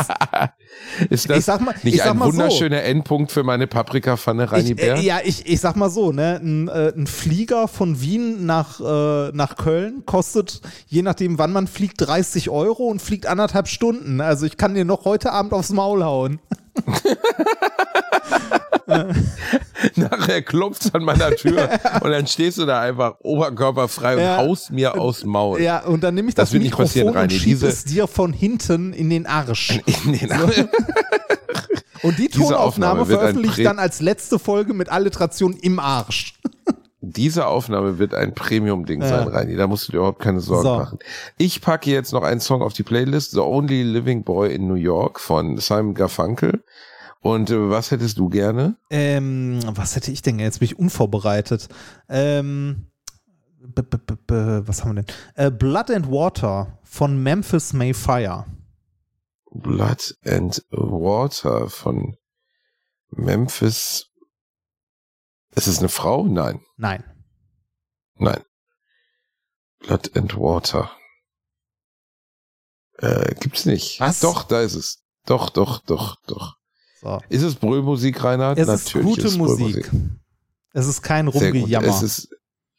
Ist 1.10 1.30
das 1.30 1.38
Ich 1.40 1.46
sag 1.46 1.62
mal- 1.62 1.76
nicht 1.84 1.96
ich 1.96 2.02
sag 2.02 2.12
ein 2.12 2.18
mal 2.18 2.26
so. 2.32 2.34
wunderschöner 2.34 2.82
Endpunkt 2.84 3.32
für 3.32 3.44
meine 3.44 3.68
Paprikapfanne, 3.68 4.52
Reini 4.52 4.72
Ich, 4.72 4.76
Bär? 4.78 4.96
äh, 4.96 5.02
ja, 5.02 5.18
ich, 5.24 5.46
ich 5.46 5.60
sag 5.60 5.76
mal 5.76 5.90
so, 5.90 6.12
ne, 6.12 6.40
ein, 6.42 6.68
äh, 6.70 6.94
ein 6.96 7.08
Flieger 7.08 7.68
von 7.68 8.02
Wien 8.02 8.46
nach, 8.46 8.80
äh, 8.80 9.32
nach 9.34 9.56
Köln 9.58 10.04
kostet, 10.06 10.62
je 10.88 11.02
nachdem 11.02 11.38
wann 11.38 11.52
man 11.52 11.68
fliegt, 11.68 12.02
30 12.02 12.50
Euro 12.50 12.84
und 12.88 13.02
fliegt 13.02 13.26
anderthalb 13.28 13.68
Stunden. 13.68 14.22
Also 14.22 14.46
ich 14.46 14.58
kann 14.58 14.74
dir 14.74 14.86
noch 14.86 15.06
heute 15.06 15.32
Abend 15.32 15.54
aufs 15.54 15.72
Maul 15.72 16.04
hauen. 16.04 16.40
Nachher 19.95 20.41
klopft 20.41 20.93
an 20.93 21.03
meiner 21.03 21.32
Tür 21.32 21.69
und 22.01 22.11
dann 22.11 22.28
stehst 22.28 22.57
du 22.57 22.65
da 22.65 22.82
einfach 22.82 23.15
oberkörperfrei 23.21 24.21
Ja. 24.21 24.39
und 24.39 24.47
haust 24.49 24.71
mir 24.71 24.99
aus 24.99 25.21
dem 25.21 25.30
Maul. 25.30 25.61
Ja, 25.61 25.80
und 25.86 26.01
dann 26.03 26.15
nehme 26.15 26.30
ich 26.30 26.36
Das 26.36 26.51
das, 26.51 26.59
Mikrofon 26.59 27.03
und 27.09 27.15
Reini. 27.15 27.34
schieb 27.38 27.63
es 27.63 27.86
dir 27.86 28.07
von 28.07 28.34
hinten 28.34 28.93
in 28.93 29.09
den 29.09 29.26
Arsch. 29.26 29.80
In 30.03 30.13
den 30.13 30.32
Und 32.03 32.17
die 32.19 32.28
Tonaufnahme 32.28 33.05
veröffentliche 33.05 33.61
ich 33.61 33.67
dann 33.67 33.80
als 33.80 34.01
letzte 34.01 34.38
Folge 34.38 34.74
mit 34.74 34.89
Alliteration 34.89 35.53
im 35.53 35.80
Arsch. 35.80 36.34
Diese 37.06 37.47
Aufnahme 37.47 37.99
wird 37.99 38.14
ein 38.14 38.34
Premium-Ding 38.34 39.01
sein, 39.01 39.28
Reini. 39.28 39.58
Da 39.58 39.68
musst 39.68 39.88
du 39.88 39.91
dir 39.91 39.97
überhaupt 39.97 40.22
keine 40.22 40.39
Sorgen 40.39 40.64
So. 40.64 40.76
machen. 40.78 40.99
Ich 41.38 41.60
packe 41.60 41.91
jetzt 41.91 42.14
noch 42.14 42.24
einen 42.24 42.39
Song 42.39 42.62
auf 42.62 42.72
die 42.72 42.84
Playlist, 42.84 43.32
The 43.32 43.39
Only 43.41 43.84
Living 43.84 44.24
Boy 44.24 44.56
in 44.56 44.68
New 44.68 44.76
York 44.76 45.20
von 45.20 45.58
Simon 45.58 45.95
Garfunkel. 45.95 46.64
Und 47.20 47.49
äh, 47.49 47.70
was 47.70 47.91
hättest 47.91 48.18
du 48.20 48.30
gerne? 48.30 48.78
Ähm, 48.89 49.60
was 49.76 49.97
hätte 49.97 50.12
ich 50.12 50.22
denn? 50.22 50.39
Jetzt 50.39 50.60
bin 50.60 50.66
ich 50.68 50.80
unvorbereitet. 50.80 51.68
Ähm, 52.08 52.88
was 54.28 54.84
haben 54.84 54.95
wir 54.95 55.04
denn? 55.04 55.16
Äh, 55.36 55.51
Blood 55.51 55.91
and 55.91 56.10
Water 56.10 56.80
von 56.84 57.22
Memphis 57.22 57.74
Mayfire. 57.74 58.45
Blood 59.51 60.16
and 60.26 60.64
Water 60.72 61.70
von 61.70 62.16
Memphis. 63.12 64.10
Ist 65.56 65.68
es 65.68 65.80
eine 65.80 65.89
Frau? 65.89 66.26
Nein. 66.26 66.62
Nein. 66.78 67.04
Nein. 68.16 68.41
Blood 69.80 70.16
and 70.16 70.36
Water. 70.38 70.91
Äh, 72.97 73.36
gibt's 73.36 73.66
nicht. 73.66 73.99
Was? 73.99 74.20
Doch, 74.20 74.43
da 74.43 74.62
ist 74.62 74.76
es. 74.76 75.04
Doch, 75.26 75.49
doch, 75.49 75.80
doch, 75.80 76.18
doch. 76.26 76.56
So. 77.01 77.22
Ist 77.30 77.41
es 77.41 77.56
Brüllmusik, 77.56 78.24
Reinhard? 78.24 78.58
Es 78.58 78.68
ist 78.68 78.93
gute 78.93 79.28
es 79.28 79.38
Musik. 79.38 79.91
Es 80.74 80.88
ist 80.88 81.01
kein. 81.01 81.28
Rumgejammer. 81.28 81.88
Es 81.88 82.01
ist, 82.01 82.30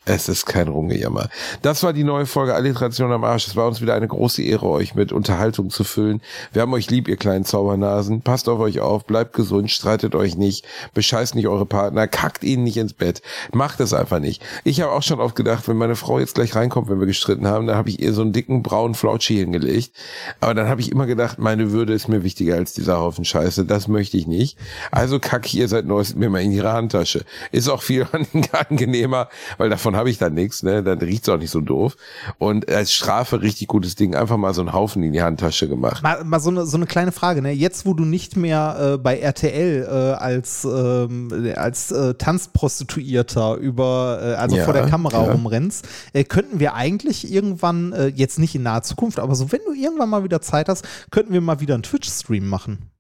es 0.07 0.29
ist 0.29 0.45
kein 0.45 0.69
Rumgejammer. 0.69 1.29
Das 1.63 1.83
war 1.83 1.95
die 1.95 2.05
neue 2.05 2.27
Folge 2.27 2.55
Alliteration 2.55 3.11
am 3.11 3.25
Arsch. 3.25 3.47
Es 3.47 3.57
war 3.57 3.67
uns 3.67 3.81
wieder 3.81 3.95
eine 3.95 4.07
große 4.07 4.43
Ehre, 4.43 4.67
euch 4.67 4.95
mit 4.95 5.13
Unterhaltung 5.13 5.71
zu 5.71 5.83
füllen. 5.83 6.21
Wir 6.53 6.63
haben 6.63 6.75
euch 6.75 6.91
lieb, 6.91 7.09
ihr 7.09 7.17
kleinen 7.17 7.45
Zaubernasen. 7.45 8.21
Passt 8.21 8.49
auf 8.49 8.59
euch 8.61 8.81
auf, 8.81 9.07
bleibt 9.07 9.33
gesund, 9.33 9.71
streitet 9.71 10.15
euch 10.15 10.37
nicht, 10.37 10.67
bescheißt 10.93 11.35
nicht 11.35 11.49
eure 11.49 11.65
Partner, 11.65 12.07
kackt 12.07 12.45
ihnen 12.45 12.65
nicht 12.65 12.77
ins 12.77 12.93
Bett. 12.93 13.23
Macht 13.53 13.81
es 13.81 13.95
einfach 13.95 14.21
nicht. 14.21 14.43
Ich 14.65 14.83
habe 14.83 14.93
auch 14.93 15.03
schon 15.03 15.21
oft 15.21 15.37
gedacht, 15.37 15.67
wenn 15.69 15.77
meine 15.79 15.97
Frau 15.97 16.19
jetzt 16.19 16.35
gleich 16.35 16.55
reinkommt, 16.55 16.91
wenn 16.91 17.01
wir 17.01 17.07
gestritten 17.07 17.47
haben, 17.47 17.67
dann 17.67 17.77
habe 17.77 17.89
ich 17.89 18.01
ihr 18.01 18.13
so 18.13 18.21
einen 18.21 18.33
dicken 18.33 18.63
braunen 18.63 18.95
Flautschi 18.95 19.37
hingelegt. 19.37 19.93
Aber 20.41 20.53
dann 20.53 20.69
habe 20.69 20.83
ich 20.83 20.93
immer 20.93 21.07
gedacht, 21.07 21.39
meine 21.39 21.73
Würde 21.73 21.95
ist 21.95 22.09
mir 22.09 22.23
wichtiger 22.23 22.57
als 22.57 22.75
dieser 22.75 22.99
Haufen 22.99 23.25
Scheiße. 23.25 23.65
Das 23.65 23.89
möchte 23.89 24.19
ich 24.19 24.27
nicht. 24.27 24.59
Also 24.91 25.19
kacke 25.19 25.47
ich 25.47 25.57
ihr 25.57 25.69
seit 25.69 25.87
neuestem 25.87 26.21
mir 26.21 26.29
mal 26.29 26.43
in 26.43 26.53
ihre 26.53 26.73
Handtasche. 26.73 27.25
Ist 27.53 27.69
auch 27.69 27.83
viel 27.83 28.07
angenehmer, 28.69 29.29
weil 29.57 29.71
davon 29.71 29.94
habe 29.97 30.11
ich 30.11 30.19
dann 30.19 30.35
nichts, 30.35 30.63
ne? 30.63 30.83
Dann 30.83 30.99
riecht's 30.99 31.29
auch 31.29 31.39
nicht 31.39 31.51
so 31.51 31.61
doof. 31.61 31.97
Und 32.39 32.71
als 32.71 32.93
Strafe 32.93 33.43
richtig 33.43 33.69
gutes 33.69 33.95
Ding, 33.95 34.15
einfach 34.15 34.37
mal 34.37 34.55
so 34.55 34.61
einen 34.63 34.73
Haufen 34.73 35.03
in 35.03 35.13
die 35.13 35.23
Handtasche 35.23 35.69
gemacht. 35.69 36.03
Mal, 36.03 36.25
mal 36.25 36.41
so, 36.41 36.51
eine, 36.51 36.67
so 36.67 36.77
eine 36.77 36.87
kleine 36.87 37.13
Frage, 37.13 37.43
ne? 37.43 37.53
Jetzt, 37.53 37.87
wo 37.87 37.95
du 37.95 38.05
nicht 38.05 38.37
mehr 38.37 38.95
äh, 38.95 38.99
bei 38.99 39.19
RTL 39.19 39.87
äh, 39.89 39.91
als, 40.15 40.65
ähm, 40.65 41.53
als 41.57 41.91
äh, 41.91 42.15
Tanzprostituierter 42.15 43.57
über, 43.57 44.21
äh, 44.23 44.35
also 44.35 44.57
Ja, 44.57 44.65
vor 44.65 44.75
der 44.75 44.87
Kamera 44.87 45.25
ja. 45.25 45.33
rumrennst, 45.33 45.87
äh, 46.13 46.25
könnten 46.25 46.61
wir 46.61 46.75
eigentlich 46.75 47.31
irgendwann, 47.31 47.93
äh, 47.93 48.07
jetzt 48.09 48.39
nicht 48.39 48.55
in 48.55 48.63
naher 48.63 48.83
Zukunft, 48.83 49.19
aber 49.19 49.35
so, 49.35 49.53
wenn 49.53 49.61
du 49.67 49.73
irgendwann 49.73 50.11
mal 50.11 50.25
wieder 50.25 50.41
Zeit 50.41 50.69
hast, 50.69 50.85
könnten 51.11 51.33
wir 51.33 51.41
mal 51.41 51.61
wieder 51.61 51.75
einen 51.75 51.83
Twitch-Stream 51.83 52.47
machen. 52.47 52.91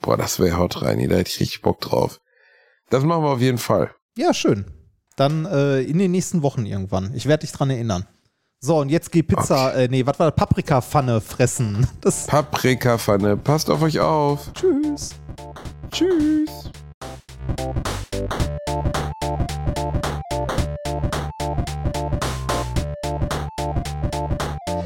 Boah, 0.00 0.16
das 0.16 0.38
wäre 0.38 0.56
haut 0.56 0.82
rein, 0.82 0.98
da 1.08 1.16
hätte 1.16 1.30
ich 1.30 1.40
richtig 1.40 1.62
Bock 1.62 1.80
drauf. 1.80 2.20
Das 2.88 3.04
machen 3.04 3.22
wir 3.22 3.30
auf 3.30 3.40
jeden 3.40 3.58
Fall. 3.58 3.90
Ja, 4.16 4.34
schön. 4.34 4.64
Dann 5.16 5.44
äh, 5.44 5.80
in 5.82 5.98
den 5.98 6.10
nächsten 6.12 6.42
Wochen 6.42 6.66
irgendwann. 6.66 7.12
Ich 7.14 7.26
werde 7.26 7.42
dich 7.42 7.52
dran 7.52 7.70
erinnern. 7.70 8.06
So, 8.62 8.78
und 8.78 8.90
jetzt 8.90 9.10
geh 9.10 9.22
Pizza, 9.22 9.74
äh, 9.74 9.88
nee, 9.88 10.04
was 10.04 10.18
war 10.18 10.30
das? 10.30 10.36
Paprikapfanne 10.36 11.20
fressen. 11.22 11.86
Das, 12.02 12.26
Paprikapfanne, 12.26 13.36
passt 13.38 13.70
auf 13.70 13.80
euch 13.82 13.98
auf. 14.00 14.52
tschüss. 14.52 15.10
Tschüss. 15.90 16.70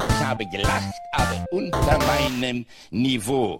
Ich 0.09 0.25
habe 0.25 0.45
gelacht, 0.47 0.93
aber 1.11 1.45
unter 1.51 1.99
meinem 1.99 2.65
Niveau. 2.91 3.53